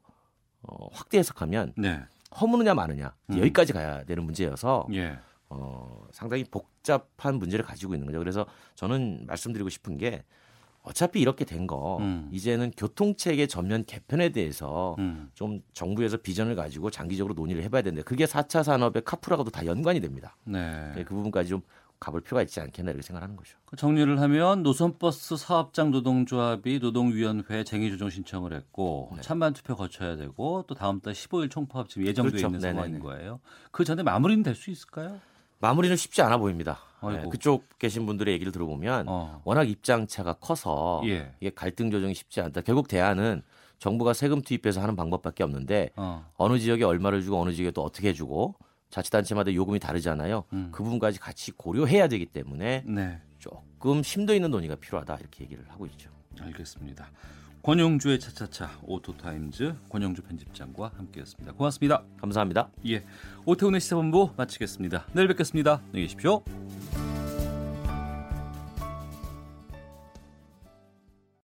어, 0.63 0.87
확대 0.91 1.17
해석하면 1.17 1.73
네. 1.77 1.99
허무느냐 2.39 2.73
마느냐 2.73 3.13
음. 3.29 3.37
여기까지 3.39 3.73
가야 3.73 4.03
되는 4.03 4.23
문제여서 4.23 4.87
예. 4.93 5.17
어, 5.49 6.07
상당히 6.11 6.43
복잡한 6.43 7.35
문제를 7.35 7.65
가지고 7.65 7.93
있는 7.93 8.05
거죠. 8.05 8.19
그래서 8.19 8.45
저는 8.75 9.25
말씀드리고 9.27 9.69
싶은 9.69 9.97
게 9.97 10.23
어차피 10.83 11.21
이렇게 11.21 11.45
된거 11.45 11.97
음. 11.99 12.27
이제는 12.31 12.71
교통체계 12.75 13.47
전면 13.47 13.85
개편에 13.85 14.29
대해서 14.29 14.95
음. 14.99 15.29
좀 15.35 15.61
정부에서 15.73 16.17
비전을 16.17 16.55
가지고 16.55 16.89
장기적으로 16.89 17.33
논의를 17.35 17.61
해봐야 17.63 17.81
되는데 17.83 18.01
그게 18.03 18.25
4차 18.25 18.63
산업의 18.63 19.03
카풀하고도 19.05 19.51
다 19.51 19.65
연관이 19.65 19.99
됩니다. 19.99 20.35
네. 20.43 20.91
네, 20.95 21.03
그 21.03 21.13
부분까지 21.13 21.49
좀 21.49 21.61
가볼 21.99 22.21
필요가 22.21 22.41
있지 22.41 22.59
않겠나 22.59 22.89
이렇게 22.89 23.03
생각하는 23.03 23.35
거죠. 23.35 23.57
그 23.65 23.75
정리를 23.75 24.19
하면 24.19 24.63
노선버스 24.63 25.37
사업장 25.37 25.91
노동조합이 25.91 26.79
노동위원회 26.79 27.63
쟁의조정 27.63 28.09
신청을 28.09 28.53
했고 28.53 29.11
네. 29.15 29.21
찬반 29.21 29.53
투표 29.53 29.75
거쳐야 29.75 30.15
되고 30.17 30.63
또 30.67 30.73
다음 30.73 30.99
달 30.99 31.13
15일 31.13 31.51
총파업 31.51 31.89
지금 31.89 32.07
예정돼 32.07 32.31
그렇죠. 32.31 32.47
있는 32.47 32.59
네네네. 32.59 32.73
상황인 32.81 32.99
거예요. 33.01 33.39
그 33.69 33.83
전에 33.85 34.01
마무리는 34.01 34.41
될 34.41 34.55
수 34.55 34.71
있을까요? 34.71 35.19
마무리는 35.59 35.95
쉽지 35.95 36.23
않아 36.23 36.37
보입니다. 36.39 36.79
네, 37.09 37.23
그쪽 37.29 37.67
계신 37.79 38.05
분들의 38.05 38.33
얘기를 38.33 38.51
들어보면 38.51 39.07
워낙 39.43 39.69
입장 39.69 40.07
차가 40.07 40.33
커서 40.33 41.01
예. 41.05 41.33
이게 41.39 41.49
갈등 41.49 41.89
조정이 41.91 42.13
쉽지 42.13 42.41
않다. 42.41 42.61
결국 42.61 42.87
대안은 42.87 43.41
정부가 43.79 44.13
세금 44.13 44.41
투입해서 44.41 44.81
하는 44.81 44.95
방법밖에 44.95 45.43
없는데 45.43 45.89
어. 45.95 46.29
어느 46.35 46.59
지역에 46.59 46.83
얼마를 46.83 47.23
주고 47.23 47.41
어느 47.41 47.51
지역에 47.51 47.71
또 47.71 47.83
어떻게 47.83 48.09
해주고 48.09 48.55
자치단체마다 48.91 49.53
요금이 49.53 49.79
다르잖아요. 49.79 50.43
음. 50.53 50.69
그 50.71 50.83
부분까지 50.83 51.19
같이 51.19 51.51
고려해야 51.51 52.07
되기 52.07 52.27
때문에 52.27 52.83
네. 52.85 53.19
조금 53.39 54.03
심도 54.03 54.35
있는 54.35 54.51
논의가 54.51 54.75
필요하다 54.75 55.17
이렇게 55.19 55.45
얘기를 55.45 55.65
하고 55.69 55.87
있죠. 55.87 56.11
알겠습니다. 56.39 57.09
권영주의 57.63 58.19
차차차 58.19 58.79
오토타임즈 58.83 59.75
권영주 59.89 60.23
편집장과 60.23 60.93
함께했습니다. 60.97 61.53
고맙습니다. 61.53 62.03
감사합니다. 62.19 62.69
예, 62.87 63.05
오태훈의 63.45 63.79
시사본부 63.81 64.31
마치겠습니다. 64.35 65.05
내일 65.13 65.27
뵙겠습니다. 65.27 65.81
안녕히 65.89 66.07
계십시오. 66.07 66.43